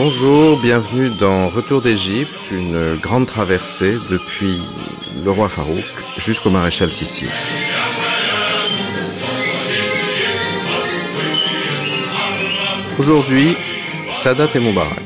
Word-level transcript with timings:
Bonjour, 0.00 0.56
bienvenue 0.60 1.10
dans 1.10 1.48
Retour 1.48 1.82
d'Égypte, 1.82 2.52
une 2.52 2.94
grande 3.02 3.26
traversée 3.26 3.96
depuis 4.08 4.62
le 5.24 5.30
roi 5.32 5.48
Farouk 5.48 5.82
jusqu'au 6.16 6.50
maréchal 6.50 6.92
Sissi. 6.92 7.26
Aujourd'hui, 12.96 13.56
Sadat 14.12 14.46
et 14.54 14.60
Moubarak. 14.60 15.02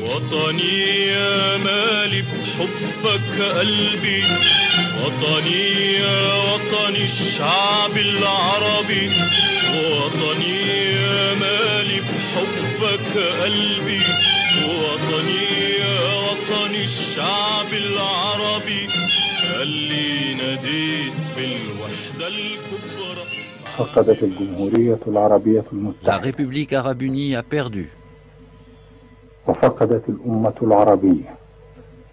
La 26.04 26.18
République 26.18 26.72
arabe 26.72 27.02
unie 27.02 27.34
a 27.36 27.42
perdu. 27.42 27.88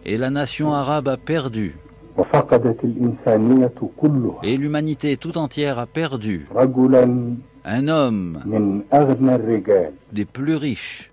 Et 0.06 0.18
la 0.18 0.30
nation 0.30 0.74
arabe 0.74 1.08
a 1.08 1.18
perdu. 1.18 1.76
Et 4.44 4.58
l'humanité 4.58 5.18
tout 5.18 5.38
entière 5.38 5.80
a 5.80 5.86
perdu. 5.86 6.46
Un 7.66 7.88
homme 7.88 8.40
des 10.12 10.26
plus 10.26 10.56
riches. 10.56 11.09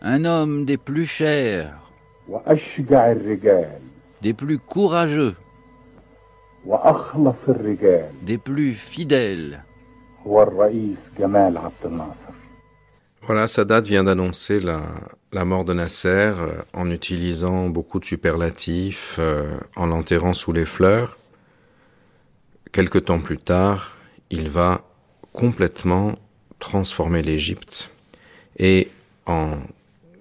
Un 0.00 0.24
homme 0.24 0.64
des 0.64 0.78
plus 0.78 1.04
chers. 1.04 1.92
Des 4.22 4.32
plus 4.32 4.58
courageux. 4.58 5.34
Des 8.22 8.38
plus 8.38 8.72
fidèles. 8.72 9.62
Voilà, 13.20 13.46
Sadat 13.46 13.82
vient 13.82 14.04
d'annoncer 14.04 14.60
la, 14.60 14.80
la, 15.32 15.44
mort 15.44 15.66
de 15.66 15.74
Nasser 15.74 16.08
euh, 16.38 16.54
en 16.72 16.90
utilisant 16.90 17.68
beaucoup 17.68 18.00
de 18.00 18.06
superlatifs, 18.06 19.16
euh, 19.18 19.58
en 19.76 19.86
l'enterrant 19.86 20.32
sous 20.32 20.52
les 20.52 20.64
fleurs. 20.64 21.18
Quelque 22.72 22.98
temps 22.98 23.20
plus 23.20 23.38
tard, 23.38 23.96
il 24.30 24.48
va 24.48 24.80
complètement 25.34 26.14
transformer 26.60 27.20
l'Égypte 27.20 27.90
et 28.58 28.88
en 29.26 29.58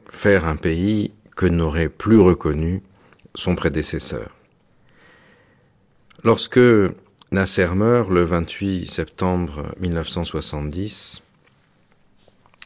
faire 0.09 0.45
un 0.45 0.57
pays 0.57 1.13
que 1.37 1.45
n'aurait 1.45 1.87
plus 1.87 2.19
reconnu 2.19 2.81
son 3.35 3.55
prédécesseur. 3.55 4.35
Lorsque 6.23 6.59
Nasser 7.31 7.69
meurt 7.75 8.09
le 8.09 8.23
28 8.23 8.89
septembre 8.89 9.73
1970, 9.79 11.21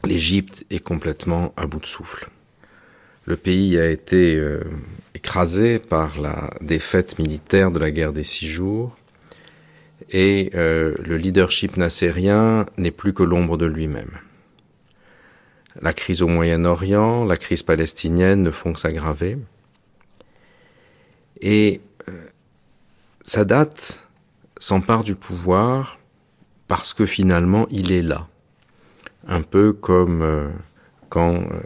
l'Égypte 0.06 0.66
est 0.70 0.80
complètement 0.80 1.54
à 1.58 1.67
bout 1.67 1.80
de 1.80 1.86
souffle. 1.86 2.30
Le 3.26 3.36
pays 3.36 3.78
a 3.78 3.89
été 3.89 4.36
euh, 4.36 4.64
écrasé 5.16 5.80
par 5.80 6.22
la 6.22 6.52
défaite 6.61 7.20
militaire 7.20 7.72
de 7.72 7.80
la 7.80 7.92
guerre 7.92 8.14
des 8.14 8.23
six 8.23 8.48
jours 8.48 8.95
et 10.10 10.52
euh, 10.56 10.96
le 11.04 11.18
leadership 11.18 11.78
nassérien 11.78 12.66
n'est 12.78 12.92
plus 12.92 13.14
que 13.14 13.24
l'ombre 13.24 13.58
de 13.58 13.66
lui-même. 13.66 14.12
La 15.82 15.94
crise 15.94 16.22
au 16.22 16.28
Moyen-Orient, 16.28 17.26
la 17.26 17.38
crise 17.38 17.64
palestinienne 17.64 18.42
ne 18.42 18.52
font 18.52 18.74
que 18.74 18.80
s'aggraver. 18.80 19.38
Et 21.42 21.82
euh, 22.10 22.26
Sadat 23.22 23.70
s'empare 24.60 25.04
du 25.04 25.16
pouvoir 25.16 26.00
parce 26.67 26.94
que 26.94 27.06
finalement 27.06 27.67
il 27.70 27.92
est 27.92 28.02
là. 28.02 28.28
Un 29.28 29.42
peu 29.42 29.73
comme 29.73 30.22
euh, 30.22 30.50
quand 31.10 31.36
euh, 31.36 31.60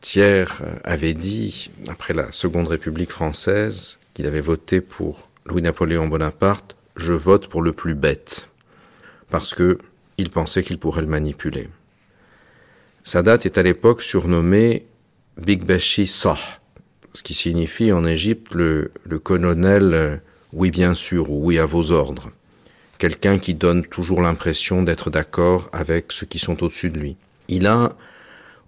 Thiers 0.00 0.46
avait 0.82 1.14
dit, 1.14 1.70
après 1.88 2.14
la 2.14 2.32
Seconde 2.32 2.68
République 2.68 3.10
française, 3.10 3.98
qu'il 4.14 4.26
avait 4.26 4.40
voté 4.40 4.80
pour 4.80 5.28
Louis-Napoléon 5.46 6.08
Bonaparte, 6.08 6.76
je 6.96 7.12
vote 7.12 7.48
pour 7.48 7.62
le 7.62 7.72
plus 7.72 7.94
bête, 7.94 8.48
parce 9.30 9.54
que 9.54 9.78
il 10.18 10.30
pensait 10.30 10.62
qu'il 10.62 10.78
pourrait 10.78 11.02
le 11.02 11.08
manipuler. 11.08 11.68
Sadat 13.02 13.38
est 13.44 13.58
à 13.58 13.62
l'époque 13.62 14.02
surnommé 14.02 14.86
Big 15.36 15.64
Bashi 15.64 16.06
Sah, 16.06 16.38
ce 17.12 17.22
qui 17.22 17.34
signifie 17.34 17.92
en 17.92 18.04
Égypte 18.04 18.54
le, 18.54 18.92
colonel 19.22 19.94
euh, 19.94 20.16
oui 20.52 20.70
bien 20.70 20.94
sûr 20.94 21.30
ou 21.30 21.44
oui 21.44 21.58
à 21.58 21.66
vos 21.66 21.90
ordres, 21.90 22.30
quelqu'un 22.98 23.38
qui 23.38 23.54
donne 23.54 23.84
toujours 23.84 24.20
l'impression 24.20 24.82
d'être 24.82 25.10
d'accord 25.10 25.68
avec 25.72 26.12
ceux 26.12 26.26
qui 26.26 26.38
sont 26.38 26.62
au-dessus 26.62 26.90
de 26.90 26.98
lui. 26.98 27.16
Il 27.48 27.66
a 27.66 27.96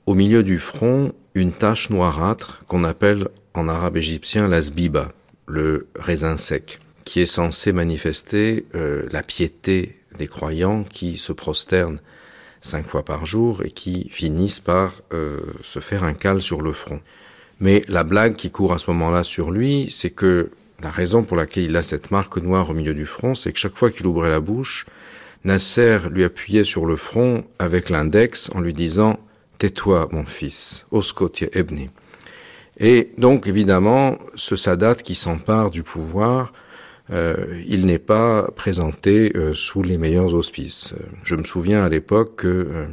au 0.07 0.15
milieu 0.15 0.43
du 0.43 0.59
front 0.59 1.13
une 1.35 1.53
tache 1.53 1.91
noirâtre 1.91 2.65
qu'on 2.67 2.85
appelle 2.85 3.29
en 3.55 3.69
arabe 3.69 3.97
égyptien 3.97 4.49
la 4.49 4.61
zbiba, 4.61 5.13
le 5.47 5.87
raisin 5.97 6.37
sec, 6.37 6.81
qui 7.05 7.21
est 7.21 7.27
censé 7.27 7.73
manifester 7.73 8.67
euh, 8.75 9.07
la 9.11 9.23
piété 9.23 9.97
des 10.19 10.27
croyants 10.27 10.85
qui 10.85 11.17
se 11.17 11.33
prosternent 11.33 12.01
cinq 12.61 12.87
fois 12.87 13.05
par 13.05 13.27
jour 13.27 13.63
et 13.63 13.71
qui 13.71 14.09
finissent 14.11 14.61
par 14.61 14.95
euh, 15.13 15.41
se 15.61 15.81
faire 15.81 16.03
un 16.03 16.15
cal 16.15 16.41
sur 16.41 16.63
le 16.63 16.73
front. 16.73 17.01
Mais 17.61 17.83
la 17.89 18.05
blague 18.05 18.35
qui 18.35 18.51
court 18.51 18.73
à 18.73 18.79
ce 18.79 18.91
moment-là 18.91 19.23
sur 19.23 19.51
lui, 19.51 19.89
c'est 19.91 20.11
que 20.11 20.51
la 20.83 20.91
raison 20.91 21.23
pour 21.23 21.37
laquelle 21.37 21.65
il 21.65 21.77
a 21.77 21.83
cette 21.83 22.11
marque 22.11 22.39
noire 22.39 22.71
au 22.71 22.75
milieu 22.75 22.95
du 22.95 23.07
front, 23.07 23.35
c'est 23.35 23.53
que 23.53 23.59
chaque 23.59 23.77
fois 23.77 23.91
qu'il 23.91 24.07
ouvrait 24.07 24.31
la 24.31 24.41
bouche, 24.41 24.87
Nasser 25.45 25.99
lui 26.11 26.25
appuyait 26.25 26.65
sur 26.65 26.87
le 26.87 26.97
front 26.97 27.45
avec 27.59 27.91
l'index 27.91 28.51
en 28.55 28.61
lui 28.61 28.73
disant 28.73 29.19
Tais-toi, 29.59 30.09
mon 30.11 30.25
fils, 30.25 30.87
Oskotia 30.91 31.49
Ebni. 31.53 31.91
Et 32.79 33.13
donc, 33.19 33.47
évidemment, 33.47 34.19
ce 34.35 34.57
Sadat 34.57 34.97
qui 34.97 35.15
s'empare 35.15 35.71
du 35.71 35.83
pouvoir, 35.83 36.53
euh, 37.11 37.63
il 37.67 37.85
n'est 37.85 37.99
pas 37.99 38.49
présenté 38.57 39.33
euh, 39.37 39.53
sous 39.53 39.83
les 39.83 39.99
meilleurs 39.99 40.35
auspices. 40.35 40.95
Je 41.23 41.35
me 41.35 41.45
souviens 41.45 41.85
à 41.85 41.89
l'époque 41.89 42.37
que 42.37 42.49
euh, 42.49 42.87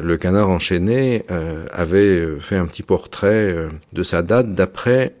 le 0.00 0.16
canard 0.16 0.48
enchaîné 0.50 1.24
avait 1.72 2.38
fait 2.38 2.54
un 2.54 2.66
petit 2.66 2.84
portrait 2.84 3.68
de 3.92 4.02
sa 4.04 4.22
date 4.22 4.54
d'après 4.54 5.16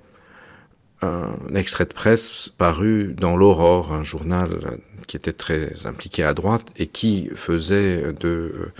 un 1.02 1.54
extrait 1.56 1.86
de 1.86 1.92
presse 1.92 2.50
paru 2.56 3.16
dans 3.18 3.36
l'Aurore, 3.36 3.92
un 3.92 4.04
journal 4.04 4.78
qui 5.08 5.16
était 5.16 5.32
très 5.32 5.86
impliqué 5.86 6.22
à 6.22 6.34
droite 6.34 6.66
et 6.76 6.86
qui 6.86 7.30
faisait 7.34 8.12
de 8.12 8.70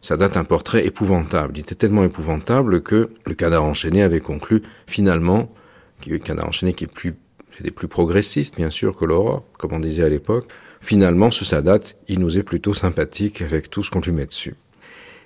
sa 0.00 0.16
date 0.16 0.36
un 0.36 0.42
portrait 0.42 0.84
épouvantable. 0.84 1.52
Il 1.56 1.60
était 1.60 1.76
tellement 1.76 2.02
épouvantable 2.02 2.82
que 2.82 3.10
le 3.24 3.34
canard 3.34 3.62
enchaîné 3.62 4.02
avait 4.02 4.18
conclu 4.18 4.62
finalement, 4.88 5.54
le 6.08 6.18
canard 6.18 6.48
enchaîné 6.48 6.74
qui 6.74 6.84
est 6.84 6.92
plus 6.92 7.14
des 7.62 7.70
plus 7.70 7.88
progressistes, 7.88 8.56
bien 8.56 8.70
sûr, 8.70 8.96
que 8.96 9.04
Laura, 9.04 9.42
comme 9.58 9.72
on 9.72 9.80
disait 9.80 10.04
à 10.04 10.08
l'époque. 10.08 10.46
Finalement, 10.80 11.30
ce 11.30 11.44
Sadat, 11.44 11.80
il 12.08 12.20
nous 12.20 12.38
est 12.38 12.42
plutôt 12.42 12.74
sympathique 12.74 13.42
avec 13.42 13.70
tout 13.70 13.82
ce 13.82 13.90
qu'on 13.90 14.00
lui 14.00 14.12
met 14.12 14.26
dessus. 14.26 14.54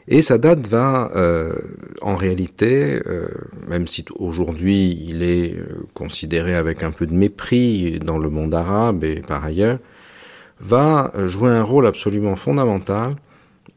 Et 0.07 0.21
Sadat 0.21 0.57
va, 0.57 1.11
euh, 1.17 1.55
en 2.03 2.17
réalité, 2.17 3.01
euh, 3.07 3.27
même 3.69 3.87
si 3.87 4.05
aujourd'hui 4.19 5.03
il 5.09 5.23
est 5.23 5.55
euh, 5.55 5.87
considéré 5.95 6.55
avec 6.55 6.83
un 6.83 6.91
peu 6.91 7.07
de 7.07 7.15
mépris 7.15 7.99
dans 8.01 8.19
le 8.19 8.29
monde 8.29 8.55
arabe 8.55 9.03
et 9.05 9.23
par 9.23 9.45
ailleurs, 9.45 9.79
va 10.61 11.13
jouer 11.27 11.51
un 11.51 11.63
rôle 11.63 11.87
absolument 11.87 12.37
fondamental 12.37 13.13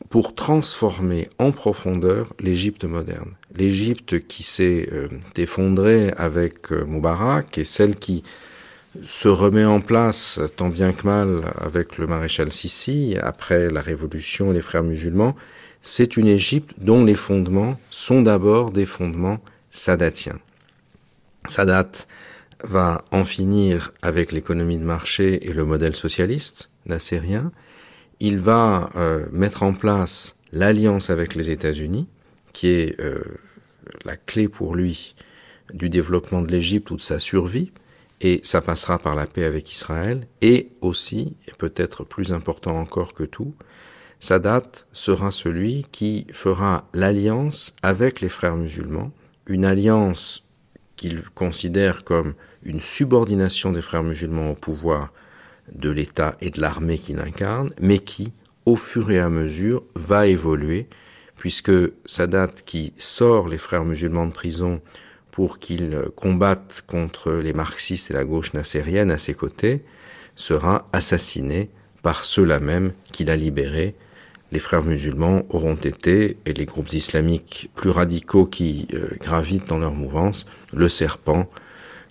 pour 0.09 0.35
transformer 0.35 1.29
en 1.39 1.51
profondeur 1.51 2.33
l'Égypte 2.39 2.85
moderne. 2.85 3.31
L'Égypte 3.55 4.25
qui 4.27 4.43
s'est 4.43 4.87
effondrée 5.35 6.11
avec 6.15 6.71
Moubarak 6.71 7.57
et 7.57 7.63
celle 7.63 7.95
qui 7.95 8.23
se 9.03 9.27
remet 9.27 9.65
en 9.65 9.81
place 9.81 10.39
tant 10.55 10.69
bien 10.69 10.91
que 10.91 11.05
mal 11.05 11.53
avec 11.57 11.97
le 11.97 12.07
maréchal 12.07 12.51
Sissi 12.51 13.15
après 13.21 13.69
la 13.69 13.81
révolution 13.81 14.51
et 14.51 14.53
les 14.53 14.61
frères 14.61 14.83
musulmans, 14.83 15.35
c'est 15.81 16.17
une 16.17 16.27
Égypte 16.27 16.73
dont 16.77 17.05
les 17.05 17.15
fondements 17.15 17.79
sont 17.91 18.21
d'abord 18.21 18.71
des 18.71 18.85
fondements 18.85 19.39
sadatiens. 19.71 20.39
Sadat 21.47 21.91
va 22.63 23.05
en 23.11 23.23
finir 23.23 23.91
avec 24.01 24.31
l'économie 24.31 24.79
de 24.79 24.83
marché 24.83 25.47
et 25.47 25.53
le 25.53 25.63
modèle 25.63 25.95
socialiste 25.95 26.69
nassérien, 26.85 27.51
il 28.19 28.39
va 28.39 28.89
euh, 28.95 29.25
mettre 29.31 29.63
en 29.63 29.73
place 29.73 30.35
l'alliance 30.51 31.09
avec 31.09 31.35
les 31.35 31.51
États-Unis, 31.51 32.07
qui 32.53 32.67
est 32.67 32.99
euh, 32.99 33.21
la 34.05 34.17
clé 34.17 34.47
pour 34.47 34.75
lui 34.75 35.15
du 35.73 35.89
développement 35.89 36.41
de 36.41 36.51
l'Égypte 36.51 36.89
ou 36.91 36.95
de 36.95 37.01
sa 37.01 37.19
survie, 37.19 37.71
et 38.21 38.39
ça 38.43 38.61
passera 38.61 38.97
par 38.97 39.15
la 39.15 39.27
paix 39.27 39.43
avec 39.43 39.71
Israël, 39.71 40.27
et 40.41 40.71
aussi, 40.81 41.35
et 41.47 41.51
peut-être 41.57 42.03
plus 42.03 42.33
important 42.33 42.79
encore 42.79 43.13
que 43.13 43.23
tout, 43.23 43.53
Sadat 44.19 44.63
sera 44.93 45.29
celui 45.31 45.85
qui 45.91 46.25
fera 46.31 46.87
l'alliance 46.93 47.75
avec 47.83 48.21
les 48.21 48.29
frères 48.29 48.57
musulmans, 48.57 49.11
une 49.45 49.65
alliance 49.65 50.43
qu'il 50.95 51.21
considère 51.29 52.03
comme 52.03 52.33
une 52.63 52.81
subordination 52.81 53.71
des 53.71 53.83
frères 53.83 54.03
musulmans 54.03 54.51
au 54.51 54.55
pouvoir 54.55 55.13
de 55.71 55.91
l'État 55.91 56.35
et 56.41 56.49
de 56.49 56.59
l'armée 56.59 56.97
qu'il 56.97 57.19
incarne, 57.19 57.69
mais 57.79 57.99
qui, 57.99 58.33
au 58.65 58.75
fur 58.75 59.11
et 59.11 59.19
à 59.19 59.29
mesure, 59.29 59.83
va 59.93 60.25
évoluer, 60.25 60.87
puisque 61.35 61.71
Sadat, 62.05 62.47
qui 62.65 62.93
sort 62.97 63.47
les 63.47 63.59
frères 63.59 63.85
musulmans 63.85 64.25
de 64.25 64.31
prison 64.31 64.81
pour 65.37 65.59
qu'ils 65.59 65.95
combattent 66.15 66.83
contre 66.87 67.31
les 67.31 67.53
marxistes 67.53 68.09
et 68.09 68.15
la 68.15 68.23
gauche 68.23 68.55
nassérienne 68.55 69.11
à 69.11 69.19
ses 69.19 69.35
côtés, 69.35 69.83
sera 70.35 70.89
assassiné 70.93 71.69
par 72.01 72.25
ceux-là 72.25 72.59
même 72.59 72.93
qu'il 73.11 73.29
a 73.29 73.35
libérés 73.35 73.93
les 74.51 74.57
frères 74.57 74.81
musulmans 74.81 75.43
auront 75.51 75.75
été, 75.75 76.37
et 76.47 76.53
les 76.53 76.65
groupes 76.65 76.91
islamiques 76.91 77.69
plus 77.75 77.91
radicaux 77.91 78.47
qui 78.47 78.87
euh, 78.95 79.09
gravitent 79.19 79.67
dans 79.67 79.77
leur 79.77 79.93
mouvance, 79.93 80.47
le 80.73 80.89
serpent 80.89 81.47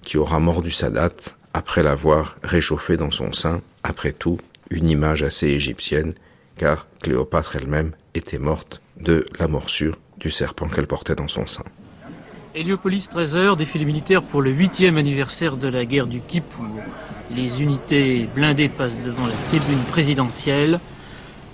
qui 0.02 0.18
aura 0.18 0.38
mordu 0.38 0.70
Sadat 0.70 1.10
après 1.52 1.82
l'avoir 1.82 2.36
réchauffé 2.44 2.96
dans 2.96 3.10
son 3.10 3.32
sein, 3.32 3.60
après 3.82 4.12
tout, 4.12 4.38
une 4.70 4.88
image 4.88 5.24
assez 5.24 5.48
égyptienne, 5.48 6.12
car 6.56 6.86
Cléopâtre 7.02 7.56
elle-même 7.56 7.90
était 8.14 8.38
morte 8.38 8.82
de 9.00 9.26
la 9.40 9.48
morsure 9.48 9.98
du 10.18 10.30
serpent 10.30 10.68
qu'elle 10.68 10.86
portait 10.86 11.16
dans 11.16 11.28
son 11.28 11.46
sein. 11.46 11.64
Héliopolis 12.58 13.06
13h, 13.14 13.54
défilé 13.58 13.84
militaire 13.84 14.22
pour 14.22 14.40
le 14.40 14.50
huitième 14.50 14.96
anniversaire 14.96 15.58
de 15.58 15.68
la 15.68 15.84
guerre 15.84 16.06
du 16.06 16.22
Kippour. 16.22 16.64
Les 17.30 17.60
unités 17.60 18.30
blindées 18.34 18.70
passent 18.70 18.98
devant 19.02 19.26
la 19.26 19.36
tribune 19.44 19.84
présidentielle. 19.90 20.80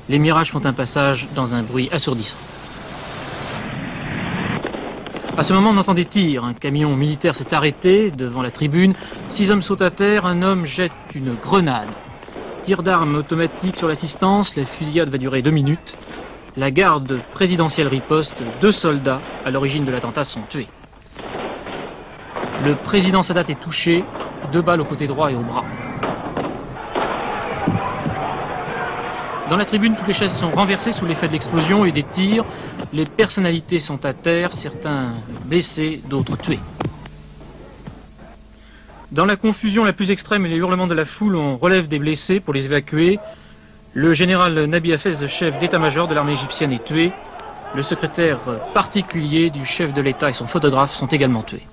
Les 0.08 0.20
mirages 0.20 0.52
font 0.52 0.64
un 0.64 0.72
passage 0.72 1.28
dans 1.34 1.56
un 1.56 1.64
bruit 1.64 1.88
assourdissant. 1.90 2.38
À 5.36 5.42
ce 5.42 5.52
moment, 5.52 5.70
on 5.70 5.76
entend 5.76 5.94
des 5.94 6.04
tirs. 6.04 6.44
Un 6.44 6.54
camion 6.54 6.94
militaire 6.94 7.34
s'est 7.34 7.52
arrêté 7.52 8.12
devant 8.12 8.42
la 8.42 8.52
tribune. 8.52 8.94
Six 9.28 9.50
hommes 9.50 9.62
sautent 9.62 9.82
à 9.82 9.90
terre. 9.90 10.24
Un 10.24 10.40
homme 10.42 10.66
jette 10.66 10.92
une 11.16 11.34
grenade. 11.34 11.90
Tir 12.62 12.84
d'armes 12.84 13.16
automatique 13.16 13.76
sur 13.76 13.88
l'assistance. 13.88 14.54
La 14.54 14.66
fusillade 14.66 15.08
va 15.08 15.18
durer 15.18 15.42
deux 15.42 15.50
minutes. 15.50 15.96
La 16.56 16.70
garde 16.70 17.22
présidentielle 17.32 17.88
riposte. 17.88 18.40
Deux 18.60 18.70
soldats 18.70 19.20
à 19.44 19.50
l'origine 19.50 19.84
de 19.84 19.90
l'attentat 19.90 20.22
sont 20.22 20.42
tués. 20.48 20.68
Le 22.64 22.76
président 22.82 23.22
Sadat 23.22 23.44
est 23.48 23.60
touché. 23.60 24.04
Deux 24.52 24.62
balles 24.62 24.80
au 24.80 24.84
côté 24.84 25.06
droit 25.06 25.30
et 25.30 25.34
au 25.34 25.42
bras. 25.42 25.64
Dans 29.48 29.56
la 29.56 29.64
tribune, 29.64 29.96
toutes 29.96 30.06
les 30.06 30.14
chaises 30.14 30.34
sont 30.38 30.50
renversées 30.50 30.92
sous 30.92 31.04
l'effet 31.04 31.26
de 31.26 31.32
l'explosion 31.32 31.84
et 31.84 31.92
des 31.92 32.04
tirs. 32.04 32.44
Les 32.92 33.06
personnalités 33.06 33.78
sont 33.78 34.04
à 34.04 34.14
terre, 34.14 34.52
certains 34.52 35.12
blessés, 35.44 36.00
d'autres 36.08 36.36
tués. 36.36 36.60
Dans 39.10 39.26
la 39.26 39.36
confusion 39.36 39.84
la 39.84 39.92
plus 39.92 40.10
extrême 40.10 40.46
et 40.46 40.48
les 40.48 40.56
hurlements 40.56 40.86
de 40.86 40.94
la 40.94 41.04
foule, 41.04 41.36
on 41.36 41.58
relève 41.58 41.86
des 41.86 41.98
blessés 41.98 42.40
pour 42.40 42.54
les 42.54 42.64
évacuer. 42.64 43.18
Le 43.92 44.14
général 44.14 44.64
Nabi 44.64 44.94
Hafez, 44.94 45.26
chef 45.28 45.58
d'état-major 45.58 46.08
de 46.08 46.14
l'armée 46.14 46.32
égyptienne, 46.32 46.72
est 46.72 46.82
tué. 46.82 47.12
Le 47.74 47.82
secrétaire 47.82 48.38
particulier 48.74 49.48
du 49.48 49.64
chef 49.64 49.94
de 49.94 50.02
l'État 50.02 50.28
et 50.28 50.34
son 50.34 50.46
photographe 50.46 50.92
sont 50.92 51.06
également 51.06 51.42
tués. 51.42 51.66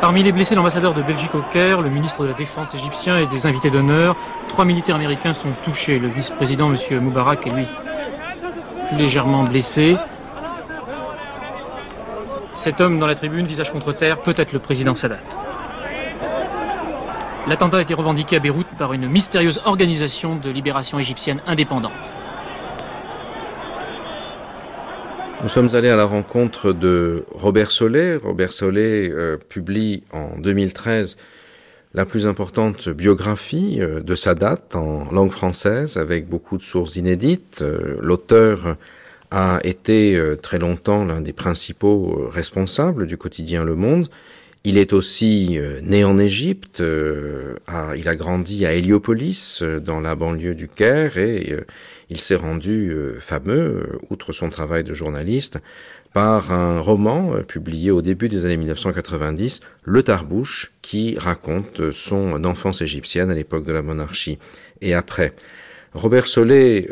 Parmi 0.00 0.22
les 0.22 0.32
blessés, 0.32 0.54
l'ambassadeur 0.54 0.94
de 0.94 1.02
Belgique 1.02 1.34
au 1.34 1.42
Caire, 1.52 1.80
le 1.80 1.90
ministre 1.90 2.22
de 2.22 2.28
la 2.28 2.34
Défense 2.34 2.74
égyptien 2.74 3.18
et 3.18 3.26
des 3.26 3.46
invités 3.46 3.70
d'honneur. 3.70 4.16
Trois 4.48 4.64
militaires 4.64 4.96
américains 4.96 5.32
sont 5.32 5.52
touchés. 5.62 5.98
Le 5.98 6.08
vice-président, 6.08 6.72
M. 6.74 7.00
Moubarak, 7.00 7.46
est 7.46 7.50
lui 7.50 7.66
légèrement 8.96 9.44
blessé. 9.44 9.96
Cet 12.56 12.80
homme 12.80 12.98
dans 12.98 13.06
la 13.06 13.14
tribune, 13.14 13.46
visage 13.46 13.70
contre 13.70 13.92
terre, 13.92 14.20
peut 14.22 14.34
être 14.36 14.52
le 14.52 14.58
président 14.58 14.96
Sadat. 14.96 15.18
L'attentat 17.46 17.78
a 17.78 17.82
été 17.82 17.94
revendiqué 17.94 18.36
à 18.36 18.38
Beyrouth 18.40 18.66
par 18.78 18.92
une 18.92 19.08
mystérieuse 19.08 19.60
organisation 19.64 20.36
de 20.36 20.50
libération 20.50 20.98
égyptienne 20.98 21.42
indépendante. 21.46 22.12
Nous 25.42 25.48
sommes 25.48 25.74
allés 25.74 25.88
à 25.88 25.96
la 25.96 26.04
rencontre 26.04 26.72
de 26.72 27.24
Robert 27.32 27.72
Solé. 27.72 28.14
Robert 28.14 28.52
Solé 28.52 29.10
euh, 29.10 29.36
publie 29.36 30.04
en 30.12 30.38
2013 30.38 31.16
la 31.94 32.06
plus 32.06 32.28
importante 32.28 32.88
biographie 32.88 33.78
euh, 33.80 34.00
de 34.00 34.14
Sadat 34.14 34.62
en 34.74 35.10
langue 35.10 35.32
française 35.32 35.96
avec 35.96 36.28
beaucoup 36.28 36.58
de 36.58 36.62
sources 36.62 36.94
inédites. 36.94 37.58
Euh, 37.62 37.98
l'auteur 38.00 38.76
a 39.32 39.58
été 39.64 40.20
très 40.42 40.58
longtemps 40.58 41.06
l'un 41.06 41.22
des 41.22 41.32
principaux 41.32 42.28
responsables 42.30 43.06
du 43.06 43.16
quotidien 43.16 43.64
Le 43.64 43.74
Monde. 43.74 44.08
Il 44.62 44.78
est 44.78 44.92
aussi 44.92 45.58
né 45.82 46.04
en 46.04 46.18
Égypte, 46.18 46.80
il 46.80 48.08
a 48.08 48.14
grandi 48.14 48.66
à 48.66 48.74
Héliopolis, 48.74 49.62
dans 49.82 50.00
la 50.00 50.16
banlieue 50.16 50.54
du 50.54 50.68
Caire, 50.68 51.16
et 51.16 51.56
il 52.12 52.20
s'est 52.20 52.36
rendu 52.36 52.90
euh, 52.90 53.18
fameux, 53.20 53.58
euh, 53.58 53.98
outre 54.10 54.32
son 54.32 54.50
travail 54.50 54.84
de 54.84 54.92
journaliste, 54.92 55.58
par 56.12 56.52
un 56.52 56.78
roman 56.78 57.34
euh, 57.34 57.42
publié 57.42 57.90
au 57.90 58.02
début 58.02 58.28
des 58.28 58.44
années 58.44 58.58
1990, 58.58 59.60
Le 59.84 60.02
Tarbouche, 60.02 60.72
qui 60.82 61.16
raconte 61.18 61.90
son 61.90 62.44
enfance 62.44 62.82
égyptienne 62.82 63.30
à 63.30 63.34
l'époque 63.34 63.64
de 63.64 63.72
la 63.72 63.80
monarchie 63.80 64.38
et 64.82 64.92
après. 64.92 65.32
Robert 65.94 66.26
Solé, 66.26 66.88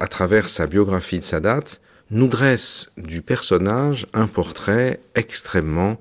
à 0.00 0.08
travers 0.08 0.48
sa 0.48 0.66
biographie 0.66 1.18
de 1.18 1.22
Sadat, 1.22 1.78
nous 2.10 2.26
dresse 2.26 2.90
du 2.96 3.22
personnage 3.22 4.08
un 4.12 4.26
portrait 4.26 4.98
extrêmement 5.14 6.00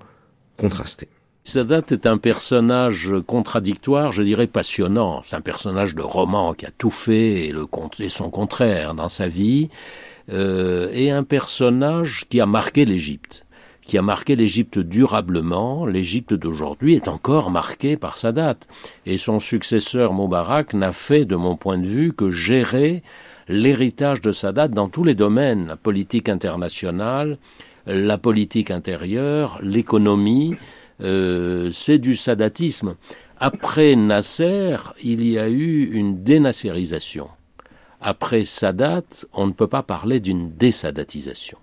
contrasté. 0.58 1.10
Sadat 1.48 1.84
est 1.92 2.06
un 2.06 2.18
personnage 2.18 3.10
contradictoire, 3.26 4.12
je 4.12 4.22
dirais 4.22 4.48
passionnant. 4.48 5.22
C'est 5.24 5.38
un 5.38 5.42
personnage 5.42 5.96
de 5.96 6.02
roman 6.02 6.54
qui 6.54 6.66
a 6.66 6.72
tout 6.78 6.90
fait 6.90 7.48
et, 7.48 8.10
son 8.10 8.30
contraire 8.30 8.94
dans 8.96 9.08
sa 9.08 9.30
vie, 9.30 9.70
euh, 10.30 10.90
et 10.92 11.10
un 11.10 11.24
personnage 11.24 12.26
qui 12.28 12.42
a 12.42 12.46
marqué 12.46 12.84
l'Égypte 12.84 13.46
qui 13.82 13.98
a 13.98 14.02
marqué 14.02 14.36
l'Égypte 14.36 14.78
durablement. 14.78 15.86
L'Égypte 15.86 16.34
d'aujourd'hui 16.34 16.96
est 16.96 17.08
encore 17.08 17.50
marquée 17.50 17.96
par 17.96 18.18
Sadat. 18.18 18.58
Et 19.06 19.16
son 19.16 19.40
successeur 19.40 20.12
Moubarak 20.12 20.74
n'a 20.74 20.92
fait, 20.92 21.24
de 21.24 21.38
mon 21.38 21.56
point 21.56 21.78
de 21.78 21.88
vue, 21.88 22.12
que 22.12 22.30
gérer 22.30 23.04
l'héritage 23.48 24.20
de 24.20 24.34
Sadat 24.34 24.68
dans 24.68 24.90
tous 24.90 25.06
les 25.06 25.16
domaines, 25.16 25.68
la 25.68 25.78
politique 25.78 26.28
internationale, 26.28 27.38
la 27.86 28.18
politique 28.18 28.72
intérieure, 28.72 29.58
l'économie, 29.62 30.58
euh, 31.02 31.70
c'est 31.72 32.00
du 32.00 32.16
sadatisme. 32.16 32.96
Après 33.40 33.96
Nasser, 33.96 34.78
il 35.04 35.24
y 35.28 35.38
a 35.38 35.48
eu 35.48 35.92
une 35.92 36.24
dénasserisation. 36.24 37.30
Après 38.02 38.44
Sadat, 38.44 39.04
on 39.34 39.48
ne 39.48 39.52
peut 39.52 39.68
pas 39.68 39.84
parler 39.84 40.20
d'une 40.20 40.52
désadatisation. 40.52 41.58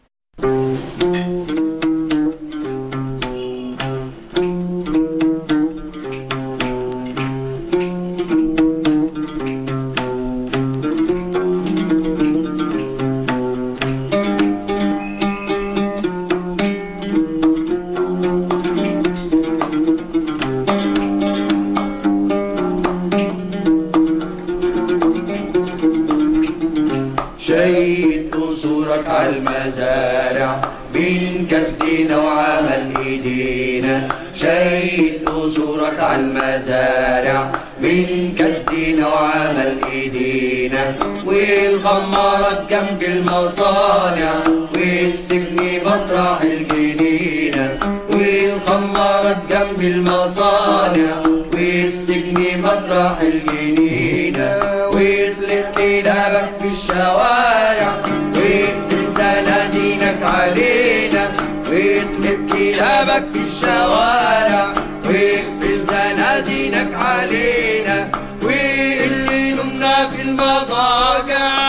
المزارع 36.14 37.52
من 37.82 38.34
جد 38.38 39.04
وعمل 39.04 39.74
ايدينا 39.92 40.94
والخمارات 41.26 42.62
جنب 42.70 43.02
المصانع 43.02 44.34
والسجن 44.76 45.56
مطرح 45.86 46.40
الجنينة 46.42 47.78
والخمارات 48.12 49.36
جنب 49.50 49.80
المصانع 49.80 51.22
والسجن 51.54 52.60
مطرح 52.62 53.20
الجنينة 53.20 54.60
وفلت 54.88 55.78
لعبك 55.78 56.50
في 56.60 56.68
الشوارع 56.68 57.92
وفلت 58.30 58.90
زنازينك 59.18 60.22
علينا 60.22 61.28
وفلت 61.68 62.54
لعبك 62.78 63.24
في 63.32 63.38
الشوارع 63.48 64.74
عينك 66.74 66.94
علينا 66.94 68.10
واللي 68.42 69.52
نمنا 69.52 70.10
في 70.10 70.22
المضاجع. 70.22 71.63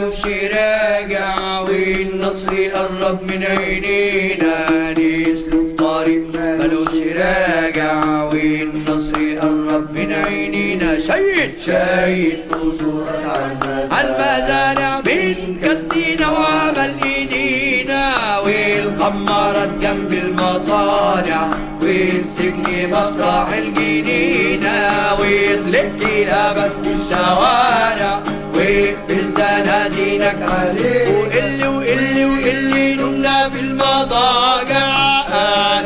مالوش 0.00 0.26
راجع 0.26 1.60
والنصر 1.60 2.54
قرب 2.74 3.32
من 3.32 3.44
عينينا 3.44 4.90
نسلك 4.90 5.78
طريق 5.78 6.22
مالوش 6.34 6.94
راجع 7.16 8.22
والنصر 8.24 9.38
قرب 9.40 9.92
من 9.94 10.12
عينينا 10.12 10.98
شيد! 10.98 11.52
شيد! 11.64 12.38
قصورا 12.50 13.58
على 13.90 14.08
المزارع 14.08 15.02
من 15.06 15.56
كدينا 15.62 16.28
وعمل 16.28 16.94
ايدينا 17.04 18.38
والخمارات 18.38 19.70
جنب 19.80 20.12
المصانع. 20.12 21.50
والسجن 21.82 22.90
مطرح 22.90 23.48
الجنينة 23.52 24.78
وطلعت 25.18 26.02
لابد 26.26 26.72
في 26.84 26.90
الشوارع. 26.90 28.39
وقفل 28.60 29.32
زنازينك 29.36 30.38
عليه 30.42 31.08
وقلي 31.18 31.68
وقلي 31.68 32.24
وقلي 32.24 32.94
نمنا 32.94 33.48
في 33.50 33.60
المضاجع. 33.60 34.86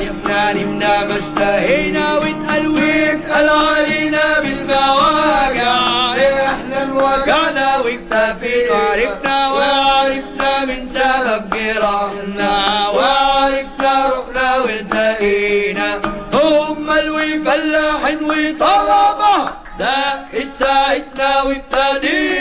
نمنا 0.00 0.52
نمنا 0.52 1.04
ما 1.04 1.16
اشتهينا 1.22 2.18
واتقل 2.18 2.66
واتقل 2.66 3.48
علينا 3.48 4.40
بالمواجع 4.42 5.76
إحنا 6.46 6.82
انوجعنا 6.82 7.68
واكتفينا 7.78 8.72
وعرفنا 8.72 9.52
وعرفنا 9.52 10.64
من 10.64 10.88
سبب 10.94 11.50
جراحنا 11.54 12.52
وعرفنا 12.88 13.92
روحنا 14.08 14.48
والتقينا. 14.64 16.00
هم 16.34 16.90
الوفلاح 16.90 18.02
وطلبة 18.22 19.36
دقت 19.78 20.48
ساعتنا 20.58 21.42
وابتدينا. 21.42 22.33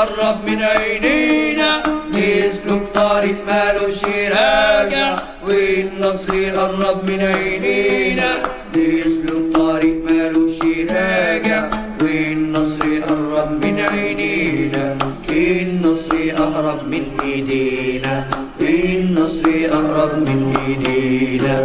قرب 0.00 0.50
من 0.50 0.62
عينينا 0.62 1.82
نسلك 2.08 2.82
طريق 2.94 3.36
مالوش 3.46 4.04
راجع 4.04 5.22
والنصر 5.48 6.50
قرب 6.50 7.10
من 7.10 7.20
عينينا 7.20 8.30
نسلك 8.76 9.54
طريق 9.54 10.04
مالوش 10.10 10.58
راجع 10.90 11.70
والنصر 12.02 13.00
قرب 13.08 13.64
من 13.64 13.80
عينينا 13.80 14.96
النصر 15.30 16.16
أقرب 16.36 16.88
من 16.88 17.02
إيدينا. 17.24 18.24
النصر 18.60 19.48
أقرب 19.72 20.18
من 20.18 20.56
إيدينا. 20.66 21.64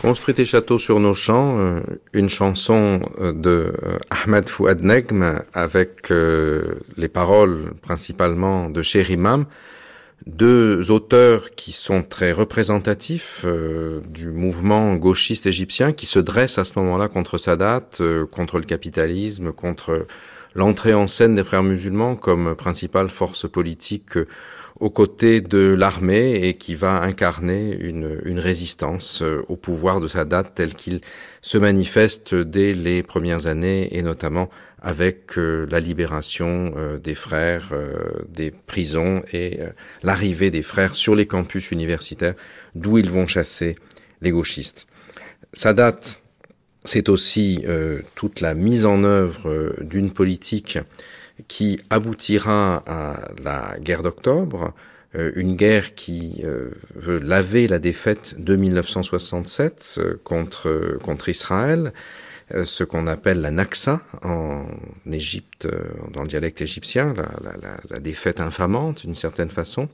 Construit 0.00 0.34
tes 0.34 0.44
châteaux 0.44 0.78
sur 0.78 1.00
nos 1.00 1.14
champs, 1.14 1.58
euh, 1.58 1.80
une 2.12 2.28
chanson 2.28 3.00
euh, 3.18 3.32
de 3.32 3.74
euh, 3.82 3.98
Ahmed 4.10 4.48
Fouad 4.48 4.80
Negm 4.80 5.42
avec 5.54 6.10
les 6.10 7.08
paroles 7.08 7.72
principalement 7.82 8.70
de 8.70 8.80
Cher 8.82 9.10
Imam, 9.10 9.46
deux 10.26 10.92
auteurs 10.92 11.50
qui 11.56 11.72
sont 11.72 12.02
très 12.02 12.30
représentatifs 12.32 13.44
du 14.08 14.28
mouvement 14.28 14.94
gauchiste 14.96 15.46
égyptien 15.46 15.92
qui 15.92 16.06
se 16.06 16.18
dresse 16.18 16.58
à 16.58 16.64
ce 16.64 16.78
moment-là 16.78 17.08
contre 17.08 17.38
Sadat, 17.38 17.88
contre 18.32 18.58
le 18.58 18.64
capitalisme, 18.64 19.52
contre 19.52 20.06
l'entrée 20.54 20.94
en 20.94 21.06
scène 21.06 21.36
des 21.36 21.44
frères 21.44 21.62
musulmans 21.62 22.16
comme 22.16 22.56
principale 22.56 23.10
force 23.10 23.48
politique 23.48 24.18
aux 24.80 24.90
côtés 24.90 25.40
de 25.40 25.74
l'armée 25.76 26.34
et 26.34 26.54
qui 26.54 26.74
va 26.74 27.02
incarner 27.02 27.76
une, 27.80 28.20
une 28.24 28.38
résistance 28.38 29.22
euh, 29.22 29.42
au 29.48 29.56
pouvoir 29.56 30.00
de 30.00 30.06
Sadat 30.06 30.44
tel 30.44 30.74
qu'il 30.74 31.00
se 31.42 31.58
manifeste 31.58 32.34
dès 32.34 32.72
les 32.72 33.02
premières 33.02 33.46
années 33.46 33.96
et 33.96 34.02
notamment 34.02 34.48
avec 34.80 35.36
euh, 35.36 35.66
la 35.70 35.80
libération 35.80 36.74
euh, 36.76 36.98
des 36.98 37.16
frères 37.16 37.72
des 38.28 38.50
prisons 38.50 39.22
et 39.32 39.58
l'arrivée 40.02 40.50
des 40.50 40.62
frères 40.62 40.94
sur 40.94 41.14
les 41.14 41.26
campus 41.26 41.70
universitaires 41.72 42.34
d'où 42.74 42.98
ils 42.98 43.10
vont 43.10 43.26
chasser 43.26 43.76
les 44.20 44.30
gauchistes. 44.30 44.86
Sadat, 45.52 45.98
c'est 46.84 47.08
aussi 47.08 47.64
toute 48.14 48.40
la 48.40 48.54
mise 48.54 48.86
en 48.86 49.02
œuvre 49.04 49.74
d'une 49.80 50.10
politique 50.10 50.78
qui 51.46 51.78
aboutira 51.90 52.82
à 52.86 53.28
la 53.42 53.76
guerre 53.80 54.02
d'octobre, 54.02 54.74
euh, 55.14 55.32
une 55.36 55.56
guerre 55.56 55.94
qui 55.94 56.40
euh, 56.44 56.70
veut 56.94 57.18
laver 57.18 57.66
la 57.66 57.78
défaite 57.78 58.34
de 58.38 58.56
1967 58.56 59.94
euh, 59.98 60.18
contre, 60.24 60.98
contre 61.02 61.28
Israël, 61.28 61.92
ce 62.64 62.82
qu'on 62.82 63.06
appelle 63.06 63.42
la 63.42 63.50
Naksa 63.50 64.00
en 64.22 64.64
Égypte, 65.12 65.68
dans 66.14 66.22
le 66.22 66.28
dialecte 66.28 66.62
égyptien, 66.62 67.12
la, 67.14 67.28
la, 67.60 67.76
la 67.90 68.00
défaite 68.00 68.40
infamante 68.40 69.04
d'une 69.04 69.14
certaine 69.14 69.50
façon, 69.50 69.90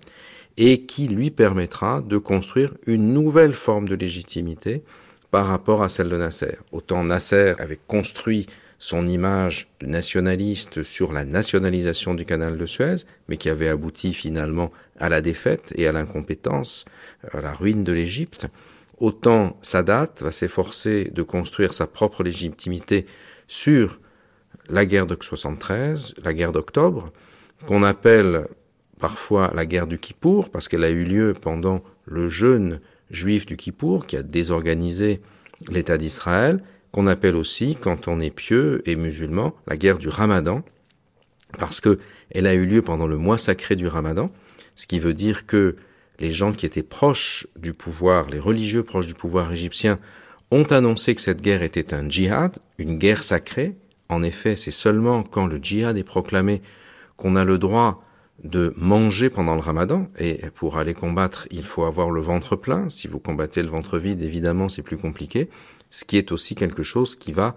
et 0.56 0.82
qui 0.82 1.08
lui 1.08 1.32
permettra 1.32 2.00
de 2.00 2.16
construire 2.16 2.72
une 2.86 3.12
nouvelle 3.12 3.54
forme 3.54 3.88
de 3.88 3.96
légitimité 3.96 4.84
par 5.32 5.46
rapport 5.46 5.82
à 5.82 5.88
celle 5.88 6.08
de 6.08 6.16
Nasser. 6.16 6.56
Autant 6.70 7.02
Nasser 7.02 7.54
avait 7.58 7.80
construit 7.88 8.46
son 8.84 9.06
image 9.06 9.70
nationaliste 9.80 10.82
sur 10.82 11.14
la 11.14 11.24
nationalisation 11.24 12.12
du 12.12 12.26
canal 12.26 12.58
de 12.58 12.66
Suez, 12.66 12.96
mais 13.28 13.38
qui 13.38 13.48
avait 13.48 13.70
abouti 13.70 14.12
finalement 14.12 14.70
à 14.98 15.08
la 15.08 15.22
défaite 15.22 15.72
et 15.74 15.88
à 15.88 15.92
l'incompétence, 15.92 16.84
à 17.32 17.40
la 17.40 17.54
ruine 17.54 17.82
de 17.82 17.92
l'Égypte, 17.92 18.46
autant 18.98 19.56
Sadat 19.62 20.10
va 20.20 20.30
s'efforcer 20.30 21.04
de 21.04 21.22
construire 21.22 21.72
sa 21.72 21.86
propre 21.86 22.22
légitimité 22.22 23.06
sur 23.48 24.00
la 24.68 24.84
guerre 24.84 25.06
de 25.06 25.16
73, 25.18 26.16
la 26.22 26.34
guerre 26.34 26.52
d'octobre, 26.52 27.10
qu'on 27.66 27.82
appelle 27.82 28.48
parfois 29.00 29.50
la 29.54 29.64
guerre 29.64 29.86
du 29.86 29.98
Kippour, 29.98 30.50
parce 30.50 30.68
qu'elle 30.68 30.84
a 30.84 30.90
eu 30.90 31.04
lieu 31.04 31.32
pendant 31.32 31.82
le 32.04 32.28
jeûne 32.28 32.80
juif 33.10 33.46
du 33.46 33.56
Kippour, 33.56 34.04
qui 34.04 34.18
a 34.18 34.22
désorganisé 34.22 35.22
l'État 35.70 35.96
d'Israël, 35.96 36.62
qu'on 36.94 37.08
appelle 37.08 37.34
aussi, 37.34 37.76
quand 37.80 38.06
on 38.06 38.20
est 38.20 38.30
pieux 38.30 38.80
et 38.86 38.94
musulman, 38.94 39.52
la 39.66 39.76
guerre 39.76 39.98
du 39.98 40.08
Ramadan, 40.08 40.62
parce 41.58 41.80
que 41.80 41.98
elle 42.30 42.46
a 42.46 42.54
eu 42.54 42.66
lieu 42.66 42.82
pendant 42.82 43.08
le 43.08 43.16
mois 43.16 43.36
sacré 43.36 43.74
du 43.74 43.88
Ramadan, 43.88 44.30
ce 44.76 44.86
qui 44.86 45.00
veut 45.00 45.12
dire 45.12 45.44
que 45.44 45.74
les 46.20 46.32
gens 46.32 46.52
qui 46.52 46.66
étaient 46.66 46.84
proches 46.84 47.48
du 47.56 47.72
pouvoir, 47.72 48.30
les 48.30 48.38
religieux 48.38 48.84
proches 48.84 49.08
du 49.08 49.14
pouvoir 49.14 49.50
égyptien, 49.50 49.98
ont 50.52 50.62
annoncé 50.62 51.16
que 51.16 51.20
cette 51.20 51.42
guerre 51.42 51.64
était 51.64 51.94
un 51.94 52.08
djihad, 52.08 52.60
une 52.78 52.96
guerre 52.96 53.24
sacrée. 53.24 53.74
En 54.08 54.22
effet, 54.22 54.54
c'est 54.54 54.70
seulement 54.70 55.24
quand 55.24 55.46
le 55.46 55.58
djihad 55.60 55.98
est 55.98 56.04
proclamé 56.04 56.62
qu'on 57.16 57.34
a 57.34 57.42
le 57.44 57.58
droit 57.58 58.04
de 58.44 58.72
manger 58.76 59.30
pendant 59.30 59.56
le 59.56 59.62
ramadan, 59.62 60.06
et 60.16 60.42
pour 60.54 60.78
aller 60.78 60.94
combattre, 60.94 61.48
il 61.50 61.64
faut 61.64 61.82
avoir 61.82 62.12
le 62.12 62.20
ventre 62.20 62.54
plein. 62.54 62.88
Si 62.88 63.08
vous 63.08 63.18
combattez 63.18 63.64
le 63.64 63.68
ventre 63.68 63.98
vide, 63.98 64.22
évidemment, 64.22 64.68
c'est 64.68 64.82
plus 64.82 64.96
compliqué 64.96 65.48
ce 65.94 66.04
qui 66.04 66.16
est 66.16 66.32
aussi 66.32 66.56
quelque 66.56 66.82
chose 66.82 67.14
qui 67.14 67.30
va 67.30 67.54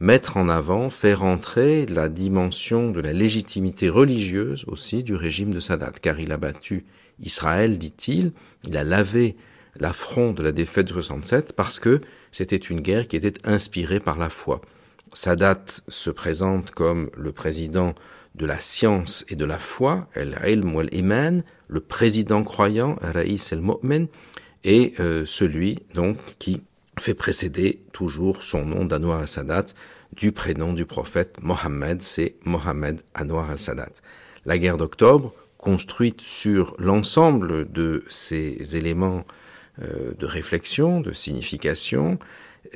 mettre 0.00 0.38
en 0.38 0.48
avant, 0.48 0.88
faire 0.88 1.24
entrer 1.24 1.84
la 1.84 2.08
dimension 2.08 2.90
de 2.90 3.00
la 3.02 3.12
légitimité 3.12 3.90
religieuse 3.90 4.64
aussi 4.66 5.02
du 5.02 5.14
régime 5.14 5.52
de 5.52 5.60
Sadat, 5.60 5.92
car 6.00 6.18
il 6.18 6.32
a 6.32 6.38
battu 6.38 6.86
Israël, 7.20 7.76
dit-il, 7.76 8.32
il 8.66 8.78
a 8.78 8.84
lavé 8.84 9.36
l'affront 9.78 10.32
de 10.32 10.42
la 10.42 10.52
défaite 10.52 10.86
de 10.86 10.94
67 10.94 11.52
parce 11.52 11.78
que 11.78 12.00
c'était 12.32 12.56
une 12.56 12.80
guerre 12.80 13.08
qui 13.08 13.16
était 13.16 13.46
inspirée 13.46 14.00
par 14.00 14.16
la 14.16 14.30
foi. 14.30 14.62
Sadat 15.12 15.64
se 15.86 16.08
présente 16.08 16.70
comme 16.70 17.10
le 17.14 17.32
président 17.32 17.94
de 18.36 18.46
la 18.46 18.58
science 18.58 19.26
et 19.28 19.36
de 19.36 19.44
la 19.44 19.58
foi, 19.58 20.08
el-ilm 20.14 20.74
wal-iman, 20.74 21.42
le 21.68 21.80
président 21.80 22.42
croyant, 22.42 22.96
Raïs 23.02 23.52
el-Mu'min, 23.52 24.06
et 24.64 24.94
euh, 24.98 25.26
celui 25.26 25.80
donc 25.94 26.16
qui 26.38 26.62
fait 26.98 27.14
précéder 27.14 27.82
toujours 27.92 28.42
son 28.42 28.64
nom 28.64 28.84
d'Anwar 28.84 29.20
al-Sadat 29.20 29.66
du 30.12 30.32
prénom 30.32 30.72
du 30.72 30.86
prophète 30.86 31.36
Mohammed, 31.42 32.02
c'est 32.02 32.36
Mohammed 32.44 33.02
Anwar 33.14 33.50
al-Sadat. 33.50 33.92
La 34.44 34.58
guerre 34.58 34.78
d'octobre, 34.78 35.34
construite 35.58 36.20
sur 36.20 36.74
l'ensemble 36.78 37.70
de 37.70 38.04
ces 38.08 38.76
éléments 38.76 39.24
euh, 39.82 40.12
de 40.18 40.26
réflexion, 40.26 41.00
de 41.00 41.12
signification, 41.12 42.18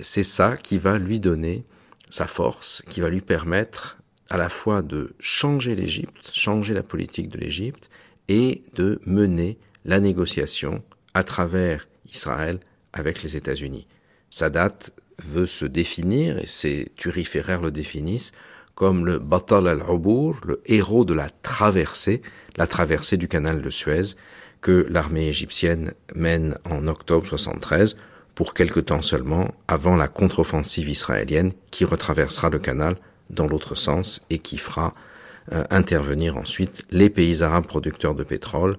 c'est 0.00 0.24
ça 0.24 0.56
qui 0.56 0.78
va 0.78 0.98
lui 0.98 1.20
donner 1.20 1.64
sa 2.08 2.26
force, 2.26 2.82
qui 2.88 3.00
va 3.00 3.08
lui 3.08 3.20
permettre 3.20 3.98
à 4.28 4.36
la 4.36 4.48
fois 4.48 4.82
de 4.82 5.14
changer 5.18 5.74
l'Égypte, 5.76 6.30
changer 6.32 6.74
la 6.74 6.82
politique 6.82 7.28
de 7.28 7.38
l'Égypte, 7.38 7.90
et 8.28 8.62
de 8.74 9.00
mener 9.06 9.58
la 9.84 9.98
négociation 9.98 10.84
à 11.14 11.24
travers 11.24 11.88
Israël 12.08 12.60
avec 12.92 13.22
les 13.22 13.36
États-Unis. 13.36 13.86
Sadat 14.30 14.78
veut 15.22 15.46
se 15.46 15.66
définir, 15.66 16.38
et 16.38 16.46
ces 16.46 16.92
turiféraires 16.96 17.60
le 17.60 17.70
définissent, 17.70 18.32
comme 18.74 19.04
le 19.04 19.18
Batal 19.18 19.68
al-Ubour, 19.68 20.40
le 20.46 20.62
héros 20.64 21.04
de 21.04 21.12
la 21.12 21.28
traversée, 21.28 22.22
la 22.56 22.66
traversée 22.66 23.16
du 23.16 23.28
canal 23.28 23.60
de 23.60 23.70
Suez, 23.70 24.14
que 24.60 24.86
l'armée 24.88 25.28
égyptienne 25.28 25.92
mène 26.14 26.56
en 26.64 26.86
octobre 26.86 27.26
73, 27.26 27.96
pour 28.34 28.54
quelque 28.54 28.80
temps 28.80 29.02
seulement, 29.02 29.54
avant 29.68 29.96
la 29.96 30.08
contre-offensive 30.08 30.88
israélienne 30.88 31.52
qui 31.70 31.84
retraversera 31.84 32.48
le 32.48 32.58
canal 32.58 32.96
dans 33.28 33.46
l'autre 33.46 33.74
sens 33.74 34.22
et 34.30 34.38
qui 34.38 34.56
fera 34.56 34.94
euh, 35.52 35.64
intervenir 35.70 36.36
ensuite 36.36 36.84
les 36.90 37.10
pays 37.10 37.42
arabes 37.42 37.66
producteurs 37.66 38.14
de 38.14 38.24
pétrole 38.24 38.76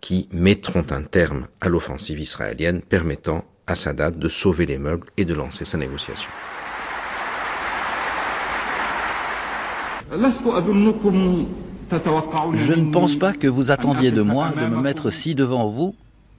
qui 0.00 0.28
mettront 0.32 0.84
un 0.90 1.02
terme 1.02 1.46
à 1.60 1.68
l'offensive 1.68 2.20
israélienne 2.20 2.82
permettant 2.82 3.44
à 3.66 3.74
Sadat 3.74 4.10
de 4.10 4.28
sauver 4.28 4.66
les 4.66 4.78
meubles 4.78 5.08
et 5.16 5.24
de 5.24 5.34
lancer 5.34 5.64
sa 5.64 5.78
négociation. 5.78 6.30
Je 12.54 12.72
ne 12.72 12.90
pense 12.90 13.16
pas 13.16 13.32
que 13.32 13.46
vous 13.46 13.70
attendiez 13.70 14.10
de 14.10 14.22
moi 14.22 14.50
de 14.50 14.66
me 14.66 14.80
mettre 14.80 15.10
si 15.10 15.34
devant 15.34 15.68
vous 15.70 15.94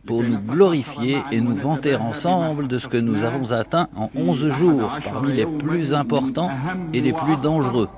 pour 0.05 0.21
nous 0.23 0.37
glorifier 0.37 1.17
et 1.31 1.41
nous 1.41 1.55
vanter 1.55 1.95
ensemble 1.95 2.67
de 2.67 2.77
ce 2.77 2.87
que 2.87 2.97
nous 2.97 3.23
avons 3.23 3.51
atteint 3.51 3.87
en 3.95 4.09
onze 4.15 4.47
jours, 4.49 4.91
parmi 5.03 5.33
les 5.33 5.45
plus 5.45 5.93
importants 5.93 6.51
et 6.93 7.01
les 7.01 7.13
plus 7.13 7.37
dangereux. 7.37 7.89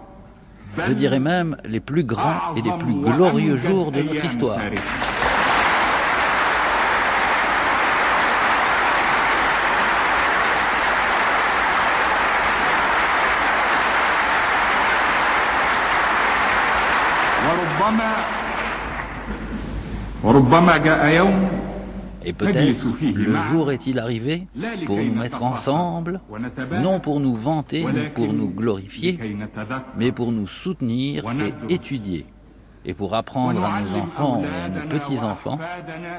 Je 0.88 0.94
dirais 0.94 1.20
même 1.20 1.58
les 1.66 1.80
plus 1.80 2.04
grands 2.04 2.56
et 2.56 2.62
les 2.62 2.72
plus 2.80 2.94
glorieux 2.94 3.58
jours 3.58 3.92
de 3.92 4.02
notre 4.02 4.26
histoire. 4.26 4.60
Et 22.26 22.34
peut-être 22.34 22.84
le 23.02 23.36
jour 23.50 23.72
est-il 23.72 24.00
arrivé 24.00 24.48
pour 24.86 24.98
nous 24.98 25.14
mettre 25.14 25.44
ensemble, 25.44 26.20
non 26.82 27.00
pour 27.00 27.20
nous 27.20 27.36
vanter 27.36 27.86
ni 27.86 28.10
pour 28.14 28.34
nous 28.34 28.50
glorifier, 28.50 29.18
mais 29.98 30.12
pour 30.12 30.32
nous 30.32 30.48
soutenir 30.48 31.24
et 31.70 31.74
étudier, 31.74 32.26
et 32.86 32.94
pour 32.94 33.16
apprendre 33.16 33.64
à 33.64 33.82
nos 33.82 33.96
enfants 33.96 34.44
et 34.44 34.66
à 34.66 34.70
nos 34.70 34.88
petits-enfants, 34.88 35.60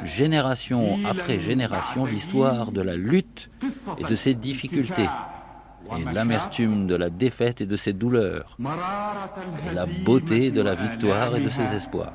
génération 0.04 0.98
après 1.08 1.38
génération, 1.38 2.06
l'histoire 2.06 2.72
de 2.72 2.80
la 2.80 2.96
lutte 2.96 3.50
et 3.98 4.04
de 4.04 4.16
ses 4.16 4.32
difficultés, 4.32 5.08
et 5.96 6.14
l'amertume 6.14 6.86
de 6.86 6.94
la 6.94 7.10
défaite 7.10 7.60
et 7.60 7.66
de 7.66 7.76
ses 7.76 7.92
douleurs, 7.92 8.56
et 8.60 9.74
la 9.74 9.86
beauté 9.86 10.50
de 10.50 10.60
la 10.60 10.74
victoire 10.74 11.36
et 11.36 11.40
de 11.40 11.50
ses 11.50 11.74
espoirs. 11.74 12.12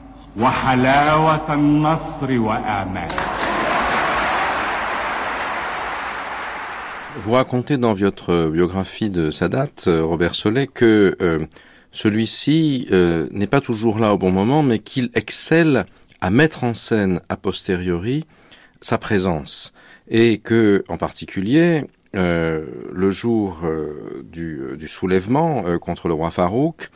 Vous 7.22 7.34
racontez 7.34 7.78
dans 7.78 7.94
votre 7.94 8.50
biographie 8.50 9.12
de 9.12 9.30
Sadat, 9.30 9.68
euh, 9.86 10.04
Robert 10.04 10.34
Solé, 10.34 10.66
que 10.66 11.16
euh, 11.22 11.46
celui-ci 11.92 12.88
euh, 12.92 13.28
n'est 13.32 13.48
pas 13.48 13.62
toujours 13.62 14.00
là 14.00 14.14
au 14.14 14.18
bon 14.18 14.32
moment, 14.32 14.64
mais 14.64 14.80
qu'il 14.80 15.12
excelle 15.14 15.86
à 16.22 16.32
mettre 16.32 16.64
en 16.64 16.74
scène 16.74 17.22
a 17.30 17.38
posteriori 17.38 18.26
sa 18.82 18.98
présence, 18.98 19.74
et 20.10 20.40
que, 20.40 20.84
en 20.90 20.98
particulier, 20.98 21.86
le 22.14 23.10
jour 23.12 23.62
du, 24.24 24.62
du, 24.78 24.88
soulèvement 24.88 25.64
contre 25.80 26.08
le 26.08 26.14
roi 26.14 26.32
Farouk, 26.32 26.90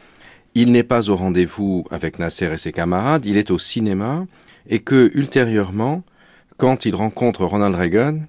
il 0.54 0.72
n'est 0.72 0.84
pas 0.84 1.10
au 1.10 1.16
rendez-vous 1.16 1.86
avec 1.92 2.20
Nasser 2.20 2.52
et 2.52 2.58
ses 2.58 2.72
camarades, 2.72 3.26
il 3.26 3.38
est 3.38 3.52
au 3.52 3.60
cinéma, 3.60 4.26
et 4.68 4.80
que 4.80 5.12
ultérieurement, 5.14 6.04
quand 6.58 6.86
il 6.86 6.96
rencontre 6.96 7.46
Ronald 7.46 7.76
Reagan, 7.76 8.22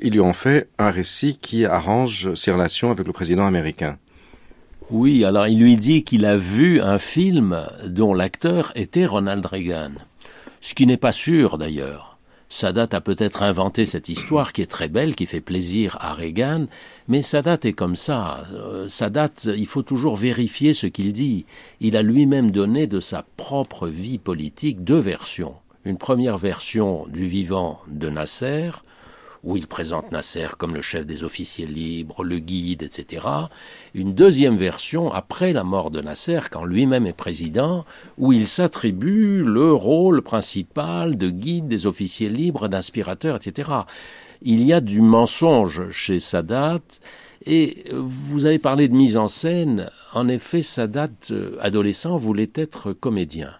il 0.00 0.12
lui 0.12 0.20
en 0.20 0.32
fait 0.32 0.68
un 0.78 0.90
récit 0.90 1.38
qui 1.40 1.64
arrange 1.64 2.34
ses 2.34 2.50
relations 2.50 2.90
avec 2.90 3.06
le 3.06 3.12
président 3.12 3.46
américain. 3.46 3.98
Oui, 4.90 5.24
alors 5.24 5.46
il 5.46 5.58
lui 5.58 5.76
dit 5.76 6.02
qu'il 6.02 6.26
a 6.26 6.36
vu 6.36 6.80
un 6.80 6.98
film 6.98 7.62
dont 7.86 8.12
l'acteur 8.12 8.72
était 8.74 9.06
Ronald 9.06 9.46
Reagan. 9.46 9.92
Ce 10.60 10.74
qui 10.74 10.86
n'est 10.86 10.96
pas 10.96 11.12
sûr 11.12 11.58
d'ailleurs. 11.58 12.11
Sadat 12.52 12.88
a 12.92 13.00
peut-être 13.00 13.42
inventé 13.42 13.86
cette 13.86 14.10
histoire 14.10 14.52
qui 14.52 14.60
est 14.60 14.70
très 14.70 14.88
belle, 14.88 15.14
qui 15.14 15.24
fait 15.24 15.40
plaisir 15.40 15.96
à 16.00 16.12
Reagan, 16.12 16.66
mais 17.08 17.22
Sadat 17.22 17.60
est 17.64 17.72
comme 17.72 17.96
ça. 17.96 18.46
Euh, 18.52 18.88
Sadat, 18.88 19.30
il 19.46 19.66
faut 19.66 19.80
toujours 19.80 20.16
vérifier 20.16 20.74
ce 20.74 20.86
qu'il 20.86 21.14
dit. 21.14 21.46
Il 21.80 21.96
a 21.96 22.02
lui-même 22.02 22.50
donné 22.50 22.86
de 22.86 23.00
sa 23.00 23.24
propre 23.38 23.88
vie 23.88 24.18
politique 24.18 24.84
deux 24.84 24.98
versions. 24.98 25.54
Une 25.86 25.96
première 25.96 26.36
version 26.36 27.06
du 27.08 27.24
vivant 27.24 27.80
de 27.88 28.10
Nasser, 28.10 28.70
où 29.44 29.56
il 29.56 29.66
présente 29.66 30.12
Nasser 30.12 30.46
comme 30.56 30.74
le 30.74 30.82
chef 30.82 31.06
des 31.06 31.24
officiers 31.24 31.66
libres, 31.66 32.24
le 32.24 32.38
guide, 32.38 32.82
etc. 32.82 33.26
Une 33.94 34.14
deuxième 34.14 34.56
version 34.56 35.12
après 35.12 35.52
la 35.52 35.64
mort 35.64 35.90
de 35.90 36.00
Nasser, 36.00 36.40
quand 36.50 36.64
lui-même 36.64 37.06
est 37.06 37.12
président, 37.12 37.84
où 38.18 38.32
il 38.32 38.46
s'attribue 38.46 39.42
le 39.42 39.72
rôle 39.72 40.22
principal 40.22 41.16
de 41.16 41.30
guide 41.30 41.68
des 41.68 41.86
officiers 41.86 42.28
libres, 42.28 42.68
d'inspirateur, 42.68 43.36
etc. 43.36 43.70
Il 44.42 44.62
y 44.62 44.72
a 44.72 44.80
du 44.80 45.00
mensonge 45.00 45.90
chez 45.90 46.20
Sadat, 46.20 46.80
et 47.44 47.84
vous 47.92 48.46
avez 48.46 48.58
parlé 48.60 48.86
de 48.86 48.94
mise 48.94 49.16
en 49.16 49.26
scène. 49.26 49.90
En 50.14 50.28
effet, 50.28 50.62
Sadat, 50.62 51.08
euh, 51.32 51.56
adolescent, 51.60 52.16
voulait 52.16 52.52
être 52.54 52.92
comédien. 52.92 53.50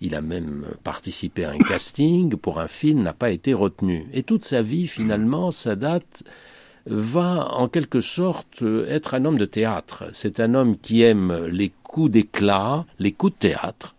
Il 0.00 0.14
a 0.14 0.22
même 0.22 0.66
participé 0.82 1.44
à 1.44 1.50
un 1.50 1.58
casting 1.58 2.36
pour 2.36 2.58
un 2.58 2.68
film, 2.68 3.02
n'a 3.02 3.12
pas 3.12 3.30
été 3.30 3.52
retenu. 3.52 4.06
Et 4.12 4.22
toute 4.22 4.44
sa 4.44 4.62
vie, 4.62 4.86
finalement, 4.86 5.50
Sadat 5.50 6.00
va 6.86 7.48
en 7.52 7.68
quelque 7.68 8.00
sorte 8.00 8.62
être 8.88 9.14
un 9.14 9.24
homme 9.24 9.38
de 9.38 9.44
théâtre. 9.44 10.04
C'est 10.12 10.40
un 10.40 10.54
homme 10.54 10.78
qui 10.78 11.02
aime 11.02 11.46
les 11.46 11.70
coups 11.82 12.10
d'éclat, 12.10 12.86
les 12.98 13.12
coups 13.12 13.34
de 13.34 13.38
théâtre, 13.38 13.94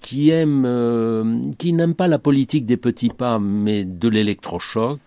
qui 0.00 0.30
aime, 0.30 0.64
euh, 0.66 1.52
qui 1.58 1.72
n'aime 1.72 1.94
pas 1.94 2.08
la 2.08 2.18
politique 2.18 2.66
des 2.66 2.76
petits 2.76 3.08
pas, 3.08 3.38
mais 3.38 3.84
de 3.84 4.08
l'électrochoc. 4.08 5.00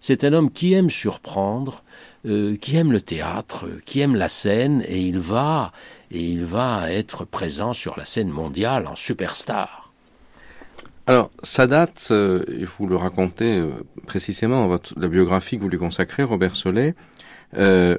C'est 0.00 0.24
un 0.24 0.32
homme 0.32 0.50
qui 0.50 0.72
aime 0.72 0.90
surprendre, 0.90 1.82
euh, 2.26 2.56
qui 2.56 2.76
aime 2.76 2.92
le 2.92 3.00
théâtre, 3.00 3.66
qui 3.84 4.00
aime 4.00 4.14
la 4.14 4.28
scène, 4.28 4.82
et 4.86 5.00
il 5.00 5.18
va, 5.18 5.72
et 6.10 6.22
il 6.22 6.44
va 6.44 6.90
être 6.90 7.24
présent 7.24 7.72
sur 7.72 7.98
la 7.98 8.04
scène 8.04 8.30
mondiale 8.30 8.86
en 8.86 8.96
superstar. 8.96 9.87
Alors, 11.08 11.30
Sadat, 11.42 11.88
euh, 12.10 12.44
vous 12.76 12.86
le 12.86 12.94
racontez 12.94 13.56
euh, 13.56 13.70
précisément 14.06 14.60
dans 14.60 14.68
votre, 14.68 14.92
la 15.00 15.08
biographie 15.08 15.56
que 15.56 15.62
vous 15.62 15.70
lui 15.70 15.78
consacrez, 15.78 16.22
Robert 16.22 16.54
Solé, 16.54 16.92
euh, 17.56 17.96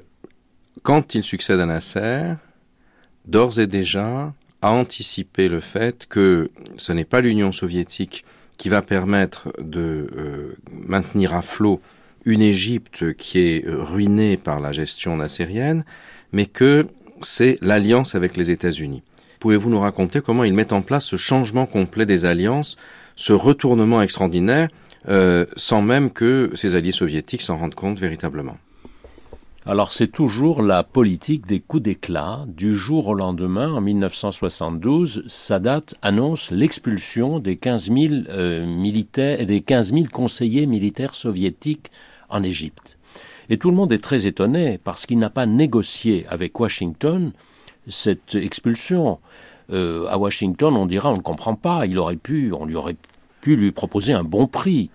quand 0.84 1.16
il 1.16 1.24
succède 1.24 1.60
à 1.60 1.66
Nasser, 1.66 2.36
d'ores 3.26 3.60
et 3.60 3.66
déjà 3.66 4.32
a 4.62 4.72
anticipé 4.72 5.50
le 5.50 5.60
fait 5.60 6.06
que 6.06 6.52
ce 6.78 6.92
n'est 6.92 7.04
pas 7.04 7.22
l'Union 7.22 7.52
soviétique 7.52 8.26
qui 8.60 8.70
va 8.70 8.84
permettre 8.84 9.52
de 9.60 10.56
maintenir 10.72 11.34
à 11.34 11.42
flot 11.42 11.82
une 12.26 12.44
Égypte 12.44 13.14
qui 13.14 13.40
est 13.40 13.64
ruinée 13.66 14.38
par 14.38 14.60
la 14.60 14.72
gestion 14.72 15.18
nassérienne, 15.18 15.84
mais 16.32 16.46
que 16.46 16.86
c'est 17.22 17.58
l'alliance 17.62 18.14
avec 18.14 18.38
les 18.38 18.52
États-Unis. 18.52 19.02
Pouvez-vous 19.40 19.70
nous 19.70 19.80
raconter 19.80 20.22
comment 20.22 20.44
ils 20.44 20.54
mettent 20.54 20.74
en 20.74 20.82
place 20.82 21.06
ce 21.06 21.16
changement 21.16 21.66
complet 21.66 22.06
des 22.06 22.26
alliances, 22.26 22.76
ce 23.20 23.34
retournement 23.34 24.02
extraordinaire 24.02 24.70
euh, 25.10 25.46
sans 25.58 25.82
même 25.82 26.10
que 26.10 26.52
ses 26.56 26.76
alliés 26.76 26.94
soviétiques 26.94 27.42
s'en 27.42 27.58
rendent 27.58 27.76
compte 27.76 28.00
véritablement. 28.00 28.58
Alors 29.66 29.92
c'est 29.92 30.08
toujours 30.08 30.62
la 30.62 30.84
politique 30.84 31.46
des 31.46 31.60
coups 31.60 31.84
d'éclat. 31.84 32.46
Du 32.48 32.78
jour 32.78 33.10
au 33.10 33.14
lendemain, 33.14 33.74
en 33.74 33.82
1972, 33.82 35.26
Sadat 35.28 35.84
annonce 36.02 36.50
l'expulsion 36.52 37.40
des 37.40 37.58
15 37.58 37.92
000, 37.92 38.14
euh, 38.30 38.66
militaires, 38.66 39.46
des 39.46 39.60
15 39.62 39.94
000 39.94 40.06
conseillers 40.12 40.66
militaires 40.66 41.14
soviétiques 41.14 41.92
en 42.30 42.42
Égypte. 42.42 42.98
Et 43.50 43.58
tout 43.58 43.70
le 43.70 43.76
monde 43.76 43.92
est 43.92 44.04
très 44.04 44.28
étonné 44.28 44.80
parce 44.82 45.06
qu'il 45.06 45.20
n'a 45.20 45.30
pas 45.30 45.46
négocié 45.46 46.26
avec 46.30 46.58
Washington 46.58 47.34
cette 47.86 48.36
expulsion. 48.36 49.20
Euh, 49.72 50.08
à 50.08 50.18
Washington, 50.18 50.76
on 50.76 50.86
dira 50.86 51.12
on 51.12 51.18
ne 51.18 51.22
comprend 51.22 51.56
pas, 51.56 51.86
il 51.86 52.00
aurait 52.00 52.16
pu, 52.16 52.54
on 52.58 52.66
lui 52.66 52.76
aurait 52.76 52.96
pu 53.42 53.56
lui 53.56 53.72
proposer 53.72 54.14
un 54.14 54.24
bon 54.24 54.48
prix. 54.48 54.90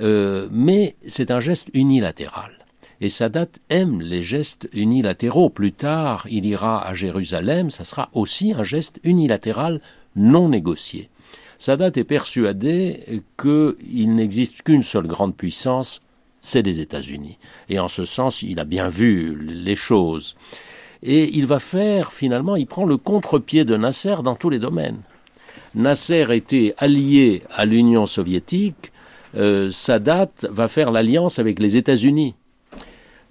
Euh, 0.00 0.48
mais 0.50 0.96
c'est 1.06 1.30
un 1.30 1.40
geste 1.40 1.68
unilatéral. 1.74 2.52
Et 3.00 3.08
Sadat 3.08 3.48
aime 3.68 4.00
les 4.00 4.22
gestes 4.22 4.68
unilatéraux. 4.72 5.50
Plus 5.50 5.72
tard, 5.72 6.26
il 6.30 6.46
ira 6.46 6.86
à 6.86 6.94
Jérusalem, 6.94 7.68
ça 7.68 7.84
sera 7.84 8.08
aussi 8.12 8.52
un 8.52 8.62
geste 8.62 9.00
unilatéral 9.02 9.80
non 10.14 10.48
négocié. 10.48 11.10
Sadat 11.58 11.92
est 11.96 12.04
persuadé 12.04 13.22
qu'il 13.36 14.14
n'existe 14.14 14.62
qu'une 14.62 14.82
seule 14.82 15.06
grande 15.06 15.36
puissance, 15.36 16.00
c'est 16.40 16.62
les 16.62 16.80
États-Unis. 16.80 17.38
Et 17.68 17.78
en 17.78 17.88
ce 17.88 18.04
sens, 18.04 18.42
il 18.42 18.60
a 18.60 18.64
bien 18.64 18.88
vu 18.88 19.36
les 19.36 19.76
choses. 19.76 20.36
Et 21.02 21.36
il 21.36 21.46
va 21.46 21.58
faire, 21.58 22.12
finalement, 22.12 22.56
il 22.56 22.66
prend 22.66 22.84
le 22.84 22.96
contre-pied 22.96 23.64
de 23.64 23.76
Nasser 23.76 24.16
dans 24.22 24.36
tous 24.36 24.50
les 24.50 24.58
domaines. 24.58 25.02
Nasser 25.74 26.26
était 26.30 26.74
allié 26.78 27.42
à 27.50 27.64
l'Union 27.64 28.06
soviétique, 28.06 28.92
euh, 29.36 29.70
Sadat 29.70 30.30
va 30.50 30.68
faire 30.68 30.90
l'alliance 30.90 31.38
avec 31.38 31.58
les 31.58 31.76
États-Unis. 31.76 32.34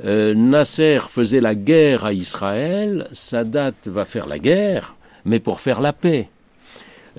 Euh, 0.03 0.33
Nasser 0.33 0.99
faisait 1.07 1.41
la 1.41 1.53
guerre 1.53 2.05
à 2.05 2.13
Israël, 2.13 3.07
Sadat 3.11 3.73
va 3.85 4.05
faire 4.05 4.25
la 4.25 4.39
guerre, 4.39 4.95
mais 5.25 5.39
pour 5.39 5.61
faire 5.61 5.81
la 5.81 5.93
paix. 5.93 6.29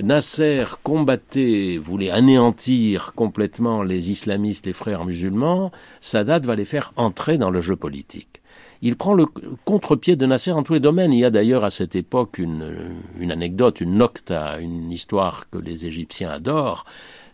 Nasser 0.03 0.65
combattait, 0.83 1.79
voulait 1.81 2.11
anéantir 2.11 3.13
complètement 3.15 3.83
les 3.83 4.11
islamistes, 4.11 4.67
les 4.67 4.73
frères 4.73 5.05
musulmans, 5.05 5.71
Sadat 6.01 6.41
va 6.41 6.57
les 6.57 6.65
faire 6.65 6.93
entrer 6.97 7.39
dans 7.39 7.51
le 7.51 7.61
jeu 7.61 7.77
politique. 7.77 8.32
Il 8.83 8.97
prend 8.97 9.15
le 9.15 9.27
contre-pied 9.65 10.17
de 10.17 10.27
Nasser 10.27 10.51
en 10.53 10.63
tous 10.63 10.75
les 10.75 10.81
domaines. 10.81 11.13
Il 11.13 11.21
y 11.21 11.25
a 11.25 11.31
d'ailleurs 11.31 11.65
à 11.65 11.71
cette 11.71 11.95
époque 11.95 12.39
une, 12.39 13.31
anecdote, 13.31 13.81
une 13.81 13.95
nocta, 13.95 14.59
une 14.59 14.91
histoire 14.91 15.49
que 15.51 15.59
les 15.59 15.87
Égyptiens 15.87 16.31
adorent. 16.31 16.85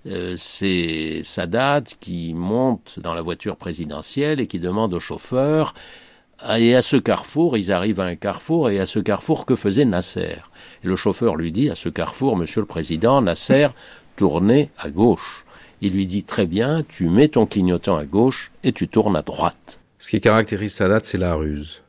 Euh, 0.07 0.35
c'est 0.37 1.23
Sadat 1.25 1.83
qui 1.99 2.35
monte 2.35 3.01
dans 3.01 3.15
la 3.15 3.23
voiture 3.23 3.57
présidentielle 3.57 4.41
et 4.41 4.47
qui 4.47 4.61
demande 4.61 4.95
au 4.95 5.01
chauffeur 5.01 5.75
et 6.57 6.77
à 6.77 6.83
ce 6.83 6.97
carrefour, 6.97 7.57
ils 7.57 7.73
arrivent 7.73 8.01
à 8.01 8.05
un 8.05 8.15
carrefour, 8.15 8.71
et 8.71 8.79
à 8.79 8.87
ce 8.87 9.01
carrefour, 9.01 9.45
que 9.45 9.57
faisait 9.57 9.85
Nasser? 9.85 10.37
Et 10.85 10.87
le 10.87 10.97
chauffeur 10.97 11.35
lui 11.35 11.51
dit, 11.51 11.69
à 11.69 11.75
ce 11.75 11.89
carrefour, 11.89 12.37
Monsieur 12.37 12.61
le 12.61 12.67
Président, 12.67 13.21
Nasser, 13.21 13.69
tournez 14.17 14.71
à 14.79 14.89
gauche. 14.91 15.45
Il 15.81 15.93
lui 15.95 16.07
dit, 16.07 16.23
très 16.23 16.47
bien, 16.47 16.85
tu 16.89 17.09
mets 17.09 17.29
ton 17.29 17.47
clignotant 17.47 17.97
à 17.97 18.05
gauche 18.05 18.53
et 18.63 18.73
tu 18.73 18.89
tournes 18.89 19.17
à 19.17 19.23
droite. 19.23 19.78
Ce 19.99 20.11
qui 20.11 20.21
caractérise 20.21 20.75
Sadat, 20.75 21.01
c'est 21.03 21.19
la 21.19 21.35
ruse. 21.35 21.83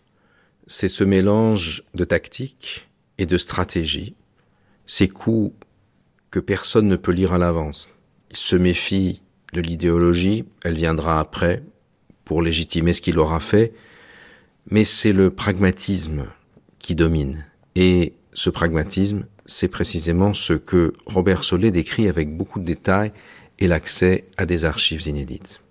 C'est 0.65 0.87
ce 0.87 1.03
mélange 1.03 1.83
de 1.93 2.03
tactique 2.03 2.87
et 3.19 3.25
de 3.25 3.37
stratégie. 3.37 4.15
Ces 4.85 5.07
coups 5.07 5.53
que 6.31 6.39
personne 6.39 6.87
ne 6.87 6.95
peut 6.95 7.11
lire 7.11 7.33
à 7.33 7.37
l'avance. 7.37 7.89
Il 8.31 8.37
se 8.37 8.55
méfie 8.55 9.21
de 9.53 9.61
l'idéologie, 9.61 10.45
elle 10.63 10.75
viendra 10.75 11.19
après, 11.19 11.63
pour 12.25 12.41
légitimer 12.41 12.93
ce 12.93 13.01
qu'il 13.01 13.19
aura 13.19 13.39
fait, 13.39 13.73
mais 14.69 14.83
c'est 14.83 15.13
le 15.13 15.31
pragmatisme 15.31 16.25
qui 16.77 16.95
domine. 16.95 17.45
Et 17.75 18.13
ce 18.33 18.49
pragmatisme, 18.49 19.25
c'est 19.45 19.67
précisément 19.67 20.33
ce 20.33 20.53
que 20.53 20.93
Robert 21.05 21.43
Solé 21.43 21.71
décrit 21.71 22.07
avec 22.07 22.35
beaucoup 22.35 22.59
de 22.59 22.65
détails 22.65 23.11
et 23.57 23.67
l'accès 23.67 24.25
à 24.37 24.45
des 24.45 24.65
archives 24.65 25.07
inédites. 25.07 25.61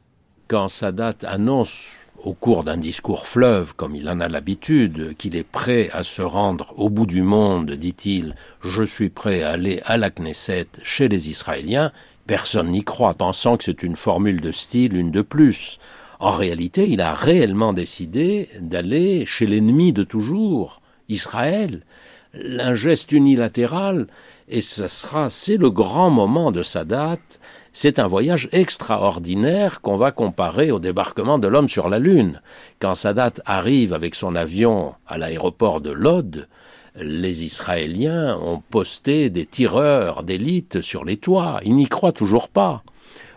Quand 0.48 0.68
Sadat 0.68 1.14
annonce 1.22 1.98
au 2.22 2.34
cours 2.34 2.64
d'un 2.64 2.76
discours 2.76 3.26
fleuve, 3.26 3.74
comme 3.74 3.94
il 3.94 4.08
en 4.08 4.20
a 4.20 4.28
l'habitude, 4.28 5.16
qu'il 5.16 5.36
est 5.36 5.46
prêt 5.46 5.88
à 5.92 6.02
se 6.02 6.22
rendre 6.22 6.74
au 6.76 6.90
bout 6.90 7.06
du 7.06 7.22
monde, 7.22 7.70
dit-il, 7.72 8.34
je 8.64 8.82
suis 8.82 9.08
prêt 9.08 9.42
à 9.42 9.50
aller 9.50 9.80
à 9.84 9.96
la 9.96 10.10
Knesset 10.10 10.66
chez 10.82 11.08
les 11.08 11.28
Israéliens, 11.28 11.92
personne 12.26 12.68
n'y 12.68 12.82
croit, 12.84 13.14
pensant 13.14 13.56
que 13.56 13.64
c'est 13.64 13.82
une 13.82 13.96
formule 13.96 14.40
de 14.40 14.50
style, 14.50 14.96
une 14.96 15.10
de 15.10 15.22
plus. 15.22 15.78
En 16.20 16.30
réalité, 16.30 16.88
il 16.88 17.00
a 17.00 17.14
réellement 17.14 17.72
décidé 17.72 18.48
d'aller 18.60 19.24
chez 19.24 19.46
l'ennemi 19.46 19.92
de 19.92 20.02
toujours, 20.02 20.82
Israël, 21.08 21.82
un 22.34 22.74
geste 22.74 23.12
unilatéral, 23.12 24.08
et 24.50 24.60
ce 24.60 24.86
sera, 24.86 25.28
c'est 25.28 25.56
le 25.56 25.70
grand 25.70 26.10
moment 26.10 26.50
de 26.50 26.62
sa 26.62 26.84
date, 26.84 27.40
c'est 27.72 27.98
un 27.98 28.06
voyage 28.06 28.48
extraordinaire 28.52 29.80
qu'on 29.80 29.96
va 29.96 30.10
comparer 30.10 30.70
au 30.70 30.78
débarquement 30.78 31.38
de 31.38 31.48
l'homme 31.48 31.68
sur 31.68 31.88
la 31.88 31.98
Lune. 31.98 32.40
Quand 32.80 32.94
Sadat 32.94 33.34
arrive 33.44 33.92
avec 33.92 34.14
son 34.14 34.34
avion 34.34 34.94
à 35.06 35.18
l'aéroport 35.18 35.80
de 35.80 35.90
Lod, 35.90 36.48
les 36.96 37.44
Israéliens 37.44 38.36
ont 38.38 38.60
posté 38.70 39.30
des 39.30 39.46
tireurs 39.46 40.24
d'élite 40.24 40.80
sur 40.80 41.04
les 41.04 41.18
toits. 41.18 41.60
Ils 41.64 41.76
n'y 41.76 41.86
croient 41.86 42.12
toujours 42.12 42.48
pas. 42.48 42.82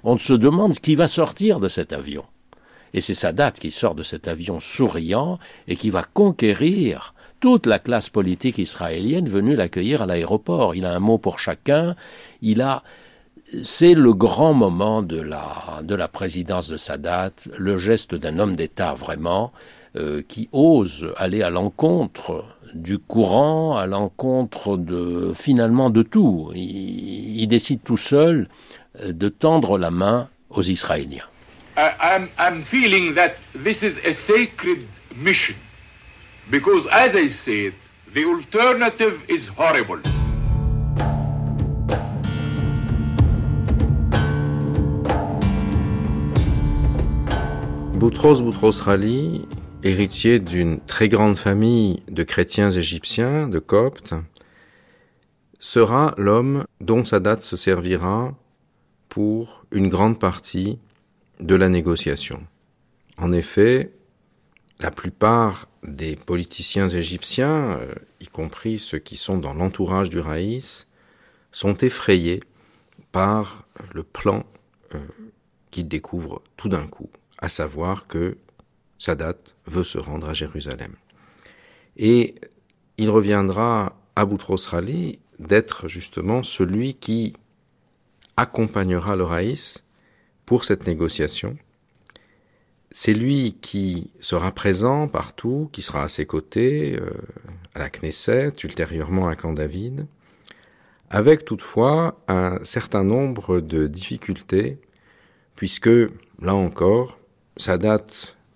On 0.03 0.17
se 0.17 0.33
demande 0.33 0.73
ce 0.73 0.79
qui 0.79 0.95
va 0.95 1.07
sortir 1.07 1.59
de 1.59 1.67
cet 1.67 1.93
avion. 1.93 2.23
Et 2.93 3.01
c'est 3.01 3.13
Sadat 3.13 3.51
qui 3.51 3.69
sort 3.69 3.95
de 3.95 4.03
cet 4.03 4.27
avion 4.27 4.59
souriant 4.59 5.39
et 5.67 5.75
qui 5.75 5.89
va 5.89 6.03
conquérir 6.03 7.13
toute 7.41 7.65
la 7.65 7.79
classe 7.79 8.09
politique 8.09 8.59
israélienne 8.59 9.27
venue 9.27 9.55
l'accueillir 9.55 10.03
à 10.03 10.05
l'aéroport. 10.05 10.75
Il 10.75 10.85
a 10.85 10.93
un 10.93 10.99
mot 10.99 11.17
pour 11.17 11.39
chacun. 11.39 11.95
Il 12.41 12.61
a, 12.61 12.83
c'est 13.63 13.95
le 13.95 14.13
grand 14.13 14.53
moment 14.53 15.01
de 15.01 15.19
la, 15.19 15.81
de 15.83 15.95
la 15.95 16.07
présidence 16.07 16.69
de 16.69 16.77
Sadat, 16.77 17.33
le 17.57 17.77
geste 17.77 18.15
d'un 18.15 18.39
homme 18.39 18.55
d'État 18.55 18.93
vraiment, 18.93 19.51
euh, 19.97 20.21
qui 20.25 20.47
ose 20.53 21.13
aller 21.17 21.41
à 21.41 21.49
l'encontre 21.49 22.45
du 22.75 22.99
courant, 22.99 23.75
à 23.75 23.87
l'encontre 23.87 24.77
de 24.77 25.33
finalement 25.35 25.89
de 25.89 26.03
tout. 26.03 26.51
il 26.55 27.45
décide 27.47 27.83
tout 27.83 27.97
seul 27.97 28.47
euh, 29.01 29.11
de 29.11 29.27
tendre 29.29 29.77
la 29.77 29.91
main 29.91 30.29
aux 30.51 30.61
Israéliens. 30.61 31.25
I'm 31.75 32.63
feeling 32.63 33.15
that 33.15 33.33
this 33.55 33.81
is 33.81 33.97
a 34.05 34.13
sacred 34.13 34.85
mission. 35.15 35.55
Because, 36.51 36.85
as 36.91 37.15
I 37.15 37.29
said, 37.29 37.71
the 38.13 38.25
alternative 38.25 39.21
is 39.29 39.47
horrible. 39.57 40.01
Boutros 47.93 48.41
Boutros 48.41 48.83
Ghali, 48.85 49.47
héritier 49.83 50.39
d'une 50.39 50.81
très 50.81 51.07
grande 51.07 51.37
famille 51.37 52.03
de 52.09 52.23
chrétiens 52.23 52.69
égyptiens, 52.69 53.47
de 53.47 53.59
coptes, 53.59 54.13
sera 55.57 56.13
l'homme 56.17 56.65
dont 56.81 57.05
Sadat 57.05 57.39
se 57.39 57.55
servira 57.55 58.35
pour 59.07 59.63
une 59.71 59.87
grande 59.87 60.19
partie 60.19 60.79
de 61.39 61.55
la 61.55 61.69
négociation. 61.69 62.45
En 63.17 63.31
effet, 63.31 63.93
la 64.81 64.91
plupart 64.91 65.67
des 65.83 66.15
politiciens 66.15 66.89
égyptiens, 66.89 67.79
euh, 67.79 67.93
y 68.19 68.25
compris 68.25 68.79
ceux 68.79 68.97
qui 68.97 69.15
sont 69.15 69.37
dans 69.37 69.53
l'entourage 69.53 70.09
du 70.09 70.19
Raïs, 70.19 70.87
sont 71.51 71.77
effrayés 71.77 72.41
par 73.11 73.65
le 73.93 74.03
plan 74.03 74.43
euh, 74.95 74.99
qu'ils 75.69 75.87
découvrent 75.87 76.41
tout 76.57 76.67
d'un 76.67 76.87
coup, 76.87 77.09
à 77.37 77.47
savoir 77.47 78.07
que 78.07 78.37
Sadat 78.97 79.37
veut 79.67 79.83
se 79.83 79.99
rendre 79.99 80.29
à 80.29 80.33
Jérusalem. 80.33 80.95
Et 81.97 82.33
il 82.97 83.09
reviendra 83.09 83.95
à 84.15 84.25
Boutros 84.25 84.67
Ghali 84.71 85.19
d'être 85.39 85.87
justement 85.87 86.41
celui 86.43 86.95
qui 86.95 87.33
accompagnera 88.35 89.15
le 89.15 89.23
Raïs 89.23 89.83
pour 90.45 90.65
cette 90.65 90.87
négociation. 90.87 91.57
C'est 92.91 93.13
lui 93.13 93.57
qui 93.61 94.11
sera 94.19 94.51
présent 94.51 95.07
partout, 95.07 95.69
qui 95.71 95.81
sera 95.81 96.03
à 96.03 96.07
ses 96.07 96.25
côtés, 96.25 96.97
euh, 96.99 97.09
à 97.73 97.79
la 97.79 97.89
Knesset, 97.89 98.53
ultérieurement 98.63 99.27
à 99.27 99.35
Camp 99.35 99.53
David, 99.53 100.07
avec 101.09 101.45
toutefois 101.45 102.19
un 102.27 102.59
certain 102.63 103.03
nombre 103.03 103.61
de 103.61 103.87
difficultés, 103.87 104.77
puisque, 105.55 105.89
là 106.41 106.53
encore, 106.53 107.17
Sadat 107.57 108.05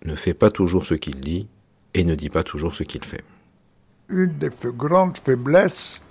ne 0.04 0.16
fait 0.16 0.34
pas 0.34 0.52
toujours 0.52 0.86
ce 0.86 0.96
qu'il 0.96 1.20
dit 1.22 1.48
et 1.94 2.04
ne 2.04 2.16
dit 2.16 2.30
pas 2.30 2.44
toujours 2.44 2.76
ce 2.76 2.84
qu'il 2.84 3.06
fait. 3.06 3.24
Une 4.10 4.38
des 4.38 4.50
grandes 4.64 5.18
faiblesses, 5.18 6.02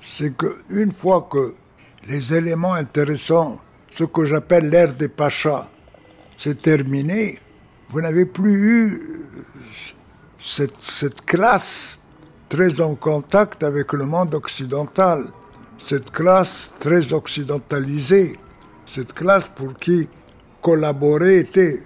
c'est 0.00 0.36
qu'une 0.36 0.92
fois 0.92 1.28
que 1.30 1.54
les 2.08 2.34
éléments 2.34 2.74
intéressants 2.74 3.60
ce 3.94 4.04
que 4.04 4.24
j'appelle 4.24 4.70
l'ère 4.70 4.94
des 4.94 5.08
Pachas, 5.08 5.68
c'est 6.38 6.60
terminé, 6.60 7.38
vous 7.92 8.00
n'avez 8.00 8.24
plus 8.24 8.54
eu 8.54 9.02
cette, 10.40 10.80
cette 10.80 11.26
classe 11.26 11.98
très 12.48 12.80
en 12.80 12.94
contact 12.94 13.62
avec 13.62 13.92
le 13.92 14.06
monde 14.06 14.34
occidental, 14.34 15.26
cette 15.86 16.10
classe 16.10 16.72
très 16.80 17.12
occidentalisée, 17.12 18.38
cette 18.86 19.12
classe 19.12 19.48
pour 19.54 19.74
qui 19.74 20.08
collaborer 20.62 21.40
était, 21.40 21.82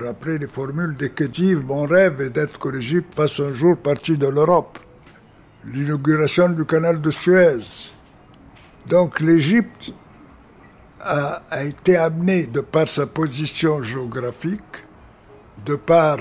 rappelez 0.00 0.38
les 0.38 0.46
formules 0.46 0.94
d'Eketiv, 0.94 1.64
mon 1.66 1.86
rêve 1.86 2.20
est 2.20 2.30
d'être 2.30 2.60
que 2.60 2.68
l'Égypte 2.68 3.12
fasse 3.12 3.40
un 3.40 3.52
jour 3.52 3.76
partie 3.76 4.16
de 4.16 4.28
l'Europe. 4.28 4.78
L'inauguration 5.64 6.50
du 6.50 6.64
canal 6.66 7.00
de 7.00 7.10
Suez. 7.10 7.58
Donc 8.86 9.18
l'Égypte 9.18 9.92
a, 11.00 11.42
a, 11.50 11.64
été 11.64 11.96
amenée, 11.96 12.46
de 12.46 12.60
par 12.60 12.86
sa 12.86 13.08
position 13.08 13.82
géographique, 13.82 14.87
de 15.64 15.76
par 15.76 16.18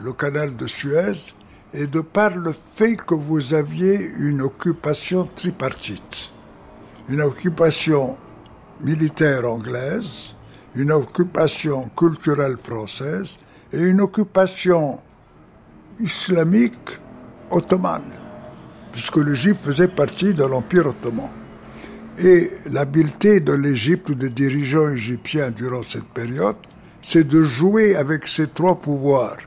le 0.00 0.12
canal 0.12 0.56
de 0.56 0.66
Suez, 0.66 1.34
et 1.72 1.86
de 1.86 2.00
par 2.00 2.36
le 2.36 2.52
fait 2.52 2.96
que 2.96 3.14
vous 3.14 3.54
aviez 3.54 4.00
une 4.18 4.42
occupation 4.42 5.28
tripartite. 5.34 6.32
Une 7.08 7.22
occupation 7.22 8.16
militaire 8.80 9.48
anglaise, 9.48 10.34
une 10.74 10.92
occupation 10.92 11.90
culturelle 11.96 12.56
française 12.56 13.36
et 13.72 13.80
une 13.80 14.00
occupation 14.00 14.98
islamique 16.00 16.98
ottomane, 17.50 18.12
puisque 18.92 19.18
l'Égypte 19.18 19.60
faisait 19.60 19.88
partie 19.88 20.34
de 20.34 20.44
l'Empire 20.44 20.88
ottoman. 20.88 21.28
Et 22.18 22.50
l'habileté 22.70 23.40
de 23.40 23.52
l'Égypte 23.52 24.10
ou 24.10 24.14
des 24.14 24.30
dirigeants 24.30 24.90
égyptiens 24.90 25.50
durant 25.50 25.82
cette 25.82 26.08
période, 26.08 26.56
c'est 27.10 27.26
de 27.26 27.42
jouer 27.42 27.96
avec 27.96 28.28
ces 28.28 28.46
trois 28.46 28.76
pouvoirs 28.76 29.38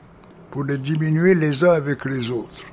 pour 0.50 0.64
les 0.64 0.76
diminuer 0.76 1.34
les 1.34 1.64
uns 1.64 1.72
avec 1.72 2.04
les 2.04 2.30
autres. 2.30 2.66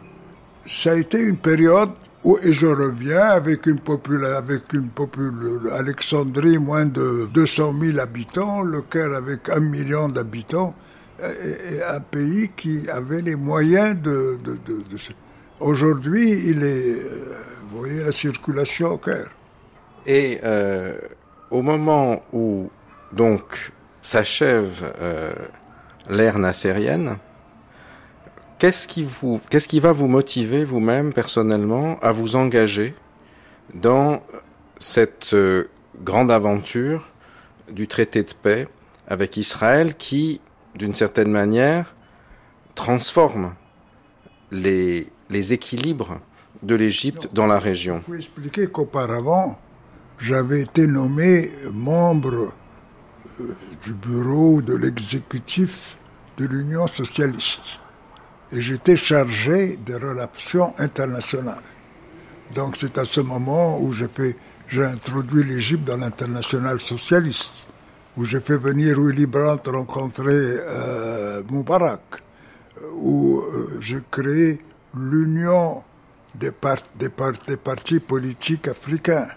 Ça 0.68 0.92
a 0.92 0.96
été 0.96 1.18
une 1.18 1.38
période 1.38 1.92
où, 2.26 2.38
et 2.44 2.52
je 2.52 2.68
reviens 2.68 3.22
avec 3.22 3.68
une 3.68 3.80
population, 3.80 4.38
avec 4.38 4.74
une 4.74 4.90
Alexandrie 5.72 6.58
moins 6.58 6.86
de 6.86 7.30
200 7.34 7.74
000 7.82 8.00
habitants, 8.00 8.64
le 8.64 8.82
Caire 8.82 9.14
avec 9.14 9.48
un 9.48 9.62
million 9.62 10.10
d'habitants, 10.10 10.76
et 11.24 11.82
un 11.84 12.02
pays 12.02 12.52
qui 12.58 12.90
avait 12.90 13.22
les 13.22 13.36
moyens 13.36 13.96
de... 14.02 14.38
Aujourd'hui, 15.62 16.32
il 16.48 16.64
est, 16.64 17.00
euh, 17.00 17.38
vous 17.70 17.80
voyez 17.80 18.04
la 18.04 18.12
circulation 18.12 18.94
au 18.94 18.98
Caire. 18.98 19.30
Et 20.06 20.40
euh, 20.44 20.98
au 21.50 21.62
moment 21.62 22.24
où 22.34 22.70
donc 23.14 23.72
s'achève 24.02 24.94
euh, 25.00 25.34
l'ère 26.10 26.40
nassérienne, 26.40 27.18
qu'est-ce 28.60 28.88
qui, 28.88 29.04
vous, 29.04 29.40
qu'est-ce 29.50 29.68
qui 29.68 29.80
va 29.80 29.92
vous 29.92 30.08
motiver 30.08 30.66
vous-même 30.66 31.14
personnellement 31.14 32.00
à 32.02 32.12
vous 32.12 32.36
engager 32.36 32.96
dans 33.74 34.22
cette 34.80 35.34
euh, 35.34 35.70
grande 36.04 36.32
aventure 36.32 37.08
du 37.72 37.88
traité 37.88 38.24
de 38.24 38.34
paix 38.34 38.68
avec 39.08 39.38
Israël 39.38 39.96
qui, 39.96 40.42
d'une 40.76 40.96
certaine 40.96 41.32
manière, 41.32 41.96
transforme 42.76 43.54
les, 44.52 45.08
les 45.30 45.54
équilibres 45.54 46.20
de 46.64 46.76
l'Égypte 46.76 47.30
dans 47.34 47.48
la 47.48 47.60
région? 47.60 48.02
Qu'auparavant, 48.72 49.58
j'avais 50.18 50.62
été 50.62 50.88
nommé 50.88 51.50
membre 51.72 52.54
du 53.84 53.94
bureau 53.94 54.62
de 54.62 54.74
l'exécutif 54.74 55.98
de 56.38 56.46
l'Union 56.46 56.88
socialiste. 56.88 57.80
Et 58.52 58.62
j'étais 58.62 58.98
chargé 58.98 59.78
des 59.78 59.96
relations 59.96 60.74
internationales. 60.78 61.64
Donc 62.54 62.76
c'est 62.78 62.98
à 62.98 63.06
ce 63.06 63.22
moment 63.22 63.80
où 63.80 63.92
j'ai 63.94 64.08
fait, 64.08 64.36
j'ai 64.68 64.84
introduit 64.84 65.44
l'Égypte 65.44 65.86
dans 65.86 65.98
l'international 65.98 66.80
socialiste, 66.80 67.68
où 68.18 68.26
j'ai 68.26 68.42
fait 68.42 68.58
venir 68.58 69.00
Willy 69.00 69.26
Brandt 69.26 69.70
rencontrer 69.70 70.34
euh, 70.34 71.44
Moubarak, 71.50 72.02
où 72.96 73.40
euh, 73.40 73.78
j'ai 73.80 74.02
créé 74.10 74.60
l'Union 74.94 75.84
des, 76.36 76.52
part, 76.52 76.78
des 76.98 77.58
partis 77.58 78.00
politiques 78.00 78.68
africains 78.68 79.28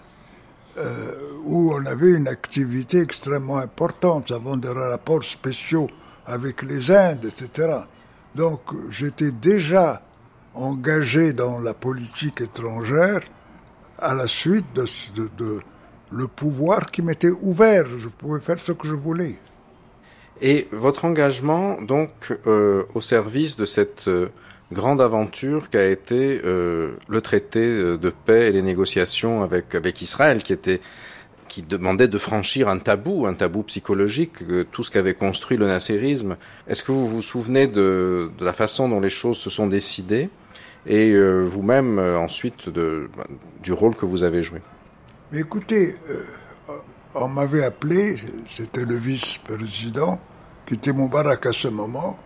euh, 0.77 1.11
où 1.43 1.73
on 1.73 1.85
avait 1.85 2.11
une 2.11 2.27
activité 2.27 2.99
extrêmement 2.99 3.57
importante. 3.57 4.29
Nous 4.29 4.35
avons 4.35 4.57
des 4.57 4.69
rapports 4.69 5.23
spéciaux 5.23 5.87
avec 6.25 6.63
les 6.63 6.91
Indes, 6.91 7.25
etc. 7.25 7.77
Donc 8.35 8.61
j'étais 8.89 9.31
déjà 9.31 10.01
engagé 10.53 11.33
dans 11.33 11.59
la 11.59 11.73
politique 11.73 12.41
étrangère 12.41 13.21
à 13.99 14.13
la 14.13 14.27
suite 14.27 14.65
de, 14.73 15.59
le 16.11 16.27
pouvoir 16.27 16.91
qui 16.91 17.01
m'était 17.01 17.29
ouvert. 17.29 17.85
Je 17.85 18.09
pouvais 18.09 18.39
faire 18.39 18.59
ce 18.59 18.71
que 18.71 18.87
je 18.87 18.93
voulais. 18.93 19.35
Et 20.41 20.67
votre 20.71 21.05
engagement, 21.05 21.81
donc, 21.81 22.11
euh, 22.45 22.83
au 22.93 23.01
service 23.01 23.55
de 23.55 23.65
cette 23.65 24.09
euh, 24.09 24.27
grande 24.71 25.01
aventure 25.01 25.69
qu'a 25.69 25.85
été 25.85 26.41
euh, 26.43 26.95
le 27.07 27.21
traité 27.21 27.59
de 27.59 28.13
paix 28.25 28.47
et 28.47 28.51
les 28.51 28.61
négociations 28.61 29.43
avec, 29.43 29.75
avec 29.75 30.01
Israël, 30.01 30.41
qui 30.43 30.53
était 30.53 30.81
qui 31.47 31.61
demandait 31.61 32.07
de 32.07 32.17
franchir 32.17 32.67
un 32.67 32.79
tabou, 32.79 33.27
un 33.27 33.33
tabou 33.33 33.63
psychologique, 33.63 34.43
tout 34.71 34.83
ce 34.83 34.91
qu'avait 34.91 35.13
construit 35.13 35.57
le 35.57 35.67
nasserisme. 35.67 36.37
Est-ce 36.67 36.83
que 36.83 36.91
vous 36.91 37.07
vous 37.07 37.21
souvenez 37.21 37.67
de, 37.67 38.31
de, 38.37 38.43
la 38.45 38.51
façon 38.51 38.89
dont 38.89 38.99
les 38.99 39.09
choses 39.09 39.37
se 39.37 39.49
sont 39.49 39.67
décidées 39.67 40.29
et 40.85 41.11
euh, 41.11 41.43
vous-même 41.43 41.99
euh, 41.99 42.19
ensuite 42.19 42.69
de, 42.69 43.09
du 43.61 43.73
rôle 43.73 43.95
que 43.95 44.05
vous 44.05 44.23
avez 44.23 44.43
joué? 44.43 44.61
Mais 45.31 45.39
écoutez, 45.39 45.95
euh, 46.09 46.25
on 47.15 47.27
m'avait 47.27 47.63
appelé, 47.63 48.15
c'était 48.49 48.85
le 48.85 48.95
vice-président, 48.95 50.19
qui 50.65 50.75
était 50.75 50.91
Moubarak 50.91 51.45
à 51.45 51.51
ce 51.51 51.67
moment, 51.67 52.17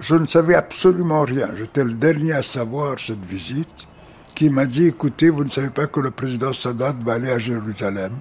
je 0.00 0.14
ne 0.14 0.26
savais 0.26 0.54
absolument 0.54 1.22
rien. 1.22 1.50
J'étais 1.56 1.84
le 1.84 1.92
dernier 1.92 2.32
à 2.32 2.42
savoir 2.42 2.98
cette 2.98 3.24
visite, 3.24 3.86
qui 4.34 4.50
m'a 4.50 4.66
dit, 4.66 4.86
écoutez, 4.86 5.30
vous 5.30 5.44
ne 5.44 5.50
savez 5.50 5.70
pas 5.70 5.86
que 5.86 6.00
le 6.00 6.10
président 6.10 6.52
Sadat 6.52 6.96
va 7.04 7.14
aller 7.14 7.30
à 7.30 7.38
Jérusalem? 7.38 8.12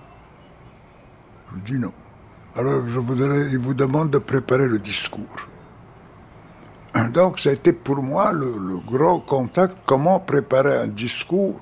Je 1.55 1.73
dis 1.73 1.79
non. 1.79 1.93
Alors 2.55 2.83
il 2.87 3.57
vous 3.57 3.73
demande 3.73 4.11
de 4.11 4.19
préparer 4.19 4.67
le 4.67 4.77
discours. 4.77 5.47
Donc 7.11 7.39
ça 7.39 7.49
a 7.49 7.53
été 7.53 7.73
pour 7.73 8.03
moi 8.03 8.31
le, 8.31 8.55
le 8.59 8.77
gros 8.77 9.21
contact, 9.21 9.79
comment 9.87 10.19
préparer 10.19 10.77
un 10.77 10.87
discours? 10.87 11.59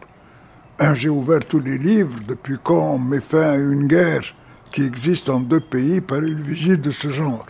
J'ai 0.93 1.07
ouvert 1.09 1.39
tous 1.39 1.59
les 1.59 1.77
livres 1.77 2.19
depuis 2.27 2.57
quand 2.61 2.95
on 2.95 2.99
met 2.99 3.21
fin 3.21 3.51
à 3.51 3.55
une 3.55 3.87
guerre 3.87 4.23
qui 4.71 4.83
existe 4.83 5.29
en 5.29 5.39
deux 5.39 5.61
pays 5.61 6.01
par 6.01 6.19
une 6.19 6.41
visite 6.41 6.81
de 6.81 6.91
ce 6.91 7.07
genre. 7.07 7.45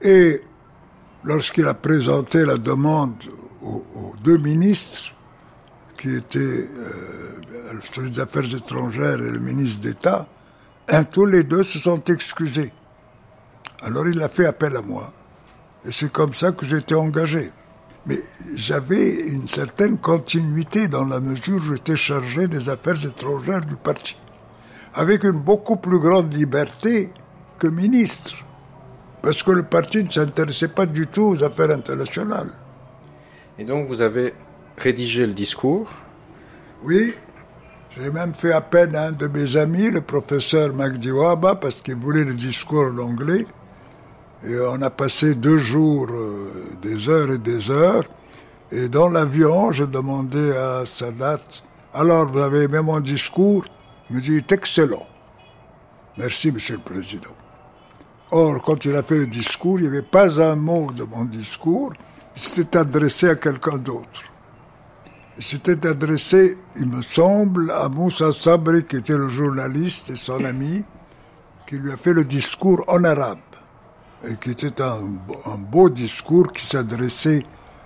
Et 0.00 0.42
lorsqu'il 1.24 1.66
a 1.66 1.74
présenté 1.74 2.44
la 2.44 2.56
demande 2.56 3.14
aux, 3.62 4.14
deux 4.22 4.38
ministres, 4.38 5.14
qui 5.98 6.16
étaient 6.16 6.38
euh, 6.38 7.40
les 8.02 8.20
affaires 8.20 8.54
étrangères 8.54 9.20
et 9.20 9.30
le 9.30 9.38
ministre 9.38 9.80
d'État, 9.80 10.26
tous 11.10 11.24
les 11.24 11.44
deux 11.44 11.62
se 11.62 11.78
sont 11.78 12.02
excusés. 12.04 12.72
Alors 13.82 14.06
il 14.06 14.22
a 14.22 14.28
fait 14.28 14.46
appel 14.46 14.76
à 14.76 14.82
moi. 14.82 15.12
Et 15.86 15.92
c'est 15.92 16.12
comme 16.12 16.34
ça 16.34 16.52
que 16.52 16.66
j'étais 16.66 16.94
engagé. 16.94 17.50
Mais 18.06 18.18
j'avais 18.54 19.28
une 19.28 19.48
certaine 19.48 19.96
continuité 19.96 20.88
dans 20.88 21.04
la 21.04 21.20
mesure 21.20 21.56
où 21.56 21.74
j'étais 21.74 21.96
chargé 21.96 22.48
des 22.48 22.68
affaires 22.68 23.02
étrangères 23.04 23.62
du 23.62 23.76
parti. 23.76 24.16
Avec 24.94 25.24
une 25.24 25.32
beaucoup 25.32 25.76
plus 25.76 25.98
grande 25.98 26.32
liberté 26.34 27.10
que 27.58 27.66
ministre 27.66 28.43
parce 29.24 29.42
que 29.42 29.52
le 29.52 29.62
parti 29.62 30.04
ne 30.04 30.10
s'intéressait 30.10 30.68
pas 30.68 30.84
du 30.84 31.06
tout 31.06 31.22
aux 31.22 31.42
affaires 31.42 31.70
internationales. 31.70 32.50
Et 33.58 33.64
donc 33.64 33.88
vous 33.88 34.02
avez 34.02 34.34
rédigé 34.76 35.24
le 35.24 35.32
discours 35.32 35.90
Oui, 36.82 37.14
j'ai 37.96 38.10
même 38.10 38.34
fait 38.34 38.52
appel 38.52 38.94
à 38.94 39.06
un 39.06 39.12
de 39.12 39.26
mes 39.26 39.56
amis, 39.56 39.90
le 39.90 40.02
professeur 40.02 40.74
Magdi 40.74 41.10
Waba, 41.10 41.54
parce 41.54 41.76
qu'il 41.76 41.94
voulait 41.94 42.24
le 42.24 42.34
discours 42.34 42.84
en 42.92 42.98
anglais. 42.98 43.46
Et 44.46 44.58
on 44.60 44.82
a 44.82 44.90
passé 44.90 45.34
deux 45.34 45.56
jours, 45.56 46.08
euh, 46.10 46.66
des 46.82 47.08
heures 47.08 47.30
et 47.30 47.38
des 47.38 47.70
heures. 47.70 48.04
Et 48.70 48.90
dans 48.90 49.08
l'avion, 49.08 49.72
j'ai 49.72 49.86
demandé 49.86 50.52
à 50.52 50.84
Sadat, 50.84 51.40
alors 51.94 52.26
vous 52.26 52.40
avez 52.40 52.64
aimé 52.64 52.80
mon 52.82 53.00
discours? 53.00 53.64
Il 54.10 54.16
me 54.16 54.20
dit, 54.20 54.44
excellent. 54.50 55.06
Merci, 56.18 56.52
monsieur 56.52 56.76
le 56.76 56.82
président. 56.82 57.34
Or, 58.36 58.60
quand 58.62 58.84
il 58.84 58.96
a 58.96 59.04
fait 59.04 59.18
le 59.18 59.28
discours, 59.28 59.78
il 59.78 59.82
n'y 59.82 59.86
avait 59.86 60.02
pas 60.02 60.42
un 60.42 60.56
mot 60.56 60.90
de 60.90 61.04
mon 61.04 61.24
discours. 61.24 61.92
Il 62.34 62.42
s'était 62.42 62.78
adressé 62.78 63.28
à 63.28 63.36
quelqu'un 63.36 63.78
d'autre. 63.78 64.22
Il 65.38 65.44
s'était 65.44 65.86
adressé, 65.86 66.58
il 66.74 66.86
me 66.86 67.00
semble, 67.00 67.70
à 67.70 67.88
Moussa 67.88 68.32
Sabri, 68.32 68.86
qui 68.86 68.96
était 68.96 69.16
le 69.16 69.28
journaliste 69.28 70.10
et 70.10 70.16
son 70.16 70.44
ami, 70.44 70.82
qui 71.68 71.76
lui 71.76 71.92
a 71.92 71.96
fait 71.96 72.12
le 72.12 72.24
discours 72.24 72.82
en 72.88 73.04
arabe, 73.04 73.38
et 74.28 74.34
qui 74.34 74.50
était 74.50 74.82
un, 74.82 74.98
un 75.46 75.58
beau 75.58 75.88
discours 75.88 76.50
qui 76.50 76.66
s'adressait 76.66 77.44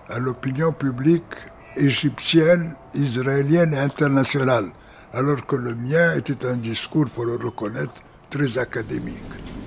à 0.08 0.18
l'opinion 0.18 0.72
publique 0.72 1.34
égyptienne, 1.76 2.74
israélienne 2.94 3.74
et 3.74 3.80
internationale, 3.80 4.70
alors 5.12 5.44
que 5.44 5.56
le 5.56 5.74
mien 5.74 6.14
était 6.14 6.46
un 6.46 6.56
discours, 6.56 7.06
faut 7.06 7.24
le 7.24 7.36
reconnaître, 7.36 8.00
très 8.30 8.56
académique. 8.56 9.57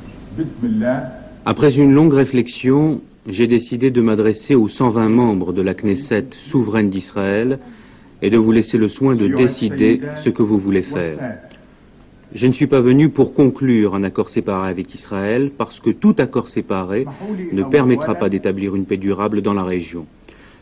Après 1.46 1.76
une 1.78 1.94
longue 1.94 2.14
réflexion, 2.14 3.02
j'ai 3.28 3.48
décidé 3.48 3.92
de 3.92 4.02
m'adresser 4.02 4.56
aux 4.56 4.68
120 4.68 5.10
membres 5.10 5.54
de 5.54 5.62
la 5.62 5.74
Knesset 5.74 6.28
souveraine 6.50 6.90
d'Israël 6.90 7.60
et 8.22 8.30
de 8.30 8.38
vous 8.38 8.52
laisser 8.52 8.78
le 8.78 8.88
soin 8.88 9.16
de 9.16 9.28
décider 9.28 10.00
ce 10.24 10.30
que 10.30 10.44
vous 10.44 10.58
voulez 10.58 10.84
faire. 10.84 11.38
Je 12.34 12.48
ne 12.48 12.54
suis 12.54 12.68
pas 12.68 12.80
venu 12.80 13.10
pour 13.10 13.34
conclure 13.34 13.94
un 13.94 14.04
accord 14.04 14.30
séparé 14.30 14.70
avec 14.70 14.94
Israël 14.96 15.52
parce 15.58 15.80
que 15.80 15.90
tout 15.90 16.16
accord 16.18 16.48
séparé 16.48 17.06
ne 17.52 17.64
permettra 17.64 18.16
pas 18.16 18.30
d'établir 18.30 18.76
une 18.76 18.86
paix 18.86 18.98
durable 18.98 19.42
dans 19.42 19.54
la 19.54 19.64
région. 19.64 20.06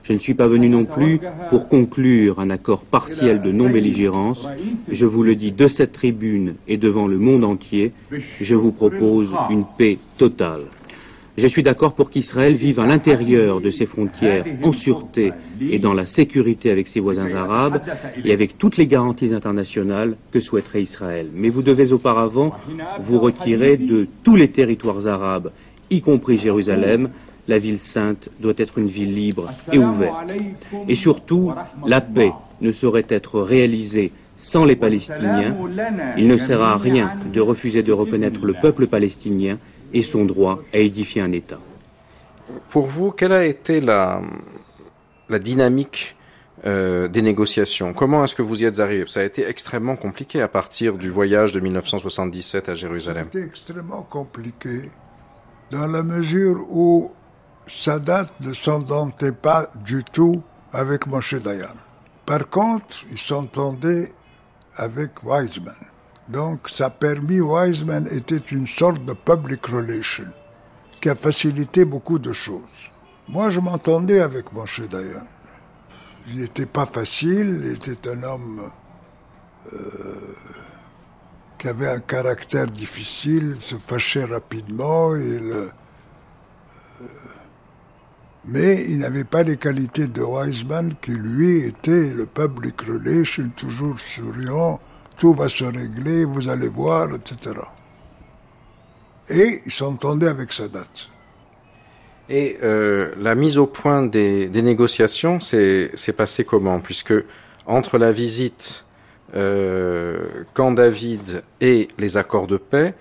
Je 0.09 0.15
ne 0.15 0.19
suis 0.19 0.33
pas 0.33 0.47
venu 0.47 0.69
non 0.69 0.85
plus 0.85 1.19
pour 1.51 1.67
conclure 1.67 2.39
un 2.39 2.49
accord 2.49 2.83
partiel 2.83 3.43
de 3.43 3.51
non-belligérance. 3.51 4.47
Je 4.89 5.05
vous 5.05 5.21
le 5.21 5.35
dis 5.35 5.51
de 5.51 5.67
cette 5.67 5.91
tribune 5.91 6.55
et 6.67 6.77
devant 6.77 7.05
le 7.05 7.19
monde 7.19 7.43
entier, 7.43 7.91
je 8.41 8.55
vous 8.55 8.71
propose 8.71 9.31
une 9.51 9.65
paix 9.77 9.99
totale. 10.17 10.63
Je 11.37 11.47
suis 11.47 11.61
d'accord 11.61 11.93
pour 11.93 12.09
qu'Israël 12.09 12.55
vive 12.55 12.79
à 12.79 12.87
l'intérieur 12.87 13.61
de 13.61 13.69
ses 13.69 13.85
frontières 13.85 14.45
en 14.63 14.71
sûreté 14.71 15.31
et 15.61 15.77
dans 15.77 15.93
la 15.93 16.07
sécurité 16.07 16.71
avec 16.71 16.87
ses 16.87 16.99
voisins 16.99 17.31
arabes 17.31 17.79
et 18.25 18.33
avec 18.33 18.57
toutes 18.57 18.77
les 18.77 18.87
garanties 18.87 19.31
internationales 19.31 20.17
que 20.31 20.39
souhaiterait 20.39 20.81
Israël. 20.81 21.27
Mais 21.35 21.49
vous 21.49 21.61
devez 21.61 21.93
auparavant 21.93 22.51
vous 23.01 23.19
retirer 23.19 23.77
de 23.77 24.07
tous 24.23 24.35
les 24.35 24.47
territoires 24.47 25.05
arabes, 25.05 25.51
y 25.91 26.01
compris 26.01 26.39
Jérusalem. 26.39 27.09
La 27.49 27.57
ville 27.57 27.79
sainte 27.79 28.29
doit 28.39 28.53
être 28.57 28.77
une 28.77 28.89
ville 28.89 29.15
libre 29.15 29.51
et 29.71 29.79
ouverte. 29.79 30.31
Et 30.87 30.95
surtout, 30.95 31.51
la 31.83 31.99
paix 31.99 32.31
ne 32.61 32.71
saurait 32.71 33.07
être 33.09 33.41
réalisée 33.41 34.11
sans 34.37 34.65
les 34.65 34.75
Palestiniens. 34.75 35.55
Il 36.15 36.27
ne 36.27 36.37
sert 36.37 36.61
à 36.61 36.77
rien 36.77 37.15
de 37.33 37.41
refuser 37.41 37.81
de 37.81 37.91
reconnaître 37.91 38.45
le 38.45 38.53
peuple 38.53 38.85
palestinien 38.85 39.57
et 39.95 40.03
son 40.03 40.25
droit 40.25 40.59
à 40.71 40.77
édifier 40.77 41.23
un 41.23 41.31
État. 41.31 41.57
Pour 42.69 42.85
vous, 42.85 43.09
quelle 43.09 43.31
a 43.31 43.45
été 43.45 43.81
la, 43.81 44.21
la 45.27 45.39
dynamique 45.39 46.15
euh, 46.67 47.07
des 47.07 47.23
négociations? 47.23 47.93
Comment 47.93 48.23
est-ce 48.23 48.35
que 48.35 48.43
vous 48.43 48.61
y 48.61 48.65
êtes 48.65 48.79
arrivé 48.79 49.05
Ça 49.07 49.21
a 49.21 49.23
été 49.23 49.47
extrêmement 49.47 49.95
compliqué 49.95 50.39
à 50.39 50.47
partir 50.47 50.99
du 50.99 51.09
voyage 51.09 51.51
de 51.51 51.59
1977 51.59 52.69
à 52.69 52.75
Jérusalem. 52.75 53.25
C'était 53.31 53.47
extrêmement 53.47 54.03
compliqué 54.03 54.91
dans 55.71 55.87
la 55.87 56.03
mesure 56.03 56.59
où 56.69 57.09
Sadat 57.69 58.27
ne 58.41 58.51
s'entendait 58.51 59.31
pas 59.31 59.67
du 59.85 60.03
tout 60.03 60.43
avec 60.73 61.05
Moshe 61.07 61.35
Dayan. 61.35 61.75
Par 62.25 62.49
contre, 62.49 63.05
il 63.11 63.17
s'entendait 63.17 64.11
avec 64.75 65.23
Weizmann. 65.23 65.75
Donc, 66.27 66.69
ça 66.69 66.87
a 66.87 66.89
permis, 66.89 67.39
Wiseman 67.41 68.07
était 68.11 68.37
une 68.37 68.67
sorte 68.67 69.03
de 69.03 69.13
public 69.13 69.65
relation 69.65 70.27
qui 71.01 71.09
a 71.09 71.15
facilité 71.15 71.85
beaucoup 71.85 72.19
de 72.19 72.33
choses. 72.33 72.91
Moi, 73.27 73.49
je 73.49 73.59
m'entendais 73.59 74.19
avec 74.19 74.51
Moshe 74.53 74.81
Dayan. 74.81 75.25
Il 76.27 76.41
n'était 76.41 76.65
pas 76.65 76.85
facile, 76.85 77.61
il 77.63 77.71
était 77.71 78.09
un 78.09 78.23
homme 78.23 78.71
euh, 79.73 80.35
qui 81.57 81.67
avait 81.67 81.89
un 81.89 81.99
caractère 81.99 82.67
difficile, 82.67 83.57
se 83.59 83.75
fâchait 83.75 84.25
rapidement, 84.25 85.11
euh, 85.13 85.71
mais 88.45 88.85
il 88.89 88.99
n'avait 88.99 89.23
pas 89.23 89.43
les 89.43 89.57
qualités 89.57 90.07
de 90.07 90.21
Wiseman 90.21 90.93
qui, 91.01 91.11
lui, 91.11 91.65
était 91.65 92.09
le 92.13 92.25
public 92.25 92.81
relation, 92.81 93.49
toujours 93.55 93.99
souriant, 93.99 94.79
tout 95.17 95.33
va 95.33 95.49
se 95.49 95.65
régler, 95.65 96.23
vous 96.23 96.49
allez 96.49 96.69
voir, 96.69 97.09
etc. 97.13 97.59
Et 99.29 99.61
il 99.65 99.71
s'entendait 99.71 100.27
avec 100.27 100.53
Sadat. 100.53 100.85
Et 102.29 102.57
euh, 102.63 103.13
la 103.19 103.35
mise 103.35 103.57
au 103.57 103.67
point 103.67 104.03
des, 104.03 104.49
négociations 104.49 105.39
s'est 105.39 106.13
passé 106.15 106.45
comment? 106.45 106.79
Puisque 106.79 107.13
entre 107.65 107.97
la 107.97 108.11
visite 108.11 108.85
euh, 109.35 110.43
Camp 110.53 110.71
David 110.71 111.43
et 111.59 111.87
les 111.97 112.17
accords 112.17 112.47
de 112.47 112.57
paix, 112.57 112.95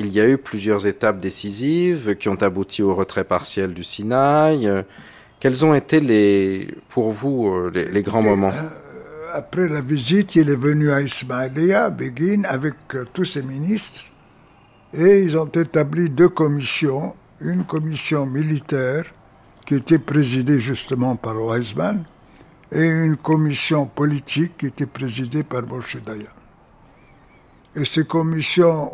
il 0.00 0.10
y 0.12 0.20
a 0.20 0.26
eu 0.26 0.38
plusieurs 0.38 0.86
étapes 0.86 1.20
décisives 1.20 2.16
qui 2.16 2.30
ont 2.30 2.42
abouti 2.42 2.82
au 2.82 2.94
retrait 2.94 3.24
partiel 3.24 3.74
du 3.74 3.84
Sinaï. 3.84 4.68
Quels 5.38 5.64
ont 5.64 5.74
été 5.74 6.00
les, 6.00 6.74
pour 6.88 7.10
vous 7.10 7.48
euh, 7.48 7.70
les, 7.72 7.84
les 7.84 8.02
grands 8.02 8.22
moments? 8.22 8.52
euh, 8.52 9.30
après 9.34 9.68
la 9.68 9.80
visite, 9.82 10.36
il 10.36 10.48
est 10.50 10.56
venu 10.56 10.90
à 10.90 11.02
Ismailia, 11.02 11.90
Begin, 11.90 12.44
avec 12.44 12.74
euh, 12.94 13.04
tous 13.12 13.26
ses 13.26 13.42
ministres, 13.42 14.04
et 14.92 15.22
ils 15.22 15.36
ont 15.36 15.46
établi 15.46 16.10
deux 16.10 16.30
commissions, 16.30 17.14
une 17.40 17.64
commission 17.64 18.26
militaire 18.26 19.04
qui 19.66 19.74
était 19.76 19.98
présidée 19.98 20.60
justement 20.60 21.16
par 21.16 21.36
Weizmann, 21.36 22.04
et 22.72 22.86
une 22.86 23.16
commission 23.16 23.86
politique 23.86 24.58
qui 24.58 24.66
était 24.66 24.86
présidée 24.86 25.42
par 25.42 25.66
Moshe 25.66 25.96
Dayan. 26.04 26.24
Et 27.76 27.84
ces 27.84 28.04
commissions 28.04 28.92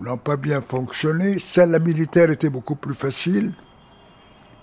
n'ont 0.00 0.18
pas 0.18 0.36
bien 0.36 0.60
fonctionné. 0.60 1.38
Celle 1.38 1.70
la 1.70 1.78
militaire 1.78 2.30
était 2.30 2.50
beaucoup 2.50 2.76
plus 2.76 2.94
facile, 2.94 3.52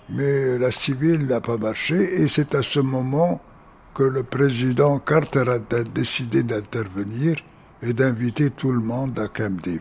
mais 0.08 0.58
la 0.58 0.70
civile 0.70 1.26
n'a 1.26 1.40
pas 1.40 1.56
marché, 1.56 2.22
et 2.22 2.28
c'est 2.28 2.54
à 2.54 2.62
ce 2.62 2.80
moment 2.80 3.40
que 3.94 4.02
le 4.02 4.24
président 4.24 4.98
Carter 4.98 5.44
a 5.48 5.58
décidé 5.84 6.42
d'intervenir 6.42 7.36
et 7.82 7.92
d'inviter 7.92 8.50
tout 8.50 8.72
le 8.72 8.80
monde 8.80 9.18
à 9.18 9.28
Camp 9.28 9.60
David. 9.60 9.80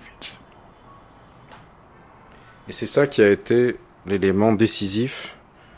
Et 2.68 2.72
c'est 2.72 2.88
ça 2.88 3.08
qui 3.08 3.22
a 3.22 3.30
été 3.30 3.78
l'élément 4.06 4.54
décisif? 4.54 5.36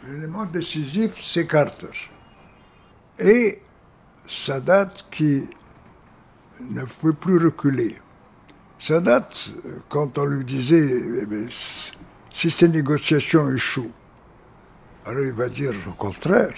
L'élément 0.07 0.45
décisif, 0.45 1.19
c'est 1.21 1.47
Carter. 1.47 1.87
Et 3.17 3.61
Sadat 4.27 4.91
qui 5.09 5.43
ne 6.59 6.83
pouvait 6.83 7.13
plus 7.13 7.37
reculer. 7.37 7.97
Sadat, 8.85 9.29
quand 9.89 10.19
on 10.19 10.25
lui 10.25 10.45
disait 10.45 10.87
eh 11.23 11.45
si 12.31 12.51
ces 12.51 12.67
négociations 12.67 13.49
échouent, 13.49 13.91
alors 15.07 15.25
il 15.25 15.31
va 15.31 15.49
dire 15.49 15.73
au 15.89 15.93
contraire. 15.93 16.53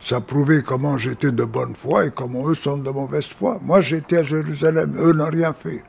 Ça 0.00 0.20
prouvait 0.20 0.62
comment 0.62 0.98
j'étais 0.98 1.30
de 1.30 1.44
bonne 1.44 1.76
foi 1.76 2.06
et 2.06 2.10
comment 2.10 2.48
eux 2.48 2.54
sont 2.54 2.78
de 2.78 2.90
mauvaise 2.90 3.28
foi. 3.28 3.60
Moi, 3.62 3.82
j'étais 3.82 4.16
à 4.16 4.24
Jérusalem, 4.24 4.96
eux 4.98 5.12
n'ont 5.12 5.30
rien 5.30 5.52
fait. 5.52 5.84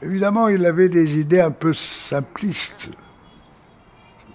Évidemment, 0.00 0.46
il 0.46 0.64
avait 0.64 0.88
des 0.88 1.18
idées 1.18 1.40
un 1.40 1.50
peu 1.50 1.72
simplistes. 1.72 2.88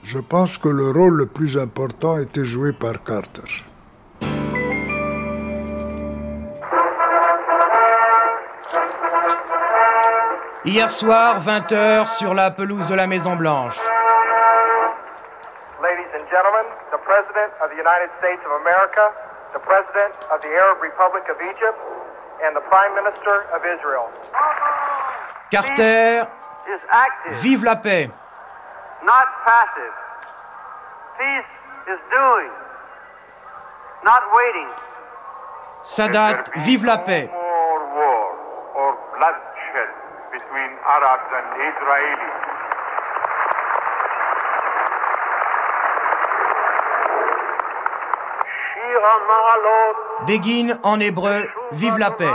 Je 0.03 0.19
pense 0.19 0.57
que 0.57 0.67
le 0.67 0.91
rôle 0.91 1.15
le 1.15 1.27
plus 1.27 1.57
important 1.57 2.19
était 2.19 2.43
joué 2.43 2.73
par 2.73 3.01
Carter. 3.01 3.63
Hier 10.67 10.89
soir, 10.89 11.39
20h, 11.39 12.07
sur 12.17 12.33
la 12.33 12.51
pelouse 12.51 12.85
de 12.87 12.95
la 12.95 13.07
Maison 13.07 13.37
Blanche. 13.37 13.79
President 17.07 17.53
of 17.63 17.69
the 17.71 17.77
United 17.77 18.09
States 18.19 18.41
of 18.45 18.51
America, 18.59 19.13
the 19.53 19.59
President 19.59 20.11
of 20.29 20.41
the 20.41 20.49
Arab 20.49 20.81
Republic 20.81 21.23
of 21.31 21.39
Egypt, 21.39 21.79
and 22.43 22.53
the 22.53 22.59
Prime 22.67 22.93
Minister 22.95 23.47
of 23.55 23.63
Israel. 23.63 24.11
Carter, 25.49 26.27
vive 27.41 27.63
la 27.63 27.75
paix. 27.75 28.11
Not 29.05 29.27
passive. 29.45 29.95
Peace 31.17 31.51
is 31.93 31.99
doing, 32.11 32.51
not 34.03 34.23
waiting. 34.35 34.69
Sadat, 35.85 36.49
vive 36.65 36.83
la 36.83 36.97
paix. 36.97 37.31
More 37.31 37.87
war 37.95 38.35
or 38.75 38.97
bloodshed 39.15 39.46
between 40.37 40.71
Arabs 40.85 41.29
and 41.37 41.47
Israelis. 41.69 42.35
Begin 50.27 50.67
en 50.83 51.01
hébreu, 51.01 51.41
vive 51.71 51.97
la 51.97 52.11
paix. 52.11 52.33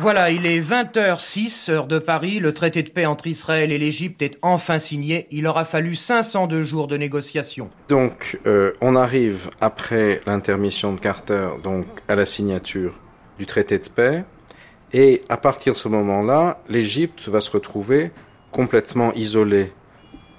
Voilà, 0.00 0.30
il 0.30 0.46
est 0.46 0.60
20h06, 0.60 1.72
heure 1.72 1.88
de 1.88 1.98
Paris. 1.98 2.38
Le 2.38 2.54
traité 2.54 2.84
de 2.84 2.90
paix 2.90 3.04
entre 3.04 3.26
Israël 3.26 3.72
et 3.72 3.78
l'Égypte 3.78 4.22
est 4.22 4.38
enfin 4.42 4.78
signé. 4.78 5.26
Il 5.32 5.44
aura 5.48 5.64
fallu 5.64 5.96
502 5.96 6.62
jours 6.62 6.86
de 6.86 6.96
négociations. 6.96 7.68
Donc, 7.88 8.38
euh, 8.46 8.74
on 8.80 8.94
arrive 8.94 9.50
après 9.60 10.20
l'intermission 10.24 10.92
de 10.92 11.00
Carter, 11.00 11.48
donc 11.64 11.86
à 12.06 12.14
la 12.14 12.26
signature 12.26 12.94
du 13.40 13.46
traité 13.46 13.78
de 13.78 13.88
paix. 13.88 14.24
Et 14.92 15.22
à 15.28 15.36
partir 15.36 15.72
de 15.72 15.78
ce 15.78 15.88
moment-là, 15.88 16.62
l'Égypte 16.68 17.28
va 17.28 17.40
se 17.40 17.50
retrouver 17.50 18.12
complètement 18.52 19.12
isolée 19.14 19.72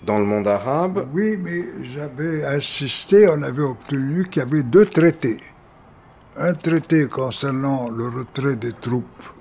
dans 0.06 0.20
le 0.20 0.26
monde 0.26 0.48
arabe. 0.48 1.06
Oui, 1.14 1.36
mais 1.38 1.66
j'avais 1.84 2.46
insisté, 2.46 3.28
on 3.28 3.44
avait 3.44 3.62
obtenu 3.62 4.24
qu'il 4.30 4.42
y 4.42 4.46
avait 4.46 4.64
deux 4.64 4.86
traités. 4.86 5.42
Un 6.38 6.54
traité 6.54 7.08
concernant 7.08 7.90
le 7.90 8.08
retrait 8.08 8.56
des 8.56 8.72
troupes 8.72 9.34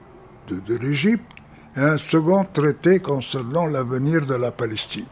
de, 0.48 0.74
l'Égypte 0.76 1.30
et 1.76 1.80
un 1.80 1.96
second 1.96 2.44
traité 2.44 3.00
concernant 3.00 3.66
l'avenir 3.66 4.26
de 4.26 4.34
la 4.34 4.50
Palestine. 4.50 5.06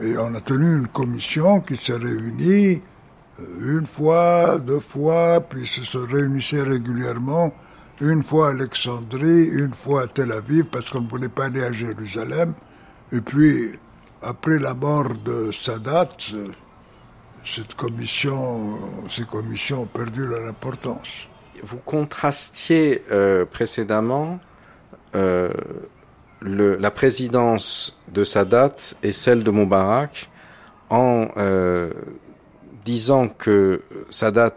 Et 0.00 0.16
on 0.18 0.34
a 0.34 0.40
tenu 0.40 0.76
une 0.76 0.88
commission 0.88 1.60
qui 1.60 1.76
s'est 1.76 1.96
réunie 1.96 2.82
euh, 3.40 3.78
une 3.78 3.86
fois, 3.86 4.58
deux 4.58 4.80
fois, 4.80 5.40
puis 5.40 5.66
se 5.66 5.98
réunissait 5.98 6.62
régulièrement, 6.62 7.52
une 8.00 8.22
fois 8.22 8.48
à 8.48 8.50
Alexandrie, 8.50 9.44
une 9.44 9.74
fois 9.74 10.02
à 10.02 10.06
Tel 10.06 10.32
Aviv, 10.32 10.66
parce 10.66 10.90
qu'on 10.90 11.02
ne 11.02 11.08
voulait 11.08 11.28
pas 11.28 11.46
aller 11.46 11.62
à 11.62 11.72
Jérusalem. 11.72 12.54
Et 13.12 13.20
puis, 13.20 13.78
après 14.22 14.58
la 14.58 14.74
mort 14.74 15.14
de 15.24 15.50
Sadat, 15.52 16.08
cette 17.44 17.74
commission, 17.74 18.78
ces 19.08 19.24
commissions 19.24 19.82
ont 19.82 19.86
perdu 19.86 20.26
leur 20.26 20.48
importance. 20.48 21.28
Vous 21.62 21.78
contrastiez 21.78 23.02
euh, 23.12 23.44
précédemment 23.44 24.40
euh, 25.14 25.50
la 26.42 26.90
présidence 26.90 28.02
de 28.12 28.22
Sadat 28.22 28.76
et 29.02 29.12
celle 29.12 29.44
de 29.44 29.50
Moubarak 29.50 30.30
en 30.90 31.28
euh, 31.36 31.90
disant 32.84 33.28
que 33.28 33.82
Sadat 34.10 34.56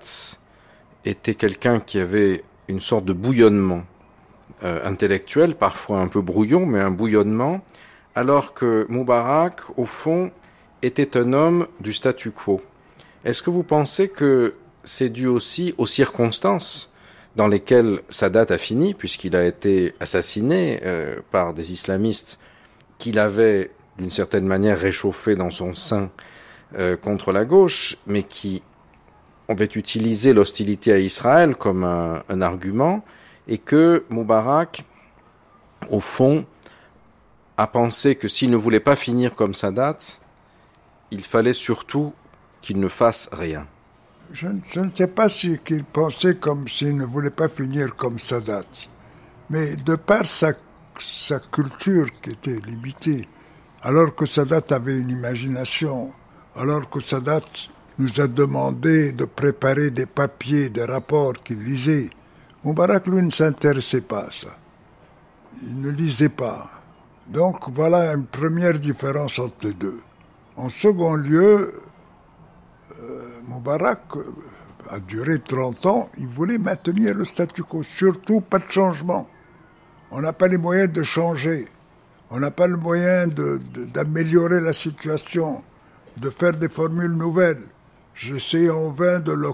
était 1.05 1.35
quelqu'un 1.35 1.79
qui 1.79 1.99
avait 1.99 2.43
une 2.67 2.81
sorte 2.81 3.05
de 3.05 3.13
bouillonnement 3.13 3.83
euh, 4.63 4.85
intellectuel, 4.85 5.55
parfois 5.55 5.99
un 5.99 6.07
peu 6.07 6.21
brouillon, 6.21 6.65
mais 6.65 6.81
un 6.81 6.91
bouillonnement, 6.91 7.61
alors 8.15 8.53
que 8.53 8.85
Moubarak, 8.89 9.61
au 9.77 9.85
fond, 9.85 10.31
était 10.81 11.15
un 11.15 11.31
homme 11.31 11.67
du 11.79 11.93
statu 11.93 12.31
quo. 12.31 12.61
Est-ce 13.23 13.41
que 13.41 13.49
vous 13.49 13.63
pensez 13.63 14.09
que 14.09 14.55
c'est 14.83 15.09
dû 15.09 15.27
aussi 15.27 15.73
aux 15.77 15.85
circonstances 15.85 16.91
dans 17.37 17.47
lesquels 17.47 18.01
Sadat 18.09 18.47
a 18.49 18.57
fini, 18.57 18.95
puisqu'il 18.95 19.35
a 19.35 19.45
été 19.45 19.93
assassiné 19.99 20.79
euh, 20.83 21.19
par 21.31 21.53
des 21.53 21.71
islamistes 21.71 22.39
qu'il 22.97 23.19
avait 23.19 23.69
d'une 23.99 24.09
certaine 24.09 24.45
manière 24.45 24.79
réchauffé 24.79 25.35
dans 25.35 25.51
son 25.51 25.75
sein 25.75 26.09
euh, 26.75 26.97
contre 26.97 27.31
la 27.31 27.45
gauche, 27.45 27.97
mais 28.07 28.23
qui 28.23 28.63
avaient 29.47 29.65
utilisé 29.65 30.33
l'hostilité 30.33 30.91
à 30.91 30.97
Israël 30.97 31.55
comme 31.55 31.83
un, 31.83 32.41
argument, 32.41 33.05
et 33.47 33.59
que 33.59 34.03
Moubarak, 34.09 34.83
au 35.91 35.99
fond, 35.99 36.43
a 37.55 37.67
pensé 37.67 38.15
que 38.15 38.27
s'il 38.27 38.49
ne 38.49 38.57
voulait 38.57 38.79
pas 38.79 38.95
finir 38.95 39.35
comme 39.35 39.53
Sadat, 39.53 39.99
il 41.11 41.23
fallait 41.23 41.53
surtout 41.53 42.13
qu'il 42.61 42.79
ne 42.79 42.87
fasse 42.87 43.29
rien. 43.31 43.67
Je, 44.31 44.47
ne 44.47 44.89
sais 44.93 45.07
pas 45.07 45.29
si 45.29 45.57
qu'il 45.59 45.83
pensait 45.83 46.35
comme 46.35 46.67
s'il 46.67 46.97
ne 46.97 47.05
voulait 47.05 47.29
pas 47.29 47.47
finir 47.47 47.95
comme 47.95 48.19
Sadat, 48.19 48.63
mais 49.49 49.75
de 49.77 49.95
par 49.95 50.25
sa, 50.25 50.53
sa 50.99 51.39
culture 51.39 52.07
qui 52.21 52.31
était 52.31 52.59
limitée, 52.59 53.27
alors 53.81 54.13
que 54.15 54.25
Sadat 54.25 54.63
avait 54.71 54.97
une 54.97 55.09
imagination, 55.09 56.11
alors 56.55 56.89
que 56.89 56.99
Sadat 56.99 57.41
nous 57.99 58.19
a 58.19 58.27
demandé 58.27 59.13
de 59.13 59.25
préparer 59.25 59.91
des 59.91 60.05
papiers, 60.05 60.69
des 60.69 60.85
rapports 60.85 61.33
qu'il 61.43 61.63
lisait, 61.63 62.09
Moubarak, 62.63 63.07
lui, 63.07 63.21
ne 63.21 63.29
s'intéressait 63.29 64.01
pas 64.01 64.25
à 64.25 64.31
ça. 64.31 64.57
Il 65.63 65.79
ne 65.79 65.89
lisait 65.89 66.27
pas. 66.27 66.69
Donc 67.27 67.69
voilà 67.69 68.13
une 68.13 68.25
première 68.25 68.77
différence 68.77 69.39
entre 69.39 69.67
les 69.67 69.73
deux. 69.73 70.01
En 70.57 70.67
second 70.67 71.13
lieu, 71.13 71.71
Moubarak 73.47 74.15
euh, 74.17 74.33
a 74.89 74.99
duré 74.99 75.39
30 75.39 75.85
ans, 75.85 76.09
il 76.17 76.27
voulait 76.27 76.57
maintenir 76.57 77.13
le 77.13 77.25
statu 77.25 77.63
quo, 77.63 77.83
surtout 77.83 78.41
pas 78.41 78.59
de 78.59 78.69
changement. 78.69 79.27
On 80.11 80.21
n'a 80.21 80.33
pas 80.33 80.47
les 80.47 80.57
moyens 80.57 80.91
de 80.91 81.03
changer, 81.03 81.65
on 82.29 82.39
n'a 82.39 82.51
pas 82.51 82.67
le 82.67 82.77
moyen 82.77 83.27
d'améliorer 83.27 84.61
la 84.61 84.73
situation, 84.73 85.63
de 86.17 86.29
faire 86.29 86.53
des 86.53 86.69
formules 86.69 87.13
nouvelles. 87.13 87.63
J'essaie 88.13 88.69
en 88.69 88.89
vain 88.89 89.19
de 89.19 89.31
le, 89.31 89.51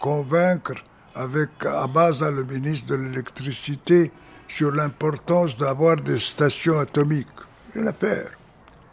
convaincre 0.00 0.74
avec 1.14 1.50
Abaza, 1.64 2.30
le 2.30 2.44
ministre 2.44 2.88
de 2.88 2.94
l'électricité, 2.96 4.10
sur 4.48 4.70
l'importance 4.70 5.56
d'avoir 5.56 5.96
des 5.96 6.18
stations 6.18 6.78
atomiques. 6.78 7.26
Rien 7.74 7.86
à 7.86 7.92
faire. 7.92 8.30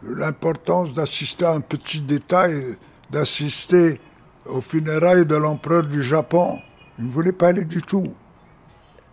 L'importance 0.02 0.92
d'assister 0.92 1.46
à 1.46 1.52
un 1.52 1.60
petit 1.60 2.00
détail 2.00 2.76
d'assister 3.14 4.00
aux 4.44 4.60
funérailles 4.60 5.24
de 5.24 5.36
l'empereur 5.36 5.84
du 5.84 6.02
Japon. 6.02 6.58
Il 6.98 7.06
ne 7.06 7.12
voulait 7.12 7.38
pas 7.40 7.48
aller 7.48 7.64
du 7.64 7.80
tout. 7.80 8.12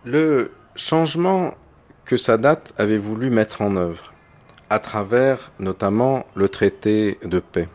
Le 0.04 0.50
changement 0.74 1.54
que 2.04 2.16
Sadat 2.16 2.64
avait 2.78 2.98
voulu 2.98 3.30
mettre 3.30 3.62
en 3.62 3.76
œuvre, 3.76 4.12
à 4.70 4.80
travers 4.80 5.52
notamment 5.60 6.26
le 6.34 6.48
traité 6.48 7.18
de 7.24 7.38
paix, 7.38 7.68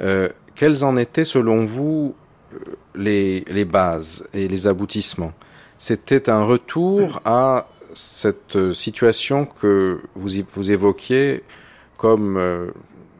euh, 0.00 0.30
quelles 0.54 0.82
en 0.82 0.96
étaient 0.96 1.26
selon 1.26 1.66
vous 1.66 2.14
euh, 2.54 2.58
les, 2.94 3.44
les 3.48 3.66
bases 3.66 4.24
et 4.32 4.48
les 4.48 4.66
aboutissements? 4.66 5.34
C'était 5.76 6.30
un 6.30 6.44
retour 6.44 7.20
à 7.26 7.68
cette 7.92 8.72
situation 8.72 9.44
que 9.44 10.00
vous, 10.14 10.30
vous 10.54 10.70
évoquiez 10.70 11.44
comme 11.98 12.38
euh, 12.38 12.70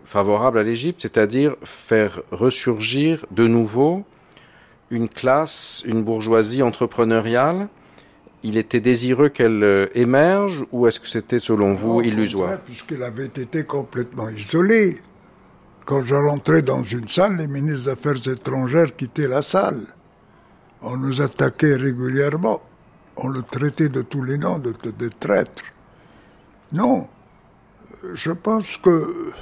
favorable 0.04 0.58
à 0.58 0.62
l'Égypte, 0.62 1.02
c'est-à-dire 1.02 1.56
faire 1.64 2.20
ressurgir 2.30 3.24
de 3.30 3.46
nouveau 3.46 4.04
une 4.90 5.08
classe, 5.08 5.82
une 5.86 6.02
bourgeoisie 6.02 6.62
entrepreneuriale. 6.62 7.68
Il 8.42 8.56
était 8.56 8.80
désireux 8.80 9.30
qu'elle 9.30 9.64
euh, 9.64 9.86
émerge 9.94 10.66
ou 10.70 10.86
est-ce 10.86 11.00
que 11.00 11.08
c'était 11.08 11.38
selon 11.38 11.72
vous 11.72 12.02
illusoire 12.02 12.58
Puisqu'elle 12.60 13.02
avait 13.02 13.26
été 13.26 13.64
complètement 13.64 14.28
isolée. 14.28 14.98
Quand 15.86 16.02
je 16.02 16.14
rentrais 16.14 16.62
dans 16.62 16.82
une 16.82 17.08
salle, 17.08 17.38
les 17.38 17.46
ministres 17.46 17.84
des 17.84 17.88
Affaires 17.90 18.28
étrangères 18.28 18.94
quittaient 18.94 19.28
la 19.28 19.42
salle. 19.42 19.80
On 20.82 20.96
nous 20.96 21.22
attaquait 21.22 21.76
régulièrement. 21.76 22.62
On 23.16 23.28
le 23.28 23.42
traitait 23.42 23.88
de 23.88 24.02
tous 24.02 24.22
les 24.22 24.38
noms, 24.38 24.58
de, 24.58 24.72
de, 24.82 24.90
de 24.90 25.08
traîtres. 25.08 25.62
Non, 26.72 27.08
je 28.14 28.32
pense 28.32 28.76
que 28.76 29.32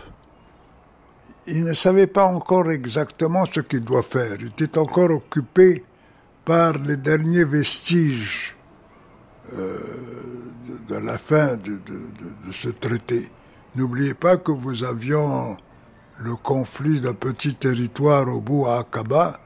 il 1.47 1.65
ne 1.65 1.73
savait 1.73 2.07
pas 2.07 2.25
encore 2.27 2.71
exactement 2.71 3.45
ce 3.45 3.61
qu'il 3.61 3.85
doit 3.85 4.03
faire. 4.03 4.37
Il 4.41 4.49
était 4.49 4.79
encore 4.79 5.11
occupé 5.11 5.85
par 6.45 6.73
les 6.79 6.97
derniers 6.97 7.45
vestiges 7.45 8.57
euh, 9.53 9.81
de, 10.89 10.97
la 10.97 11.19
fin 11.19 11.57
de, 11.57 11.81
ce 12.51 12.69
traité. 12.69 13.31
N'oubliez 13.75 14.15
pas 14.15 14.37
que 14.37 14.53
vous 14.53 14.85
avions 14.85 15.57
le 16.19 16.37
conflit 16.37 17.01
d'un 17.01 17.15
petit 17.15 17.55
territoire 17.55 18.29
au 18.29 18.41
bout 18.41 18.67
à 18.67 18.81
Akaba 18.81 19.41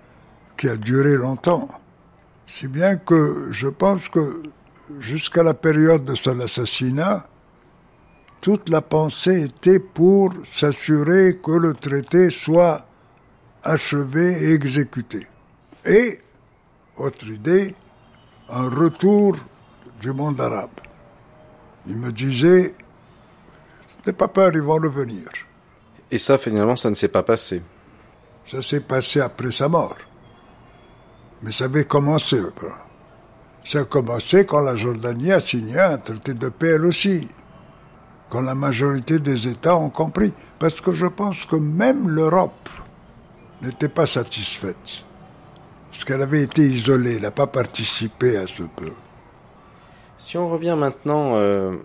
qui 0.57 0.69
a 0.69 0.77
duré 0.77 1.17
longtemps. 1.17 1.69
Si 2.47 2.69
bien 2.69 2.97
que 2.97 3.49
je 3.51 3.69
pense 3.69 4.09
que 4.09 4.43
jusqu'à 5.01 5.43
la 5.43 5.55
période 5.55 6.05
de 6.05 6.15
son 6.15 6.41
assassinat, 6.41 7.27
toute 8.47 8.69
la 8.69 8.81
pensée 8.81 9.43
était 9.43 9.81
pour 9.81 10.33
s'assurer 10.53 11.41
que 11.43 11.51
le 11.51 11.75
traité 11.75 12.31
soit 12.31 12.87
achevé 13.65 14.41
et 14.41 14.53
exécuté. 14.53 15.27
Et, 15.85 16.21
autre 16.97 17.27
idée, 17.27 17.75
un 18.49 18.69
retour 18.69 19.35
du 20.01 20.13
monde 20.13 20.41
arabe. 20.41 20.79
Il 21.89 21.97
me 21.97 22.13
disait, 22.13 22.77
n'aie 24.07 24.13
pas 24.13 24.29
peur, 24.29 24.53
ils 24.55 24.61
vont 24.61 24.77
revenir. 24.77 25.27
Et 26.13 26.19
ça, 26.19 26.39
finalement, 26.39 26.77
ça 26.77 26.89
ne 26.89 26.95
s'est 26.95 27.09
pas 27.09 27.25
passé. 27.25 27.61
Ça 28.45 28.63
s'est 28.63 28.79
passé 28.79 29.21
après 29.21 29.51
sa 29.51 29.67
mort. 29.67 29.97
Mais 31.43 31.51
ça 31.51 31.65
avait 31.65 31.85
commencé. 31.85 32.41
Ça 33.65 33.81
a 33.81 33.85
commencé 33.85 34.47
quand 34.47 34.61
la 34.61 34.77
Jordanie 34.77 35.33
a 35.33 35.41
signé 35.41 35.81
un 35.81 35.99
traité 35.99 36.33
de 36.33 36.49
paix 36.49 36.75
elle 36.77 36.87
aussi 36.87 37.27
quand 38.29 38.41
la 38.41 38.55
majorité 38.55 39.19
des 39.19 39.49
États 39.49 39.77
ont 39.77 39.91
compris. 39.91 40.33
Parce 40.59 40.81
que 40.81 40.93
je 40.93 41.07
pense 41.07 41.45
que 41.47 41.57
même 41.57 42.09
l'Europe 42.09 42.69
n'était 43.63 43.89
pas 43.89 44.07
satisfaite. 44.07 45.05
Parce 45.91 46.05
qu'elle 46.05 46.23
avait 46.23 46.43
été 46.43 46.63
isolée, 46.63 47.17
elle 47.17 47.23
n'a 47.23 47.31
pas 47.31 47.47
participé 47.47 48.37
à 48.37 48.47
ce 48.47 48.63
peu. 48.63 48.93
Si 50.19 50.37
on 50.39 50.49
revient 50.49 50.77
maintenant 50.79 51.33
euh, 51.35 51.77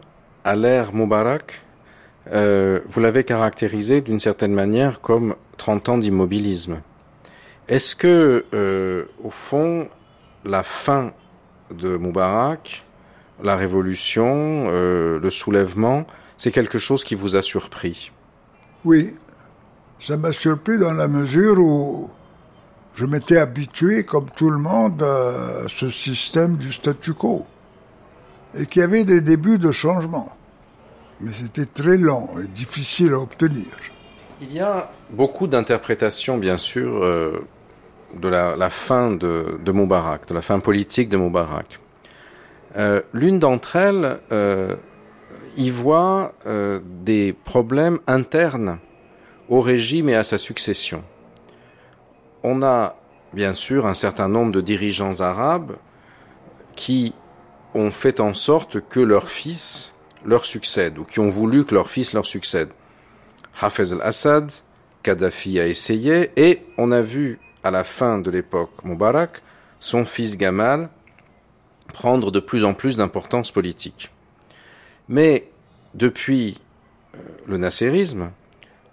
à 0.44 0.56
l'ère 0.56 0.94
Moubarak, 0.94 1.62
euh, 2.32 2.80
vous 2.88 3.00
l'avez 3.00 3.24
caractérisé 3.24 4.02
d'une 4.02 4.20
certaine 4.20 4.54
manière 4.54 5.02
comme 5.02 5.36
30 5.58 5.90
ans 5.90 5.98
d'immobilisme. 5.98 6.82
Est-ce 7.68 7.96
que, 7.96 8.46
euh, 8.54 9.06
au 9.24 9.30
fond, 9.30 9.88
la 10.44 10.64
fin 10.64 11.14
de 11.74 11.98
Moubarak, 11.98 12.86
la 13.44 13.56
révolution, 13.56 14.70
le 14.70 15.30
soulèvement, 15.30 16.06
c'est 16.42 16.52
quelque 16.52 16.80
chose 16.80 17.04
qui 17.04 17.14
vous 17.14 17.36
a 17.36 17.44
surpris 17.44 18.12
Oui, 18.84 19.14
ça 20.00 20.18
m'a 20.18 20.32
surpris 20.32 20.80
dans 20.80 20.92
la 20.92 21.08
mesure 21.08 21.60
où 21.60 22.10
je 22.96 23.06
m'étais 23.06 23.38
habitué, 23.38 24.06
comme 24.06 24.26
tout 24.36 24.50
le 24.50 24.58
monde, 24.58 25.04
à 25.04 25.68
ce 25.68 25.88
système 25.88 26.58
du 26.58 26.72
statu 26.72 27.14
quo 27.14 27.46
et 28.58 28.66
qu'il 28.66 28.82
y 28.82 28.84
avait 28.84 29.06
des 29.06 29.22
débuts 29.22 29.60
de 29.60 29.70
changement. 29.70 30.36
Mais 31.20 31.32
c'était 31.32 31.68
très 31.68 31.98
lent 31.98 32.32
et 32.44 32.48
difficile 32.48 33.14
à 33.14 33.20
obtenir. 33.20 33.68
Il 34.42 34.52
y 34.52 34.62
a 34.62 34.90
beaucoup 35.12 35.46
d'interprétations, 35.46 36.40
bien 36.40 36.58
sûr, 36.58 37.04
euh, 37.04 37.46
de 38.16 38.28
la, 38.28 38.70
fin 38.72 39.12
de, 39.12 39.60
de, 39.64 39.72
Moubarak, 39.72 40.28
de 40.28 40.34
la 40.34 40.42
fin 40.42 40.60
politique 40.60 41.08
de 41.08 41.18
Moubarak. 41.18 41.80
Euh, 42.78 43.02
l'une 43.14 43.38
d'entre 43.38 43.76
elles 43.76 44.20
euh, 44.32 44.76
y 45.58 45.70
voit 45.70 46.34
des 47.04 47.34
problèmes 47.34 48.00
internes 48.08 48.80
au 49.50 49.62
régime 49.62 50.10
et 50.10 50.16
à 50.16 50.24
sa 50.24 50.38
succession. 50.38 51.04
On 52.44 52.64
a 52.64 52.96
bien 53.34 53.54
sûr 53.54 53.86
un 53.86 53.94
certain 53.94 54.28
nombre 54.28 54.52
de 54.52 54.62
dirigeants 54.62 55.22
arabes 55.22 55.76
qui 56.76 57.14
ont 57.74 57.92
fait 57.92 58.20
en 58.20 58.34
sorte 58.34 58.82
que 58.88 59.00
leur 59.00 59.30
fils 59.30 59.94
leur 60.26 60.46
succède, 60.46 60.98
ou 61.00 61.04
qui 61.04 61.20
ont 61.20 61.30
voulu 61.30 61.66
que 61.66 61.74
leur 61.74 61.90
fils 61.90 62.14
leur 62.14 62.26
succède. 62.26 62.70
Hafez 63.60 63.92
al-Assad, 63.94 64.52
Kadhafi 65.04 65.60
a 65.60 65.68
essayé, 65.68 66.32
et 66.36 66.62
on 66.78 66.92
a 66.92 67.02
vu 67.02 67.40
à 67.64 67.72
la 67.72 67.84
fin 67.84 68.20
de 68.20 68.30
l'époque 68.30 68.84
Moubarak, 68.84 69.42
son 69.80 70.06
fils 70.06 70.38
Gamal 70.38 70.90
prendre 71.94 72.32
de 72.32 72.40
plus 72.40 72.64
en 72.64 72.74
plus 72.74 72.98
d'importance 72.98 73.52
politique. 73.52 74.12
Mais 75.10 75.50
depuis 75.94 76.60
euh, 77.16 77.18
le 77.48 77.58
nasserisme, 77.58 78.32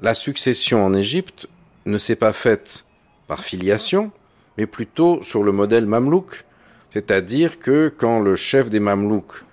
la 0.00 0.14
succession 0.14 0.84
en 0.84 0.94
Égypte 0.94 1.48
ne 1.86 1.98
s'est 1.98 2.16
pas 2.16 2.32
faite 2.32 2.84
par 3.26 3.44
filiation, 3.44 4.10
mais 4.56 4.66
plutôt 4.66 5.22
sur 5.22 5.42
le 5.42 5.52
modèle 5.52 5.86
mamelouk, 5.86 6.44
c'est-à-dire 6.90 7.58
que 7.58 7.92
quand 7.94 8.20
le 8.20 8.36
chef 8.36 8.70
des 8.70 8.80
Mamelouks 8.80 9.44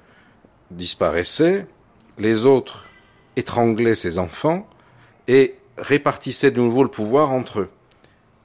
disparaissait, 0.72 1.68
les 2.18 2.46
autres 2.46 2.88
étranglaient 3.36 3.96
ses 3.96 4.18
enfants 4.18 4.68
et 5.28 5.56
répartissaient 5.78 6.52
de 6.52 6.62
nouveau 6.62 6.84
le 6.84 6.90
pouvoir 6.90 7.32
entre 7.32 7.62
eux. 7.62 7.70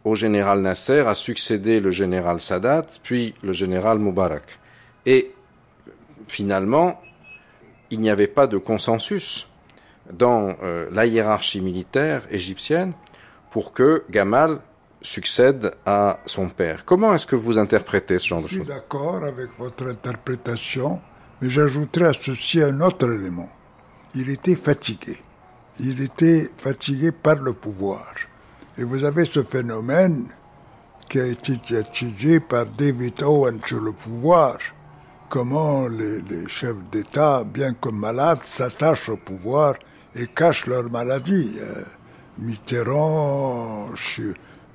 Au 0.04 0.14
général 0.14 0.60
Nasser 0.60 1.00
a 1.00 1.14
succédé 1.14 1.78
le 1.78 1.92
général 1.92 2.40
Sadat, 2.40 2.86
puis 3.02 3.34
le 3.42 3.52
général 3.52 3.98
Moubarak. 3.98 4.58
Et 5.06 5.32
finalement, 6.26 7.00
il 7.90 8.00
n'y 8.00 8.10
avait 8.10 8.26
pas 8.26 8.46
de 8.46 8.58
consensus 8.58 9.48
dans 10.12 10.56
euh, 10.62 10.88
la 10.92 11.06
hiérarchie 11.06 11.60
militaire 11.60 12.22
égyptienne 12.30 12.92
pour 13.50 13.72
que 13.72 14.04
Gamal 14.10 14.60
succède 15.02 15.74
à 15.86 16.20
son 16.26 16.48
père. 16.48 16.84
Comment 16.84 17.14
est-ce 17.14 17.26
que 17.26 17.36
vous 17.36 17.58
interprétez 17.58 18.18
ce 18.18 18.28
genre 18.28 18.42
de 18.42 18.48
choses 18.48 18.58
Je 18.58 18.64
suis 18.64 18.68
d'accord 18.68 19.24
avec 19.24 19.50
votre 19.58 19.88
interprétation, 19.88 21.00
mais 21.40 21.50
j'ajouterai 21.50 22.06
à 22.06 22.12
ceci 22.12 22.62
un 22.62 22.80
autre 22.80 23.10
élément. 23.10 23.48
Il 24.14 24.30
était 24.30 24.56
fatigué. 24.56 25.18
Il 25.78 26.02
était 26.02 26.50
fatigué 26.58 27.12
par 27.12 27.36
le 27.36 27.54
pouvoir. 27.54 28.12
Et 28.76 28.84
vous 28.84 29.04
avez 29.04 29.24
ce 29.24 29.42
phénomène 29.42 30.26
qui 31.08 31.20
a 31.20 31.26
été 31.26 31.54
étudié 31.74 32.40
par 32.40 32.66
David 32.66 33.22
Owen 33.22 33.60
sur 33.64 33.80
le 33.80 33.92
pouvoir, 33.92 34.58
comment 35.30 35.86
les, 35.86 36.48
chefs 36.48 36.84
d'État, 36.90 37.44
bien 37.44 37.72
que 37.72 37.88
malades, 37.88 38.42
s'attachent 38.44 39.08
au 39.08 39.16
pouvoir 39.16 39.74
et 40.14 40.26
cachent 40.26 40.66
leur 40.66 40.90
maladie. 40.90 41.56
Euh, 41.60 41.84
Mitterrand, 42.38 43.90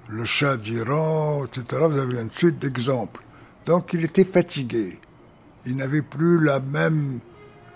le 0.08 0.26
chat 0.26 0.58
d'Iran, 0.58 1.46
etc. 1.46 1.84
Vous 1.90 2.00
avez 2.00 2.22
une 2.22 2.32
suite 2.32 2.58
d'exemples. 2.58 3.22
Donc 3.66 3.94
il 3.94 4.06
était 4.06 4.24
fatigué. 4.24 5.00
Il 5.66 5.76
n'avait 5.76 6.04
plus 6.04 6.40
même, 6.72 7.20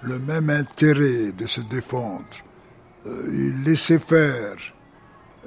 le 0.01 0.19
même 0.19 0.49
intérêt 0.49 1.31
de 1.33 1.47
se 1.47 1.61
défendre. 1.61 2.25
Euh, 3.07 3.25
il 3.31 3.63
laissait 3.63 3.99
faire. 3.99 4.55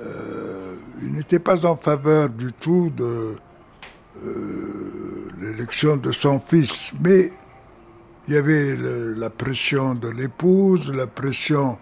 Euh, 0.00 0.74
il 1.02 1.12
n'était 1.12 1.38
pas 1.38 1.64
en 1.64 1.76
faveur 1.76 2.28
du 2.28 2.52
tout 2.52 2.90
de 2.90 3.36
euh, 4.24 5.30
l'élection 5.40 5.96
de 5.96 6.12
son 6.12 6.38
fils, 6.38 6.92
mais 7.00 7.30
il 8.28 8.34
y 8.34 8.36
avait 8.36 8.76
la 8.76 9.30
pression 9.30 9.94
de 9.94 10.08
l'épouse, 10.08 10.92
la 10.92 11.06
pression 11.06 11.78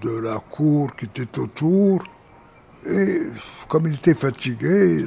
de 0.00 0.10
la 0.10 0.38
cour 0.38 0.94
qui 0.96 1.04
était 1.04 1.38
autour, 1.38 2.04
et 2.88 3.22
comme 3.68 3.86
il 3.86 3.94
était 3.94 4.14
fatigué, 4.14 5.04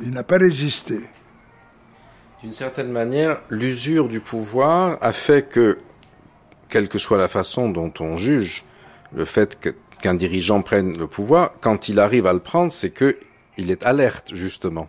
il, 0.00 0.10
n'a 0.10 0.22
pas 0.22 0.38
résisté. 0.38 1.00
D'une 2.42 2.52
certaine 2.52 2.92
manière, 2.92 3.40
l'usure 3.48 4.08
du 4.08 4.20
pouvoir 4.20 4.98
a 5.00 5.12
fait 5.12 5.48
que, 5.48 5.78
quelle 6.68 6.88
que 6.88 6.98
soit 6.98 7.18
la 7.18 7.28
façon 7.28 7.70
dont 7.70 7.92
on 7.98 8.16
juge 8.16 8.64
le 9.12 9.24
fait 9.24 9.58
qu'un 10.00 10.14
dirigeant 10.14 10.62
prenne 10.62 10.96
le 10.96 11.06
pouvoir, 11.06 11.52
quand 11.60 11.88
il 11.88 11.98
arrive 11.98 12.26
à 12.26 12.32
le 12.32 12.40
prendre, 12.40 12.70
c'est 12.70 12.90
que 12.90 13.18
il 13.56 13.70
est 13.70 13.82
alerte 13.82 14.34
justement. 14.34 14.88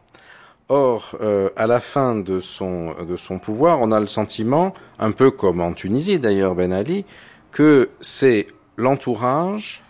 Or, 0.70 1.18
euh, 1.20 1.50
à 1.56 1.66
la 1.66 1.80
fin 1.80 2.16
de 2.16 2.40
son 2.40 2.94
de 3.04 3.18
son 3.18 3.40
pouvoir, 3.40 3.82
on 3.82 3.92
a 3.92 4.00
le 4.00 4.08
sentiment, 4.08 4.74
un 5.00 5.12
peu 5.12 5.32
comme 5.32 5.62
en 5.62 5.74
Tunisie 5.74 6.20
d'ailleurs, 6.20 6.54
Ben 6.54 6.72
Ali, 6.72 7.06
que 7.52 7.90
c'est 8.02 8.48
l'entourage 8.78 9.84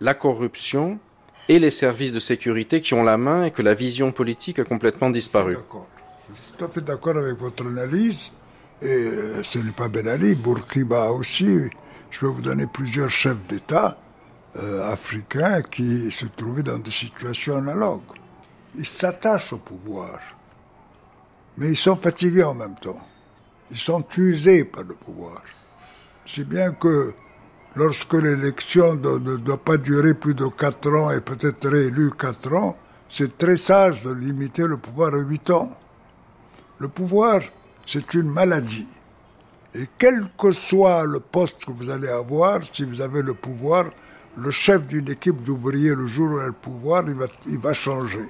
la 0.00 0.14
corruption 0.14 0.98
et 1.48 1.58
les 1.58 1.70
services 1.70 2.12
de 2.12 2.20
sécurité 2.20 2.80
qui 2.80 2.94
ont 2.94 3.02
la 3.02 3.16
main 3.16 3.44
et 3.44 3.50
que 3.50 3.62
la 3.62 3.74
vision 3.74 4.12
politique 4.12 4.58
a 4.58 4.64
complètement 4.64 5.10
disparu. 5.10 5.56
Je 6.28 6.42
suis 6.42 6.52
tout 6.52 6.64
à 6.64 6.68
fait 6.68 6.80
d'accord 6.80 7.16
avec 7.16 7.38
votre 7.38 7.64
analyse. 7.64 8.32
Et 8.82 8.88
euh, 8.88 9.42
ce 9.42 9.58
n'est 9.58 9.72
pas 9.72 9.88
Ben 9.88 10.06
Ali, 10.06 10.34
Bourkiba 10.34 11.10
aussi. 11.10 11.46
Je 12.10 12.20
peux 12.20 12.26
vous 12.26 12.42
donner 12.42 12.66
plusieurs 12.66 13.10
chefs 13.10 13.40
d'État 13.48 13.96
euh, 14.56 14.90
africains 14.90 15.62
qui 15.62 16.10
se 16.10 16.26
trouvaient 16.26 16.62
dans 16.62 16.78
des 16.78 16.90
situations 16.90 17.56
analogues. 17.56 18.02
Ils 18.78 18.84
s'attachent 18.84 19.54
au 19.54 19.58
pouvoir, 19.58 20.18
mais 21.56 21.70
ils 21.70 21.76
sont 21.76 21.96
fatigués 21.96 22.42
en 22.42 22.52
même 22.52 22.74
temps. 22.74 23.00
Ils 23.70 23.78
sont 23.78 24.04
usés 24.18 24.64
par 24.64 24.82
le 24.84 24.94
pouvoir. 24.94 25.40
C'est 26.26 26.46
bien 26.46 26.72
que 26.72 27.14
lorsque 27.74 28.12
l'élection 28.12 28.96
ne 28.96 29.36
doit 29.38 29.64
pas 29.64 29.78
durer 29.78 30.12
plus 30.12 30.34
de 30.34 30.46
quatre 30.48 30.92
ans 30.92 31.10
et 31.10 31.22
peut-être 31.22 31.66
réélu 31.68 32.10
quatre 32.18 32.52
ans, 32.52 32.76
c'est 33.08 33.38
très 33.38 33.56
sage 33.56 34.02
de 34.02 34.10
limiter 34.10 34.66
le 34.66 34.76
pouvoir 34.76 35.14
à 35.14 35.18
huit 35.18 35.48
ans. 35.48 35.74
Le 36.78 36.88
pouvoir, 36.88 37.40
c'est 37.86 38.12
une 38.12 38.30
maladie. 38.30 38.88
Et 39.74 39.88
quel 39.96 40.28
que 40.38 40.52
soit 40.52 41.04
le 41.04 41.20
poste 41.20 41.64
que 41.64 41.72
vous 41.72 41.88
allez 41.88 42.08
avoir, 42.08 42.62
si 42.62 42.84
vous 42.84 43.00
avez 43.00 43.22
le 43.22 43.32
pouvoir, 43.32 43.86
le 44.36 44.50
chef 44.50 44.86
d'une 44.86 45.08
équipe 45.08 45.42
d'ouvriers, 45.42 45.94
le 45.94 46.06
jour 46.06 46.30
où 46.30 46.36
il 46.36 46.42
a 46.42 46.46
le 46.46 46.52
pouvoir, 46.52 47.04
il 47.46 47.58
va 47.58 47.72
changer. 47.72 48.26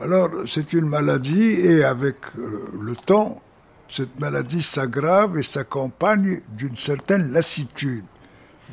Alors 0.00 0.30
c'est 0.46 0.72
une 0.72 0.86
maladie 0.86 1.60
et 1.60 1.84
avec 1.84 2.16
euh, 2.38 2.70
le 2.80 2.96
temps, 2.96 3.40
cette 3.86 4.18
maladie 4.18 4.62
s'aggrave 4.62 5.38
et 5.38 5.42
s'accompagne 5.42 6.40
d'une 6.48 6.76
certaine 6.76 7.32
lassitude, 7.32 8.06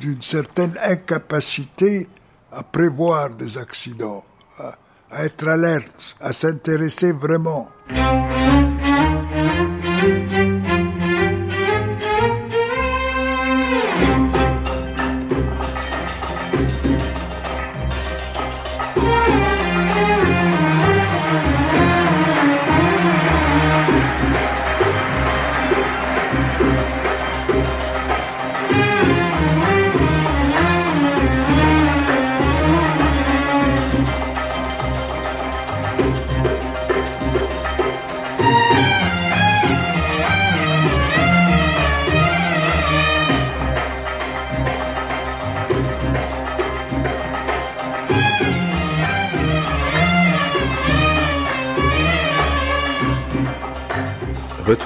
d'une 0.00 0.22
certaine 0.22 0.72
incapacité 0.82 2.08
à 2.50 2.62
prévoir 2.62 3.30
des 3.30 3.58
accidents, 3.58 4.24
à, 5.10 5.24
être 5.24 5.48
alerte, 5.48 6.16
à 6.20 6.32
s'intéresser 6.32 7.12
vraiment. 7.12 7.68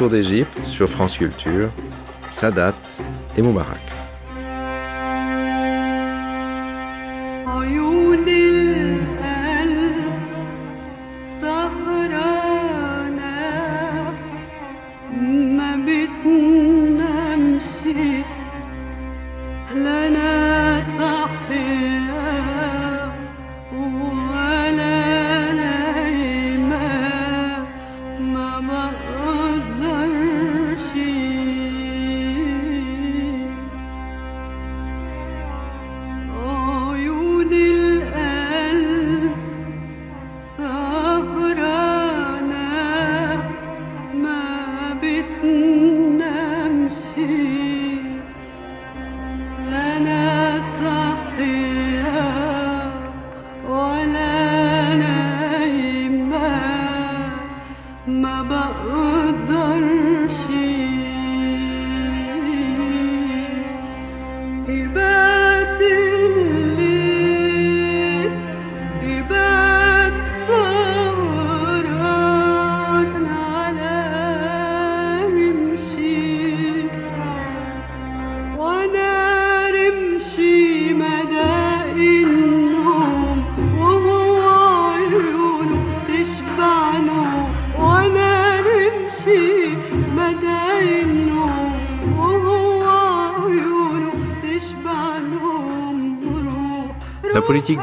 Retour 0.02 0.18
d'Égypte 0.18 0.64
sur 0.64 0.88
France 0.88 1.16
Culture, 1.16 1.70
Sadat 2.28 2.74
et 3.36 3.42
Moubarak. 3.42 3.91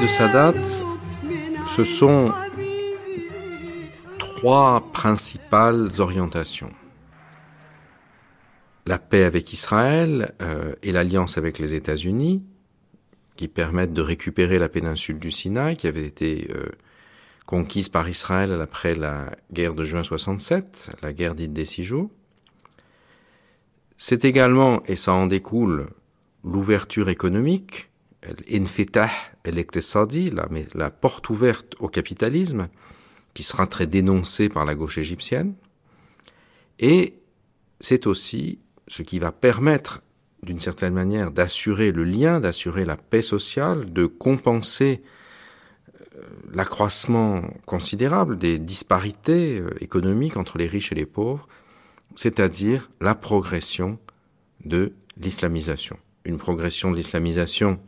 De 0.01 0.07
Sadat, 0.07 0.53
ce 1.65 1.83
sont 1.83 2.31
trois 4.17 4.91
principales 4.93 5.89
orientations. 5.99 6.71
La 8.85 8.97
paix 8.97 9.23
avec 9.23 9.51
Israël 9.51 10.33
euh, 10.41 10.73
et 10.83 10.91
l'alliance 10.93 11.37
avec 11.37 11.59
les 11.59 11.73
États-Unis, 11.73 12.45
qui 13.35 13.47
permettent 13.49 13.91
de 13.91 14.01
récupérer 14.01 14.57
la 14.57 14.69
péninsule 14.69 15.19
du 15.19 15.31
Sinaï, 15.31 15.75
qui 15.75 15.87
avait 15.87 16.05
été 16.05 16.49
euh, 16.55 16.69
conquise 17.45 17.89
par 17.89 18.07
Israël 18.07 18.53
après 18.61 18.95
la 18.95 19.31
guerre 19.51 19.73
de 19.73 19.83
juin 19.83 20.03
67, 20.03 20.97
la 21.01 21.11
guerre 21.11 21.35
dite 21.35 21.51
des 21.51 21.65
six. 21.65 21.91
C'est 23.97 24.23
également, 24.23 24.81
et 24.85 24.95
ça 24.95 25.11
en 25.11 25.27
découle, 25.27 25.89
l'ouverture 26.45 27.09
économique, 27.09 27.89
l'infitah 28.49 29.09
el-iqtisadi, 29.49 30.31
la, 30.31 30.47
la 30.73 30.89
porte 30.89 31.29
ouverte 31.29 31.75
au 31.79 31.87
capitalisme, 31.87 32.69
qui 33.33 33.43
sera 33.43 33.67
très 33.67 33.87
dénoncée 33.87 34.49
par 34.49 34.65
la 34.65 34.75
gauche 34.75 34.97
égyptienne. 34.97 35.55
Et 36.79 37.19
c'est 37.79 38.07
aussi 38.07 38.59
ce 38.87 39.03
qui 39.03 39.19
va 39.19 39.31
permettre, 39.31 40.01
d'une 40.43 40.59
certaine 40.59 40.93
manière, 40.93 41.31
d'assurer 41.31 41.91
le 41.91 42.03
lien, 42.03 42.39
d'assurer 42.39 42.85
la 42.85 42.97
paix 42.97 43.21
sociale, 43.21 43.91
de 43.93 44.05
compenser 44.05 45.01
euh, 46.15 46.21
l'accroissement 46.51 47.41
considérable 47.65 48.37
des 48.37 48.57
disparités 48.57 49.59
euh, 49.59 49.69
économiques 49.81 50.37
entre 50.37 50.57
les 50.57 50.67
riches 50.67 50.91
et 50.91 50.95
les 50.95 51.05
pauvres, 51.05 51.47
c'est-à-dire 52.15 52.89
la 52.99 53.15
progression 53.15 53.99
de 54.65 54.93
l'islamisation. 55.17 55.97
Une 56.25 56.37
progression 56.37 56.91
de 56.91 56.95
l'islamisation 56.95 57.79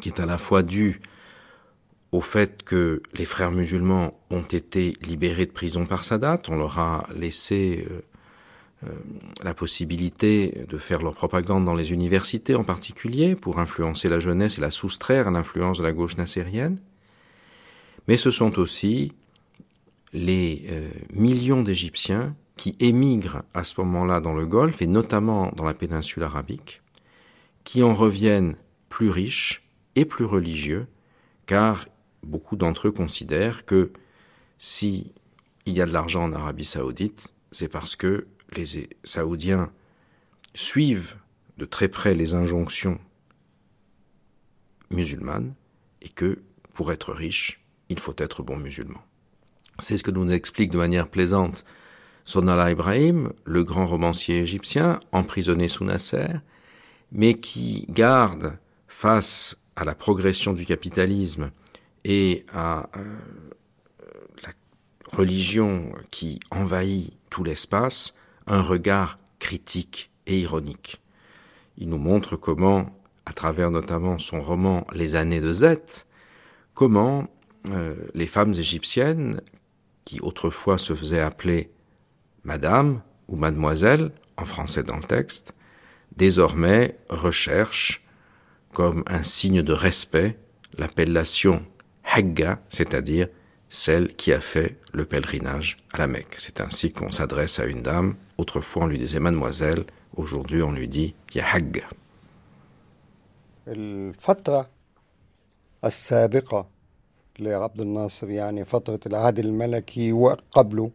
qui 0.00 0.08
est 0.08 0.20
à 0.20 0.26
la 0.26 0.38
fois 0.38 0.62
dû 0.62 1.00
au 2.12 2.20
fait 2.20 2.62
que 2.62 3.02
les 3.14 3.24
frères 3.24 3.52
musulmans 3.52 4.20
ont 4.30 4.42
été 4.42 4.94
libérés 5.02 5.46
de 5.46 5.52
prison 5.52 5.86
par 5.86 6.04
Sadat, 6.04 6.42
on 6.48 6.56
leur 6.56 6.78
a 6.78 7.06
laissé 7.14 7.86
euh, 7.88 8.00
euh, 8.86 8.92
la 9.42 9.54
possibilité 9.54 10.64
de 10.68 10.78
faire 10.78 11.02
leur 11.02 11.14
propagande 11.14 11.64
dans 11.64 11.74
les 11.74 11.92
universités 11.92 12.54
en 12.54 12.64
particulier 12.64 13.36
pour 13.36 13.58
influencer 13.58 14.08
la 14.08 14.18
jeunesse 14.18 14.58
et 14.58 14.60
la 14.60 14.70
soustraire 14.70 15.28
à 15.28 15.30
l'influence 15.30 15.78
de 15.78 15.84
la 15.84 15.92
gauche 15.92 16.16
nassérienne. 16.16 16.80
Mais 18.08 18.16
ce 18.16 18.30
sont 18.30 18.58
aussi 18.58 19.12
les 20.12 20.64
euh, 20.70 20.88
millions 21.12 21.62
d'Égyptiens 21.62 22.34
qui 22.56 22.74
émigrent 22.80 23.42
à 23.54 23.62
ce 23.62 23.80
moment-là 23.80 24.20
dans 24.20 24.34
le 24.34 24.46
Golfe 24.46 24.82
et 24.82 24.86
notamment 24.86 25.52
dans 25.54 25.64
la 25.64 25.74
péninsule 25.74 26.24
arabique, 26.24 26.82
qui 27.62 27.82
en 27.82 27.94
reviennent 27.94 28.56
plus 28.88 29.10
riches, 29.10 29.69
et 29.96 30.04
plus 30.04 30.24
religieux, 30.24 30.86
car 31.46 31.86
beaucoup 32.22 32.56
d'entre 32.56 32.88
eux 32.88 32.92
considèrent 32.92 33.64
que 33.64 33.92
si 34.58 35.12
il 35.66 35.76
y 35.76 35.80
a 35.80 35.86
de 35.86 35.92
l'argent 35.92 36.24
en 36.24 36.32
Arabie 36.32 36.64
saoudite, 36.64 37.28
c'est 37.52 37.68
parce 37.68 37.96
que 37.96 38.26
les 38.56 38.88
Saoudiens 39.04 39.72
suivent 40.54 41.16
de 41.58 41.64
très 41.64 41.88
près 41.88 42.14
les 42.14 42.34
injonctions 42.34 42.98
musulmanes 44.90 45.54
et 46.02 46.08
que 46.08 46.42
pour 46.72 46.92
être 46.92 47.12
riche, 47.12 47.64
il 47.88 47.98
faut 47.98 48.14
être 48.18 48.42
bon 48.42 48.56
musulman. 48.56 49.00
C'est 49.78 49.96
ce 49.96 50.02
que 50.02 50.10
nous 50.10 50.30
explique 50.30 50.70
de 50.70 50.78
manière 50.78 51.08
plaisante 51.08 51.64
Sonala 52.24 52.70
Ibrahim, 52.70 53.32
le 53.44 53.64
grand 53.64 53.86
romancier 53.86 54.38
égyptien, 54.40 55.00
emprisonné 55.12 55.68
sous 55.68 55.84
Nasser, 55.84 56.28
mais 57.12 57.34
qui 57.34 57.86
garde 57.88 58.58
face 58.88 59.59
à 59.80 59.84
la 59.84 59.94
progression 59.94 60.52
du 60.52 60.66
capitalisme 60.66 61.50
et 62.04 62.44
à 62.52 62.90
euh, 62.98 63.18
la 64.42 64.50
religion 65.10 65.90
qui 66.10 66.38
envahit 66.50 67.14
tout 67.30 67.44
l'espace, 67.44 68.12
un 68.46 68.60
regard 68.60 69.18
critique 69.38 70.10
et 70.26 70.38
ironique. 70.38 71.00
Il 71.78 71.88
nous 71.88 71.96
montre 71.96 72.36
comment, 72.36 72.94
à 73.24 73.32
travers 73.32 73.70
notamment 73.70 74.18
son 74.18 74.42
roman 74.42 74.86
Les 74.92 75.16
années 75.16 75.40
de 75.40 75.54
Z, 75.54 76.04
comment 76.74 77.28
euh, 77.68 77.94
les 78.12 78.26
femmes 78.26 78.52
égyptiennes, 78.52 79.40
qui 80.04 80.20
autrefois 80.20 80.76
se 80.76 80.94
faisaient 80.94 81.20
appeler 81.20 81.70
Madame 82.44 83.00
ou 83.28 83.36
Mademoiselle, 83.36 84.12
en 84.36 84.44
français 84.44 84.82
dans 84.82 84.98
le 84.98 85.04
texte, 85.04 85.54
désormais 86.16 86.98
recherchent 87.08 88.04
comme 88.73 89.03
un 89.07 89.23
signe 89.23 89.61
de 89.61 89.73
respect 89.73 90.37
l'appellation 90.77 91.65
Hagga, 92.03 92.59
c'est-à-dire 92.69 93.27
celle 93.69 94.15
qui 94.15 94.31
a 94.31 94.39
fait 94.39 94.77
le 94.93 95.05
pèlerinage 95.05 95.77
à 95.93 95.97
la 95.97 96.07
Mecque. 96.07 96.35
C'est 96.37 96.61
ainsi 96.61 96.91
qu'on 96.91 97.11
s'adresse 97.11 97.59
à 97.59 97.65
une 97.65 97.81
dame. 97.81 98.15
Autrefois, 98.37 98.83
on 98.83 98.87
lui 98.87 98.99
disait 98.99 99.19
mademoiselle. 99.19 99.85
Aujourd'hui, 100.15 100.61
on 100.61 100.71
lui 100.71 100.87
dit 100.87 101.15
Ya 101.33 101.45
Hagga. 101.53 101.87
الفترة 103.67 104.69
السابقة 105.85 106.67
لعبد 107.39 107.81
الناصر 107.81 108.29
يعني 108.29 108.65
فترة 108.65 108.99
العهد 109.05 109.39
الملكي 109.39 110.11
وقبله 110.13 110.91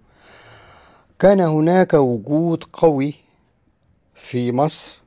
كان 1.19 1.41
هناك 1.41 1.95
وجود 1.95 2.65
قوي 2.73 3.15
في 4.15 4.53
مصر 4.53 5.01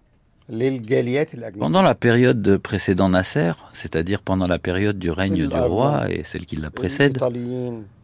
pendant 1.58 1.82
la 1.82 1.94
période 1.94 2.56
précédant 2.58 3.10
Nasser, 3.10 3.52
c'est-à-dire 3.74 4.22
pendant 4.22 4.46
la 4.46 4.58
période 4.58 4.98
du 4.98 5.10
règne 5.10 5.46
du 5.46 5.56
roi 5.56 6.10
et 6.10 6.24
celle 6.24 6.46
qui 6.46 6.56
la 6.56 6.70
précède, 6.70 7.18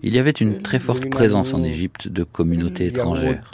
il 0.03 0.14
y 0.14 0.18
avait 0.18 0.30
une 0.30 0.61
très 0.61 0.78
forte 0.78 1.09
présence 1.09 1.55
en 1.55 1.64
Égypte 1.64 2.09
de 2.09 2.22
communautés 2.22 2.86
étrangères. 2.86 3.51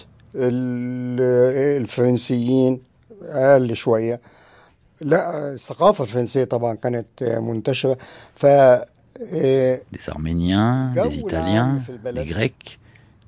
Des 9.32 10.09
Arméniens, 10.09 10.93
des 10.95 11.18
Italiens, 11.18 11.80
des 12.12 12.24
Grecs, 12.24 12.78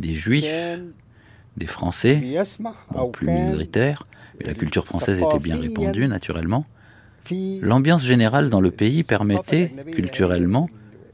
des 0.01 0.15
Juifs, 0.15 0.81
des 1.57 1.67
Français, 1.67 2.21
plus 3.13 3.27
minoritaires, 3.27 4.07
la 4.41 4.55
culture 4.55 4.87
française 4.87 5.20
était 5.20 5.39
bien 5.39 5.57
répandue 5.57 6.09
naturellement, 6.09 6.64
l'ambiance 7.30 8.03
générale 8.03 8.51
dans 8.51 8.61
le 8.61 8.70
pays 8.70 9.05
permettait, 9.05 9.72
culturellement, 9.93 10.68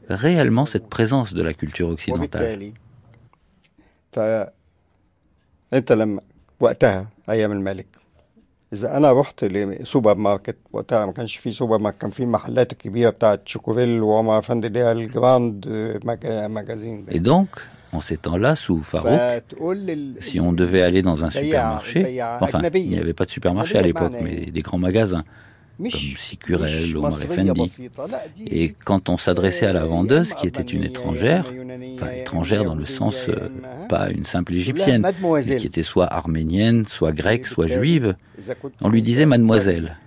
réellement 0.09 0.65
cette 0.65 0.87
présence 0.87 1.33
de 1.33 1.43
la 1.43 1.53
culture 1.53 1.89
occidentale. 1.89 2.59
Et 17.11 17.19
donc, 17.19 17.49
en 17.91 18.01
ces 18.01 18.17
temps-là, 18.17 18.55
sous 18.55 18.81
Farouk, 18.81 19.19
si 20.19 20.39
on 20.39 20.53
devait 20.53 20.81
aller 20.81 21.01
dans 21.01 21.23
un 21.23 21.29
supermarché, 21.29 22.21
enfin, 22.39 22.61
il 22.73 22.89
n'y 22.89 22.99
avait 22.99 23.13
pas 23.13 23.25
de 23.25 23.31
supermarché 23.31 23.77
à 23.77 23.81
l'époque, 23.81 24.13
mais 24.21 24.47
des 24.47 24.61
grands 24.61 24.77
magasins, 24.77 25.23
comme 25.77 25.89
Sicurel, 25.89 26.97
ou 26.97 27.07
Effendi. 27.07 27.89
Et 28.45 28.73
quand 28.83 29.09
on 29.09 29.17
s'adressait 29.17 29.65
à 29.65 29.73
la 29.73 29.85
vendeuse, 29.85 30.33
qui 30.33 30.47
était 30.47 30.61
une 30.61 30.83
étrangère, 30.83 31.45
enfin 31.95 32.11
étrangère 32.11 32.65
dans 32.65 32.75
le 32.75 32.85
sens 32.85 33.27
euh, 33.29 33.49
pas 33.87 34.09
une 34.09 34.25
simple 34.25 34.53
égyptienne, 34.55 35.07
mais 35.23 35.57
qui 35.57 35.67
était 35.67 35.83
soit 35.83 36.07
arménienne, 36.13 36.85
soit 36.85 37.13
grecque, 37.13 37.47
soit 37.47 37.67
juive, 37.67 38.15
on 38.81 38.89
lui 38.89 39.01
disait 39.01 39.25
mademoiselle. 39.25 39.97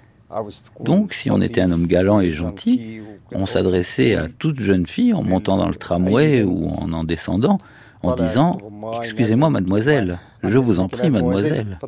Donc, 0.80 1.12
si 1.12 1.30
on 1.30 1.41
était 1.41 1.61
un 1.61 1.72
homme 1.72 1.87
galant 1.87 2.20
et 2.20 2.30
gentil, 2.30 3.01
on 3.34 3.45
s'adressait 3.45 4.15
à 4.15 4.28
toute 4.28 4.59
jeune 4.59 4.88
fille 4.88 5.13
en 5.13 5.23
montant 5.23 5.57
dans 5.57 5.67
le 5.67 5.75
tramway 5.75 6.43
ou 6.43 6.69
en 6.69 6.91
en 6.93 7.03
descendant, 7.03 7.59
en 8.03 8.15
disant 8.15 8.57
Excusez-moi, 9.01 9.49
mademoiselle, 9.49 10.19
je 10.43 10.57
vous 10.57 10.80
en 10.80 10.88
prie, 10.88 11.09
mademoiselle. 11.09 11.80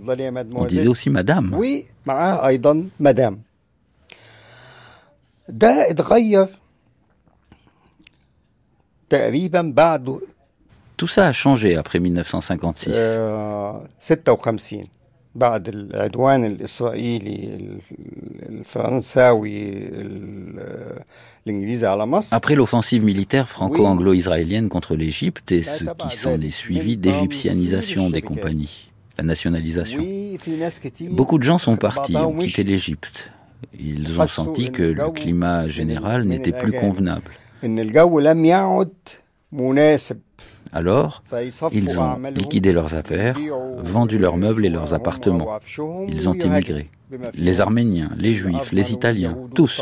On 0.54 0.66
disait 0.66 0.88
aussi 0.88 1.10
madame. 1.10 1.54
Oui, 1.58 1.86
madame. 2.06 3.40
ده 5.50 5.90
اتغير 5.90 6.48
تقريبا 9.10 9.62
بعد 9.62 10.20
Tout 10.98 11.08
ça 11.08 11.28
a 11.28 11.34
changé 11.34 11.78
après 11.78 12.00
1956. 12.00 12.94
آه 12.96 13.88
56 14.00 14.84
بعد 15.36 15.68
العدوان 15.68 16.46
الإسرائيلي 16.46 17.60
الفرنساوي 18.50 19.70
الإنجليزي 21.48 21.88
على 21.88 22.06
مصر 22.06 22.38
Après 22.38 22.56
l'offensive 22.56 23.04
militaire 23.04 23.48
franco-anglo-israélienne 23.48 24.70
contre 24.70 24.96
l'Égypte 24.96 25.52
et 25.52 25.64
ce 25.64 25.84
qui 25.84 26.16
s'en 26.16 26.40
est 26.42 26.52
suivi 26.52 26.98
d'égyptianisation 26.98 28.10
des 28.10 28.22
compagnies, 28.22 28.92
la 29.18 29.24
nationalisation. 29.24 30.02
Beaucoup 31.12 31.38
de 31.38 31.44
gens 31.44 31.58
sont 31.58 31.78
partis, 31.78 32.16
ont 32.18 32.34
quitté 32.34 32.64
l'Égypte. 32.64 33.32
Ils 33.78 34.20
ont 34.20 34.28
senti 34.28 34.72
que 34.72 34.84
le 34.84 35.10
climat 35.12 35.68
général 35.68 36.24
n'était 36.24 36.54
plus 36.54 36.72
convenable. 36.72 37.32
Alors, 40.74 41.24
ils 41.72 42.00
ont 42.00 42.16
liquidé 42.42 42.72
leurs 42.72 42.94
affaires, 43.02 43.36
vendu 43.96 44.18
leurs 44.20 44.38
meubles 44.38 44.64
et 44.68 44.70
leurs 44.70 44.94
appartements. 44.94 45.50
Ils 46.16 46.30
ont 46.30 46.34
émigré. 46.48 46.90
Les 47.34 47.60
Arméniens, 47.60 48.12
les 48.16 48.34
Juifs, 48.34 48.72
les 48.72 48.88
Italiens, 48.94 49.36
tous. 49.56 49.82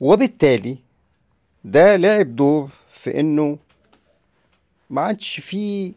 وبالتالي 0.00 0.76
ده 1.64 1.96
لعب 1.96 2.36
دور 2.36 2.68
في 2.90 3.20
انه 3.20 3.58
ما 4.90 5.00
عادش 5.00 5.40
فيه 5.40 5.92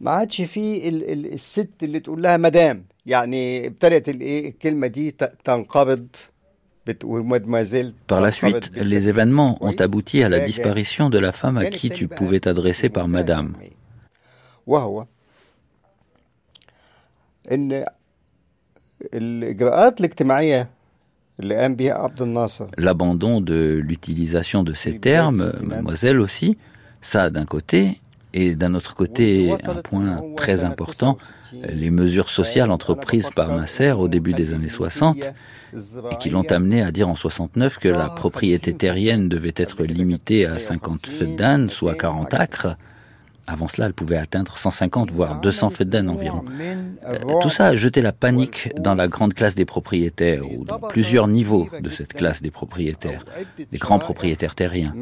ما 0.00 0.10
عادش 0.10 0.42
في 0.42 0.88
الست 0.88 1.68
اللي 1.82 2.00
تقول 2.00 2.22
لها 2.22 2.36
مدام 2.36 2.84
يعني 3.06 3.66
ابتدت 3.66 4.08
الايه 4.08 4.48
الكلمه 4.48 4.86
دي 4.86 5.10
تنقبض 5.44 6.06
Par 8.07 8.19
la 8.19 8.31
suite, 8.31 8.71
les 8.75 9.07
événements 9.07 9.57
ont 9.61 9.75
abouti 9.79 10.21
à 10.21 10.29
la 10.29 10.41
disparition 10.41 11.09
de 11.09 11.17
la 11.17 11.31
femme 11.31 11.57
à 11.57 11.65
qui 11.67 11.89
tu 11.89 12.07
pouvais 12.07 12.41
t'adresser 12.41 12.89
par 12.89 13.07
Madame. 13.07 13.55
L'abandon 22.77 23.41
de 23.41 23.79
l'utilisation 23.81 24.63
de 24.63 24.73
ces 24.73 24.99
termes, 24.99 25.51
mademoiselle 25.61 26.19
aussi, 26.19 26.57
ça 27.01 27.29
d'un 27.29 27.45
côté, 27.45 27.99
et 28.33 28.55
d'un 28.55 28.73
autre 28.73 28.95
côté, 28.95 29.51
un 29.67 29.75
point 29.75 30.21
très 30.35 30.63
important, 30.63 31.17
les 31.53 31.91
mesures 31.91 32.29
sociales 32.29 32.71
entreprises 32.71 33.29
par 33.35 33.55
Nasser 33.55 33.91
au 33.91 34.07
début 34.07 34.33
des 34.33 34.53
années 34.53 34.69
60 34.69 35.17
et 36.11 36.15
qui 36.19 36.29
l'ont 36.29 36.49
amené 36.49 36.81
à 36.81 36.91
dire 36.91 37.07
en 37.09 37.15
69 37.15 37.77
que 37.79 37.89
la 37.89 38.09
propriété 38.09 38.73
terrienne 38.73 39.29
devait 39.29 39.53
être 39.55 39.83
limitée 39.83 40.45
à 40.45 40.59
50 40.59 41.05
feddan, 41.05 41.69
soit 41.69 41.95
40 41.95 42.33
acres. 42.33 42.75
Avant 43.45 43.67
cela, 43.67 43.87
elle 43.87 43.93
pouvait 43.93 44.17
atteindre 44.17 44.57
150 44.57 45.11
voire 45.11 45.41
200 45.41 45.69
feddan 45.71 46.07
environ. 46.07 46.45
Euh, 47.05 47.17
tout 47.41 47.49
ça 47.49 47.67
a 47.67 47.75
jeté 47.75 48.01
la 48.01 48.13
panique 48.13 48.71
dans 48.79 48.95
la 48.95 49.07
grande 49.07 49.33
classe 49.33 49.53
des 49.53 49.65
propriétaires 49.65 50.49
ou 50.49 50.63
dans 50.63 50.79
plusieurs 50.79 51.27
niveaux 51.27 51.67
de 51.81 51.89
cette 51.89 52.13
classe 52.13 52.41
des 52.41 52.51
propriétaires, 52.51 53.25
des 53.71 53.77
grands 53.77 53.99
propriétaires 53.99 54.55
terriens 54.55 54.93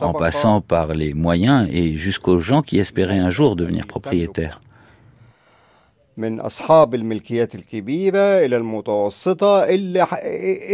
en 0.00 0.12
passant 0.12 0.60
par 0.60 0.94
les 0.94 1.14
moyens 1.14 1.68
et 1.70 1.96
jusqu'aux 1.96 2.40
gens 2.40 2.62
qui 2.62 2.78
espéraient 2.78 3.18
un 3.18 3.30
jour 3.30 3.56
devenir 3.56 3.86
propriétaires. 3.86 4.60
من 6.16 6.40
أصحاب 6.40 6.94
الملكيات 6.94 7.54
الكبيرة 7.54 8.44
إلى 8.44 8.56
المتوسطة 8.56 9.64
إلى 9.64 10.06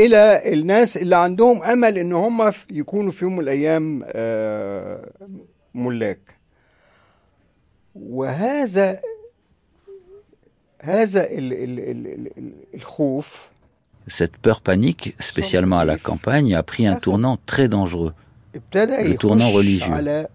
إلى 0.05 0.53
الناس 0.53 0.97
اللي 0.97 1.17
عندهم 1.17 1.63
أمل 1.63 1.99
إن 1.99 2.13
هم 2.13 2.53
يكونوا 2.71 3.13
في 3.13 3.25
يوم 3.25 3.37
من 3.37 3.41
الأيام 3.43 4.05
ملاك. 5.75 6.35
وهذا 7.95 9.01
هذا 10.83 11.27
الخوف 12.75 13.49
Cette 14.07 14.37
peur 14.37 14.61
panique, 14.61 15.15
spécialement 15.19 15.79
à 15.79 15.85
la 15.87 15.97
campagne, 15.97 16.55
a 16.55 16.63
pris 16.63 16.87
un 16.87 16.97
tournant 16.97 17.39
très 17.47 17.69
dangereux. 17.69 18.13
Tournant 19.18 19.52
religieux. 19.54 19.92
على 19.92 20.28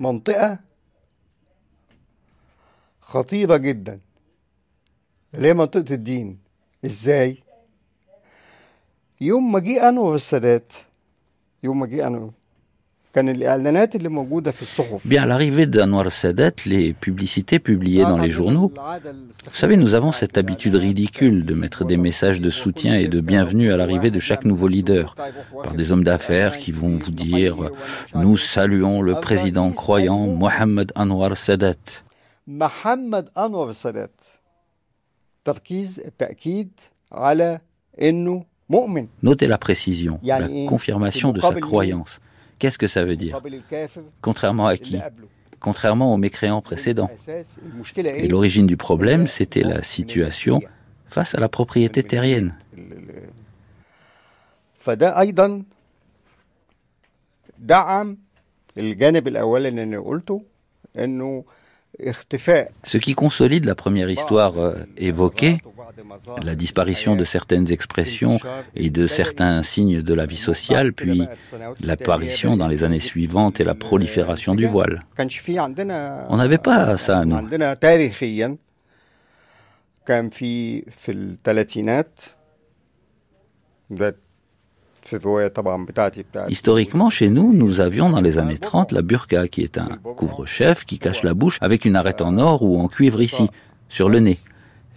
منطقة 0.00 0.58
خطيرة 3.00 3.56
جدا 3.56 4.00
اللي 5.34 5.48
هي 5.48 5.54
منطقة 5.54 5.94
الدين 5.94 6.38
إزاي؟ 6.84 7.38
يوم 9.20 9.52
ما 9.52 9.58
جه 9.58 9.88
أنور 9.88 10.14
السادات 10.14 10.72
يوم 11.62 11.80
ما 11.80 11.86
جه 11.86 12.06
أنور 12.06 12.30
Bien, 15.04 15.22
à 15.22 15.26
l'arrivée 15.26 15.66
d'Anwar 15.66 16.10
Sadat, 16.10 16.50
les 16.66 16.92
publicités 16.92 17.60
publiées 17.60 18.02
dans 18.02 18.18
les 18.18 18.30
journaux, 18.30 18.72
vous 18.74 19.54
savez, 19.54 19.76
nous 19.76 19.94
avons 19.94 20.10
cette 20.10 20.36
habitude 20.36 20.74
ridicule 20.74 21.44
de 21.44 21.54
mettre 21.54 21.84
des 21.84 21.96
messages 21.96 22.40
de 22.40 22.50
soutien 22.50 22.96
et 22.96 23.06
de 23.06 23.20
bienvenue 23.20 23.72
à 23.72 23.76
l'arrivée 23.76 24.10
de 24.10 24.18
chaque 24.18 24.44
nouveau 24.44 24.66
leader, 24.66 25.14
par 25.62 25.74
des 25.74 25.92
hommes 25.92 26.02
d'affaires 26.02 26.56
qui 26.56 26.72
vont 26.72 26.98
vous 26.98 27.12
dire 27.12 27.70
«Nous 28.16 28.36
saluons 28.36 29.00
le 29.00 29.14
président 29.14 29.70
croyant 29.70 30.26
Mohamed 30.26 30.90
Anwar 30.96 31.36
Sadat». 31.36 31.74
Mohamed 32.48 33.30
Anwar 33.36 33.72
Sadat. 33.74 34.08
Notez 39.22 39.46
la 39.46 39.58
précision, 39.58 40.18
la 40.22 40.48
confirmation 40.66 41.32
de 41.32 41.40
sa 41.40 41.54
croyance. 41.54 42.18
Qu'est-ce 42.64 42.78
que 42.78 42.86
ça 42.86 43.04
veut 43.04 43.16
dire 43.16 43.42
Contrairement 44.22 44.66
à 44.66 44.78
qui 44.78 44.98
Contrairement 45.60 46.14
aux 46.14 46.16
mécréants 46.16 46.62
précédents. 46.62 47.10
Et 47.98 48.26
l'origine 48.26 48.66
du 48.66 48.78
problème, 48.78 49.26
c'était 49.26 49.60
la 49.60 49.82
situation 49.82 50.62
face 51.06 51.34
à 51.34 51.40
la 51.40 51.50
propriété 51.50 52.02
terrienne. 52.02 52.56
Ce 62.82 62.98
qui 62.98 63.14
consolide 63.14 63.64
la 63.64 63.74
première 63.74 64.10
histoire 64.10 64.58
euh, 64.58 64.74
évoquée, 64.96 65.58
la 66.42 66.54
disparition 66.54 67.14
de 67.16 67.24
certaines 67.24 67.70
expressions 67.70 68.38
et 68.74 68.90
de 68.90 69.06
certains 69.06 69.62
signes 69.62 70.02
de 70.02 70.14
la 70.14 70.26
vie 70.26 70.36
sociale, 70.36 70.92
puis 70.92 71.22
l'apparition 71.80 72.56
dans 72.56 72.68
les 72.68 72.84
années 72.84 73.00
suivantes 73.00 73.60
et 73.60 73.64
la 73.64 73.74
prolifération 73.74 74.54
du 74.54 74.66
voile. 74.66 75.02
On 76.28 76.36
n'avait 76.36 76.58
pas 76.58 76.96
ça 76.96 77.20
à 77.20 77.24
nous. 77.24 77.36
Historiquement, 86.49 87.09
chez 87.09 87.29
nous, 87.29 87.51
nous 87.53 87.79
avions 87.79 88.09
dans 88.09 88.21
les 88.21 88.37
années 88.37 88.59
30 88.59 88.91
la 88.91 89.01
burqa, 89.01 89.47
qui 89.47 89.61
est 89.63 89.77
un 89.77 89.87
couvre-chef 90.19 90.85
qui 90.85 90.99
cache 90.99 91.23
la 91.23 91.33
bouche 91.33 91.57
avec 91.61 91.85
une 91.85 91.95
arête 91.95 92.21
en 92.21 92.37
or 92.37 92.61
ou 92.61 92.79
en 92.79 92.87
cuivre 92.87 93.21
ici, 93.21 93.49
sur 93.87 94.09
le 94.09 94.19
nez. 94.19 94.37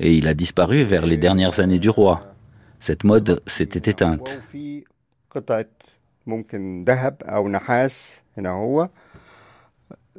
Et 0.01 0.14
il 0.14 0.28
a 0.28 0.35
disparu 0.35 0.83
vers 0.83 1.07
les 1.07 1.16
dernières 1.16 1.61
années 1.61 1.78
du 1.78 1.89
roi. 1.89 2.22
Cette 2.78 3.05
mode 3.05 3.41
s'était 3.47 3.91
éteinte. 3.91 4.41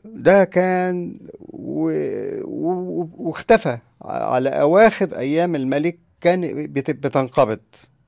ده 0.06 0.44
كان 0.44 1.20
واختفى 3.18 3.78
على 4.02 4.50
اواخر 4.50 5.18
ايام 5.18 5.56
الملك 5.56 6.00
كان 6.22 6.68
بتنقبض 6.74 7.60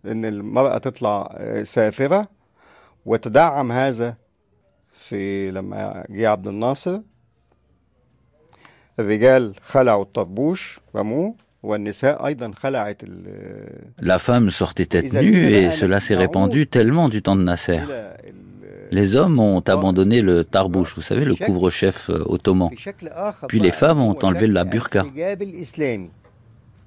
ان 0.05 0.25
المراه 0.25 0.77
تطلع 0.77 1.37
سافره 1.63 2.27
وتدعم 3.05 3.71
هذا 3.71 4.17
في 4.93 5.51
لما 5.51 6.05
جه 6.09 6.29
عبد 6.29 6.47
الناصر 6.47 6.99
الرجال 8.99 9.55
خلعوا 9.61 10.03
الطربوش 10.03 10.79
رموه 10.95 11.35
La 13.99 14.19
femme 14.19 14.51
sortait 14.51 14.85
tête 14.85 15.13
nue 15.13 15.47
et 15.47 15.71
cela 15.71 15.99
s'est 15.99 16.15
répandu 16.15 16.67
tellement 16.67 17.09
du 17.09 17.21
temps 17.21 17.35
de 17.35 17.41
Nasser. 17.41 17.81
Les 18.91 19.15
hommes 19.15 19.39
ont 19.39 19.61
abandonné 19.61 20.21
le 20.21 20.43
tarbouche, 20.43 20.93
vous 20.95 21.01
savez, 21.01 21.25
le 21.25 21.35
couvre-chef 21.35 22.09
ottoman. 22.09 22.69
Puis 23.47 23.59
les 23.59 23.71
femmes 23.71 23.99
ont 23.99 24.17
enlevé 24.21 24.47
la 24.47 24.63
burqa. 24.63 25.03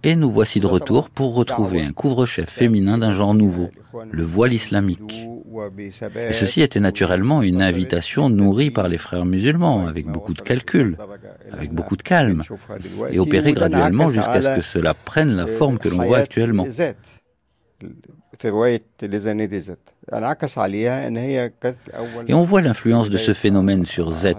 Et 0.06 0.16
nous 0.16 0.30
voici 0.30 0.60
de 0.60 0.68
retour 0.68 1.10
pour 1.10 1.34
retrouver 1.34 1.82
un 1.82 1.94
couvre-chef 1.94 2.50
féminin 2.50 2.98
d'un 2.98 3.14
genre 3.14 3.34
nouveau, 3.34 3.70
le 4.12 4.24
voile 4.24 4.54
islamique. 4.54 5.28
Et 6.18 6.34
ceci 6.34 6.62
était 6.62 6.80
naturellement 6.80 7.42
une 7.42 7.62
invitation 7.62 8.30
nourrie 8.30 8.72
par 8.72 8.90
les 8.90 8.98
frères 8.98 9.26
musulmans, 9.26 9.88
avec 9.88 10.08
beaucoup 10.08 10.34
de 10.34 10.42
calculs, 10.42 10.98
avec 11.52 11.72
beaucoup 11.72 11.96
de 11.96 12.02
calme, 12.02 12.44
et 13.12 13.20
opérée 13.20 13.54
graduellement 13.54 14.08
jusqu'à 14.08 14.42
ce 14.42 14.56
que 14.58 14.62
cela 14.62 14.94
prenne 14.94 15.36
la 15.36 15.48
forme 15.48 15.78
que 15.78 15.88
l'on 15.90 16.06
voit 16.06 16.18
actuellement. 16.18 16.66
Et 22.28 22.34
on 22.34 22.42
voit 22.42 22.62
l'influence 22.62 23.10
de 23.10 23.18
ce 23.18 23.34
phénomène 23.34 23.86
sur 23.86 24.12
Z, 24.12 24.34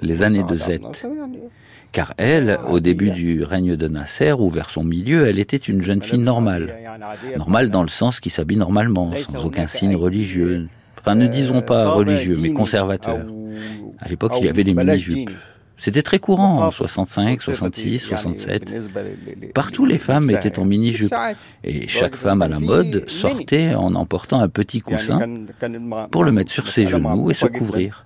les 0.00 0.22
années 0.22 0.44
de 0.44 0.56
Z. 0.56 0.78
Car 1.90 2.14
elle, 2.18 2.58
au 2.68 2.80
début 2.80 3.10
du 3.10 3.42
règne 3.42 3.74
de 3.76 3.88
Nasser 3.88 4.32
ou 4.32 4.48
vers 4.48 4.70
son 4.70 4.84
milieu, 4.84 5.26
elle 5.26 5.38
était 5.38 5.56
une 5.56 5.82
jeune 5.82 6.02
fille 6.02 6.18
normale. 6.18 6.72
Normale 7.36 7.70
dans 7.70 7.82
le 7.82 7.88
sens 7.88 8.20
qui 8.20 8.30
s'habille 8.30 8.58
normalement, 8.58 9.10
sans 9.24 9.44
aucun 9.44 9.66
signe 9.66 9.96
religieux. 9.96 10.68
Enfin, 11.00 11.14
ne 11.14 11.26
disons 11.26 11.62
pas 11.62 11.90
religieux, 11.90 12.36
mais 12.40 12.52
conservateur. 12.52 13.24
À 13.98 14.08
l'époque, 14.08 14.34
il 14.38 14.46
y 14.46 14.48
avait 14.48 14.62
les 14.62 14.74
mini-jupes. 14.74 15.30
C'était 15.78 16.02
très 16.02 16.18
courant 16.18 16.64
en 16.64 16.70
65, 16.70 17.40
66, 17.40 18.00
67. 18.00 19.52
Partout, 19.54 19.86
les 19.86 19.98
femmes 19.98 20.28
étaient 20.28 20.58
en 20.58 20.64
mini-jupe. 20.64 21.14
Et 21.62 21.86
chaque 21.86 22.16
femme 22.16 22.42
à 22.42 22.48
la 22.48 22.58
mode 22.58 23.08
sortait 23.08 23.74
en 23.74 23.94
emportant 23.94 24.40
un 24.40 24.48
petit 24.48 24.80
coussin 24.80 25.20
pour 26.10 26.24
le 26.24 26.32
mettre 26.32 26.50
sur 26.50 26.68
ses 26.68 26.86
genoux 26.86 27.30
et 27.30 27.34
se 27.34 27.46
couvrir. 27.46 28.04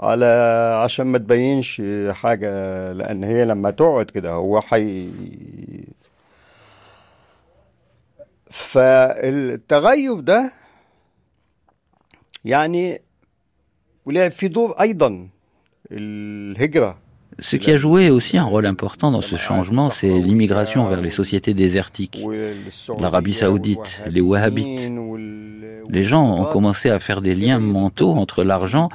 على 0.00 0.24
عشان 0.84 1.06
ما 1.06 1.18
تبينش 1.18 1.82
حاجة 2.10 2.48
لأن 2.92 3.24
هي 3.24 3.44
لما 3.44 3.70
تقعد 3.70 4.10
كده 4.10 4.30
هو 4.32 4.60
حي 4.60 5.08
فالتغيب 8.50 10.24
ده 10.24 10.52
يعني 12.44 13.00
ولعب 14.06 14.30
في 14.30 14.48
دور 14.48 14.70
أيضا 14.80 15.28
الهجرة 15.92 16.98
Ce 17.40 17.54
qui 17.56 17.70
a 17.70 17.76
joué 17.76 18.10
aussi 18.10 18.36
un 18.36 18.42
rôle 18.44 18.66
important 18.66 19.12
dans 19.12 19.20
ce 19.20 19.36
changement, 19.36 19.90
c'est 19.90 20.10
l'immigration 20.18 20.88
vers 20.88 21.00
les 21.00 21.10
sociétés 21.10 21.54
désertiques, 21.54 22.18
l'Arabie 22.98 23.32
saoudite, 23.32 24.02
les 24.08 24.20
wahhabites. 24.20 24.90
Les 25.89 26.03
gens 26.03 26.25
ont 26.41 26.45
commencé 26.45 26.89
à 26.89 26.99
faire 26.99 27.21
des 27.21 27.35
liens 27.35 27.59
mentaux 27.59 28.11
entre 28.11 28.43
l'argent 28.43 28.89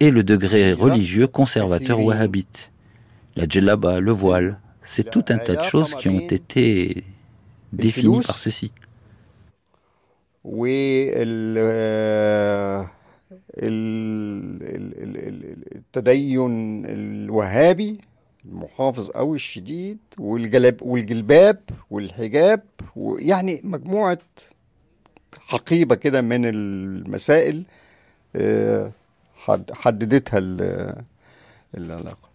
et 0.00 0.10
le 0.10 0.22
degré 0.22 0.72
religieux 0.72 1.26
conservateur 1.26 2.00
wahhabite. 2.00 2.70
La 3.36 3.46
djellaba, 3.48 4.00
le 4.00 4.12
voile, 4.12 4.58
c'est 4.82 5.10
tout 5.10 5.24
un 5.28 5.38
tas 5.38 5.56
de 5.56 5.62
choses 5.62 5.94
qui 5.94 6.08
ont 6.08 6.20
été 6.20 7.04
définies 7.72 8.20
par 8.20 8.36
ceci. 8.36 8.72
التدين 15.76 16.84
الوهابي 16.86 17.98
المحافظ 18.44 19.10
قوي 19.10 19.36
الشديد 19.36 19.98
والجلب 20.18 20.82
والجلباب 20.82 21.60
والحجاب 21.90 22.62
ويعني 22.96 23.60
مجموعة 23.64 24.18
حقيبه 25.47 25.95
كده 25.95 26.21
من 26.21 26.45
المسائل 26.45 27.63
آه، 28.35 28.91
حددتها 29.73 30.39
العلاقه 31.77 32.27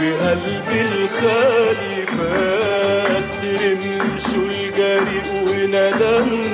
بقلبي 0.00 0.80
الخالي 0.82 2.04
ما 2.18 3.20
ترمشوا 3.42 4.48
الجريء 4.50 5.28
وندم 5.46 6.45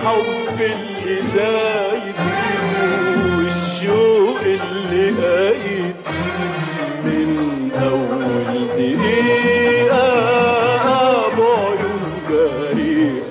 الحب 0.00 0.58
اللي 0.60 1.18
زايد 1.36 2.14
والشوق 3.38 4.40
اللي 4.40 5.10
قايد 5.10 5.96
من 7.04 7.30
أول 7.82 8.68
دقيقة 8.76 10.06
بعيون 11.36 12.02
جريئة 12.28 13.26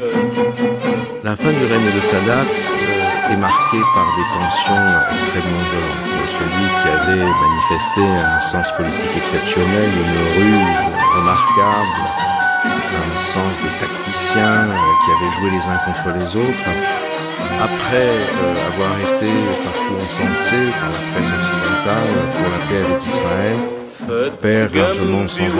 La 1.23 1.35
fin 1.35 1.51
du 1.59 1.65
règne 1.73 1.91
de 1.97 2.01
Sadat 2.11 2.45
euh, 2.45 3.33
est 3.33 3.37
marquée 3.49 3.83
par 3.95 4.07
des 4.17 4.27
tensions 4.37 4.87
extrêmement 5.15 5.65
violentes. 5.71 6.29
Celui 6.39 6.67
qui 6.79 6.87
avait 6.97 7.27
manifesté 7.45 8.01
un 8.35 8.39
sens 8.39 8.71
politique 8.77 9.17
exceptionnel, 9.17 9.89
une 10.03 10.17
ruse 10.37 10.83
remarquable, 11.17 11.97
un 13.00 13.18
sens 13.18 13.56
de 13.58 13.80
tacticien 13.80 14.68
euh, 14.68 14.76
qui 15.04 15.10
avait 15.10 15.32
joué 15.38 15.50
les 15.50 15.64
uns 15.66 15.78
contre 15.86 16.18
les 16.18 16.36
autres, 16.36 16.68
après 17.58 18.08
euh, 18.08 18.66
avoir 18.72 18.98
été 18.98 19.30
partout 19.64 19.94
encensé 20.04 20.56
par 20.78 20.90
la 20.90 20.98
presse 21.12 21.32
occidentale 21.38 22.08
pour 22.36 22.48
la 22.50 22.58
paix 22.68 22.84
avec 22.84 23.06
Israël, 23.06 23.58
perd 24.40 24.74
largement 24.74 25.22
le 25.22 25.28
sens. 25.28 25.52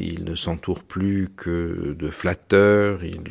Il 0.00 0.24
ne 0.24 0.34
s'entoure 0.34 0.82
plus 0.82 1.28
que 1.36 1.94
de 1.98 2.08
flatteurs, 2.08 3.04
il 3.04 3.22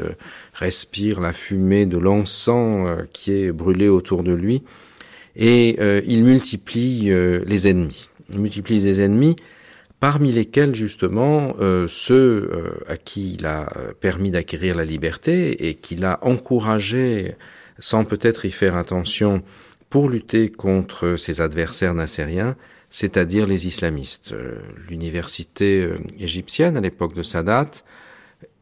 respire 0.53 1.19
la 1.19 1.33
fumée 1.33 1.85
de 1.85 1.97
l'encens 1.97 2.87
euh, 2.87 3.03
qui 3.11 3.33
est 3.33 3.51
brûlé 3.51 3.89
autour 3.89 4.23
de 4.23 4.33
lui 4.33 4.63
et 5.35 5.77
il 6.05 6.23
multiplie 6.25 7.11
les 7.45 7.67
ennemis. 7.67 8.09
Il 8.33 8.41
multiplie 8.41 8.79
les 8.79 8.99
ennemis 8.99 9.37
parmi 9.99 10.31
lesquels 10.31 10.75
justement 10.75 11.55
euh, 11.59 11.87
ceux 11.87 12.49
euh, 12.53 12.69
à 12.87 12.97
qui 12.97 13.33
il 13.33 13.45
a 13.45 13.69
permis 13.99 14.31
d'acquérir 14.31 14.75
la 14.75 14.85
liberté 14.85 15.67
et 15.67 15.75
qu'il 15.75 16.05
a 16.05 16.19
encouragé 16.21 17.35
sans 17.79 18.05
peut-être 18.05 18.45
y 18.45 18.51
faire 18.51 18.75
attention 18.75 19.41
pour 19.89 20.09
lutter 20.09 20.51
contre 20.51 21.15
ses 21.15 21.41
adversaires 21.41 21.93
nassériens, 21.93 22.55
c'est-à-dire 22.89 23.47
les 23.47 23.67
islamistes. 23.67 24.35
L'université 24.89 25.89
égyptienne 26.19 26.77
à 26.77 26.81
l'époque 26.81 27.13
de 27.13 27.23
Sadat 27.23 27.69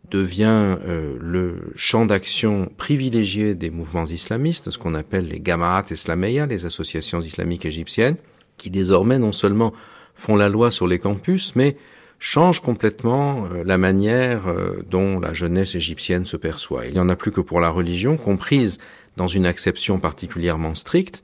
devient 0.10 0.78
euh, 0.88 1.18
le 1.20 1.72
champ 1.76 2.06
d'action 2.06 2.72
privilégié 2.78 3.56
des 3.56 3.70
mouvements 3.70 4.06
islamistes, 4.06 4.72
ce 4.72 4.78
qu'on 4.78 4.94
appelle 4.94 5.28
les 5.28 5.40
Gamaat 5.40 5.86
Islameya, 5.92 6.46
les 6.46 6.66
associations 6.66 7.20
islamiques 7.20 7.66
égyptiennes, 7.66 8.16
qui 8.58 8.70
désormais 8.70 9.20
non 9.20 9.32
seulement 9.32 9.74
font 10.18 10.36
la 10.36 10.50
loi 10.50 10.72
sur 10.72 10.88
les 10.88 11.00
campus, 11.00 11.56
mais 11.56 11.78
changent 12.20 12.62
complètement 12.62 13.46
euh, 13.46 13.64
la 13.64 13.78
manière 13.78 14.48
euh, 14.48 14.84
dont 14.90 15.20
la 15.20 15.34
jeunesse 15.34 15.76
égyptienne 15.76 16.26
se 16.26 16.36
perçoit. 16.36 16.88
Il 16.88 16.94
n'y 16.94 17.00
en 17.00 17.10
a 17.10 17.16
plus 17.16 17.32
que 17.32 17.40
pour 17.40 17.62
la 17.62 17.70
religion, 17.70 18.18
comprise 18.18 18.80
dans 19.16 19.28
une 19.28 19.46
acception 19.46 20.00
particulièrement 20.00 20.76
stricte, 20.76 21.24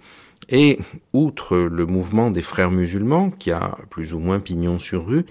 et 0.49 0.79
outre 1.13 1.57
le 1.57 1.85
mouvement 1.85 2.29
des 2.29 2.41
frères 2.41 2.71
musulmans, 2.71 3.31
qui 3.31 3.51
a 3.51 3.77
plus 3.89 4.13
ou 4.13 4.19
moins 4.19 4.39
pignon 4.39 4.77
sur 4.77 5.07
rue, 5.07 5.25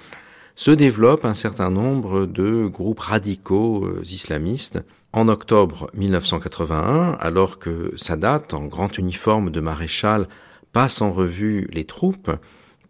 se 0.57 0.71
développe 0.71 1.25
un 1.25 1.35
certain 1.35 1.71
nombre 1.71 2.27
de 2.27 2.67
groupes 2.67 3.01
radicaux 3.01 3.87
euh, 3.87 4.03
islamistes. 4.03 4.81
En 5.13 5.29
octobre 5.29 5.89
1981, 5.95 7.19
alors 7.21 7.59
que 7.59 7.93
Sadat, 7.97 8.43
en 8.53 8.65
grand 8.65 8.97
uniforme 8.99 9.51
de 9.51 9.61
maréchal, 9.61 10.27
passe 10.73 11.03
en 11.03 11.13
revue 11.13 11.69
les 11.73 11.85
troupes 11.85 12.31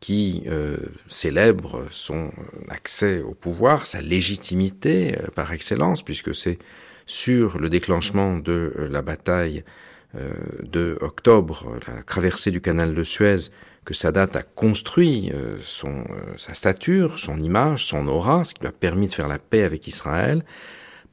qui 0.03 0.43
euh, 0.49 0.79
célèbrent 1.07 1.87
son 1.93 2.33
accès 2.69 3.23
au 3.23 3.35
pouvoir, 3.35 3.87
sa 3.87 4.01
légitimité 4.01 5.15
euh, 5.17 5.29
par 5.33 5.53
excellence, 5.53 6.03
puisque 6.03 6.35
c'est 6.35 6.59
sur 7.07 7.61
le 7.61 7.69
déclenchement 7.69 8.37
de 8.37 8.75
euh, 8.77 8.89
la 8.91 9.01
bataille 9.01 9.65
de 10.71 10.99
octobre, 11.01 11.79
la 11.89 12.03
traversée 12.03 12.51
du 12.51 12.61
canal 12.61 12.95
de 12.95 13.03
Suez, 13.03 13.49
que 13.87 13.95
Sadat 13.95 14.29
a 14.35 14.43
construit 14.43 15.33
son, 15.63 16.05
sa 16.37 16.53
stature, 16.53 17.19
son 17.19 17.41
image, 17.41 17.87
son 17.87 18.07
aura, 18.09 18.45
ce 18.45 18.53
qui 18.53 18.61
lui 18.61 18.69
a 18.69 18.73
permis 18.73 19.07
de 19.07 19.15
faire 19.15 19.27
la 19.27 19.39
paix 19.39 19.63
avec 19.63 19.87
Israël. 19.87 20.45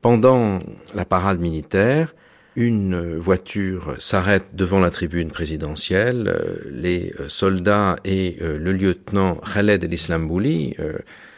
Pendant 0.01 0.59
la 0.93 1.05
parade 1.05 1.39
militaire, 1.39 2.13
une 2.55 3.17
voiture 3.17 3.95
s'arrête 3.99 4.55
devant 4.55 4.79
la 4.79 4.89
tribune 4.91 5.29
présidentielle. 5.29 6.27
Euh, 6.27 6.59
les 6.71 7.13
soldats 7.27 7.95
et 8.03 8.37
le 8.39 8.71
lieutenant 8.73 9.35
Khaled 9.35 9.83
el-Islambouli 9.83 10.75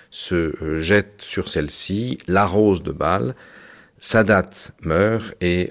se 0.10 0.80
jettent 0.80 1.22
sur 1.22 1.48
celle-ci, 1.48 2.18
l'arrosent 2.28 2.84
de 2.84 2.92
balles. 2.92 3.36
Sadat 4.00 4.72
meurt 4.82 5.36
et 5.42 5.70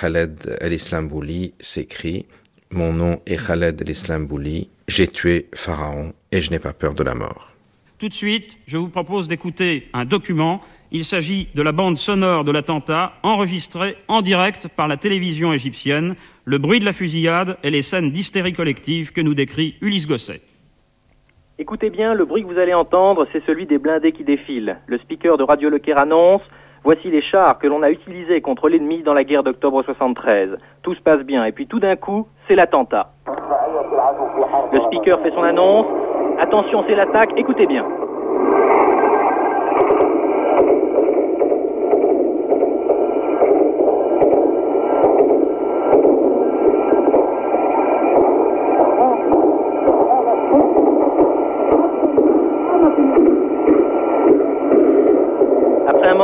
Khaled 0.00 0.56
el-Islambouli 0.60 1.54
s'écrie 1.60 2.26
Mon 2.70 2.92
nom 2.92 3.20
est 3.26 3.36
Khaled 3.36 3.80
el-Islambouli, 3.80 4.68
j'ai 4.88 5.08
tué 5.08 5.48
Pharaon 5.54 6.12
et 6.32 6.40
je 6.40 6.50
n'ai 6.50 6.58
pas 6.58 6.72
peur 6.72 6.94
de 6.94 7.02
la 7.02 7.14
mort. 7.14 7.54
Tout 7.98 8.08
de 8.08 8.14
suite, 8.14 8.56
je 8.66 8.76
vous 8.76 8.88
propose 8.88 9.28
d'écouter 9.28 9.88
un 9.92 10.04
document. 10.04 10.60
Il 10.96 11.04
s'agit 11.04 11.48
de 11.56 11.60
la 11.60 11.72
bande 11.72 11.96
sonore 11.96 12.44
de 12.44 12.52
l'attentat 12.52 13.14
enregistrée 13.24 13.96
en 14.06 14.22
direct 14.22 14.68
par 14.68 14.86
la 14.86 14.96
télévision 14.96 15.52
égyptienne, 15.52 16.14
le 16.44 16.58
bruit 16.58 16.78
de 16.78 16.84
la 16.84 16.92
fusillade 16.92 17.56
et 17.64 17.70
les 17.70 17.82
scènes 17.82 18.12
d'hystérie 18.12 18.52
collective 18.52 19.12
que 19.12 19.20
nous 19.20 19.34
décrit 19.34 19.74
Ulysse 19.80 20.06
Gosset. 20.06 20.40
Écoutez 21.58 21.90
bien, 21.90 22.14
le 22.14 22.24
bruit 22.24 22.44
que 22.44 22.46
vous 22.46 22.60
allez 22.60 22.74
entendre, 22.74 23.26
c'est 23.32 23.44
celui 23.44 23.66
des 23.66 23.78
blindés 23.78 24.12
qui 24.12 24.22
défilent. 24.22 24.76
Le 24.86 24.98
speaker 24.98 25.36
de 25.36 25.42
Radio 25.42 25.68
Le 25.68 25.80
Caire 25.80 25.98
annonce 25.98 26.42
Voici 26.84 27.10
les 27.10 27.22
chars 27.22 27.58
que 27.58 27.66
l'on 27.66 27.82
a 27.82 27.90
utilisés 27.90 28.40
contre 28.40 28.68
l'ennemi 28.68 29.02
dans 29.02 29.14
la 29.14 29.24
guerre 29.24 29.42
d'octobre 29.42 29.82
73. 29.82 30.58
Tout 30.82 30.94
se 30.94 31.00
passe 31.00 31.22
bien, 31.24 31.44
et 31.44 31.50
puis 31.50 31.66
tout 31.66 31.80
d'un 31.80 31.96
coup, 31.96 32.28
c'est 32.46 32.54
l'attentat. 32.54 33.10
Le 34.72 34.80
speaker 34.82 35.20
fait 35.22 35.32
son 35.32 35.42
annonce. 35.42 35.86
Attention, 36.38 36.84
c'est 36.86 36.94
l'attaque, 36.94 37.30
écoutez 37.36 37.66
bien. 37.66 37.84
Après 55.86 56.08
un 56.08 56.14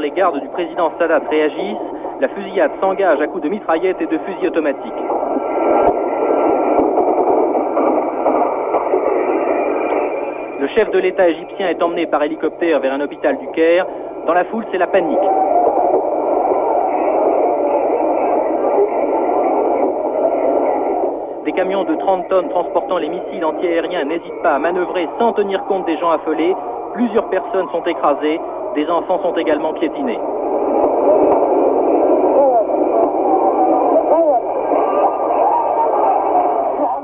les 0.00 0.10
gardes 0.10 0.40
du 0.40 0.48
président 0.48 0.92
Sadat 0.98 1.20
réagissent. 1.30 1.76
La 2.20 2.28
fusillade 2.28 2.70
s'engage 2.80 3.20
à 3.20 3.26
coups 3.26 3.42
de 3.42 3.48
mitraillettes 3.48 4.00
et 4.00 4.06
de 4.06 4.18
fusils 4.18 4.48
automatiques. 4.48 4.92
Le 10.60 10.68
chef 10.68 10.90
de 10.90 10.98
l'État 10.98 11.28
égyptien 11.28 11.68
est 11.68 11.82
emmené 11.82 12.06
par 12.06 12.22
hélicoptère 12.22 12.80
vers 12.80 12.92
un 12.92 13.00
hôpital 13.00 13.36
du 13.38 13.46
Caire. 13.48 13.86
Dans 14.26 14.34
la 14.34 14.44
foule, 14.44 14.64
c'est 14.70 14.78
la 14.78 14.86
panique. 14.86 15.18
Des 21.44 21.52
camions 21.52 21.84
de 21.84 21.94
30 21.94 22.28
tonnes 22.28 22.48
transportant 22.48 22.96
les 22.96 23.08
missiles 23.08 23.44
antiaériens 23.44 24.04
n'hésitent 24.04 24.42
pas 24.42 24.54
à 24.54 24.58
manœuvrer 24.58 25.06
sans 25.18 25.32
tenir 25.34 25.62
compte 25.64 25.84
des 25.84 25.98
gens 25.98 26.10
affolés. 26.10 26.54
Plusieurs 26.94 27.28
personnes 27.28 27.68
sont 27.70 27.82
écrasées. 27.84 28.40
Des 28.74 28.90
enfants 28.90 29.20
sont 29.22 29.36
également 29.36 29.72
piétinés. 29.74 30.18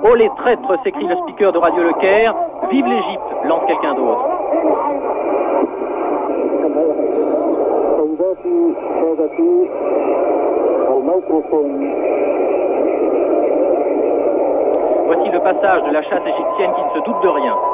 Oh 0.03 0.15
les 0.17 0.29
traîtres 0.31 0.83
s'écrie 0.83 1.07
le 1.07 1.15
speaker 1.19 1.53
de 1.53 1.59
Radio 1.59 1.85
Le 1.85 1.93
Caire. 2.01 2.35
Vive 2.71 2.87
l'Égypte 2.87 3.45
lance 3.45 3.63
quelqu'un 3.69 3.95
d'autre. 3.95 4.25
Voici 15.07 15.31
le 15.31 15.41
passage 15.41 15.83
de 15.85 15.93
la 15.93 16.03
chasse 16.03 16.23
égyptienne 16.27 16.73
qui 16.75 16.83
ne 16.83 17.01
se 17.01 17.05
doute 17.05 17.23
de 17.23 17.29
rien. 17.29 17.70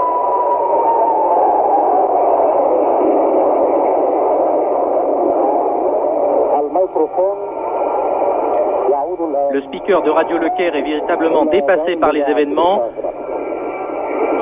Le 9.57 9.63
speaker 9.63 10.03
de 10.03 10.11
Radio 10.11 10.37
Le 10.37 10.51
Caire 10.59 10.77
est 10.77 10.83
véritablement 10.83 11.47
dépassé 11.47 11.97
par 11.97 12.13
les 12.13 12.21
événements. 12.21 12.93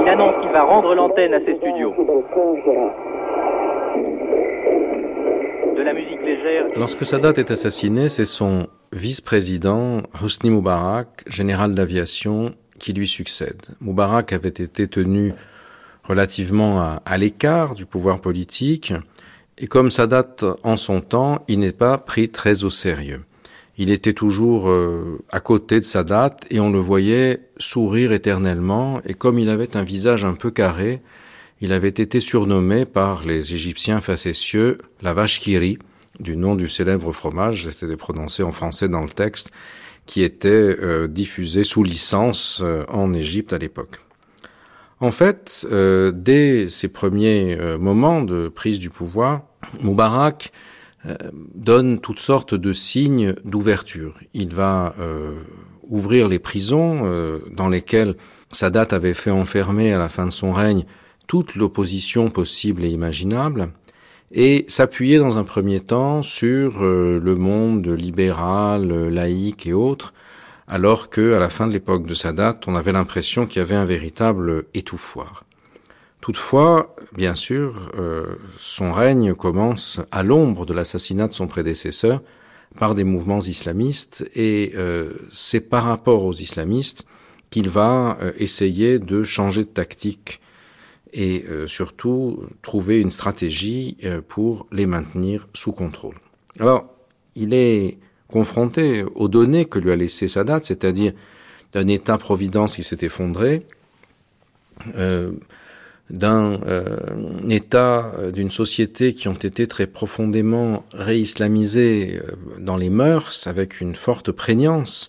Il 0.03 0.09
annonce 0.09 0.35
qu'il 0.43 0.51
va 0.51 0.65
rendre 0.65 0.93
l'antenne 0.97 1.35
à 1.35 1.39
ses 1.39 1.55
studios. 1.55 1.95
Lorsque 6.77 7.07
Sadat 7.07 7.35
est 7.37 7.53
assassiné, 7.53 8.09
c'est 8.09 8.25
son 8.25 8.67
vice-président, 8.91 9.99
Hosni 10.21 10.51
Moubarak, 10.51 11.23
général 11.29 11.77
d'aviation, 11.77 12.51
qui 12.81 12.93
lui 12.93 13.07
succède. 13.07 13.63
Moubarak 13.81 14.33
avait 14.33 14.49
été 14.49 14.89
tenu 14.89 15.33
relativement 16.03 16.81
à, 16.81 17.03
à 17.07 17.19
l'écart 17.19 17.75
du 17.75 17.87
pouvoir 17.87 18.19
politique, 18.19 18.93
et 19.59 19.69
comme 19.69 19.91
Sadat 19.91 20.35
en 20.65 20.77
son 20.77 21.01
temps, 21.01 21.39
il 21.47 21.61
n'est 21.61 21.71
pas 21.71 21.99
pris 21.99 22.31
très 22.31 22.65
au 22.65 22.69
sérieux. 22.69 23.21
Il 23.77 23.91
était 23.91 24.13
toujours 24.13 24.69
euh, 24.69 25.19
à 25.31 25.41
côté 25.41 25.81
de 25.81 25.85
Sadat 25.85 26.37
et 26.51 26.61
on 26.61 26.71
le 26.71 26.79
voyait 26.79 27.41
sourire 27.59 28.13
éternellement 28.13 29.01
et 29.05 29.15
comme 29.15 29.39
il 29.39 29.51
avait 29.51 29.77
un 29.77 29.83
visage 29.83 30.25
un 30.25 30.35
peu 30.35 30.51
carré, 30.51 31.03
il 31.61 31.73
avait 31.73 31.89
été 31.89 32.21
surnommé 32.21 32.85
par 32.85 33.25
les 33.25 33.55
Égyptiens 33.55 34.01
facétieux 34.01 34.79
la 35.03 35.13
vache 35.13 35.41
Kiri, 35.41 35.79
du 36.21 36.37
nom 36.37 36.55
du 36.55 36.69
célèbre 36.69 37.11
fromage, 37.13 37.69
c'était 37.71 37.97
prononcé 37.97 38.43
en 38.43 38.53
français 38.53 38.89
dans 38.89 39.03
le 39.03 39.09
texte, 39.09 39.51
qui 40.07 40.23
était 40.23 40.49
euh, 40.49 41.09
diffusé 41.09 41.65
sous 41.65 41.83
licence 41.83 42.61
euh, 42.63 42.85
en 42.89 43.13
Égypte 43.13 43.53
à 43.53 43.59
l'époque. 43.59 44.01
En 45.01 45.11
fait, 45.11 45.67
euh, 45.71 46.13
dès 46.15 46.69
ses 46.69 46.89
premiers 46.89 47.57
moments 47.79 48.23
de 48.23 48.49
prise 48.49 48.79
du 48.79 48.91
pouvoir, 48.91 49.43
Moubarak 49.81 50.53
donne 51.55 52.01
toutes 52.01 52.21
sortes 52.21 52.55
de 52.55 52.73
signes 52.73 53.35
d'ouverture. 53.45 54.15
Il 54.33 54.55
va 54.55 54.95
ouvrir 55.89 56.29
les 56.29 56.39
prisons 56.39 57.41
dans 57.51 57.69
lesquelles 57.69 58.17
Sadat 58.53 58.89
avait 58.93 59.15
fait 59.15 59.31
enfermer 59.31 59.93
à 59.93 59.99
la 59.99 60.09
fin 60.09 60.25
de 60.25 60.31
son 60.31 60.53
règne 60.53 60.87
toute 61.27 61.55
l'opposition 61.55 62.31
possible 62.31 62.85
et 62.85 62.89
imaginable 62.89 63.71
et 64.35 64.65
s'appuyer 64.69 65.19
dans 65.19 65.39
un 65.39 65.45
premier 65.45 65.81
temps 65.81 66.23
sur 66.23 66.83
euh, 66.83 67.21
le 67.23 67.35
monde 67.37 67.87
libéral, 67.87 69.09
laïque 69.09 69.67
et 69.67 69.73
autres, 69.73 70.13
alors 70.67 71.09
que 71.09 71.35
à 71.35 71.39
la 71.39 71.49
fin 71.49 71.69
de 71.69 71.73
l'époque 71.73 72.07
de 72.07 72.15
Sadat, 72.15 72.59
on 72.67 72.75
avait 72.75 72.93
l'impression 72.93 73.47
qu'il 73.47 73.61
y 73.61 73.63
avait 73.63 73.75
un 73.77 73.85
véritable 73.85 74.65
étouffoir. 74.75 75.44
Toutefois, 76.25 76.97
bien 77.15 77.35
sûr, 77.35 77.93
euh, 77.99 78.37
son 78.57 78.93
règne 78.93 79.35
commence 79.35 80.01
à 80.11 80.23
l'ombre 80.23 80.65
de 80.65 80.73
l'assassinat 80.73 81.29
de 81.29 81.35
son 81.35 81.47
prédécesseur 81.47 82.23
par 82.79 82.95
des 82.95 83.05
mouvements 83.05 83.41
islamistes, 83.41 84.27
et 84.35 84.73
euh, 84.75 85.13
c'est 85.31 85.61
par 85.61 85.85
rapport 85.85 86.25
aux 86.25 86.33
islamistes 86.33 87.05
qu'il 87.51 87.69
va 87.69 88.17
essayer 88.39 88.99
de 88.99 89.23
changer 89.23 89.65
de 89.65 89.69
tactique 89.69 90.41
et 91.13 91.45
euh, 91.49 91.67
surtout 91.67 92.43
trouver 92.63 93.01
une 93.01 93.11
stratégie 93.11 93.99
euh, 94.05 94.23
pour 94.27 94.67
les 94.73 94.87
maintenir 94.87 95.47
sous 95.55 95.73
contrôle. 95.73 96.17
Alors, 96.59 96.87
il 97.37 97.53
est 97.53 97.99
confronté 98.29 99.05
aux 99.15 99.29
données 99.29 99.67
que 99.67 99.79
lui 99.79 99.93
a 99.93 99.97
laissé 99.97 100.27
Sadat, 100.27 100.61
c'est-à-dire 100.63 101.13
d'un 101.75 101.87
État-providence 101.87 102.77
qui 102.77 102.83
s'est 102.83 102.99
effondré, 103.03 103.67
euh, 104.97 105.33
d'un 106.11 106.61
État, 107.49 108.13
d'une 108.33 108.51
société 108.51 109.15
qui 109.15 109.29
ont 109.29 109.33
été 109.35 109.67
très 109.67 109.87
profondément 109.87 110.85
réislamisées 110.93 112.21
dans 112.59 112.77
les 112.77 112.91
mœurs, 112.91 113.47
avec 113.47 113.81
une 113.81 113.95
forte 113.95 114.31
prégnance 114.31 115.07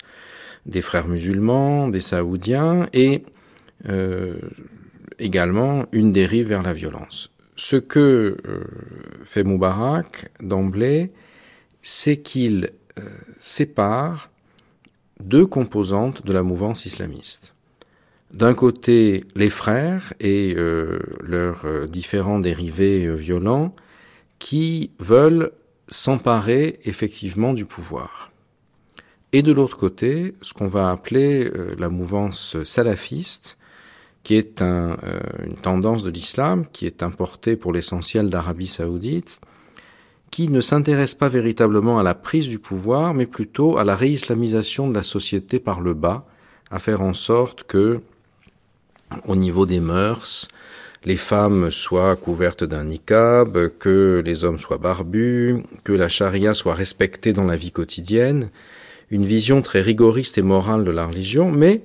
des 0.66 0.82
frères 0.82 1.08
musulmans, 1.08 1.90
des 1.90 2.00
saoudiens, 2.00 2.88
et 2.94 3.24
également 5.20 5.86
une 5.92 6.12
dérive 6.12 6.48
vers 6.48 6.64
la 6.64 6.74
violence. 6.74 7.30
Ce 7.56 7.78
que 7.78 8.38
euh, 8.48 8.64
fait 9.24 9.44
Moubarak 9.44 10.30
d'emblée, 10.42 11.12
c'est 11.82 12.18
qu'il 12.18 12.72
euh, 13.00 13.02
sépare 13.40 14.30
deux 15.20 15.46
composantes 15.46 16.26
de 16.26 16.34
la 16.34 16.44
mouvance 16.44 16.86
islamiste. 16.86 17.55
D'un 18.36 18.54
côté, 18.54 19.24
les 19.36 19.50
frères 19.50 20.14
et 20.20 20.54
euh, 20.56 21.00
leurs 21.22 21.88
différents 21.88 22.40
dérivés 22.40 23.16
violents 23.16 23.74
qui 24.38 24.92
veulent 25.00 25.52
s'emparer 25.88 26.80
effectivement 26.84 27.54
du 27.54 27.66
pouvoir. 27.66 28.32
Et 29.32 29.42
de 29.42 29.52
l'autre 29.52 29.78
côté, 29.78 30.36
ce 30.42 30.54
qu'on 30.54 30.68
va 30.68 30.92
appeler 30.92 31.50
la 31.78 31.90
mouvance 31.90 32.62
salafiste, 32.64 33.58
qui 34.26 34.36
est 34.36 34.62
un, 34.62 34.98
euh, 35.04 35.20
une 35.46 35.56
tendance 35.56 36.04
de 36.04 36.10
l'islam 36.10 36.66
qui 36.74 36.88
est 36.88 37.04
importée 37.04 37.56
pour 37.56 37.72
l'essentiel 37.72 38.30
d'Arabie 38.30 38.68
saoudite, 38.68 39.40
qui 40.32 40.50
ne 40.50 40.60
s'intéresse 40.60 41.14
pas 41.14 41.30
véritablement 41.30 42.00
à 42.00 42.04
la 42.04 42.16
prise 42.16 42.50
du 42.50 42.60
pouvoir, 42.60 43.14
mais 43.14 43.28
plutôt 43.28 43.78
à 43.78 43.86
la 43.86 43.96
réislamisation 43.96 44.90
de 44.90 44.96
la 44.96 45.04
société 45.04 45.60
par 45.60 45.80
le 45.80 45.94
bas, 45.94 46.26
à 46.72 46.80
faire 46.80 47.02
en 47.02 47.14
sorte 47.14 47.64
que, 47.64 48.02
au 49.28 49.36
niveau 49.36 49.66
des 49.66 49.80
mœurs, 49.80 50.48
les 51.06 51.18
femmes 51.18 51.70
soient 51.70 52.16
couvertes 52.16 52.64
d'un 52.64 52.86
niqab, 52.86 53.70
que 53.78 54.24
les 54.26 54.44
hommes 54.44 54.58
soient 54.58 54.80
barbus, 54.80 55.64
que 55.84 55.94
la 55.94 56.10
charia 56.10 56.54
soit 56.54 56.74
respectée 56.74 57.32
dans 57.32 57.44
la 57.44 57.56
vie 57.56 57.72
quotidienne, 57.72 58.50
une 59.12 59.26
vision 59.26 59.62
très 59.62 59.82
rigoriste 59.82 60.40
et 60.40 60.42
morale 60.42 60.84
de 60.84 60.92
la 60.92 61.06
religion, 61.06 61.52
mais 61.52 61.84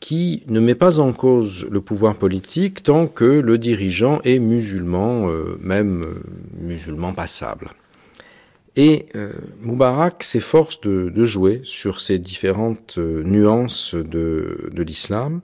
qui 0.00 0.42
ne 0.48 0.60
met 0.60 0.74
pas 0.74 0.98
en 0.98 1.12
cause 1.12 1.66
le 1.70 1.80
pouvoir 1.80 2.16
politique 2.16 2.82
tant 2.82 3.06
que 3.06 3.24
le 3.24 3.58
dirigeant 3.58 4.20
est 4.24 4.38
musulman, 4.38 5.28
euh, 5.28 5.58
même 5.60 6.02
euh, 6.02 6.14
musulman 6.58 7.12
passable. 7.12 7.70
Et 8.76 9.06
euh, 9.14 9.30
Moubarak 9.60 10.24
s'efforce 10.24 10.80
de, 10.80 11.24
jouer 11.24 11.60
sur 11.64 12.00
ces 12.00 12.18
différentes 12.18 12.98
nuances 12.98 13.94
de 13.94 14.70
l'islam 14.76 15.42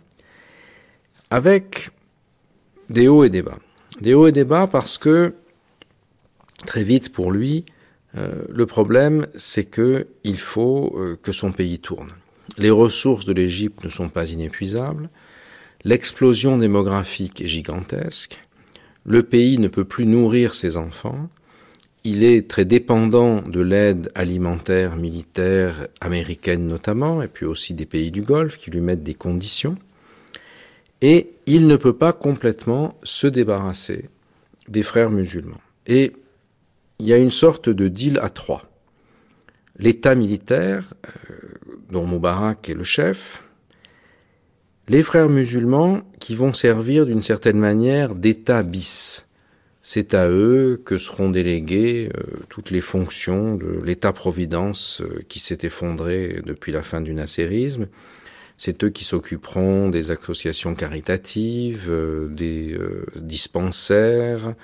avec 1.31 1.90
des 2.89 3.09
hauts 3.09 3.24
et 3.24 3.31
des 3.31 3.43
bas. 3.43 3.59
Des 4.01 4.15
hauts 4.15 4.27
et 4.27 4.32
des 4.32 4.44
bas 4.44 4.66
parce 4.66 4.98
que 4.98 5.35
très 6.66 6.82
vite 6.85 7.12
pour 7.12 7.32
lui, 7.32 7.65
le 8.15 8.66
problème 8.66 9.27
c'est 9.36 9.65
que 9.65 10.09
il 10.24 10.39
faut 10.39 10.98
que 11.23 11.32
son 11.32 11.52
pays 11.52 11.78
tourne. 11.78 12.12
Les 12.59 12.70
ressources 12.70 13.24
de 13.24 13.32
l'Égypte 13.32 13.85
ne 13.85 13.90
sont 13.90 14.09
pas 14.09 14.28
inépuisables, 14.28 15.09
l'explosion 15.85 16.59
démographique 16.59 17.40
est 17.40 17.47
gigantesque, 17.47 18.40
le 19.07 19.23
pays 19.23 19.59
ne 19.59 19.69
peut 19.69 19.85
plus 19.85 20.07
nourrir 20.07 20.55
ses 20.55 20.77
enfants, 20.77 21.28
il 22.02 22.24
est 22.24 22.48
très 22.48 22.65
dépendant 22.65 23.43
de 23.43 23.61
l'aide 23.61 24.11
alimentaire, 24.15 24.97
militaire, 24.97 25.86
américaine 26.01 26.66
notamment, 26.66 27.23
et 27.23 27.28
puis 27.28 27.47
aussi 27.47 27.74
des 27.74 27.86
pays 27.86 28.11
du 28.11 28.23
Golfe 28.23 28.59
qui 28.59 28.70
lui 28.70 28.81
mettent 28.81 29.05
des 29.05 29.15
conditions, 29.15 29.77
et 31.03 31.33
il 31.47 31.67
ne 31.67 31.77
peut 31.77 31.97
pas 31.97 32.13
complètement 32.13 32.99
se 33.03 33.27
débarrasser 33.27 34.09
des 34.69 34.83
frères 34.83 35.11
musulmans. 35.11 35.61
Et 35.87 36.13
il 36.99 37.07
y 37.07 37.13
a 37.13 37.19
une 37.19 37.31
sorte 37.31 37.69
de 37.69 37.89
deal 37.89 38.19
à 38.23 38.29
trois. 38.29 38.71
L'État 39.79 40.15
militaire, 40.15 40.93
euh, 41.07 41.35
dont 41.91 42.05
Moubarak 42.05 42.69
est 42.69 42.75
le 42.75 42.85
chef, 42.85 43.43
les 44.89 45.03
frères 45.03 45.29
musulmans 45.29 46.03
qui 46.19 46.35
vont 46.35 46.53
servir 46.53 47.07
d'une 47.07 47.23
certaine 47.23 47.59
manière 47.59 48.15
d'État 48.15 48.63
bis. 48.63 49.27
C'est 49.83 50.13
à 50.13 50.29
eux 50.29 50.83
que 50.85 50.99
seront 50.99 51.31
déléguées 51.31 52.11
euh, 52.15 52.23
toutes 52.51 52.71
les 52.71 52.83
fonctions 52.83 53.55
de 53.55 53.81
l'État-providence 53.83 55.01
euh, 55.01 55.25
qui 55.29 55.39
s'est 55.39 55.61
effondré 55.63 56.43
depuis 56.45 56.73
la 56.73 56.83
fin 56.83 57.01
du 57.01 57.15
nasserisme. 57.15 57.87
C'est 58.62 58.85
eux 58.85 58.91
qui 58.91 59.05
s'occuperont 59.05 59.89
des 59.89 60.11
associations 60.11 60.74
caritatives, 60.74 61.87
euh, 61.89 62.28
des 62.28 62.77
dispensaires, 63.16 64.55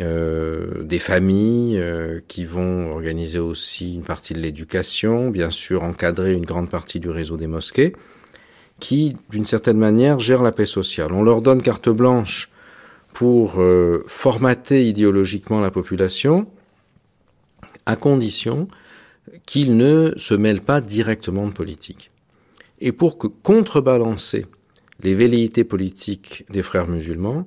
euh, 0.00 0.82
des 0.82 0.98
familles 0.98 1.78
euh, 1.78 2.20
qui 2.26 2.44
vont 2.44 2.90
organiser 2.90 3.38
aussi 3.38 3.94
une 3.94 4.02
partie 4.02 4.34
de 4.34 4.40
l'éducation, 4.40 5.30
bien 5.30 5.50
sûr 5.50 5.84
encadrer 5.84 6.32
une 6.32 6.44
grande 6.44 6.68
partie 6.68 6.98
du 6.98 7.08
réseau 7.08 7.36
des 7.36 7.46
mosquées. 7.46 7.94
qui, 8.80 9.16
d'une 9.30 9.46
certaine 9.46 9.78
manière, 9.78 10.20
gèrent 10.20 10.42
la 10.42 10.52
paix 10.52 10.66
sociale. 10.66 11.12
On 11.12 11.22
leur 11.22 11.40
donne 11.40 11.62
carte 11.62 11.88
blanche 11.88 12.50
pour 13.14 13.58
euh, 13.58 14.04
formater 14.06 14.86
idéologiquement 14.86 15.60
la 15.60 15.70
population, 15.70 16.46
à 17.86 17.96
condition 17.96 18.68
qu'ils 19.46 19.78
ne 19.78 20.12
se 20.16 20.34
mêlent 20.34 20.60
pas 20.60 20.82
directement 20.82 21.46
de 21.46 21.52
politique. 21.52 22.10
Et 22.80 22.92
pour 22.92 23.18
que 23.18 23.26
contrebalancer 23.26 24.46
les 25.02 25.14
velléités 25.14 25.64
politiques 25.64 26.44
des 26.50 26.62
frères 26.62 26.88
musulmans, 26.88 27.46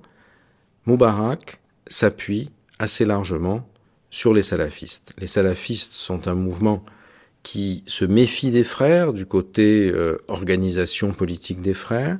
Moubarak 0.85 1.59
s'appuie 1.87 2.49
assez 2.79 3.05
largement 3.05 3.67
sur 4.09 4.33
les 4.33 4.41
salafistes. 4.41 5.13
Les 5.19 5.27
salafistes 5.27 5.93
sont 5.93 6.27
un 6.27 6.35
mouvement 6.35 6.83
qui 7.43 7.83
se 7.85 8.05
méfie 8.05 8.51
des 8.51 8.63
frères 8.63 9.13
du 9.13 9.25
côté 9.25 9.91
euh, 9.93 10.17
organisation 10.27 11.11
politique 11.11 11.61
des 11.61 11.73
frères, 11.73 12.19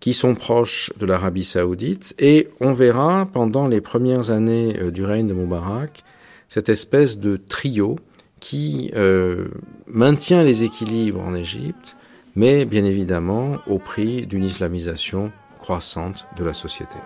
qui 0.00 0.12
sont 0.12 0.34
proches 0.34 0.92
de 0.98 1.06
l'Arabie 1.06 1.44
saoudite, 1.44 2.14
et 2.18 2.48
on 2.60 2.72
verra 2.72 3.26
pendant 3.32 3.68
les 3.68 3.80
premières 3.80 4.30
années 4.30 4.76
euh, 4.80 4.90
du 4.90 5.04
règne 5.04 5.26
de 5.26 5.34
Moubarak 5.34 6.04
cette 6.48 6.68
espèce 6.68 7.18
de 7.18 7.36
trio 7.36 7.96
qui 8.38 8.90
euh, 8.94 9.48
maintient 9.86 10.44
les 10.44 10.62
équilibres 10.62 11.20
en 11.20 11.34
Égypte, 11.34 11.96
mais 12.36 12.64
bien 12.64 12.84
évidemment 12.84 13.56
au 13.66 13.78
prix 13.78 14.26
d'une 14.26 14.44
islamisation 14.44 15.30
croissante 15.58 16.26
de 16.36 16.44
la 16.44 16.54
société. 16.54 16.96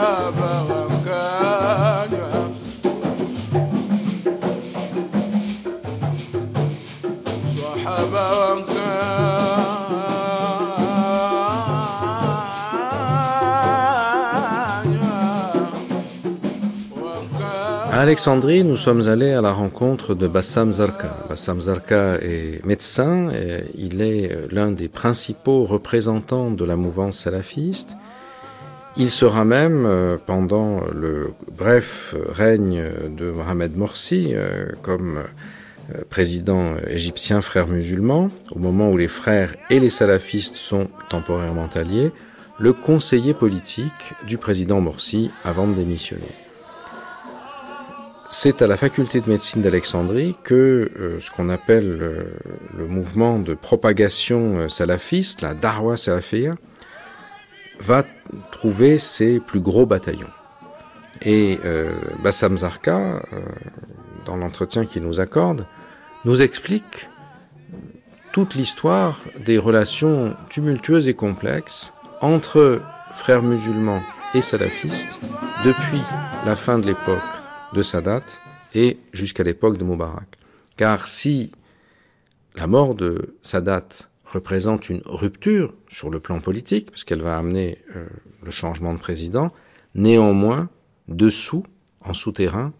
À 0.00 0.87
Alexandrie, 18.08 18.64
nous 18.64 18.78
sommes 18.78 19.06
allés 19.06 19.32
à 19.32 19.42
la 19.42 19.52
rencontre 19.52 20.14
de 20.14 20.26
Bassam 20.26 20.72
Zarka. 20.72 21.14
Bassam 21.28 21.60
Zarka 21.60 22.14
est 22.22 22.64
médecin, 22.64 23.30
il 23.74 24.00
est 24.00 24.34
l'un 24.50 24.70
des 24.70 24.88
principaux 24.88 25.64
représentants 25.64 26.50
de 26.50 26.64
la 26.64 26.76
mouvance 26.76 27.18
salafiste. 27.18 27.90
Il 28.96 29.10
sera 29.10 29.44
même, 29.44 29.84
euh, 29.84 30.16
pendant 30.26 30.80
le 30.90 31.34
bref 31.54 32.14
règne 32.30 32.82
de 33.14 33.30
Mohamed 33.30 33.76
Morsi, 33.76 34.30
euh, 34.32 34.68
comme 34.80 35.18
euh, 35.18 35.98
président 36.08 36.76
égyptien 36.88 37.42
frère 37.42 37.66
musulman, 37.66 38.28
au 38.52 38.58
moment 38.58 38.90
où 38.90 38.96
les 38.96 39.06
frères 39.06 39.54
et 39.68 39.80
les 39.80 39.90
salafistes 39.90 40.56
sont 40.56 40.88
temporairement 41.10 41.68
alliés, 41.74 42.10
le 42.58 42.72
conseiller 42.72 43.34
politique 43.34 44.14
du 44.26 44.38
président 44.38 44.80
Morsi 44.80 45.30
avant 45.44 45.68
de 45.68 45.74
démissionner. 45.74 46.47
C'est 48.30 48.60
à 48.60 48.66
la 48.66 48.76
faculté 48.76 49.22
de 49.22 49.30
médecine 49.30 49.62
d'Alexandrie 49.62 50.36
que 50.44 50.90
euh, 51.00 51.18
ce 51.18 51.30
qu'on 51.30 51.48
appelle 51.48 51.98
euh, 52.02 52.24
le 52.76 52.86
mouvement 52.86 53.38
de 53.38 53.54
propagation 53.54 54.58
euh, 54.58 54.68
salafiste, 54.68 55.40
la 55.40 55.54
Darwa 55.54 55.96
salafia, 55.96 56.54
va 57.80 58.04
trouver 58.52 58.98
ses 58.98 59.40
plus 59.40 59.60
gros 59.60 59.86
bataillons. 59.86 60.26
Et 61.22 61.58
Bassam 62.22 62.58
Zarka, 62.58 63.22
dans 64.24 64.36
l'entretien 64.36 64.84
qu'il 64.84 65.02
nous 65.02 65.18
accorde, 65.18 65.64
nous 66.24 66.42
explique 66.42 67.08
toute 68.32 68.54
l'histoire 68.54 69.18
des 69.44 69.58
relations 69.58 70.36
tumultueuses 70.48 71.08
et 71.08 71.14
complexes 71.14 71.92
entre 72.20 72.80
frères 73.14 73.42
musulmans 73.42 74.02
et 74.34 74.42
salafistes 74.42 75.18
depuis 75.64 76.02
la 76.46 76.54
fin 76.54 76.78
de 76.78 76.86
l'époque 76.86 77.37
de 77.73 77.81
Sadat 77.81 78.23
et 78.73 78.99
jusqu'à 79.13 79.43
l'époque 79.43 79.77
de 79.77 79.83
Moubarak. 79.83 80.37
Car 80.77 81.07
si 81.07 81.51
la 82.55 82.67
mort 82.67 82.95
de 82.95 83.35
Sadat 83.41 83.87
représente 84.25 84.89
une 84.89 85.01
rupture 85.05 85.73
sur 85.89 86.09
le 86.09 86.19
plan 86.19 86.39
politique, 86.39 86.89
parce 86.89 87.03
qu'elle 87.03 87.21
va 87.21 87.37
amener 87.37 87.77
euh, 87.95 88.07
le 88.41 88.51
changement 88.51 88.93
de 88.93 88.99
président, 88.99 89.51
néanmoins, 89.95 90.69
dessous, 91.07 91.65
en 92.01 92.13
souterrain, 92.13 92.73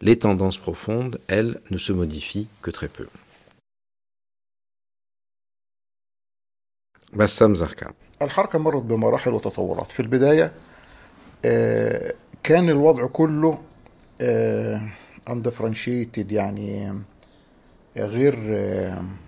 les 0.00 0.18
tendances 0.18 0.58
profondes, 0.58 1.20
elles, 1.28 1.60
ne 1.70 1.78
se 1.78 1.92
modifient 1.92 2.48
que 2.62 2.70
très 2.70 2.88
peu. 2.88 3.06
Bassam 7.12 7.54
Zarka. 7.54 7.94
الحركة 8.22 8.58
مرت 8.58 8.82
بمراحل 8.82 9.32
وتطورات 9.32 9.92
في 9.92 10.00
البداية 10.00 10.52
كان 12.42 12.70
الوضع 12.70 13.06
كله 13.06 13.58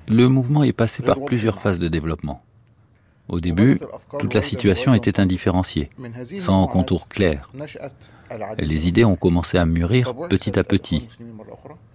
le 0.08 0.28
mouvement 0.28 0.64
est 0.64 0.74
passé 0.74 1.04
par 1.04 1.24
plusieurs 1.24 1.60
phases 1.60 1.80
de 1.80 1.88
développement. 1.88 2.42
Au 3.28 3.40
début, 3.40 3.80
toute 4.20 4.34
la 4.36 4.42
situation 4.42 4.94
était 4.94 5.20
indifférenciée, 5.20 5.90
sans 6.40 6.68
contour 6.68 7.08
clair. 7.08 7.52
les 8.58 8.88
idées 8.88 9.06
ont 9.06 9.16
commencé 9.16 9.58
à 9.58 9.66
mûrir 9.66 10.14
petit 10.30 10.60
à 10.60 10.64
petit. 10.64 11.08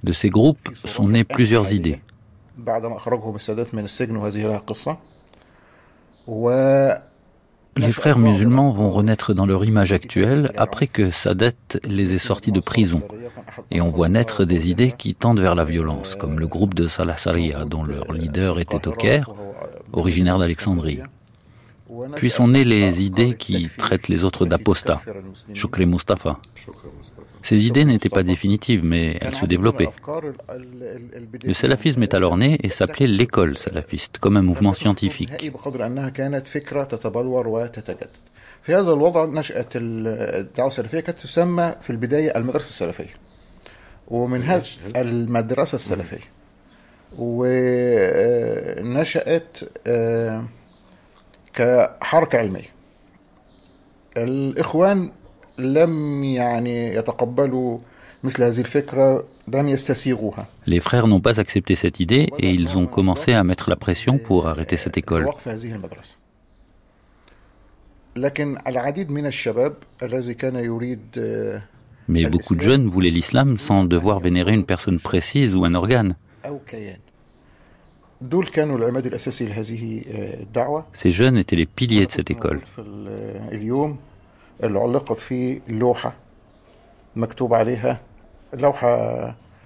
De 0.03 0.13
ces 0.13 0.29
groupes 0.31 0.71
sont 0.75 1.09
nées 1.09 1.25
plusieurs 1.25 1.73
idées. 1.73 2.01
Les 7.81 7.93
frères 7.93 8.19
musulmans 8.19 8.73
vont 8.73 8.91
renaître 8.91 9.33
dans 9.33 9.47
leur 9.47 9.65
image 9.65 9.93
actuelle 9.93 10.53
après 10.57 10.87
que 10.87 11.11
Sadat 11.11 11.53
les 11.85 12.13
ait 12.13 12.19
sortis 12.19 12.53
de 12.53 12.61
prison. 12.61 13.03
Et 13.71 13.81
on 13.81 13.91
voit 13.91 14.09
naître 14.09 14.45
des 14.45 14.69
idées 14.69 14.93
qui 14.97 15.15
tendent 15.15 15.41
vers 15.41 15.55
la 15.55 15.65
violence, 15.65 16.15
comme 16.15 16.39
le 16.39 16.47
groupe 16.47 16.75
de 16.75 16.87
Salah 16.87 17.17
Saria, 17.17 17.65
dont 17.65 17.85
leur 17.85 18.13
leader 18.13 18.61
était 18.61 18.87
au 18.87 18.93
Caire, 18.93 19.31
originaire 19.93 20.39
d'Alexandrie. 20.39 21.01
Puis 22.17 22.31
sont 22.31 22.49
nées 22.49 22.65
les 22.65 23.03
idées 23.03 23.35
qui 23.37 23.69
traitent 23.77 24.09
les 24.09 24.25
autres 24.25 24.45
d'apostats, 24.47 25.01
Shukri 25.55 25.87
Mustafa. 25.87 26.39
Ces 27.42 27.60
idées 27.68 27.86
n'étaient 27.86 28.10
pas 28.10 28.24
définitives, 28.24 28.84
mais 28.84 29.18
elles 29.22 29.36
se 29.36 29.46
développaient. 29.46 29.90
Le 31.44 31.54
salafisme 31.54 32.02
est 32.04 32.14
alors 32.14 32.38
né 32.38 32.58
et 32.64 32.70
s'appelait 32.70 33.08
l'école 33.08 33.58
salafiste, 33.58 34.18
comme 34.18 34.38
un 34.38 34.42
mouvement 34.42 34.74
scientifique. 34.74 35.52
في 38.66 38.76
هذا 38.76 38.92
الوضع 38.92 39.26
نشأت 39.26 39.68
الدعوة 39.76 40.68
السلفية 40.68 41.00
كانت 41.00 41.20
تسمى 41.20 41.76
في 41.82 41.90
البداية 41.90 42.38
المدرسة 42.38 42.68
السلفية 42.68 43.14
ومن 44.08 44.44
هذا 44.44 44.64
المدرسة 44.96 45.76
السلفية 45.76 46.20
ونشأت 48.78 49.58
كحركة 51.54 52.38
علمية 52.38 52.70
الإخوان 54.18 55.12
Les 60.67 60.81
frères 60.81 61.07
n'ont 61.07 61.21
pas 61.21 61.41
accepté 61.41 61.75
cette 61.75 62.01
idée 62.01 62.29
et 62.39 62.51
ils 62.51 62.77
ont 62.77 62.87
commencé 62.87 63.33
à 63.33 63.45
mettre 63.45 63.71
la 63.71 63.77
pression 63.77 64.19
pour 64.19 64.49
arrêter 64.49 64.77
cette 64.77 64.99
école. 64.99 65.29
Mais 72.09 72.27
beaucoup 72.27 72.57
de 72.57 72.61
jeunes 72.61 72.89
voulaient 72.89 73.11
l'islam 73.11 73.59
sans 73.59 73.85
devoir 73.85 74.21
vénérer 74.21 74.53
une 74.53 74.65
personne 74.65 74.99
précise 74.99 75.55
ou 75.55 75.65
un 75.65 75.75
organe. 75.75 76.17
Ces 80.93 81.11
jeunes 81.11 81.37
étaient 81.39 81.57
les 81.57 81.67
piliers 81.67 82.07
de 82.07 82.11
cette 82.11 82.31
école. 82.31 82.61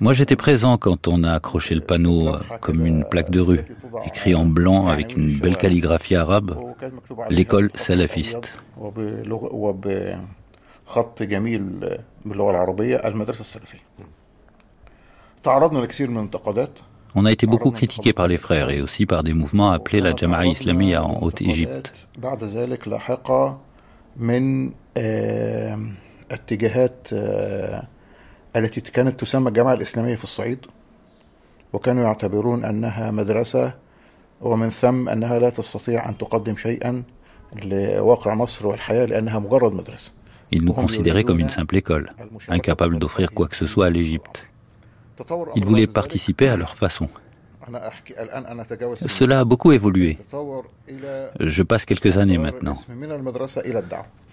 Moi 0.01 0.12
j'étais 0.12 0.37
présent 0.37 0.77
quand 0.77 1.09
on 1.09 1.23
a 1.23 1.33
accroché 1.33 1.75
le 1.75 1.81
panneau 1.81 2.29
euh, 2.29 2.39
comme 2.61 2.85
une 2.85 3.05
plaque 3.05 3.31
de 3.31 3.41
rue, 3.41 3.61
écrit 4.05 4.35
en 4.35 4.45
blanc 4.45 4.89
avec 4.89 5.16
une 5.16 5.39
belle 5.39 5.57
calligraphie 5.57 6.16
arabe, 6.16 6.59
l'école 7.31 7.71
salafiste. 7.75 8.55
On 17.15 17.25
a 17.25 17.33
été 17.33 17.47
beaucoup 17.47 17.71
critiqué 17.71 18.12
par 18.12 18.27
les 18.27 18.39
frères 18.39 18.71
et 18.71 18.81
aussi 18.81 19.07
par 19.07 19.23
des 19.23 19.33
mouvements 19.33 19.71
appelés 19.71 20.01
la 20.01 20.16
Jama'a 20.16 20.47
Islamia 20.47 21.05
en 21.05 21.23
Haute-Égypte. 21.23 22.09
اتجاهات 26.31 27.09
آه، 27.12 27.87
التي 28.57 28.81
كانت 28.81 29.21
تسمى 29.21 29.49
الجامعة 29.49 29.75
الإسلامية 29.75 30.16
في 30.16 30.25
الصعيد 30.25 30.66
وكانوا 31.73 32.03
يعتبرون 32.03 32.65
أنها 32.65 33.11
مدرسة 33.11 33.75
ومن 34.41 34.71
ثم 34.71 35.09
أنها 35.09 35.39
لا 35.39 35.51
تستطيع 35.51 36.09
أن 36.09 36.19
تقدم 36.19 36.57
شيئا 36.57 37.03
لواقع 37.62 38.35
مصر 38.35 38.66
والحياة 38.66 39.05
لأنها 39.05 39.39
مجرد 39.39 39.73
مدرسة. 39.73 40.12
Ils 40.53 40.62
nous 40.62 40.73
considéraient 40.73 41.25
comme 41.25 41.41
une 41.41 41.49
simple 41.49 41.77
école, 41.77 42.12
incapable 42.49 42.99
d'offrir 42.99 43.33
quoi 43.33 43.49
que 43.49 43.57
ce 43.57 43.66
soit 43.66 43.87
à 43.87 43.91
l'Égypte. 43.91 44.49
Ils 45.57 45.65
voulaient 45.65 45.87
participer 45.87 46.49
à 46.49 46.57
leur 46.57 46.77
façon. 46.77 47.09
Cela 49.07 49.41
a 49.41 49.45
beaucoup 49.45 49.73
évolué. 49.73 50.19
Je 51.41 51.62
passe 51.62 51.85
quelques 51.85 52.19
années 52.19 52.39
maintenant. 52.39 52.77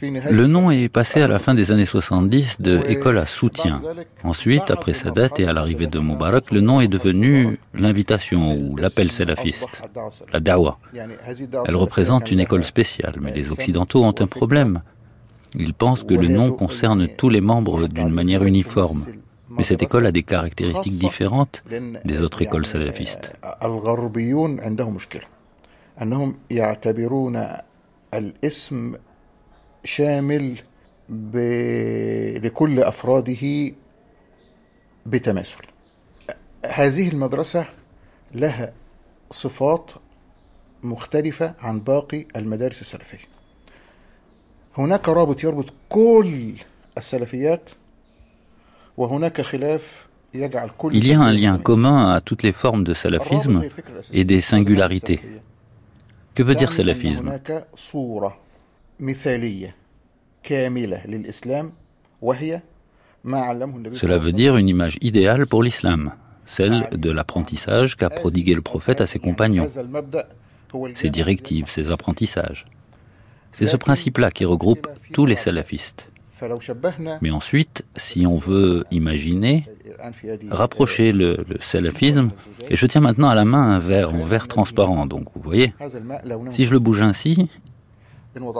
Le 0.02 0.48
nom 0.48 0.72
est 0.72 0.90
passé 0.90 1.22
à 1.22 1.28
la 1.28 1.40
fin 1.40 1.54
des 1.54 1.72
années 1.72 1.86
70 1.86 2.62
de 2.62 2.80
École 2.90 3.18
à 3.20 3.26
soutien. 3.26 3.82
Ensuite, 4.24 4.72
après 4.72 4.94
sa 4.94 5.12
date 5.12 5.40
et 5.40 5.46
à 5.48 5.54
l'arrivée 5.54 5.88
de 5.88 6.00
Moubarak, 6.00 6.52
le 6.52 6.62
nom 6.62 6.82
est 6.82 6.88
devenu 6.88 7.60
l'invitation 7.74 8.56
ou 8.56 8.76
l'appel 8.76 9.12
salafiste, 9.12 9.84
la 10.34 10.40
dawa. 10.40 10.80
Elle 10.94 11.76
représente 11.76 12.32
une 12.32 12.40
école 12.40 12.64
spéciale, 12.64 13.16
mais 13.22 13.32
les 13.32 13.52
Occidentaux 13.52 14.04
ont 14.04 14.16
un 14.20 14.28
problème. 14.28 14.82
Ils 15.54 15.74
pensent 15.74 16.04
que 16.04 16.14
le 16.14 16.28
nom 16.28 16.52
concerne 16.52 17.08
tous 17.08 17.30
les 17.30 17.42
membres 17.42 17.88
d'une 17.88 18.10
manière 18.10 18.44
uniforme. 18.44 19.06
Mais 19.58 19.64
cette 19.64 19.84
école 19.84 20.06
a 20.06 20.12
des 20.12 20.24
caractéristiques 20.24 21.00
différentes 21.08 21.64
des 22.12 22.22
autres 22.22 22.42
écoles 22.42 22.66
salafistes. 22.66 23.32
لكل 32.44 32.80
أفراده 32.80 33.74
بتماثل 35.06 35.64
هذه 36.66 37.10
المدرسة 37.10 37.66
لها 38.34 38.74
صفات 39.32 39.92
مختلفة 40.84 41.54
عن 41.60 41.80
باقي 41.80 42.26
المدارس 42.36 42.82
السلفية 42.82 43.18
هناك 44.78 45.10
رابط 45.10 45.44
يربط 45.44 45.74
كل 45.90 46.54
السلفيات 46.98 47.70
Il 50.94 51.08
y 51.08 51.14
a 51.14 51.20
un 51.20 51.32
lien 51.34 51.58
commun 51.58 52.12
à 52.12 52.22
toutes 52.22 52.44
les 52.44 52.52
formes 52.52 52.84
de 52.84 52.94
salafisme 52.94 53.64
et 54.14 54.24
des 54.24 54.42
singularités. 54.42 55.22
Que 56.36 56.44
veut 56.44 56.56
dire 56.56 56.72
salafisme 56.72 57.34
Cela 63.94 64.18
veut 64.18 64.32
dire 64.32 64.56
une 64.56 64.70
image 64.70 64.98
idéale 65.02 65.48
pour 65.48 65.64
l'islam, 65.64 66.14
celle 66.46 66.88
de 66.92 67.12
l'apprentissage 67.12 67.98
qu'a 67.98 68.10
prodigué 68.10 68.54
le 68.54 68.62
prophète 68.62 69.02
à 69.02 69.08
ses 69.08 69.20
compagnons, 69.20 69.68
ses 70.96 71.10
directives, 71.10 71.70
ses 71.70 71.92
apprentissages. 71.92 72.66
C'est 73.52 73.68
ce 73.68 73.76
principe-là 73.76 74.32
qui 74.32 74.46
regroupe 74.46 74.88
tous 75.14 75.26
les 75.26 75.36
salafistes. 75.36 76.11
Mais 77.22 77.32
ensuite, 77.32 77.86
si 77.96 78.26
on 78.26 78.38
veut 78.38 78.84
imaginer, 78.92 79.66
rapprocher 80.50 81.12
le, 81.12 81.46
le, 81.48 81.58
salafisme, 81.60 82.32
et 82.70 82.76
je 82.76 82.86
tiens 82.86 83.02
maintenant 83.02 83.30
à 83.30 83.36
la 83.36 83.46
main 83.46 83.62
un 83.62 83.80
verre, 83.80 84.10
un 84.10 84.26
verre 84.26 84.48
transparent, 84.48 85.06
donc 85.06 85.28
vous 85.36 85.42
voyez, 85.42 85.74
si 86.50 86.66
je 86.66 86.74
le 86.74 86.80
bouge 86.80 87.02
ainsi, 87.02 87.50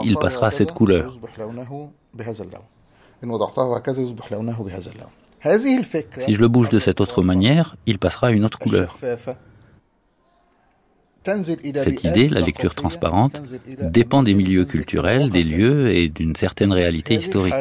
il 0.04 0.18
passera 0.18 0.48
à 0.48 0.52
cette 0.52 0.72
couleur. 0.72 1.18
Si 6.20 6.34
je 6.34 6.40
le 6.40 6.48
bouge 6.48 6.70
de 6.70 6.80
cette 6.80 7.02
autre 7.02 7.24
manière, 7.24 7.76
il 7.86 7.98
passera 8.00 8.28
à 8.28 8.32
une 8.32 8.46
autre 8.46 8.60
couleur. 8.60 8.98
Cette 11.24 12.04
idée, 12.04 12.28
la 12.30 12.42
lecture 12.42 12.76
transparente, 12.76 13.42
dépend 13.82 14.24
des 14.24 14.34
milieux 14.34 14.66
culturels, 14.66 15.30
des 15.30 15.44
lieux 15.44 15.94
et 15.94 16.10
d'une 16.10 16.36
certaine 16.36 16.74
réalité 16.74 17.16
historique. 17.16 17.54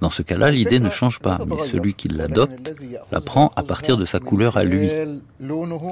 Dans 0.00 0.10
ce 0.10 0.22
cas-là, 0.22 0.50
l'idée 0.50 0.78
ne 0.78 0.90
change 0.90 1.18
pas, 1.18 1.40
mais 1.46 1.58
celui 1.58 1.94
qui 1.94 2.08
l'adopte 2.08 2.72
la 3.10 3.20
prend 3.20 3.50
à 3.56 3.62
partir 3.62 3.96
de 3.96 4.04
sa 4.04 4.20
couleur 4.20 4.56
à 4.56 4.64
lui. 4.64 4.88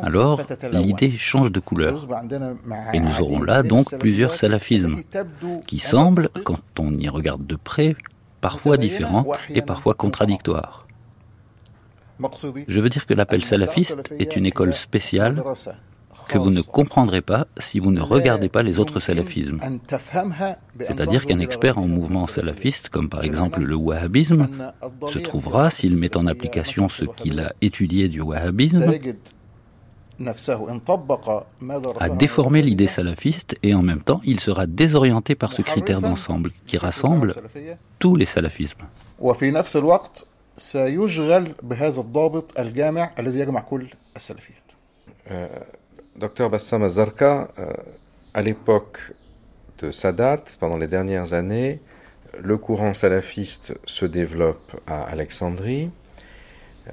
Alors, 0.03 0.43
l'idée 0.71 1.11
change 1.11 1.51
de 1.51 1.61
couleur. 1.61 2.07
Et 2.93 3.01
nous 3.01 3.21
aurons 3.21 3.43
là 3.43 3.63
donc 3.63 3.99
plusieurs 3.99 4.35
salafismes, 4.35 4.99
qui 5.67 5.79
semblent, 5.79 6.29
quand 6.45 6.61
on 6.79 6.97
y 6.99 7.09
regarde 7.09 7.47
de 7.47 7.57
près, 7.57 7.97
parfois 8.41 8.77
différents 8.77 9.27
et 9.51 9.63
parfois 9.63 9.95
contradictoires. 9.95 10.87
Je 12.69 12.81
veux 12.81 12.89
dire 12.89 13.07
que 13.07 13.15
l'appel 13.15 13.45
salafiste 13.45 14.13
est 14.19 14.37
une 14.37 14.47
école 14.47 14.73
spéciale 14.73 15.43
que 16.28 16.38
vous 16.38 16.52
ne 16.52 16.62
comprendrez 16.62 17.22
pas 17.22 17.48
si 17.58 17.80
vous 17.80 17.92
ne 17.92 18.02
regardez 18.02 18.50
pas 18.50 18.64
les 18.64 18.80
autres 18.80 19.00
salafismes. 19.00 19.60
أن 19.64 19.80
تفهمها 19.88 20.58
بأن 20.76 20.88
C'est-à-dire 20.88 21.26
qu'un 21.26 21.40
expert 21.40 21.78
en 21.78 21.88
mouvement 21.88 22.28
salafiste, 22.28 22.90
comme 22.90 23.10
par 23.10 23.24
exemple 23.24 23.62
le 23.62 23.76
wahhabisme, 23.76 24.48
se 25.08 25.20
trouvera, 25.20 25.70
s'il 25.70 25.96
met 25.98 26.16
en 26.16 26.26
application 26.28 26.90
ce 26.90 27.06
qu'il 27.06 27.40
a 27.40 27.54
étudié 27.62 28.08
du 28.08 28.22
wahhabisme, 28.22 28.92
سيجد 28.92 29.18
نفسه 30.20 30.72
إن 30.72 30.80
طبق 30.80 31.44
ما 31.62 31.82
à 32.00 32.10
درسه 32.10 32.18
déformer 32.18 32.62
l'idée 32.62 32.88
salafiste 32.88 33.58
et 33.64 33.74
en 33.74 33.82
même 33.82 34.02
temps 34.02 34.22
il 34.24 34.40
sera 34.40 34.66
désorienté 34.68 35.36
par 35.36 35.52
ce 35.54 35.62
critère 35.62 36.02
d'ensemble 36.02 36.52
qui 36.68 36.78
rassemble 36.78 37.32
السلفية 37.32 37.78
tous 38.00 38.16
les 38.16 38.26
salafismes. 38.26 38.86
وفي 39.20 39.52
نفس 39.52 39.76
الوقت 39.76 40.26
سيشغل 40.58 41.52
بهذا 41.64 42.02
الضابط 42.02 42.60
الجامع 42.60 43.12
الذي 43.20 43.40
يجمع 43.40 43.62
كل 43.62 43.88
السلفيات 44.18 44.62
Euh, 45.30 45.48
Docteur 46.19 46.49
Bassam 46.49 46.83
Azarka, 46.83 47.51
euh, 47.59 47.71
à 48.33 48.41
l'époque 48.41 49.13
de 49.79 49.91
Sadat, 49.91 50.41
pendant 50.59 50.79
les 50.79 50.87
dernières 50.87 51.35
années, 51.35 51.79
le 52.41 52.57
courant 52.57 52.95
salafiste 52.95 53.75
se 53.85 54.07
développe 54.07 54.81
à 54.87 55.03
Alexandrie. 55.03 55.91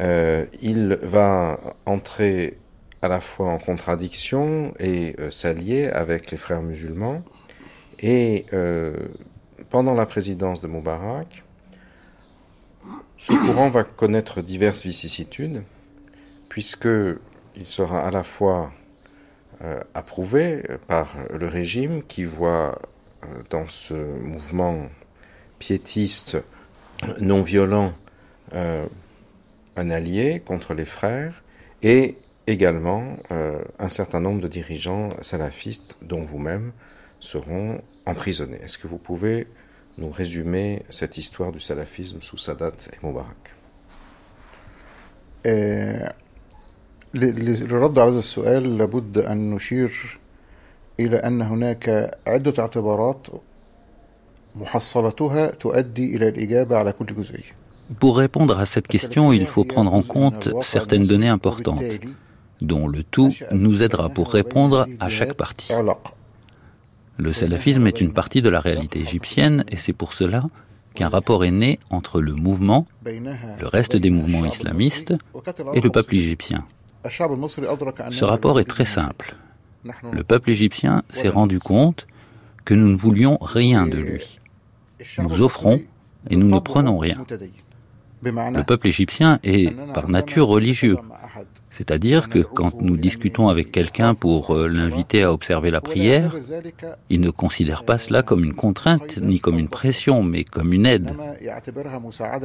Euh, 0.01 0.45
il 0.61 0.99
va 1.01 1.57
entrer 1.85 2.57
à 3.01 3.07
la 3.07 3.21
fois 3.21 3.49
en 3.49 3.59
contradiction 3.59 4.73
et 4.77 5.15
euh, 5.19 5.29
s'allier 5.29 5.87
avec 5.87 6.29
les 6.29 6.37
frères 6.37 6.61
musulmans. 6.61 7.23
Et 7.99 8.45
pendant 9.69 9.93
la 9.93 10.05
présidence 10.05 10.59
de 10.59 10.67
Moubarak, 10.67 11.45
ce 13.15 13.31
courant 13.31 13.69
va 13.69 13.85
connaître 13.85 14.41
diverses 14.41 14.85
vicissitudes, 14.85 15.63
puisque 16.49 16.89
il 17.55 17.65
sera 17.65 18.05
à 18.05 18.11
la 18.11 18.23
fois 18.23 18.73
euh, 19.61 19.81
Approuvé 19.93 20.63
euh, 20.69 20.77
par 20.87 21.15
le 21.31 21.47
régime 21.47 22.03
qui 22.03 22.25
voit 22.25 22.79
euh, 23.23 23.27
dans 23.49 23.67
ce 23.67 23.93
mouvement 23.93 24.89
piétiste 25.59 26.37
non 27.19 27.41
violent 27.41 27.93
un 29.75 29.89
allié 29.89 30.39
contre 30.45 30.73
les 30.73 30.85
frères 30.85 31.43
et 31.81 32.17
également 32.45 33.17
un 33.79 33.89
certain 33.89 34.19
nombre 34.19 34.41
de 34.41 34.47
dirigeants 34.47 35.09
salafistes 35.21 35.97
dont 36.03 36.21
vous-même 36.21 36.71
seront 37.19 37.81
emprisonnés. 38.05 38.59
Est-ce 38.63 38.77
que 38.77 38.87
vous 38.87 38.99
pouvez 38.99 39.47
nous 39.97 40.11
résumer 40.11 40.83
cette 40.89 41.17
histoire 41.17 41.51
du 41.51 41.59
salafisme 41.59 42.21
sous 42.21 42.37
Sadat 42.37 42.73
et 42.91 43.05
Moubarak? 43.05 43.55
للرد 47.14 47.98
على 47.98 48.10
هذا 48.10 48.18
السؤال 48.18 48.78
لابد 48.78 49.18
أن 49.18 49.50
نشير 49.50 50.18
إلى 51.00 51.16
أن 51.16 51.42
هناك 51.42 52.14
عدة 52.26 52.62
اعتبارات 52.62 53.26
محصلتها 54.56 55.46
تؤدي 55.50 56.16
إلى 56.16 56.28
الإجابة 56.28 56.76
على 56.76 56.92
كل 56.92 57.06
جزئية 57.06 57.58
Pour 58.00 58.18
répondre 58.18 58.58
à 58.58 58.66
cette 58.66 58.86
question, 58.86 59.32
il 59.32 59.46
faut 59.46 59.64
prendre 59.64 59.94
en 59.94 60.02
compte 60.02 60.50
certaines 60.60 61.04
données 61.04 61.30
importantes, 61.30 61.82
dont 62.60 62.86
le 62.86 63.02
tout 63.02 63.32
nous 63.50 63.82
aidera 63.82 64.10
pour 64.10 64.30
répondre 64.30 64.86
à 65.00 65.08
chaque 65.08 65.32
partie. 65.32 65.72
علاقة 65.72 66.12
Le 67.16 67.32
salafisme 67.32 67.86
est 67.86 68.00
une 68.00 68.12
partie 68.12 68.42
de 68.42 68.48
la 68.48 68.60
réalité 68.60 69.00
égyptienne 69.00 69.64
et 69.70 69.76
c'est 69.76 69.94
pour 69.94 70.12
cela 70.12 70.44
qu'un 70.94 71.08
rapport 71.08 71.44
est 71.44 71.50
né 71.50 71.78
entre 71.90 72.20
le 72.20 72.34
mouvement, 72.34 72.86
le 73.04 73.66
reste 73.66 73.96
des 73.96 74.10
mouvements 74.10 74.44
islamistes 74.44 75.14
et 75.74 75.80
le 75.80 75.90
peuple 75.90 76.14
égyptien. 76.14 76.64
Ce 77.09 78.23
rapport 78.23 78.59
est 78.59 78.65
très 78.65 78.85
simple. 78.85 79.35
Le 80.11 80.23
peuple 80.23 80.51
égyptien 80.51 81.03
s'est 81.09 81.29
rendu 81.29 81.59
compte 81.59 82.07
que 82.65 82.73
nous 82.73 82.87
ne 82.87 82.95
voulions 82.95 83.37
rien 83.41 83.85
de 83.87 83.97
lui. 83.97 84.39
Nous 85.19 85.41
offrons 85.41 85.81
et 86.29 86.35
nous 86.35 86.47
ne 86.47 86.59
prenons 86.59 86.97
rien. 86.97 87.17
Le 88.23 88.63
peuple 88.63 88.87
égyptien 88.87 89.39
est 89.43 89.75
par 89.93 90.07
nature 90.07 90.47
religieux. 90.47 90.97
C'est-à-dire 91.69 92.29
que 92.29 92.39
quand 92.39 92.83
nous 92.83 92.97
discutons 92.97 93.49
avec 93.49 93.71
quelqu'un 93.71 94.13
pour 94.13 94.51
euh, 94.51 94.67
l'inviter 94.67 95.23
à 95.23 95.33
observer 95.33 95.71
la 95.71 95.81
prière, 95.81 96.35
il 97.09 97.19
ne 97.19 97.31
considère 97.31 97.83
pas 97.83 97.97
cela 97.97 98.21
comme 98.21 98.43
une 98.43 98.53
contrainte 98.53 99.17
ni 99.17 99.39
comme 99.39 99.57
une 99.57 99.69
pression, 99.69 100.21
mais 100.21 100.43
comme 100.43 100.71
une 100.71 100.85
aide. 100.85 101.15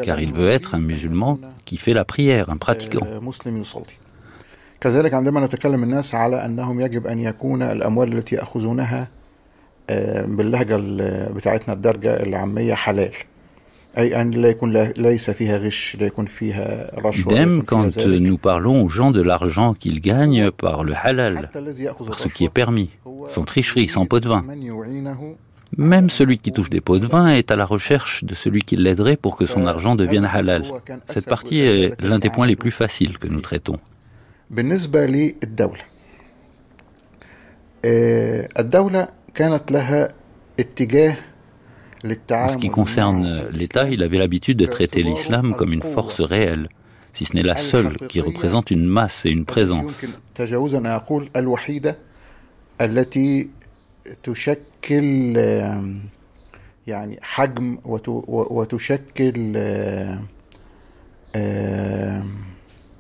Car 0.03 0.21
il 0.21 0.33
veut 0.33 0.49
être 0.49 0.75
un 0.75 0.79
musulman 0.79 1.39
qui 1.67 1.77
fait 1.77 1.93
la 1.93 2.07
prière, 2.07 2.49
un 2.49 2.57
pratiquant. 2.57 3.07
كذلك 4.82 5.14
عندما 5.14 5.46
نتكلم 5.46 5.84
الناس 5.84 6.16
على 6.16 6.46
انهم 6.46 6.82
يجب 6.82 7.08
ان 7.08 7.20
يكون 7.20 7.62
الاموال 7.62 8.14
التي 8.18 8.36
ياخذونها 8.36 9.08
باللهجه 10.26 10.78
بتاعتنا 11.30 11.74
الدارجه 11.74 12.24
العاميه 12.24 12.74
حلال 12.74 13.12
Idem 13.96 14.12
quand 17.64 17.98
nous 18.08 18.38
parlons 18.40 18.84
aux 18.84 18.90
gens 18.90 19.12
de 19.12 19.22
l'argent 19.22 19.76
qu'ils 19.76 20.02
gagnent 20.02 20.50
par 20.50 20.84
le 20.84 20.96
halal, 20.96 21.52
par 22.08 22.18
ce 22.18 22.28
qui 22.28 22.44
est 22.44 22.50
permis, 22.50 22.90
sans 23.28 23.44
tricherie, 23.44 23.88
sans 23.88 24.08
pot 24.08 24.20
de 24.20 24.30
vin. 24.30 24.44
Même 25.78 26.10
celui 26.10 26.40
qui 26.40 26.52
touche 26.52 26.72
des 26.72 26.82
pots 26.82 26.98
de 26.98 27.06
vin 27.06 27.28
est 27.30 27.52
à 27.52 27.56
la 27.56 27.66
recherche 27.66 28.24
de 28.24 28.34
celui 28.34 28.62
qui 28.62 28.78
l'aiderait 28.78 29.16
pour 29.16 29.36
que 29.36 29.46
son 29.46 29.68
argent 29.68 29.96
devienne 29.96 30.26
halal. 30.26 30.64
Cette 31.06 31.28
partie 31.28 31.60
est 31.60 32.02
l'un 32.02 32.18
des 32.18 32.32
points 32.32 32.48
les 32.48 32.56
plus 32.56 32.72
faciles 32.72 33.20
que 33.20 33.28
nous 33.28 33.42
traitons. 33.42 33.78
En 42.32 42.50
ce 42.50 42.58
qui 42.58 42.70
concerne 42.70 43.48
l'État, 43.52 43.90
il 43.90 44.04
avait 44.04 44.18
l'habitude 44.18 44.58
de 44.58 44.66
traiter 44.66 45.04
l'islam 45.04 45.56
comme 45.56 45.74
une 45.74 45.82
force 45.82 46.22
réelle, 46.22 46.70
si 47.14 47.26
ce 47.26 47.36
n'est 47.36 47.44
la 47.44 47.56
seule 47.56 47.98
qui 48.10 48.22
représente 48.22 48.72
une 48.72 48.86
masse 48.86 49.26
et 49.26 49.30
une 49.30 49.46
présence. 49.46 50.06
يعني 56.88 57.20
حجم 57.22 57.78
وتشكل 58.26 59.58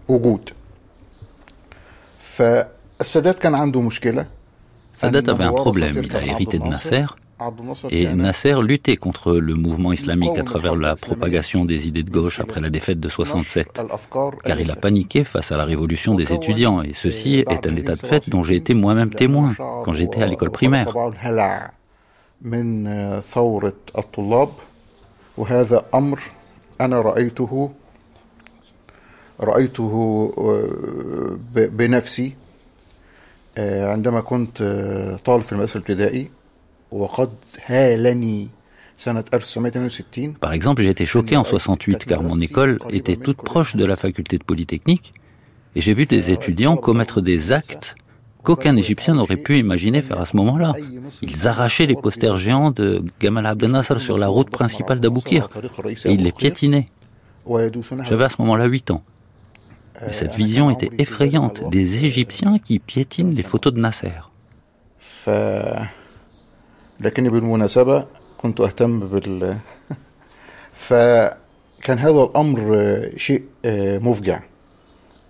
وجود 0.08 0.50
Sadat 4.93 5.31
avait 5.33 5.45
un 5.45 5.53
problème, 5.53 6.01
il 6.03 6.17
a 6.17 6.25
hérité 6.25 6.59
de 6.59 6.67
Nasser, 6.67 7.05
et 7.91 8.07
Nasser 8.15 8.57
luttait 8.63 8.97
contre 8.97 9.35
le 9.35 9.55
mouvement 9.55 9.93
islamique 9.93 10.37
à 10.37 10.43
travers 10.43 10.75
la 10.75 10.97
propagation 10.97 11.65
des 11.65 11.87
idées 11.87 12.03
de 12.03 12.11
gauche 12.11 12.41
après 12.41 12.61
la 12.61 12.69
défaite 12.69 12.99
de 12.99 13.09
67, 13.09 13.81
car 14.45 14.61
il 14.61 14.71
a 14.71 14.77
paniqué 14.77 15.23
face 15.23 15.53
à 15.53 15.57
la 15.57 15.65
révolution 15.65 16.15
des 16.17 16.33
étudiants, 16.33 16.83
et 16.83 16.95
ceci 16.95 17.45
est 17.49 17.67
un 17.67 17.77
état 17.77 17.95
de 17.95 18.05
fait 18.05 18.29
dont 18.29 18.43
j'ai 18.43 18.57
été 18.57 18.75
moi-même 18.75 19.11
témoin 19.11 19.55
quand 19.85 19.93
j'étais 19.93 20.23
à 20.23 20.27
l'école 20.27 20.51
primaire. 20.51 20.89
عندما 33.58 34.22
كنت 34.22 34.58
طالب 35.26 35.42
في 35.42 35.52
المدرسة 35.52 35.78
الابتدائي 35.78 36.30
وقد 36.92 37.30
هالني 37.66 38.48
Par 40.42 40.54
exemple, 40.54 40.82
j'ai 40.82 40.90
été 40.90 41.06
choqué 41.06 41.36
en 41.36 41.44
68 41.44 42.06
car 42.06 42.24
mon 42.24 42.40
école 42.40 42.80
était 42.90 43.16
toute 43.18 43.38
proche 43.38 43.76
de 43.76 43.86
la 43.86 43.96
faculté 43.96 44.38
de 44.38 44.44
Polytechnique 44.44 45.14
et 45.76 45.82
j'ai 45.82 45.94
vu 45.94 46.06
des 46.06 46.32
étudiants 46.32 46.78
commettre 46.78 47.20
des 47.22 47.52
actes 47.52 47.96
qu'aucun 48.44 48.76
Égyptien 48.78 49.16
n'aurait 49.16 49.38
pu 49.38 49.58
imaginer 49.58 50.02
faire 50.02 50.22
à 50.22 50.26
ce 50.26 50.38
moment-là. 50.38 50.74
Ils 51.22 51.48
arrachaient 51.48 51.86
les 51.86 51.96
posters 51.96 52.38
géants 52.38 52.72
de 52.72 53.04
Gamal 53.20 53.46
Abdel 53.46 53.72
Nasser 53.72 54.00
sur 54.00 54.18
la 54.18 54.28
route 54.28 54.50
principale 54.50 55.00
d'Aboukir 55.00 55.50
et 56.06 56.12
ils 56.12 56.24
les 56.24 56.32
piétinaient. 56.32 56.88
J'avais 58.04 58.24
à 58.24 58.30
ce 58.30 58.42
moment-là 58.42 58.66
8 58.66 58.92
ans. 58.92 59.04
Et 60.08 60.12
cette 60.12 60.36
vision 60.36 60.70
était 60.70 60.90
effrayante 60.98 61.70
des 61.70 62.06
Égyptiens 62.06 62.58
qui 62.60 62.80
piétinent 62.80 63.34
les 63.34 63.44
photos 63.44 63.74
de 63.74 63.80
Nasser. 63.80 64.12
لكني 67.00 67.30
بالمناسبة 67.30 68.06
كنت 68.38 68.62
أهتم 68.62 69.00
بال 69.00 69.58
فكان 70.74 71.98
هذا 71.98 72.22
الأمر 72.24 73.00
شيء 73.18 73.44
مفجع 74.02 74.40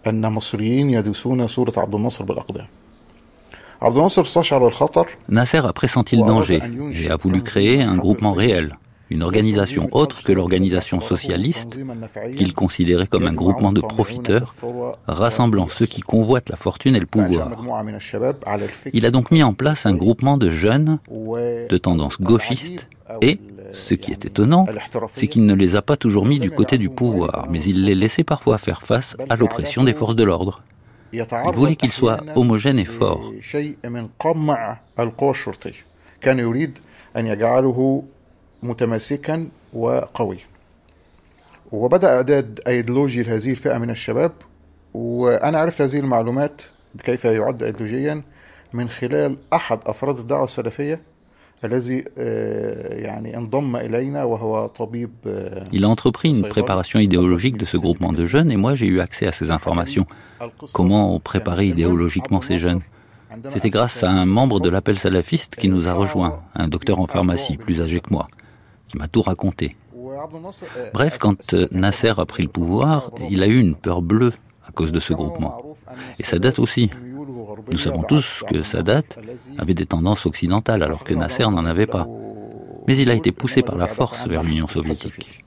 أن 0.07 0.31
مصريين 0.31 0.89
يدوسون 0.89 1.47
صورة 1.47 1.73
عبد 1.77 1.95
الناصر 1.95 2.23
بالأقدام 2.23 2.67
عبد 3.81 3.97
الناصر 3.97 4.21
استشعر 4.21 4.67
الخطر 4.67 5.07
Nasser 5.29 5.65
a 5.65 5.73
pressenti 5.73 6.15
le 6.15 6.23
danger 6.23 6.61
et 6.93 7.09
a 7.11 7.15
voulu 7.17 7.41
créer 7.41 7.81
un 7.81 7.95
groupement 7.95 8.33
réel, 8.33 8.77
une 9.10 9.22
organisation 9.22 9.88
autre 9.92 10.22
que 10.22 10.32
l'organisation 10.32 11.00
socialiste 11.00 11.78
qu'il 12.36 12.52
considérait 12.54 13.06
comme 13.06 13.26
un 13.26 13.32
groupement 13.32 13.72
de 13.72 13.80
profiteurs 13.80 14.54
rassemblant 15.06 15.68
ceux 15.68 15.86
qui 15.86 16.00
convoitent 16.00 16.50
la 16.50 16.56
fortune 16.56 16.94
et 16.94 17.00
le 17.00 17.06
pouvoir. 17.06 17.50
Il 18.92 19.06
a 19.06 19.10
donc 19.10 19.30
mis 19.30 19.42
en 19.42 19.54
place 19.54 19.86
un 19.86 19.94
groupement 19.94 20.36
de 20.36 20.50
jeunes 20.50 20.98
de 21.10 21.78
tendance 21.78 22.20
gauchiste 22.20 22.88
et, 23.22 23.40
ce 23.72 23.94
qui 23.94 24.12
est 24.12 24.24
étonnant, 24.24 24.66
c'est 25.14 25.28
qu'il 25.28 25.46
ne 25.46 25.54
les 25.54 25.76
a 25.76 25.82
pas 25.82 25.96
toujours 25.96 26.26
mis 26.26 26.38
du 26.38 26.50
côté 26.50 26.78
du 26.78 26.90
pouvoir, 26.90 27.46
mais 27.50 27.62
il 27.62 27.84
les 27.84 27.94
laissait 27.94 28.24
parfois 28.24 28.58
faire 28.58 28.82
face 28.82 29.16
à 29.28 29.36
l'oppression 29.36 29.84
des 29.84 29.94
forces 29.94 30.16
de 30.16 30.24
l'ordre. 30.24 30.62
Il 31.12 31.24
voulait 31.54 31.76
qu'ils 31.76 31.92
soient 31.92 32.18
homogènes 32.34 32.78
et 32.78 32.84
forts. 32.84 33.32
متماسكا 38.63 39.47
وقوي 39.73 40.37
وبدأ 41.71 42.15
إعداد 42.15 42.59
أيديولوجي 42.67 43.23
لهذه 43.23 43.51
الفئة 43.51 43.77
من 43.77 43.89
الشباب 43.89 44.31
وأنا 44.93 45.59
عرفت 45.59 45.81
هذه 45.81 45.99
المعلومات 45.99 46.61
كيف 47.03 47.25
يعد 47.25 47.63
أيديولوجيا 47.63 48.21
من 48.73 48.89
خلال 48.89 49.37
أحد 49.53 49.79
أفراد 49.85 50.19
الدعوة 50.19 50.43
السلفية 50.43 51.01
الذي 51.65 52.03
يعني 53.05 53.37
انضم 53.37 53.75
إلينا 53.75 54.23
وهو 54.23 54.67
طبيب 54.67 55.11
Il 55.71 55.85
a 55.85 55.89
entrepris 55.89 56.29
une 56.29 56.47
préparation 56.47 56.99
idéologique 56.99 57.57
de 57.57 57.65
ce 57.65 57.77
groupement 57.77 58.13
de 58.13 58.25
jeunes 58.25 58.51
et 58.51 58.57
moi 58.57 58.75
j'ai 58.75 58.87
eu 58.87 58.99
accès 58.99 59.27
à 59.27 59.31
ces 59.31 59.49
informations. 59.51 60.05
Comment 60.73 61.19
préparer 61.19 61.67
idéologiquement 61.67 62.41
ces 62.41 62.57
jeunes 62.57 62.81
C'était 63.49 63.69
grâce 63.69 64.03
à 64.03 64.11
un 64.11 64.25
membre 64.25 64.59
de 64.59 64.69
l'appel 64.69 64.99
salafiste 64.99 65.55
qui 65.55 65.69
nous 65.69 65.87
a 65.87 65.93
rejoints, 65.93 66.41
un 66.55 66.67
docteur 66.67 66.99
en 66.99 67.07
pharmacie 67.07 67.57
plus 67.57 67.81
âgé 67.81 67.99
que 68.01 68.11
moi 68.11 68.27
qui 68.88 68.96
m'a 68.96 69.08
tout 69.08 69.22
raconté. 69.22 69.76
Bref, 70.94 71.18
quand 71.18 71.54
Nasser 71.72 72.14
a 72.18 72.26
pris 72.26 72.42
le 72.42 72.48
pouvoir, 72.48 73.10
il 73.30 73.42
a 73.42 73.46
eu 73.46 73.58
une 73.58 73.74
peur 73.74 74.02
bleue 74.02 74.32
à 74.66 74.72
cause 74.72 74.92
de 74.92 75.00
ce 75.00 75.12
groupement. 75.12 75.62
Et 76.18 76.24
Sadat 76.24 76.58
aussi. 76.58 76.90
Nous 77.72 77.78
savons 77.78 78.02
tous 78.02 78.44
que 78.48 78.62
Sadat 78.62 79.02
avait 79.58 79.74
des 79.74 79.86
tendances 79.86 80.26
occidentales 80.26 80.82
alors 80.82 81.04
que 81.04 81.14
Nasser 81.14 81.44
n'en 81.44 81.66
avait 81.66 81.86
pas. 81.86 82.06
Mais 82.86 82.96
il 82.96 83.10
a 83.10 83.14
été 83.14 83.32
poussé 83.32 83.62
par 83.62 83.76
la 83.76 83.86
force 83.86 84.26
vers 84.26 84.42
l'Union 84.42 84.66
soviétique. 84.66 85.44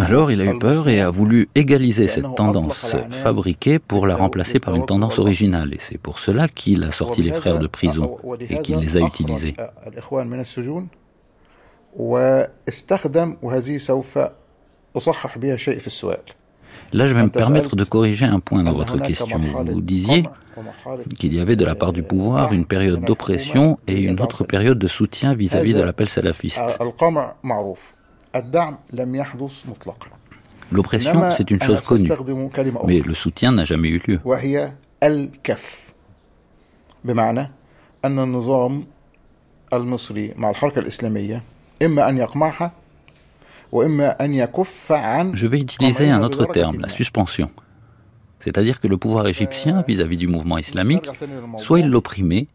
Alors 0.00 0.30
il 0.30 0.40
a 0.40 0.44
eu 0.44 0.58
peur 0.58 0.88
et 0.88 1.00
a 1.00 1.10
voulu 1.10 1.48
égaliser 1.54 2.08
cette 2.08 2.34
tendance 2.34 2.96
fabriquée 3.10 3.78
pour 3.78 4.06
la 4.06 4.16
remplacer 4.16 4.60
par 4.60 4.74
une 4.74 4.86
tendance 4.86 5.18
originale. 5.18 5.74
Et 5.74 5.78
c'est 5.80 5.98
pour 5.98 6.18
cela 6.18 6.48
qu'il 6.48 6.84
a 6.84 6.92
sorti 6.92 7.22
les 7.22 7.32
frères 7.32 7.58
de 7.58 7.66
prison 7.66 8.18
et 8.48 8.60
qu'il 8.60 8.78
les 8.78 8.96
a 8.96 9.00
utilisés. 9.00 9.54
Là, 16.92 17.06
je 17.06 17.14
vais 17.14 17.22
me 17.22 17.30
permettre 17.30 17.76
de 17.76 17.84
corriger 17.84 18.26
un 18.26 18.40
point 18.40 18.62
dans 18.64 18.72
votre 18.72 18.98
question. 18.98 19.40
Vous 19.66 19.80
disiez 19.80 20.24
qu'il 21.18 21.34
y 21.34 21.40
avait 21.40 21.56
de 21.56 21.64
la 21.64 21.74
part 21.74 21.92
du 21.92 22.02
pouvoir 22.02 22.52
une 22.52 22.64
période 22.66 23.02
d'oppression 23.04 23.78
et 23.86 24.00
une 24.00 24.20
autre 24.20 24.44
période 24.44 24.78
de 24.78 24.88
soutien 24.88 25.34
vis-à-vis 25.34 25.72
-vis 25.72 25.78
de 25.78 25.82
l'appel 25.82 26.08
salafiste. 26.08 26.60
L'oppression, 30.71 31.31
c'est 31.31 31.51
une 31.51 31.61
chose 31.61 31.79
connue, 31.81 32.09
mais 32.85 32.99
le 32.99 33.13
soutien 33.13 33.51
n'a 33.51 33.65
jamais 33.65 33.89
eu 33.89 34.01
lieu. 34.07 34.19
وهي 34.25 34.73
الكف 35.03 35.93
بمعنى 37.03 37.51
أن 38.05 38.19
النظام 38.19 38.83
المصري 39.73 40.33
مع 40.35 40.49
الحركة 40.49 40.79
الإسلامية 40.79 41.43
إما 41.83 42.09
أن 42.09 42.17
يقمعها 42.17 42.71
وإما 43.71 44.23
أن 44.25 44.33
يكف 44.33 44.91
عن 44.91 45.35
Je 45.35 45.47
vais 45.47 45.59
utiliser 45.59 46.09
un 46.09 46.23
autre 46.23 46.45
terme, 46.45 46.79
la 46.79 46.89
suspension. 46.89 47.49
C'est-à-dire 48.39 48.79
que 48.79 48.87
le 48.87 48.97
pouvoir 48.97 49.27
égyptien, 49.27 49.83
vis-à-vis 49.87 50.17
du 50.17 50.27
mouvement 50.27 50.57
islamique, 50.57 51.09
soit 51.57 51.79
il 51.79 51.87
l'opprimait, 51.89 52.47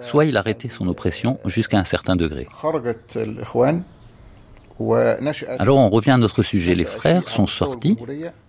soit 0.00 0.24
il 0.24 0.36
arrêtait 0.36 0.68
son 0.68 0.86
oppression 0.88 1.38
jusqu'à 1.46 1.78
un 1.78 1.84
certain 1.84 2.16
degré. 2.16 2.46
خرجت 2.50 3.16
الإخوان 3.16 3.74
ونشأت 3.74 3.82
Alors 5.59 5.77
on 5.77 5.89
revient 5.89 6.11
à 6.11 6.17
notre 6.17 6.43
sujet. 6.43 6.75
Les 6.75 6.85
frères 6.85 7.29
sont 7.29 7.47
sortis 7.47 7.97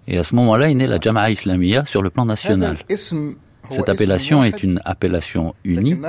et 0.06 0.18
à 0.18 0.24
ce 0.24 0.34
moment-là 0.34 0.70
est 0.70 0.74
née 0.74 0.86
la 0.86 1.00
Jama'a 1.00 1.30
Islamiyya 1.30 1.84
sur 1.84 2.02
le 2.02 2.10
plan 2.10 2.24
national. 2.24 2.76
Cette 3.70 3.88
appellation 3.88 4.44
est 4.44 4.62
une 4.62 4.80
appellation 4.84 5.54
unique, 5.64 6.00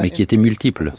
mais 0.00 0.10
qui 0.10 0.22
était 0.22 0.36
multiple. 0.36 0.92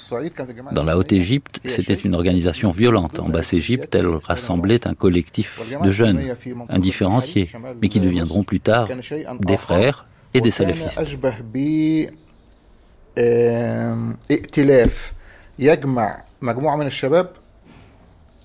Dans 0.72 0.84
la 0.84 0.98
Haute-Égypte, 0.98 1.60
c'était 1.66 1.94
une 1.96 2.14
organisation 2.14 2.72
violente. 2.72 3.20
En 3.20 3.30
Basse-Égypte, 3.30 3.96
elle 3.96 4.08
rassemblait 4.08 4.88
un 4.88 4.94
collectif 4.94 5.60
de 5.84 5.92
jeunes, 5.92 6.22
indifférenciés, 6.70 7.50
mais 7.82 7.88
qui 7.88 8.00
deviendront 8.00 8.44
plus 8.44 8.60
tard 8.60 8.88
des 9.40 9.58
frères 9.58 10.08
et 10.34 10.42
des 10.42 10.52
salafistes. 10.52 11.02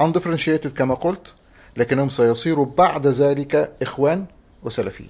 undifferentiated 0.01 0.67
كما 0.67 0.93
قلت 0.95 1.33
لكنهم 1.77 2.09
سيصيروا 2.09 2.65
بعد 2.77 3.07
ذلك 3.07 3.71
إخوان 3.81 4.25
وسلفيين 4.63 5.09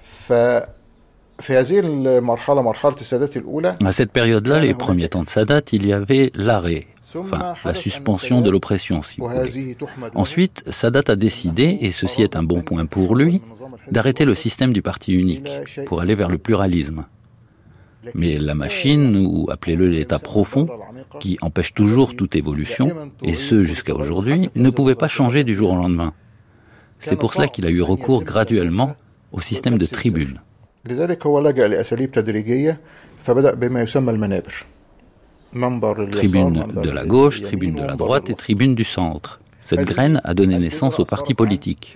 ففي 0.00 1.50
هذه 1.50 1.80
المرحلة 1.80 2.62
مرحلة 2.62 2.94
السادات 3.00 3.36
الأولى 3.36 3.76
À 3.84 3.92
cette 3.92 4.12
période-là, 4.12 4.60
les 4.60 4.74
premiers 4.74 5.08
temps 5.08 5.22
de 5.22 5.28
Sadat, 5.28 5.62
il 5.72 5.86
y 5.86 5.92
avait 5.92 6.30
l'arrêt, 6.34 6.86
enfin 7.16 7.54
la 7.64 7.74
suspension 7.74 8.40
de 8.40 8.50
l'oppression, 8.50 9.02
si 9.02 9.20
vous 9.20 9.26
voulez. 9.28 9.38
وهذه 9.38 9.76
تحمد 9.80 10.10
Ensuite, 10.14 10.64
Sadat 10.70 11.02
a 11.08 11.16
décidé, 11.16 11.78
et 11.80 11.92
ceci 11.92 12.22
est 12.22 12.36
un 12.36 12.42
bon 12.42 12.62
point 12.62 12.86
pour 12.86 13.16
lui, 13.16 13.42
d'arrêter 13.90 14.24
le 14.24 14.34
système 14.34 14.72
du 14.72 14.82
parti 14.82 15.12
unique 15.12 15.50
pour 15.86 16.00
aller 16.00 16.14
vers 16.14 16.28
le 16.28 16.38
pluralisme. 16.38 17.04
mais 18.13 18.37
la 18.37 18.55
machine, 18.55 19.17
ou 19.17 19.47
appelez-le 19.49 19.89
l'état 19.89 20.19
profond, 20.19 20.67
qui 21.19 21.37
empêche 21.41 21.73
toujours 21.73 22.15
toute 22.15 22.35
évolution, 22.35 23.11
et 23.23 23.33
ce 23.33 23.63
jusqu'à 23.63 23.95
aujourd'hui, 23.95 24.49
ne 24.55 24.69
pouvait 24.69 24.95
pas 24.95 25.07
changer 25.07 25.43
du 25.43 25.55
jour 25.55 25.71
au 25.73 25.75
lendemain. 25.75 26.13
C'est 26.99 27.15
pour 27.15 27.33
cela 27.33 27.47
qu'il 27.47 27.65
a 27.65 27.69
eu 27.69 27.81
recours 27.81 28.23
graduellement 28.23 28.95
au 29.31 29.41
système 29.41 29.77
de 29.77 29.85
tribunes. 29.85 30.41
Tribune 36.11 36.65
de 36.83 36.89
la 36.89 37.05
gauche, 37.05 37.41
tribune 37.41 37.75
de 37.75 37.83
la 37.83 37.95
droite 37.95 38.29
et 38.29 38.35
tribune 38.35 38.75
du 38.75 38.83
centre. 38.83 39.41
Cette 39.61 39.85
graine 39.85 40.21
a 40.23 40.33
donné 40.33 40.57
naissance 40.57 40.99
aux 40.99 41.05
partis 41.05 41.33
politiques. 41.33 41.95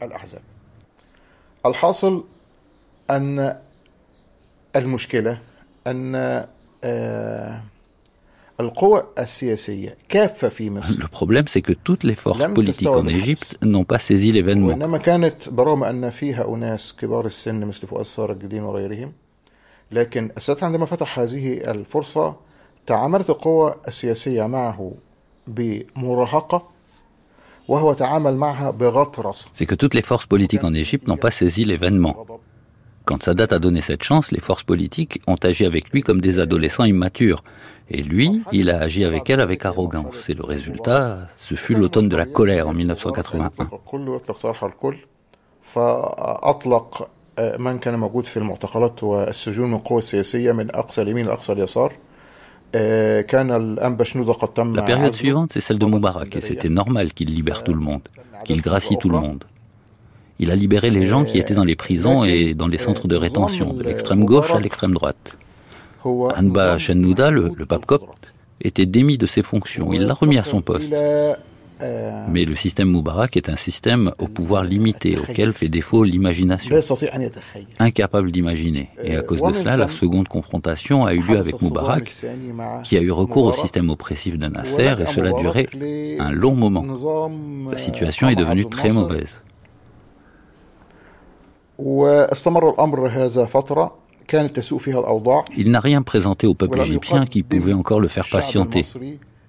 أن 5.88 6.45
آه، 6.84 7.61
القوى 8.60 9.03
السياسية 9.19 9.97
كافة 10.10 10.49
في 10.49 10.69
مصر 10.69 11.03
Le 11.03 11.07
problème, 11.07 11.47
c'est 11.47 11.61
que 11.61 11.73
toutes 11.73 12.03
les 12.03 12.15
forces 12.15 12.53
politiques 12.53 12.88
en 12.88 13.07
Égypte 13.07 13.57
n'ont 13.61 13.84
pas 13.84 13.99
saisi 13.99 14.31
l'événement. 14.31 14.68
وإنما 14.68 14.97
كانت 14.97 15.49
برغم 15.49 15.84
أن 15.84 16.10
فيها 16.10 16.55
أناس 16.55 16.95
كبار 16.99 17.26
السن 17.26 17.65
مثل 17.65 17.88
فؤاد 17.88 18.05
صار 18.05 18.31
الجديد 18.31 18.61
وغيرهم 18.61 19.11
لكن 19.91 20.31
السادات 20.38 20.64
عندما 20.64 20.85
فتح 20.85 21.19
هذه 21.19 21.72
الفرصة 21.72 22.35
تعاملت 22.88 23.30
القوى 23.30 23.76
السياسية 23.88 24.45
معه 24.45 24.91
بمراهقة 25.47 26.73
وهو 27.68 27.93
تعامل 27.93 28.35
معها 28.35 28.72
بغطرسة 28.72 29.47
C'est 29.53 29.65
que 29.65 29.76
toutes 29.76 29.93
les 29.93 30.01
forces 30.01 30.26
politiques 30.26 30.64
en 30.64 30.73
Égypte 30.73 31.07
n'ont 31.07 31.18
pas 31.18 31.31
saisi 31.31 31.65
l'événement. 31.65 32.15
Quand 33.05 33.22
Sadat 33.22 33.46
a 33.56 33.59
donné 33.59 33.80
cette 33.80 34.02
chance, 34.02 34.32
les 34.32 34.40
forces 34.40 34.64
politiques 34.64 35.22
ont 35.26 35.40
agi 35.42 35.64
avec 35.64 35.84
lui 35.92 36.02
comme 36.02 36.20
des 36.20 36.38
adolescents 36.38 36.84
immatures. 36.84 37.42
Et 37.90 38.02
lui, 38.02 38.42
il 38.52 38.68
a 38.70 38.80
agi 38.82 39.02
avec 39.05 39.30
elles 39.30 39.40
avec 39.40 39.64
arrogance. 39.64 40.28
Et 40.28 40.34
le 40.34 40.44
résultat, 40.44 41.28
ce 41.38 41.55
fut 41.55 41.74
l'automne 41.74 42.10
de 42.10 42.16
la 42.16 42.26
colère 42.26 42.68
en 42.68 42.74
1981. 42.74 43.68
الكل 43.72 44.09
ويطلق 44.09 44.38
سراح 44.38 44.64
الكل 44.64 44.96
فأطلق 45.62 47.09
آه، 47.38 47.56
من 47.56 47.78
كان 47.78 47.98
موجود 47.98 48.24
في 48.24 48.36
المعتقلات 48.36 49.02
والسجون 49.02 49.68
من 49.70 49.76
القوى 49.76 49.98
السياسية 49.98 50.52
من 50.52 50.74
أقصى 50.74 51.02
اليمين 51.02 51.26
لأقصى 51.26 51.52
اليسار 51.52 51.92
آه، 52.74 53.20
كان 53.20 53.50
الأنبا 53.50 54.05
شنودة 54.05 54.32
قد 54.32 54.48
تم 54.48 54.76
La 54.76 54.82
période 54.82 54.90
عزله. 54.90 55.10
suivante, 55.12 55.52
c'est 55.52 55.60
celle 55.60 55.78
de 55.78 55.86
Moubarak. 55.86 56.36
Et 56.36 56.40
c'était 56.40 56.68
normal 56.68 57.12
qu'il 57.14 57.34
libère 57.34 57.64
tout 57.64 57.72
le 57.74 57.80
monde, 57.80 58.02
qu'il 58.44 58.60
gracie 58.60 58.96
tout 58.98 59.09
le 59.09 59.18
monde. 59.20 59.44
Il 60.39 60.51
a 60.51 60.55
libéré 60.55 60.89
les 60.89 61.05
gens 61.05 61.23
qui 61.26 61.38
étaient 61.38 61.53
dans 61.53 61.64
les 61.64 61.76
prisons 61.76 62.23
et 62.23 62.53
dans 62.53 62.68
les 62.68 62.77
centres 62.77 63.07
de 63.07 63.15
rétention, 63.15 63.73
de 63.73 63.84
l'extrême 63.84 64.26
gauche 64.26 64.51
à 64.53 64.60
l'extrême 64.60 64.93
droite. 64.93 65.38
Anba 66.05 66.77
Shenouda, 66.77 67.31
le, 67.31 67.51
le 67.55 67.65
pape 67.65 67.85
copte, 67.85 68.34
était 68.61 68.85
démis 68.85 69.18
de 69.18 69.26
ses 69.26 69.43
fonctions. 69.43 69.93
Il 69.93 70.05
l'a 70.05 70.14
remis 70.14 70.38
à 70.38 70.43
son 70.43 70.61
poste. 70.61 70.93
Mais 72.30 72.45
le 72.45 72.55
système 72.55 72.89
Moubarak 72.89 73.35
est 73.35 73.49
un 73.49 73.55
système 73.55 74.11
au 74.18 74.27
pouvoir 74.27 74.64
limité, 74.64 75.18
auquel 75.18 75.53
fait 75.53 75.68
défaut 75.68 76.03
l'imagination. 76.03 76.73
Incapable 77.80 78.31
d'imaginer. 78.31 78.89
Et 79.03 79.15
à 79.15 79.22
cause 79.22 79.41
de 79.41 79.53
cela, 79.53 79.76
la 79.77 79.88
seconde 79.88 80.27
confrontation 80.27 81.05
a 81.05 81.14
eu 81.14 81.22
lieu 81.22 81.38
avec 81.38 81.61
Moubarak, 81.61 82.14
qui 82.84 82.97
a 82.97 83.01
eu 83.01 83.11
recours 83.11 83.45
au 83.45 83.53
système 83.53 83.89
oppressif 83.89 84.38
de 84.38 84.47
Nasser, 84.47 84.95
et 84.99 85.05
cela 85.05 85.35
a 85.35 85.41
duré 85.41 85.68
un 86.19 86.31
long 86.31 86.55
moment. 86.55 86.85
La 87.72 87.77
situation 87.77 88.30
est 88.30 88.35
devenue 88.35 88.65
très 88.65 88.91
mauvaise. 88.91 89.41
واستمر 91.78 92.70
الأمر 92.70 93.09
هذا 93.09 93.44
فترة 93.44 93.94
كانت 94.28 94.56
تسوء 94.56 94.78
فيها 94.78 95.00
الأوضاع 95.00 95.44
Il 95.56 95.70
n'a 95.70 95.80
rien 95.80 96.02
présenté 96.02 96.46
au 96.46 96.55
peuple 96.55 96.80
égyptien 96.80 97.26
qui 97.26 97.42
pouvait 97.42 97.72
encore 97.72 98.00
le 98.00 98.09
faire 98.09 98.26
patienter. 98.30 98.84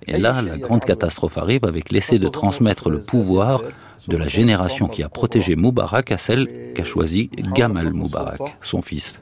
Et 0.08 0.18
là, 0.18 0.42
la 0.42 0.58
grande 0.58 0.86
catastrophe 0.86 1.38
arrive 1.38 1.66
avec 1.66 1.92
l'essai 1.92 2.20
de 2.20 2.28
transmettre 2.30 2.90
le 2.90 3.02
pouvoir 3.02 3.62
de 4.08 4.18
la 4.18 4.28
génération 4.28 4.88
qui 4.88 5.04
a 5.04 5.10
protégé 5.10 5.56
Moubarak 5.56 6.12
à 6.12 6.18
celle 6.18 6.74
qu'a 6.74 6.84
choisie 6.84 7.30
Gamal 7.54 7.94
Moubarak, 7.94 8.42
son 8.62 8.82
fils. 8.82 9.22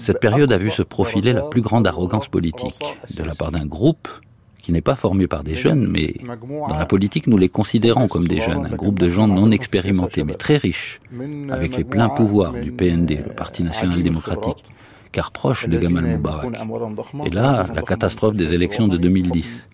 Cette 0.00 0.20
période 0.20 0.50
a 0.50 0.56
vu 0.56 0.70
se 0.70 0.82
profiler 0.82 1.32
la 1.32 1.42
plus 1.42 1.60
grande 1.60 1.86
arrogance 1.86 2.26
politique 2.26 2.82
de 3.16 3.22
la 3.22 3.34
part 3.34 3.52
d'un 3.52 3.66
groupe 3.66 4.08
qui 4.62 4.72
n'est 4.72 4.80
pas 4.80 4.96
formé 4.96 5.26
par 5.26 5.42
des 5.42 5.54
jeunes, 5.54 5.86
mais 5.90 6.14
dans 6.68 6.78
la 6.78 6.86
politique, 6.86 7.26
nous 7.26 7.38
les 7.38 7.48
considérons 7.48 8.08
comme 8.08 8.26
des 8.26 8.40
jeunes, 8.40 8.66
un 8.66 8.76
groupe 8.76 8.98
de 8.98 9.08
gens 9.08 9.26
non 9.26 9.50
expérimentés, 9.50 10.24
mais 10.24 10.34
très 10.34 10.56
riches, 10.56 11.00
avec 11.50 11.76
les 11.76 11.84
pleins 11.84 12.08
pouvoirs 12.08 12.52
du 12.52 12.72
PND, 12.72 13.10
le 13.26 13.34
Parti 13.34 13.62
national 13.62 14.02
démocratique, 14.02 14.64
car 15.12 15.32
proche 15.32 15.68
de 15.68 15.78
Gamal 15.78 16.04
Moubarak. 16.04 16.50
Et 17.26 17.30
là, 17.30 17.66
la 17.74 17.82
catastrophe 17.82 18.36
des 18.36 18.54
élections 18.54 18.88
de 18.88 18.96
2010. 18.96 19.68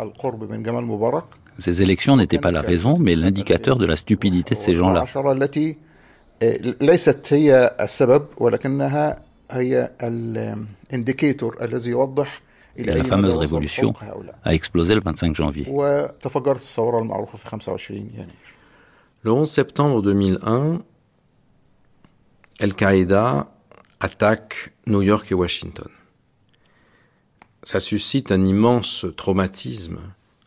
Ces 1.58 1.82
élections 1.82 2.16
n'étaient 2.16 2.38
pas 2.38 2.50
la 2.50 2.62
raison, 2.62 2.98
mais 2.98 3.16
l'indicateur 3.16 3.76
de 3.76 3.86
la 3.86 3.96
stupidité 3.96 4.54
de 4.54 4.60
ces 4.60 4.74
gens-là. 4.74 5.04
العشرة 9.51 9.57
التي 9.57 9.77
آه، 9.77 9.85
ليست 9.87 10.01
هي 10.01 10.07
السبب 10.07 10.07
ولكنها 10.07 10.51
هي 10.51 10.55
الانديكيتور 10.91 11.57
الذي 11.63 11.89
يوضح 11.89 12.41
Et 12.77 12.79
إلى 12.79 12.93
la 12.93 12.95
أي 12.95 13.03
fameuse 13.03 13.13
مدى 13.13 13.27
وصل 13.27 13.47
révolution 13.61 13.79
حقوق 13.79 14.03
هؤلاء. 14.03 14.35
a 14.45 14.53
explosé 14.53 14.95
le 14.95 15.01
25 15.01 15.35
janvier. 15.35 15.65
وتفجرت 15.67 16.61
الثورة 16.61 16.99
المعروفة 16.99 17.37
في 17.37 17.47
25 17.47 17.97
يناير 18.13 18.27
Le 19.23 19.29
11 19.29 19.49
septembre 19.51 20.01
2001, 20.01 20.81
Al-Qaïda 22.59 23.47
attaque 23.99 24.73
New 24.87 25.01
York 25.01 25.31
et 25.31 25.35
Washington. 25.35 25.89
Ça 27.63 27.79
suscite 27.79 28.31
un 28.31 28.43
immense 28.45 29.05
traumatisme 29.15 29.99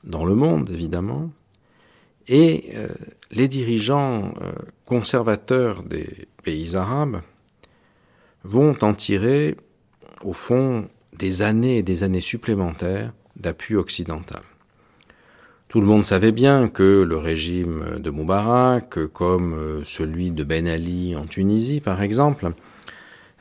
dans 0.03 0.25
le 0.25 0.35
monde, 0.35 0.71
évidemment, 0.71 1.31
et 2.27 2.73
euh, 2.75 2.89
les 3.31 3.47
dirigeants 3.49 4.33
euh, 4.43 4.53
conservateurs 4.87 5.83
des 5.85 6.27
pays 6.43 6.75
arabes 6.75 7.21
vont 8.44 8.76
en 8.82 8.94
tirer, 8.94 9.58
au 10.24 10.34
fond, 10.34 10.88
des 11.18 11.42
années 11.42 11.78
et 11.78 11.84
des 11.84 12.04
années 12.04 12.22
supplémentaires 12.22 13.14
d'appui 13.36 13.76
occidental. 13.76 14.42
Tout 15.68 15.82
le 15.82 15.88
monde 15.88 16.04
savait 16.04 16.32
bien 16.32 16.68
que 16.68 17.04
le 17.04 17.18
régime 17.18 18.00
de 18.00 18.10
Moubarak, 18.10 19.08
comme 19.14 19.82
celui 19.84 20.32
de 20.32 20.44
Ben 20.44 20.68
Ali 20.68 21.16
en 21.16 21.26
Tunisie 21.26 21.80
par 21.80 22.02
exemple, 22.02 22.54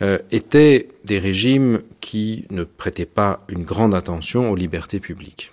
euh, 0.00 0.18
étaient 0.30 0.88
des 1.04 1.18
régimes 1.18 1.80
qui 2.00 2.46
ne 2.50 2.62
prêtaient 2.62 3.06
pas 3.06 3.44
une 3.48 3.64
grande 3.64 3.94
attention 3.94 4.50
aux 4.50 4.54
libertés 4.54 5.00
publiques. 5.00 5.52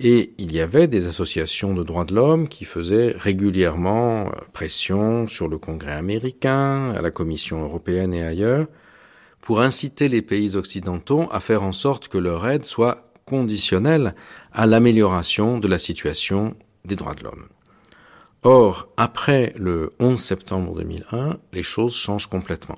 Et 0.00 0.32
il 0.38 0.52
y 0.52 0.60
avait 0.60 0.86
des 0.86 1.08
associations 1.08 1.74
de 1.74 1.82
droits 1.82 2.04
de 2.04 2.14
l'homme 2.14 2.48
qui 2.48 2.64
faisaient 2.64 3.12
régulièrement 3.16 4.30
pression 4.52 5.26
sur 5.26 5.48
le 5.48 5.58
Congrès 5.58 5.92
américain, 5.92 6.92
à 6.92 7.02
la 7.02 7.10
Commission 7.10 7.64
européenne 7.64 8.14
et 8.14 8.22
ailleurs, 8.22 8.68
pour 9.40 9.60
inciter 9.60 10.08
les 10.08 10.22
pays 10.22 10.54
occidentaux 10.54 11.26
à 11.32 11.40
faire 11.40 11.64
en 11.64 11.72
sorte 11.72 12.06
que 12.06 12.18
leur 12.18 12.46
aide 12.46 12.64
soit 12.64 13.10
conditionnelle 13.24 14.14
à 14.52 14.66
l'amélioration 14.66 15.58
de 15.58 15.66
la 15.66 15.78
situation 15.78 16.54
des 16.84 16.94
droits 16.94 17.14
de 17.14 17.24
l'homme. 17.24 17.48
Or, 18.44 18.88
après 18.96 19.52
le 19.56 19.94
11 19.98 20.18
septembre 20.18 20.76
2001, 20.76 21.38
les 21.52 21.64
choses 21.64 21.94
changent 21.94 22.28
complètement. 22.28 22.76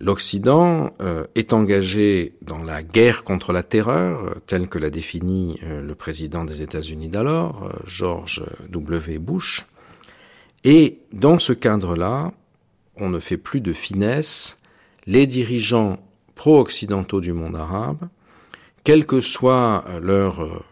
L'Occident 0.00 0.92
euh, 1.02 1.26
est 1.34 1.52
engagé 1.52 2.36
dans 2.40 2.62
la 2.62 2.84
guerre 2.84 3.24
contre 3.24 3.52
la 3.52 3.64
terreur, 3.64 4.24
euh, 4.24 4.34
telle 4.46 4.68
que 4.68 4.78
l'a 4.78 4.90
définie 4.90 5.58
euh, 5.64 5.82
le 5.82 5.94
président 5.96 6.44
des 6.44 6.62
États-Unis 6.62 7.08
d'alors, 7.08 7.72
George 7.84 8.44
W. 8.70 9.18
Bush. 9.18 9.66
Et 10.62 11.00
dans 11.12 11.40
ce 11.40 11.52
cadre-là, 11.52 12.32
on 12.96 13.08
ne 13.08 13.18
fait 13.18 13.36
plus 13.36 13.60
de 13.60 13.72
finesse. 13.72 14.60
Les 15.06 15.26
dirigeants 15.26 15.98
pro-occidentaux 16.36 17.20
du 17.20 17.32
monde 17.32 17.56
arabe, 17.56 18.08
quel 18.84 19.04
que 19.04 19.20
soit 19.20 19.84
leur 20.00 20.64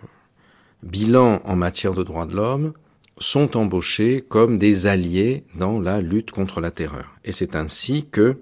bilan 0.84 1.40
en 1.44 1.56
matière 1.56 1.94
de 1.94 2.04
droits 2.04 2.26
de 2.26 2.36
l'homme, 2.36 2.74
sont 3.18 3.56
embauchés 3.56 4.20
comme 4.20 4.58
des 4.58 4.86
alliés 4.86 5.44
dans 5.56 5.80
la 5.80 6.00
lutte 6.00 6.30
contre 6.30 6.60
la 6.60 6.70
terreur. 6.70 7.16
Et 7.24 7.32
c'est 7.32 7.56
ainsi 7.56 8.06
que 8.10 8.38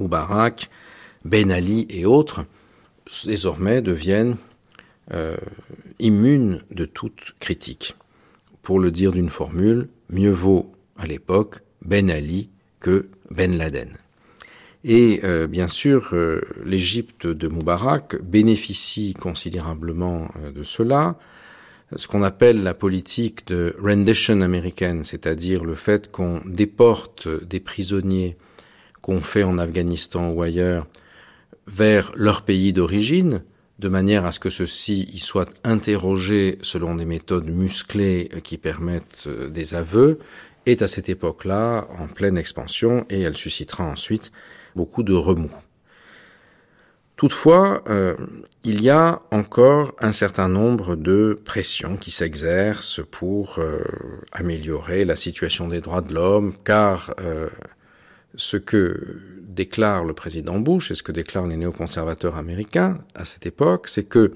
Moubarak, 0.00 0.70
Ben 1.24 1.50
Ali 1.50 1.86
et 1.90 2.06
autres 2.06 2.44
désormais 3.24 3.82
deviennent 3.82 4.36
euh, 5.12 5.36
immunes 5.98 6.62
de 6.70 6.84
toute 6.84 7.34
critique. 7.40 7.96
Pour 8.62 8.80
le 8.80 8.90
dire 8.90 9.12
d'une 9.12 9.28
formule, 9.28 9.88
mieux 10.10 10.32
vaut 10.32 10.72
à 10.96 11.06
l'époque 11.06 11.60
Ben 11.82 12.10
Ali 12.10 12.50
que 12.80 13.08
Ben 13.30 13.56
Laden. 13.56 13.90
Et 14.84 15.20
euh, 15.24 15.46
bien 15.46 15.68
sûr, 15.68 16.10
euh, 16.12 16.40
l'Égypte 16.64 17.26
de 17.26 17.48
Moubarak 17.48 18.20
bénéficie 18.22 19.14
considérablement 19.14 20.28
de 20.54 20.62
cela 20.62 21.16
ce 21.94 22.08
qu'on 22.08 22.22
appelle 22.22 22.62
la 22.62 22.74
politique 22.74 23.46
de 23.46 23.76
rendition 23.80 24.40
américaine, 24.40 25.04
c'est-à-dire 25.04 25.64
le 25.64 25.74
fait 25.74 26.10
qu'on 26.10 26.40
déporte 26.44 27.28
des 27.44 27.60
prisonniers 27.60 28.36
qu'on 29.06 29.20
fait 29.20 29.44
en 29.44 29.56
Afghanistan 29.56 30.30
ou 30.30 30.42
ailleurs 30.42 30.88
vers 31.68 32.10
leur 32.16 32.42
pays 32.42 32.72
d'origine, 32.72 33.44
de 33.78 33.88
manière 33.88 34.26
à 34.26 34.32
ce 34.32 34.40
que 34.40 34.50
ceux-ci 34.50 35.08
y 35.12 35.20
soient 35.20 35.46
interrogés 35.62 36.58
selon 36.60 36.96
des 36.96 37.04
méthodes 37.04 37.48
musclées 37.48 38.28
qui 38.42 38.58
permettent 38.58 39.28
euh, 39.28 39.48
des 39.48 39.76
aveux, 39.76 40.18
est 40.66 40.82
à 40.82 40.88
cette 40.88 41.08
époque-là 41.08 41.86
en 42.00 42.08
pleine 42.08 42.36
expansion 42.36 43.06
et 43.08 43.20
elle 43.20 43.36
suscitera 43.36 43.84
ensuite 43.84 44.32
beaucoup 44.74 45.04
de 45.04 45.14
remous. 45.14 45.54
Toutefois, 47.14 47.84
euh, 47.88 48.16
il 48.64 48.82
y 48.82 48.90
a 48.90 49.22
encore 49.30 49.94
un 50.00 50.12
certain 50.12 50.48
nombre 50.48 50.96
de 50.96 51.40
pressions 51.44 51.96
qui 51.96 52.10
s'exercent 52.10 53.02
pour 53.08 53.60
euh, 53.60 53.78
améliorer 54.32 55.04
la 55.04 55.14
situation 55.14 55.68
des 55.68 55.80
droits 55.80 56.02
de 56.02 56.12
l'homme, 56.12 56.54
car 56.64 57.14
ce 58.36 58.56
que 58.56 59.18
déclare 59.48 60.04
le 60.04 60.12
président 60.12 60.58
Bush 60.58 60.90
et 60.90 60.94
ce 60.94 61.02
que 61.02 61.12
déclarent 61.12 61.46
les 61.46 61.56
néoconservateurs 61.56 62.36
américains 62.36 62.98
à 63.14 63.24
cette 63.24 63.46
époque, 63.46 63.88
c'est 63.88 64.04
que 64.04 64.34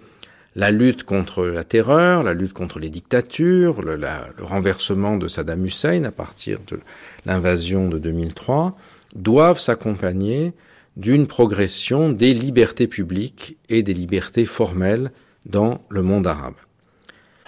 la 0.56 0.70
lutte 0.70 1.05
contre 1.05 1.44
la 1.47 1.62
terreur, 1.62 2.22
la 2.22 2.35
lutte 2.35 2.52
contre 2.52 2.81
les 2.81 2.90
dictatures, 2.90 3.82
le, 3.82 3.98
renversement 4.40 5.16
de 5.16 5.28
Saddam 5.28 5.64
Hussein 5.64 6.05
à 6.05 6.10
partir 6.10 6.59
de 6.66 6.81
l'invasion 7.24 7.89
de 7.89 7.98
2003, 7.98 8.77
doivent 9.14 9.60
s'accompagner 9.60 10.52
d'une 10.97 11.27
progression 11.27 12.10
des 12.10 12.35
libertés 12.35 12.89
publiques 12.89 13.59
et 13.68 13.82
des 13.82 13.94
libertés 13.94 14.44
formelles 14.44 15.12
dans 15.47 15.82
le 15.89 16.02
monde 16.02 16.27
arabe. 16.27 16.55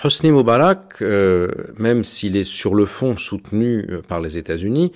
Hosni 0.04 0.32
Mubarak, 0.32 1.02
euh, 1.02 1.48
même 1.78 2.02
s'il 2.02 2.36
est 2.36 2.44
sur 2.44 2.74
le 2.74 2.86
fond 2.86 3.16
soutenu 3.16 3.86
euh, 3.88 4.02
par 4.02 4.20
les 4.20 4.38
États-Unis, 4.38 4.92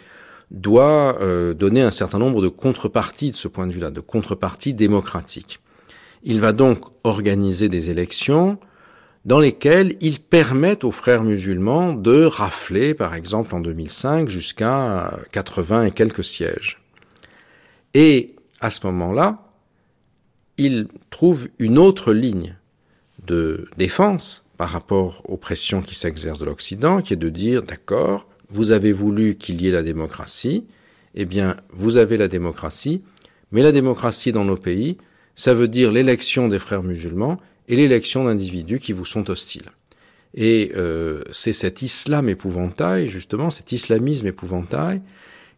doit 0.51 1.21
euh, 1.21 1.55
donner 1.55 1.83
un 1.83 1.91
certain 1.91 2.19
nombre 2.19 2.43
de 2.43 2.49
contreparties 2.49 3.31
de 3.31 3.37
ce 3.37 3.49
point 3.49 3.67
de 3.67 3.73
vue-là, 3.73 3.91
de 3.91 4.01
contreparties 4.01 4.75
démocratiques. 4.75 5.61
Il 6.23 6.41
va 6.41 6.53
donc 6.53 6.81
organiser 7.05 7.69
des 7.69 7.91
élections 7.91 8.59
dans 9.25 9.41
lesquelles 9.41 9.97
il 10.01 10.21
permet 10.21 10.85
aux 10.85 10.93
frères 10.93 11.25
musulmans 11.25 11.93
de 11.93 12.25
rafler, 12.25 12.95
par 12.95 13.15
exemple 13.15 13.55
en 13.57 13.61
2005, 13.61 14.29
jusqu'à 14.29 15.19
80 15.33 15.87
et 15.87 15.91
quelques 15.91 16.23
sièges. 16.23 16.81
Et 17.95 18.37
à 18.61 18.71
ce 18.71 18.87
moment-là, 18.87 19.43
il 20.59 20.87
trouve 21.11 21.49
une 21.59 21.77
autre 21.77 22.13
ligne 22.13 22.57
de 23.27 23.69
défense 23.77 24.45
par 24.57 24.71
rapport 24.71 25.23
aux 25.25 25.37
pressions 25.37 25.83
qui 25.83 25.95
s'exercent 25.95 26.39
de 26.39 26.45
l'Occident, 26.45 27.03
qui 27.03 27.13
est 27.13 27.17
de 27.17 27.29
dire, 27.29 27.63
d'accord, 27.63 28.29
vous 28.49 28.73
avez 28.73 28.93
voulu 28.93 29.37
qu'il 29.37 29.61
y 29.63 29.69
ait 29.69 29.73
la 29.73 29.83
démocratie, 29.83 30.65
eh 31.15 31.25
bien, 31.25 31.57
vous 31.73 31.97
avez 31.97 32.17
la 32.17 32.29
démocratie, 32.29 33.03
mais 33.53 33.63
la 33.63 33.73
démocratie 33.73 34.33
dans 34.33 34.45
nos 34.45 34.57
pays, 34.57 34.99
ça 35.35 35.55
veut 35.55 35.69
dire 35.69 35.93
l'élection 35.93 36.49
des 36.49 36.59
frères 36.59 36.83
musulmans 36.83 37.41
et 37.69 37.77
l'élection 37.77 38.25
d'individus 38.25 38.79
qui 38.79 38.93
vous 38.93 39.05
sont 39.05 39.29
hostiles. 39.31 39.71
Et 40.35 40.73
euh, 40.77 41.23
c'est 41.33 41.53
cet 41.53 41.83
islam 41.83 42.29
épouvantail, 42.29 43.09
justement, 43.09 43.51
cet 43.51 43.73
islamisme 43.73 44.27
épouvantail, 44.27 45.03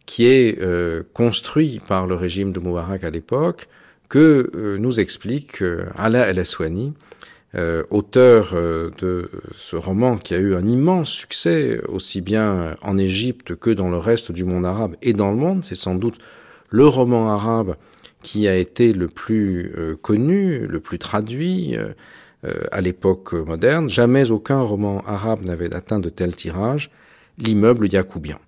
qui 0.05 0.25
est 0.25 0.59
euh, 0.61 1.03
construit 1.13 1.81
par 1.87 2.07
le 2.07 2.15
régime 2.15 2.51
de 2.51 2.59
Moubarak 2.59 3.03
à 3.03 3.09
l'époque, 3.09 3.67
que 4.09 4.49
euh, 4.55 4.77
nous 4.77 4.99
explique 4.99 5.61
euh, 5.61 5.85
Ala 5.95 6.33
El-Aswani, 7.53 7.83
auteur 7.89 8.53
de 8.99 9.29
ce 9.55 9.75
roman 9.75 10.17
qui 10.17 10.33
a 10.33 10.37
eu 10.37 10.55
un 10.55 10.67
immense 10.67 11.09
succès 11.09 11.81
aussi 11.87 12.21
bien 12.21 12.75
en 12.81 12.97
Égypte 12.97 13.55
que 13.55 13.69
dans 13.69 13.89
le 13.89 13.97
reste 13.97 14.31
du 14.31 14.43
monde 14.43 14.65
arabe 14.65 14.95
et 15.01 15.13
dans 15.13 15.31
le 15.31 15.37
monde. 15.37 15.63
C'est 15.63 15.75
sans 15.75 15.95
doute 15.95 16.19
le 16.69 16.87
roman 16.87 17.29
arabe 17.31 17.75
qui 18.21 18.47
a 18.47 18.55
été 18.55 18.93
le 18.93 19.07
plus 19.07 19.73
connu, 20.01 20.67
le 20.67 20.79
plus 20.79 20.99
traduit 20.99 21.75
à 22.43 22.81
l'époque 22.81 23.33
moderne. 23.33 23.89
Jamais 23.89 24.29
aucun 24.29 24.61
roman 24.61 25.01
arabe 25.07 25.43
n'avait 25.43 25.73
atteint 25.73 25.99
de 25.99 26.09
tel 26.09 26.35
tirage, 26.35 26.91
l'immeuble 27.37 27.87
yacoubien 27.87 28.39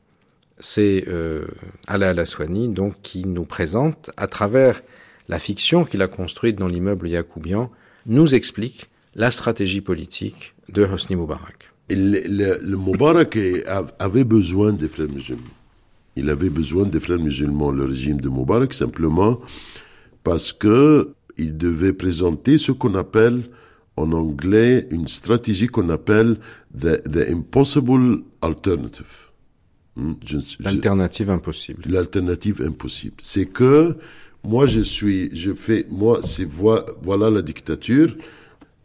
c'est 0.61 1.05
euh, 1.07 1.45
Ala 1.87 2.09
Al-Aswani 2.09 2.69
donc 2.69 2.93
qui 3.01 3.25
nous 3.25 3.43
présente, 3.43 4.11
à 4.15 4.27
travers 4.27 4.81
la 5.27 5.39
fiction 5.39 5.83
qu'il 5.83 6.01
a 6.01 6.07
construite 6.07 6.57
dans 6.57 6.67
l'immeuble 6.67 7.09
Yacoubian, 7.09 7.69
nous 8.05 8.33
explique 8.33 8.89
la 9.15 9.31
stratégie 9.31 9.81
politique 9.81 10.55
de 10.69 10.83
Hosni 10.83 11.15
Moubarak. 11.15 11.69
Le, 11.89 12.57
le, 12.61 12.77
Moubarak 12.77 13.37
avait 13.99 14.23
besoin 14.23 14.71
des 14.71 14.87
frères 14.87 15.09
musulmans. 15.09 15.41
Il 16.15 16.29
avait 16.29 16.49
besoin 16.49 16.85
des 16.85 16.99
frères 16.99 17.19
musulmans, 17.19 17.71
le 17.71 17.85
régime 17.85 18.21
de 18.21 18.29
Moubarak, 18.29 18.73
simplement 18.73 19.39
parce 20.23 20.53
que 20.53 21.13
il 21.37 21.57
devait 21.57 21.93
présenter 21.93 22.57
ce 22.57 22.71
qu'on 22.71 22.95
appelle 22.95 23.43
en 23.97 24.11
anglais 24.11 24.87
une 24.91 25.07
stratégie 25.07 25.67
qu'on 25.67 25.89
appelle 25.89 26.37
the, 26.77 27.01
the 27.09 27.29
impossible 27.29 28.23
alternative 28.41 29.31
Hmm, 29.95 30.13
L'alternative 30.61 31.29
impossible. 31.29 31.83
L'alternative 31.85 32.61
impossible. 32.65 33.15
C'est 33.21 33.45
que 33.45 33.97
moi 34.43 34.65
je 34.65 34.79
suis, 34.81 35.29
je 35.35 35.53
fais, 35.53 35.85
moi 35.89 36.21
c'est 36.23 36.45
voilà 36.45 37.29
la 37.29 37.41
dictature. 37.41 38.15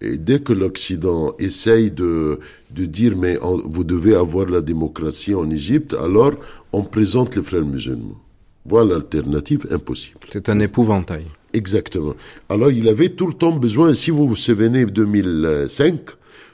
Et 0.00 0.18
dès 0.18 0.40
que 0.40 0.52
l'Occident 0.52 1.34
essaye 1.38 1.90
de, 1.90 2.38
de 2.70 2.84
dire 2.84 3.16
mais 3.16 3.38
vous 3.64 3.84
devez 3.84 4.14
avoir 4.14 4.46
la 4.46 4.60
démocratie 4.60 5.34
en 5.34 5.50
Égypte, 5.50 5.94
alors 5.94 6.32
on 6.72 6.82
présente 6.82 7.36
les 7.36 7.42
frères 7.42 7.64
musulmans. 7.64 8.20
Voilà 8.66 8.94
l'alternative 8.94 9.66
impossible. 9.70 10.18
C'est 10.30 10.48
un 10.48 10.58
épouvantail. 10.60 11.26
Exactement. 11.52 12.14
Alors 12.48 12.70
il 12.70 12.88
avait 12.88 13.08
tout 13.08 13.26
le 13.26 13.32
temps 13.32 13.52
besoin, 13.52 13.94
si 13.94 14.10
vous 14.10 14.28
vous 14.28 14.36
souvenez 14.36 14.84
2005, 14.84 16.00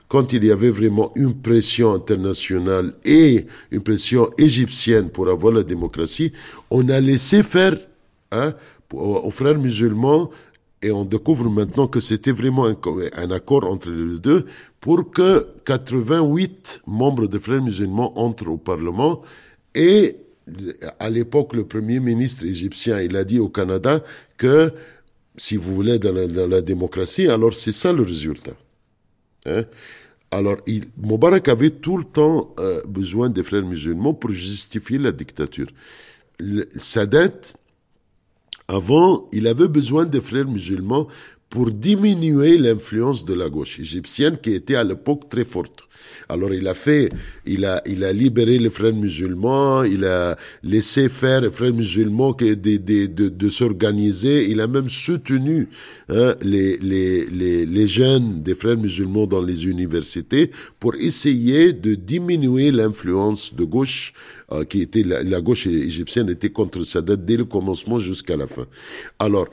quand 0.07 0.33
il 0.33 0.45
y 0.45 0.51
avait 0.53 0.71
vraiment 0.71 1.11
une 1.17 1.35
pression 1.35 1.95
internationale 1.95 2.93
et 3.05 3.47
une 3.71 3.81
pression 3.81 4.31
égyptienne 4.37 5.09
pour 5.09 5.29
avoir 5.29 5.55
la 5.55 5.63
démocratie, 5.63 6.33
on 6.71 6.89
a 6.91 7.01
laissé 7.01 7.43
faire 7.43 7.77
hein, 8.31 8.53
aux 8.93 9.31
frères 9.31 9.59
musulmans 9.59 10.31
et 10.83 10.91
on 10.91 11.05
découvre 11.05 11.49
maintenant 11.49 11.87
que 11.87 12.01
c'était 12.01 12.33
vraiment 12.33 12.67
un, 12.67 13.31
accord 13.31 13.65
entre 13.65 13.91
les 13.91 14.19
deux 14.19 14.45
pour 14.81 15.11
que 15.11 15.47
88 15.65 16.83
membres 16.87 17.29
des 17.29 17.39
frères 17.39 17.63
musulmans 17.63 18.13
entrent 18.19 18.49
au 18.49 18.59
Parlement 18.59 19.23
et 19.75 20.17
à 20.99 21.09
l'époque, 21.09 21.55
le 21.55 21.65
premier 21.65 22.01
ministre 22.01 22.45
égyptien, 22.45 23.01
il 23.01 23.17
a 23.17 23.25
dit 23.25 23.39
au 23.39 23.49
Canada 23.49 24.03
que 24.37 24.73
si 25.37 25.57
vous 25.57 25.75
voulez 25.75 25.99
dans 25.99 26.13
la, 26.13 26.61
démocratie, 26.61 27.29
alors 27.29 27.55
c'est 27.55 27.73
ça 27.73 27.93
le 27.93 28.03
résultat. 28.03 28.57
Hein? 29.47 29.65
Alors, 30.31 30.57
il, 30.67 30.87
Moubarak 30.97 31.49
avait 31.49 31.71
tout 31.71 31.99
le 31.99 32.05
temps 32.05 32.55
euh, 32.59 32.83
besoin 32.87 33.29
des 33.29 33.43
frères 33.43 33.65
musulmans 33.65 34.15
pour 34.15 34.31
justifier 34.31 34.99
la 34.99 35.13
dictature. 35.13 35.69
Sadat, 36.77 37.55
avant, 38.69 39.29
il 39.33 39.47
avait 39.47 39.69
besoin 39.69 40.05
des 40.05 40.21
frères 40.21 40.47
musulmans 40.49 41.09
pour 41.53 41.71
diminuer 41.71 42.57
l'influence 42.57 43.27
de 43.27 43.35
la 43.35 43.51
gauche 43.51 43.79
égyptienne 43.79 44.39
qui 44.43 44.55
était 44.55 44.75
à 44.75 44.85
l'époque 44.85 45.29
très 45.29 45.45
forte. 45.45 45.81
Alors 46.31 46.51
il 46.55 46.67
a 46.67 46.73
fait, 46.73 47.11
il 47.45 47.67
a, 47.67 47.83
il 47.85 48.05
a 48.05 48.13
libéré 48.15 48.59
les 48.59 48.71
frères 48.71 48.95
musulmans, 48.95 49.83
il 49.83 50.07
a 50.07 50.39
laissé 50.63 51.11
faire 51.11 51.43
les 51.43 51.51
frères 51.51 51.75
musulmans 51.75 52.33
de, 52.33 52.55
de, 52.55 53.05
de, 53.07 53.29
de 53.29 53.49
s'organiser, 53.51 54.51
il 54.51 54.63
a 54.63 54.67
même 54.67 54.89
soutenu 54.89 55.69
hein, 56.09 56.35
les, 56.41 56.79
les, 56.79 57.27
les, 57.27 57.67
les 57.67 57.87
jeunes 57.87 58.43
des 58.43 58.55
frères 58.55 58.79
musulmans 58.79 59.27
dans 59.27 59.43
les 59.43 59.67
universités 59.67 60.51
pour 60.81 60.95
essayer 60.95 61.75
de 61.75 61.95
diminuer 61.95 62.71
l'influence 62.71 63.55
de 63.55 63.65
gauche 63.65 64.15
euh, 64.53 64.65
qui 64.65 64.81
était 64.81 65.03
la, 65.03 65.23
la, 65.23 65.43
gauche 65.43 65.67
égyptienne 65.67 66.31
était 66.31 66.49
contre 66.49 66.83
Sadat 66.83 67.17
dès 67.17 67.37
le 67.37 67.45
commencement 67.45 67.99
jusqu'à 67.99 68.39
la 68.39 68.47
fin. 68.47 68.67
Alors 69.19 69.49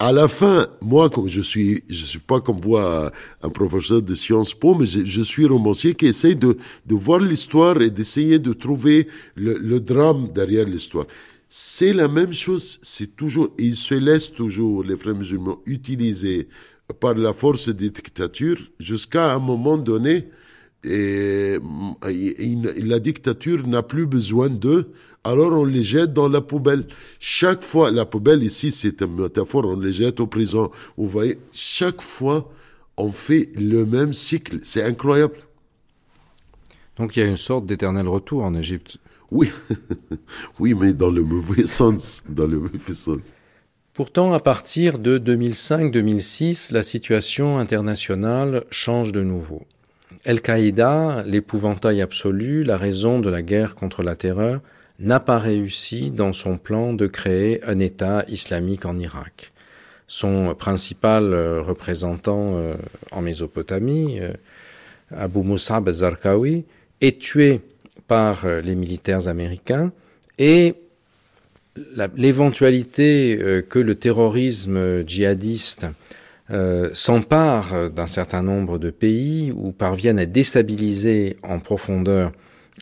à 0.00 0.12
la 0.12 0.28
fin, 0.28 0.66
moi, 0.80 1.10
je 1.26 1.42
suis, 1.42 1.84
je 1.90 2.04
suis 2.06 2.18
pas 2.18 2.40
comme 2.40 2.58
vous 2.58 2.78
un 2.78 3.10
professeur 3.52 4.00
de 4.00 4.14
Sciences 4.14 4.54
Po, 4.54 4.74
mais 4.74 4.86
je, 4.86 5.22
suis 5.22 5.44
romancier 5.44 5.94
qui 5.94 6.06
essaye 6.06 6.34
de, 6.34 6.56
de 6.86 6.94
voir 6.94 7.20
l'histoire 7.20 7.82
et 7.82 7.90
d'essayer 7.90 8.38
de 8.38 8.54
trouver 8.54 9.08
le, 9.34 9.58
le 9.58 9.78
drame 9.78 10.28
derrière 10.34 10.64
l'histoire. 10.64 11.04
C'est 11.50 11.92
la 11.92 12.08
même 12.08 12.32
chose, 12.32 12.78
c'est 12.80 13.14
toujours, 13.14 13.50
ils 13.58 13.76
se 13.76 13.94
laissent 13.94 14.32
toujours, 14.32 14.84
les 14.84 14.96
frères 14.96 15.14
musulmans, 15.14 15.60
utiliser 15.66 16.48
par 16.98 17.14
la 17.14 17.34
force 17.34 17.68
des 17.68 17.90
dictatures 17.90 18.70
jusqu'à 18.78 19.34
un 19.34 19.38
moment 19.38 19.76
donné, 19.76 20.28
et, 20.82 21.58
la 22.78 22.98
dictature 23.00 23.66
n'a 23.66 23.82
plus 23.82 24.06
besoin 24.06 24.48
d'eux, 24.48 24.92
alors 25.24 25.52
on 25.52 25.64
les 25.64 25.82
jette 25.82 26.12
dans 26.12 26.28
la 26.28 26.40
poubelle. 26.40 26.86
Chaque 27.18 27.62
fois, 27.62 27.90
la 27.90 28.06
poubelle 28.06 28.42
ici, 28.42 28.72
c'est 28.72 29.02
une 29.02 29.22
métaphore, 29.22 29.66
on 29.66 29.78
les 29.78 29.92
jette 29.92 30.20
aux 30.20 30.26
prisons. 30.26 30.70
Vous 30.96 31.06
voyez, 31.06 31.38
chaque 31.52 32.00
fois, 32.00 32.50
on 32.96 33.10
fait 33.10 33.50
le 33.56 33.84
même 33.84 34.12
cycle. 34.12 34.60
C'est 34.62 34.82
incroyable. 34.82 35.34
Donc 36.96 37.16
il 37.16 37.20
y 37.20 37.22
a 37.22 37.26
une 37.26 37.36
sorte 37.36 37.66
d'éternel 37.66 38.08
retour 38.08 38.44
en 38.44 38.54
Égypte. 38.54 38.98
Oui, 39.30 39.50
oui, 40.58 40.74
mais 40.74 40.92
dans 40.92 41.10
le 41.10 41.22
mauvais 41.22 41.66
sens, 41.66 42.22
dans 42.28 42.46
le 42.46 42.58
mauvais 42.58 42.94
sens. 42.94 43.22
Pourtant, 43.92 44.32
à 44.32 44.40
partir 44.40 44.98
de 44.98 45.18
2005-2006, 45.18 46.72
la 46.72 46.82
situation 46.82 47.58
internationale 47.58 48.64
change 48.70 49.12
de 49.12 49.22
nouveau. 49.22 49.62
Al-Qaïda, 50.24 51.24
l'épouvantail 51.26 52.00
absolu, 52.00 52.64
la 52.64 52.76
raison 52.76 53.20
de 53.20 53.28
la 53.28 53.42
guerre 53.42 53.74
contre 53.74 54.02
la 54.02 54.16
terreur, 54.16 54.60
n'a 55.00 55.18
pas 55.18 55.38
réussi 55.38 56.10
dans 56.10 56.32
son 56.32 56.58
plan 56.58 56.92
de 56.92 57.06
créer 57.06 57.64
un 57.64 57.78
État 57.78 58.24
islamique 58.28 58.84
en 58.84 58.96
Irak. 58.96 59.50
Son 60.06 60.54
principal 60.54 61.32
euh, 61.32 61.62
représentant 61.62 62.56
euh, 62.56 62.74
en 63.10 63.22
Mésopotamie, 63.22 64.18
euh, 64.20 64.32
Abu 65.10 65.40
Musab 65.40 65.90
Zarqawi, 65.90 66.64
est 67.00 67.20
tué 67.20 67.60
par 68.06 68.44
les 68.46 68.74
militaires 68.74 69.28
américains 69.28 69.92
et 70.38 70.74
l'éventualité 72.16 73.62
que 73.68 73.78
le 73.78 73.94
terrorisme 73.94 75.06
djihadiste 75.06 75.86
s'empare 76.92 77.90
d'un 77.90 78.08
certain 78.08 78.42
nombre 78.42 78.78
de 78.78 78.90
pays 78.90 79.52
ou 79.54 79.70
parvienne 79.70 80.18
à 80.18 80.26
déstabiliser 80.26 81.36
en 81.44 81.60
profondeur 81.60 82.32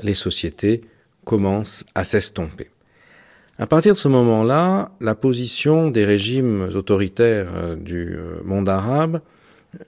les 0.03 0.15
sociétés 0.15 0.83
commence 1.29 1.85
à 1.95 2.05
s'estomper. 2.05 2.71
À 3.59 3.67
partir 3.67 3.93
de 3.93 3.99
ce 3.99 4.09
moment-là, 4.09 4.93
la 5.03 5.15
position 5.15 5.91
des 5.91 6.07
régimes 6.07 6.71
autoritaires 6.75 7.53
euh, 7.55 7.77
du 7.77 8.17
euh, 8.17 8.41
monde 8.45 8.67
arabe 8.69 9.21
euh, 9.75 9.85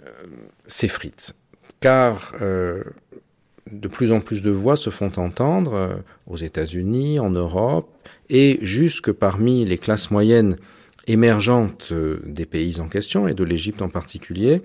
s'effrite, 0.67 1.35
car 1.81 2.35
de 2.39 3.89
plus 3.89 4.12
en 4.12 4.21
plus 4.21 4.43
de 4.43 4.51
voix 4.51 4.77
se 4.77 4.91
font 4.91 5.12
entendre 5.17 6.03
aux 6.27 6.37
États-Unis, 6.37 7.19
en 7.19 7.31
Europe, 7.31 7.89
et 8.29 8.59
jusque 8.61 9.11
parmi 9.11 9.65
les 9.65 9.79
classes 9.79 10.11
moyennes 10.11 10.59
émergentes 11.07 11.95
des 12.27 12.45
pays 12.45 12.81
en 12.81 12.89
question, 12.89 13.29
et 13.29 13.35
de 13.35 13.45
l'Égypte 13.45 13.81
en 13.81 13.89
particulier, 13.89 14.61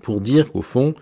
pour 0.00 0.22
dire 0.22 0.50
qu'au 0.50 0.62
fond, 0.62 0.94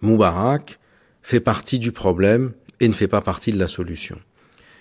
Moubarak 0.00 0.80
fait 1.22 1.40
partie 1.40 1.78
du 1.78 1.92
problème 1.92 2.54
et 2.80 2.88
ne 2.88 2.92
fait 2.92 3.08
pas 3.08 3.20
partie 3.20 3.52
de 3.52 3.58
la 3.58 3.68
solution. 3.68 4.18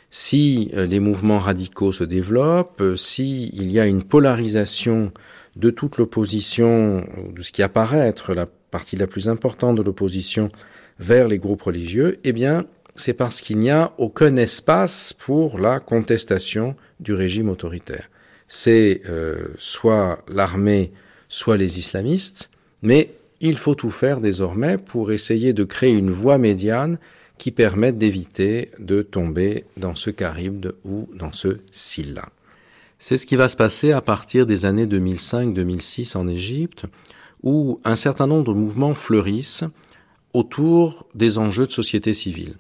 Si 0.10 0.70
euh, 0.76 0.86
les 0.86 1.00
mouvements 1.00 1.40
radicaux 1.40 1.92
se 1.92 2.04
développent, 2.04 2.82
euh, 2.82 2.96
si 2.96 3.50
il 3.54 3.72
y 3.72 3.80
a 3.80 3.88
une 3.88 4.04
polarisation 4.04 5.12
de 5.56 5.70
toute 5.70 5.98
l'opposition, 5.98 7.06
de 7.36 7.42
ce 7.42 7.52
qui 7.52 7.64
apparaît 7.64 8.08
être 8.08 8.34
la 8.34 8.46
partie 8.46 8.96
la 8.96 9.08
plus 9.08 9.30
importante 9.30 9.76
de 9.78 9.84
l'opposition 9.84 10.52
vers 11.00 11.28
les 11.28 11.40
groupes 11.40 11.64
religieux, 11.64 12.20
eh 12.24 12.32
bien, 12.32 12.66
c'est 12.96 13.14
parce 13.14 13.42
qu'il 13.42 13.58
n'y 13.58 13.72
a 13.72 13.94
aucun 13.98 14.36
espace 14.36 15.14
pour 15.14 15.60
la 15.60 15.80
contestation 15.80 16.76
du 17.00 17.14
régime 17.14 17.50
autoritaire. 17.50 18.10
C'est 18.48 19.02
euh, 19.10 19.48
soit 19.58 20.24
l'armée, 20.28 20.92
soit 21.30 21.58
les 21.58 21.80
islamistes, 21.80 22.50
mais 22.82 23.10
il 23.42 23.58
faut 23.58 23.76
tout 23.76 23.90
faire 23.90 24.22
désormais 24.22 24.78
pour 24.78 25.12
essayer 25.12 25.54
de 25.54 25.64
créer 25.64 25.92
une 25.92 26.12
voie 26.12 26.38
médiane 26.38 26.98
qui 27.44 27.52
permettent 27.52 27.98
d'éviter 27.98 28.72
de 28.80 29.02
tomber 29.02 29.66
dans 29.76 29.96
ce 29.96 30.10
caribde 30.10 30.76
ou 30.86 31.10
dans 31.14 31.34
ce 31.34 31.58
silla. 31.74 32.30
C'est 33.00 33.18
ce 33.18 33.28
qui 33.28 33.36
va 33.36 33.50
se 33.50 33.58
passer 33.58 33.92
à 33.92 34.00
partir 34.00 34.46
des 34.46 34.66
années 34.66 34.86
2005-2006 34.86 36.16
en 36.16 36.30
Égypte, 36.30 36.86
où 37.44 37.82
un 37.84 37.98
certain 37.98 38.28
nombre 38.28 38.54
de 38.54 38.58
mouvements 38.58 38.96
fleurissent 38.96 39.66
autour 40.34 41.06
des 41.16 41.38
enjeux 41.38 41.66
de 41.66 41.74
société 41.74 42.14
civile. 42.14 42.54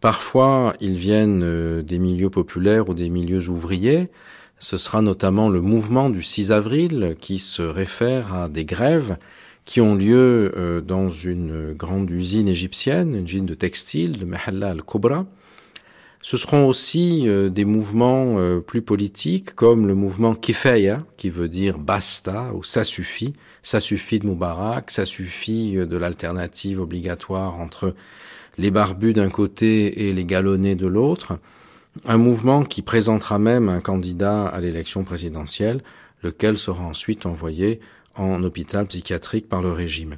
Parfois, 0.00 0.76
ils 0.80 0.94
viennent 0.94 1.42
euh, 1.42 1.82
des 1.82 1.98
milieux 1.98 2.30
populaires 2.30 2.90
ou 2.90 2.94
des 2.94 3.08
milieux 3.08 3.48
ouvriers. 3.48 4.08
Ce 4.60 4.76
sera 4.76 5.02
notamment 5.02 5.48
le 5.48 5.60
mouvement 5.60 6.10
du 6.10 6.22
6 6.22 6.52
avril 6.52 7.16
qui 7.20 7.40
se 7.40 7.62
réfère 7.62 8.32
à 8.32 8.48
des 8.48 8.64
grèves 8.64 9.16
qui 9.64 9.80
ont 9.80 9.94
lieu 9.94 10.52
euh, 10.56 10.80
dans 10.80 11.08
une 11.08 11.72
grande 11.72 12.10
usine 12.10 12.48
égyptienne, 12.48 13.14
une 13.14 13.24
usine 13.24 13.46
de 13.46 13.54
textile, 13.54 14.18
de 14.18 14.24
Mahalla 14.24 14.70
al-Kubra. 14.70 15.26
Ce 16.20 16.36
seront 16.36 16.66
aussi 16.66 17.28
euh, 17.28 17.48
des 17.48 17.64
mouvements 17.64 18.38
euh, 18.38 18.60
plus 18.60 18.82
politiques, 18.82 19.54
comme 19.54 19.86
le 19.86 19.94
mouvement 19.94 20.34
Kifaya, 20.34 21.04
qui 21.16 21.30
veut 21.30 21.48
dire 21.48 21.78
basta 21.78 22.52
ou 22.54 22.62
ça 22.62 22.84
suffit. 22.84 23.34
Ça 23.62 23.80
suffit 23.80 24.18
de 24.18 24.26
Moubarak, 24.26 24.90
ça 24.90 25.04
suffit 25.04 25.74
de 25.74 25.96
l'alternative 25.96 26.80
obligatoire 26.80 27.60
entre 27.60 27.94
les 28.58 28.72
barbus 28.72 29.12
d'un 29.12 29.30
côté 29.30 30.08
et 30.08 30.12
les 30.12 30.24
galonnés 30.24 30.74
de 30.74 30.86
l'autre. 30.86 31.38
Un 32.04 32.16
mouvement 32.16 32.64
qui 32.64 32.82
présentera 32.82 33.38
même 33.38 33.68
un 33.68 33.80
candidat 33.80 34.46
à 34.46 34.60
l'élection 34.60 35.04
présidentielle, 35.04 35.82
lequel 36.22 36.56
sera 36.56 36.84
ensuite 36.84 37.26
envoyé 37.26 37.80
en 38.16 38.42
hôpital 38.42 38.86
psychiatrique 38.86 39.48
par 39.48 39.62
le 39.62 39.72
régime. 39.72 40.16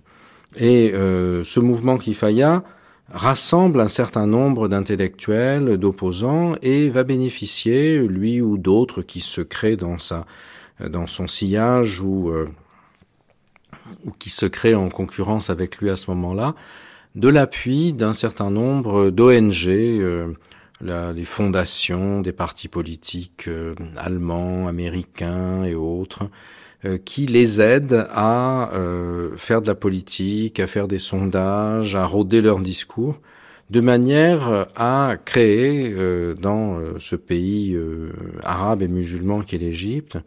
Et 0.57 0.93
euh, 0.93 1.45
ce 1.45 1.61
mouvement 1.61 1.99
Kifaya 1.99 2.63
rassemble 3.09 3.81
un 3.81 3.89
certain 3.89 4.27
nombre 4.27 4.69
d'intellectuels, 4.69 5.77
d'opposants, 5.77 6.55
et 6.63 6.89
va 6.89 7.05
bénéficier, 7.05 7.99
lui 8.07 8.41
ou 8.41 8.57
d'autres 8.57 9.03
qui 9.03 9.21
se 9.21 9.41
créent 9.41 9.77
dans 9.77 9.99
sa, 9.99 10.25
dans 10.81 11.07
son 11.07 11.27
sillage 11.27 12.01
ou, 12.01 12.31
euh, 12.31 12.49
ou 14.05 14.11
qui 14.11 14.31
se 14.31 14.47
créent 14.47 14.75
en 14.75 14.89
concurrence 14.89 15.51
avec 15.51 15.79
lui 15.79 15.91
à 15.91 15.97
ce 15.97 16.11
moment-là, 16.11 16.55
de 17.15 17.29
l'appui 17.29 17.93
d'un 17.93 18.13
certain 18.13 18.51
nombre 18.51 19.11
d'ONG, 19.11 19.69
euh, 19.69 20.35
les 20.81 21.25
fondations 21.25 22.21
des 22.21 22.33
partis 22.33 22.69
politiques 22.69 23.47
euh, 23.49 23.75
allemands, 23.97 24.67
américains 24.67 25.65
et 25.65 25.75
autres, 25.75 26.29
qui 27.05 27.27
les 27.27 27.61
aident 27.61 28.07
à 28.11 28.73
euh, 28.75 29.37
faire 29.37 29.63
de 29.63 29.67
la 29.67 29.75
politique, 29.75 30.61
à 30.61 30.67
faire 30.67 30.89
des 30.89 30.99
sondages, 30.99 31.95
à 31.95 32.05
rôder 32.05 32.41
leur 32.41 32.61
discours, 32.61 33.21
de 33.71 33.81
manière 33.81 34.67
à 34.77 35.17
créer 35.25 35.93
euh, 35.93 36.35
dans 36.35 36.79
ce 36.99 37.17
pays 37.17 37.77
arabe 38.43 38.83
et 38.83 38.89
musulman 38.89 39.41
qu'est 39.41 39.59
l'Égypte 39.59 40.19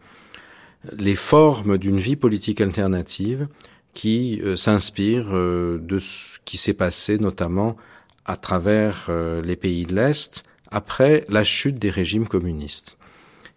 les 0.96 1.16
formes 1.16 1.76
d'une 1.76 1.98
vie 1.98 2.16
politique 2.16 2.60
alternative 2.60 3.48
qui 3.94 4.40
s'inspire 4.54 5.32
de 5.32 5.98
ce 5.98 6.38
qui 6.44 6.56
s'est 6.56 6.72
passé 6.72 7.18
notamment 7.18 7.76
à 8.24 8.36
travers 8.36 9.10
les 9.44 9.56
pays 9.56 9.86
de 9.86 9.94
l'Est 9.94 10.44
après 10.70 11.24
la 11.28 11.44
chute 11.44 11.78
des 11.78 11.90
régimes 11.90 12.28
communistes. 12.28 12.97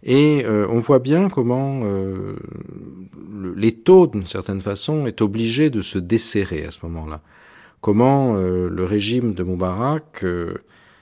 Et 0.02 0.44
euh, 0.44 0.66
on 0.68 0.78
voit 0.78 0.98
bien 0.98 1.28
comment 1.28 1.82
euh, 1.84 2.34
d'une 4.12 4.26
certaine 4.26 4.60
façon, 4.60 5.06
est 5.06 5.20
obligé 5.20 5.70
de 5.70 5.80
se 5.80 5.98
desserrer 5.98 6.64
à 6.64 6.70
ce 6.70 6.78
moment-là. 6.84 7.22
Comment 7.80 8.36
euh, 8.36 8.68
le 8.68 8.84
régime 8.84 9.34
de 9.34 9.42
Moubarak 9.42 10.24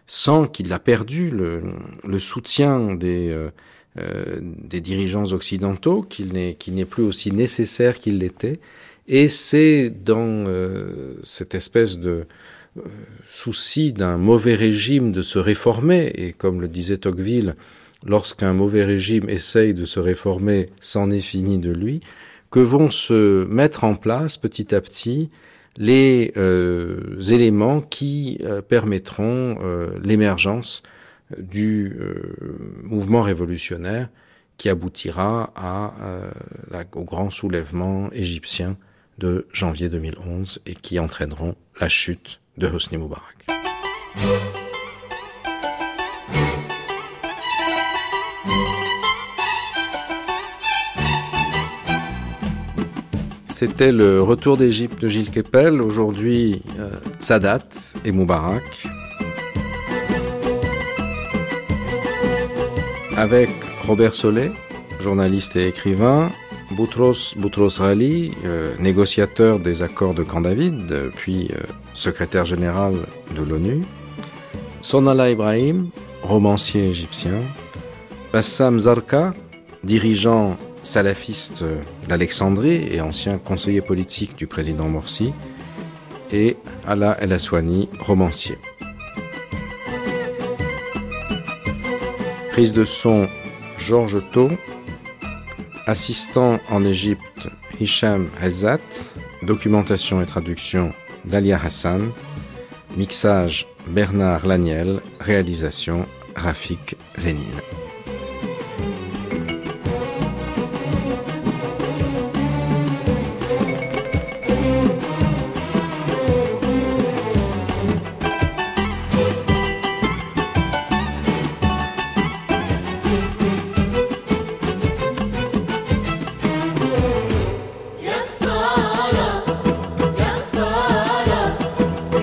sent 0.06 0.48
qu'il 0.52 0.72
a 0.72 0.78
perdu 0.78 1.30
le, 1.30 2.18
soutien 2.18 2.94
des, 2.94 3.48
des 3.96 4.80
dirigeants 4.80 5.32
occidentaux, 5.32 6.02
qu'il 6.02 6.32
n'est 6.32 6.54
qu'il 6.54 6.74
n'est 6.74 6.84
plus 6.84 7.04
aussi 7.04 7.30
nécessaire 7.30 7.98
qu'il 7.98 8.18
l'était, 8.18 8.60
et 9.06 9.28
c'est 9.28 9.90
dans 9.90 10.46
cette 11.22 11.54
espèce 11.54 11.98
de 11.98 12.26
souci 13.28 13.92
d'un 13.92 14.16
mauvais 14.16 14.56
régime 14.56 15.12
de 15.12 15.22
se 15.22 15.38
réformer, 15.38 16.10
et 16.16 16.32
comme 16.32 16.60
le 16.60 16.66
disait 16.66 16.98
Tocqueville, 16.98 17.54
lorsqu'un 18.04 18.52
mauvais 18.52 18.84
régime 18.84 19.28
essaye 19.28 19.74
de 19.74 19.84
se 19.84 20.00
réformer, 20.00 20.70
c'en 20.80 21.10
est 21.10 21.20
fini 21.20 21.58
de 21.58 21.72
lui, 21.72 22.00
que 22.50 22.60
vont 22.60 22.90
se 22.90 23.44
mettre 23.44 23.84
en 23.84 23.94
place 23.94 24.36
petit 24.36 24.74
à 24.74 24.80
petit 24.80 25.30
les 25.76 26.32
euh, 26.36 27.20
éléments 27.20 27.80
qui 27.80 28.38
euh, 28.42 28.60
permettront 28.62 29.58
euh, 29.62 29.98
l'émergence 30.02 30.82
du 31.38 31.96
mouvement 32.82 33.22
révolutionnaire 33.22 34.08
qui 34.56 34.68
aboutira 34.68 35.52
au 36.96 37.04
grand 37.04 37.30
soulèvement 37.30 38.10
égyptien 38.10 38.76
de 39.18 39.46
janvier 39.52 39.88
2011 39.88 40.60
et 40.66 40.74
qui 40.74 40.98
entraîneront 40.98 41.54
la 41.80 41.88
chute 41.88 42.40
de 42.58 42.66
Hosni 42.66 42.98
Moubarak. 42.98 43.46
C'était 53.60 53.92
le 53.92 54.22
retour 54.22 54.56
d'Égypte 54.56 55.02
de 55.02 55.08
Gilles 55.08 55.28
Kepel. 55.28 55.82
Aujourd'hui, 55.82 56.62
euh, 56.78 56.92
et 58.06 58.10
Moubarak. 58.10 58.88
Avec 63.18 63.50
Robert 63.86 64.14
Solé, 64.14 64.50
journaliste 64.98 65.56
et 65.56 65.68
écrivain, 65.68 66.30
Boutros 66.70 67.34
Boutros 67.36 67.78
Ghali, 67.78 68.32
euh, 68.46 68.72
négociateur 68.78 69.58
des 69.58 69.82
accords 69.82 70.14
de 70.14 70.22
Camp 70.22 70.40
David, 70.40 71.10
puis 71.16 71.50
euh, 71.52 71.60
secrétaire 71.92 72.46
général 72.46 72.94
de 73.36 73.42
l'ONU, 73.42 73.82
Sonala 74.80 75.32
Ibrahim, 75.32 75.90
romancier 76.22 76.88
égyptien, 76.88 77.42
Bassam 78.32 78.78
Zarka, 78.78 79.34
dirigeant 79.84 80.56
salafiste 80.82 81.64
d'Alexandrie 82.08 82.88
et 82.90 83.00
ancien 83.00 83.38
conseiller 83.38 83.80
politique 83.80 84.36
du 84.36 84.46
président 84.46 84.88
Morsi, 84.88 85.32
et 86.32 86.56
Ala 86.86 87.16
El 87.20 87.32
Aswani, 87.32 87.88
romancier. 88.00 88.58
Prise 92.50 92.72
de 92.72 92.84
son 92.84 93.28
Georges 93.78 94.22
Thau, 94.32 94.50
assistant 95.86 96.60
en 96.70 96.84
Égypte 96.84 97.48
Hicham 97.80 98.28
Hazat, 98.40 98.80
documentation 99.42 100.20
et 100.22 100.26
traduction 100.26 100.92
Dalia 101.24 101.58
Hassan, 101.62 102.12
mixage 102.96 103.66
Bernard 103.88 104.46
Laniel, 104.46 105.00
réalisation 105.20 106.06
Rafik 106.36 106.96
Zénine. 107.18 107.60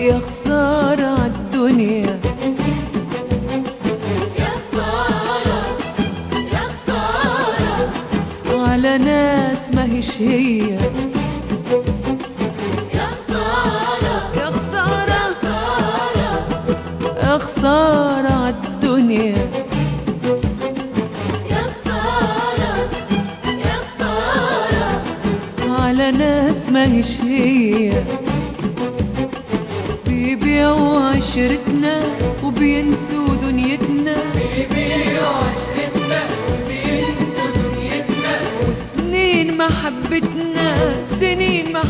يا 0.08 0.20
خسارة 0.20 1.06
عالدنيا 1.22 2.20
يا 4.40 4.50
خسارة 4.64 5.62
يا 6.54 6.64
خسارة 6.74 7.90
على 8.70 8.98
ناس 8.98 9.70
ما 9.74 9.84
هيش 9.94 10.22
هي. 10.22 10.60
يا 12.94 13.08
خسارة 13.18 14.16
يا 14.40 14.48
خسارة 14.52 15.22
يا 17.24 17.38
خسارة 17.38 18.32
عالدنيا 18.32 19.38
يا 21.52 21.64
خسارة 21.74 22.74
يا 23.66 23.76
خسارة 23.88 24.88
على 25.82 26.12
ناس 26.12 26.70
ما 26.72 26.84
هيش 26.94 27.22
هي. 27.22 28.04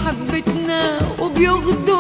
حبتنا 0.08 1.00
وبيغدو 1.22 1.97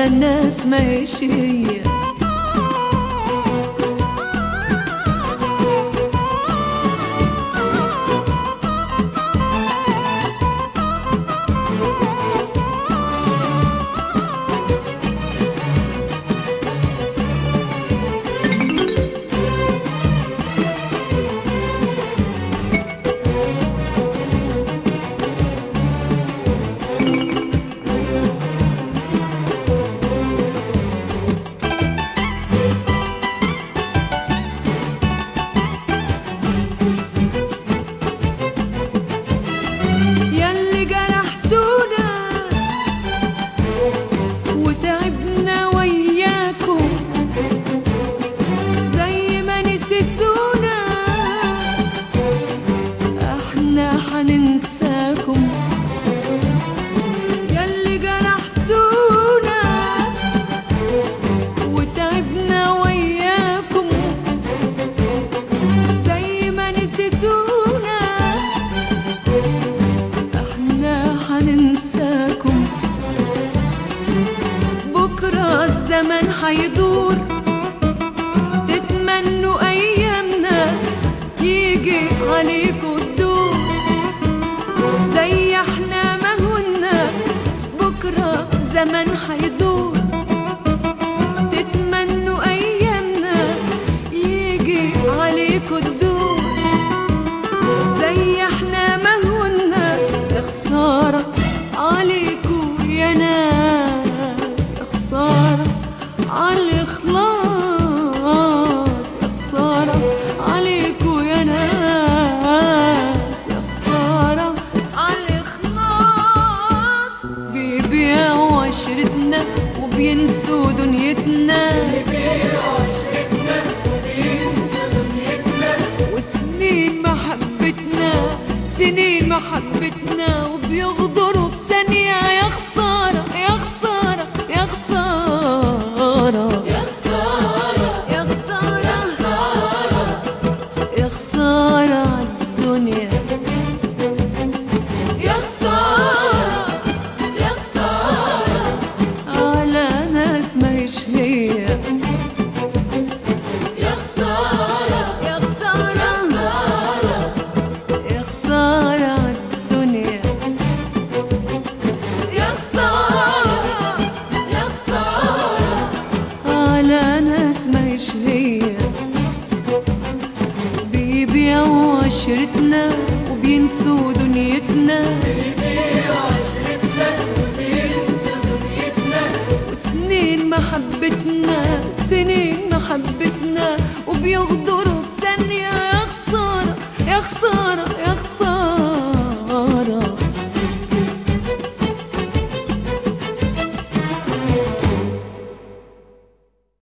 على 0.00 0.06
الناس 0.06 0.66
ماشية 0.66 1.82